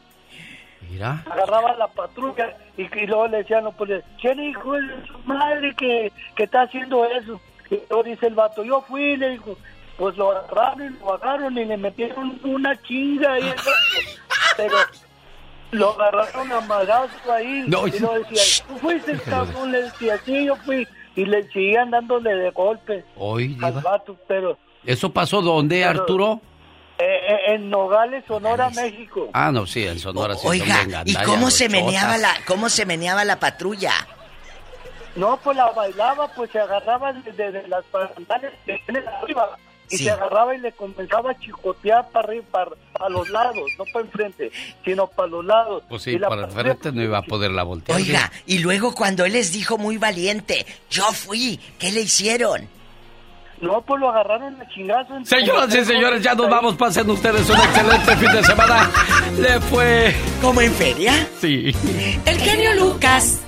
Mira. 0.88 1.22
Agarraba 1.30 1.74
la 1.74 1.88
patrulla 1.88 2.56
y, 2.76 2.88
luego 3.06 3.28
le 3.28 3.38
decían, 3.38 3.68
pues, 3.76 4.02
¿quién 4.20 4.40
hijo 4.40 4.72
de 4.72 5.06
su 5.06 5.18
madre 5.24 5.74
que, 5.74 6.12
que 6.34 6.44
está 6.44 6.62
haciendo 6.62 7.04
eso? 7.04 7.40
Y 7.70 7.80
luego 7.90 8.04
dice 8.04 8.26
el 8.26 8.34
vato, 8.34 8.64
yo 8.64 8.80
fui, 8.82 9.16
le 9.16 9.30
dijo, 9.30 9.56
pues 9.98 10.16
lo 10.16 10.30
agarraron 10.30 10.86
y 10.86 10.98
lo 10.98 11.14
agarraron 11.14 11.58
y 11.58 11.64
le 11.64 11.76
metieron 11.76 12.40
una 12.44 12.80
chinga 12.82 13.34
ahí. 13.34 13.52
Pero 14.56 14.76
lo 15.72 15.90
agarraron 15.90 16.52
a 16.52 16.60
magazo 16.62 17.32
ahí 17.32 17.64
y 17.66 17.70
lo 17.70 17.84
decía, 17.84 18.64
tú 18.66 18.78
fuiste 18.78 19.12
el 19.12 19.22
cabrón, 19.22 19.72
le 19.72 19.82
decía, 19.82 20.18
sí, 20.24 20.46
yo 20.46 20.56
fui. 20.56 20.86
Y 21.16 21.24
le 21.24 21.42
seguían 21.50 21.90
dándole 21.90 22.34
de 22.34 22.50
golpe 22.50 23.04
al 23.60 23.72
vato, 23.82 24.16
pero... 24.28 24.56
¿Eso 24.88 25.12
pasó 25.12 25.42
dónde, 25.42 25.84
Arturo? 25.84 26.40
Eh, 26.98 27.04
eh, 27.04 27.38
en 27.48 27.68
Nogales, 27.68 28.24
Sonora, 28.26 28.70
México. 28.70 29.28
Ah, 29.34 29.52
no, 29.52 29.66
sí, 29.66 29.86
en 29.86 29.98
Sonora 29.98 30.34
sí 30.34 30.48
Oiga, 30.48 31.04
¿y 31.04 31.14
cómo 31.26 31.50
se 31.50 31.68
meneaba 31.68 32.16
la 32.16 32.34
cómo 32.46 32.70
se 32.70 32.86
meneaba 32.86 33.22
la 33.26 33.38
patrulla? 33.38 33.92
No, 35.14 35.36
pues 35.44 35.58
la 35.58 35.70
bailaba, 35.72 36.32
pues 36.34 36.50
se 36.52 36.58
agarraba 36.58 37.12
de, 37.12 37.32
de, 37.32 37.68
las 37.68 37.84
pantalones 37.92 38.52
que 38.64 38.80
tiene 38.86 39.00
arriba 39.06 39.58
y 39.90 39.98
se 39.98 40.10
agarraba 40.10 40.54
y 40.54 40.58
le 40.58 40.72
comenzaba 40.72 41.32
a 41.32 41.38
chicotear 41.38 42.08
para 42.08 42.26
arriba, 42.26 42.46
para, 42.50 43.10
los 43.10 43.28
lados, 43.28 43.70
no 43.76 43.84
para 43.92 44.06
enfrente, 44.06 44.50
sino 44.86 45.06
para 45.06 45.28
los 45.28 45.44
lados. 45.44 45.82
Pues 45.90 46.02
sí, 46.02 46.16
para 46.16 46.44
enfrente 46.44 46.92
no 46.92 47.02
iba 47.02 47.18
a 47.18 47.22
poder 47.22 47.50
la 47.50 47.62
voltear. 47.62 47.98
Oiga, 47.98 48.32
y 48.46 48.60
luego 48.60 48.94
cuando 48.94 49.26
él 49.26 49.34
les 49.34 49.52
dijo 49.52 49.76
muy 49.76 49.98
valiente, 49.98 50.64
yo 50.88 51.04
fui, 51.12 51.60
¿qué 51.78 51.92
le 51.92 52.00
hicieron? 52.00 52.77
No, 53.60 53.80
pues 53.82 54.00
lo 54.00 54.10
agarraron 54.10 54.60
a 54.60 54.68
chingazo. 54.68 55.14
Señoras 55.24 55.74
y 55.74 55.84
señores, 55.84 56.22
ya 56.22 56.34
nos 56.34 56.48
vamos. 56.48 56.76
Pasen 56.76 57.10
ustedes 57.10 57.48
un 57.50 57.56
excelente 57.56 58.16
fin 58.16 58.32
de 58.32 58.44
semana. 58.44 58.90
Le 59.38 59.60
fue. 59.62 60.14
¿Como 60.40 60.60
en 60.60 60.72
feria? 60.72 61.26
Sí. 61.40 61.72
El 62.24 62.38
genio 62.38 62.74
Lucas. 62.74 63.40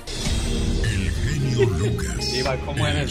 El 0.83 1.11
genio 1.11 1.69
Lucas. 1.77 2.33
Iba 2.33 2.55
como 2.57 2.87
en 2.87 2.97
el 2.97 3.09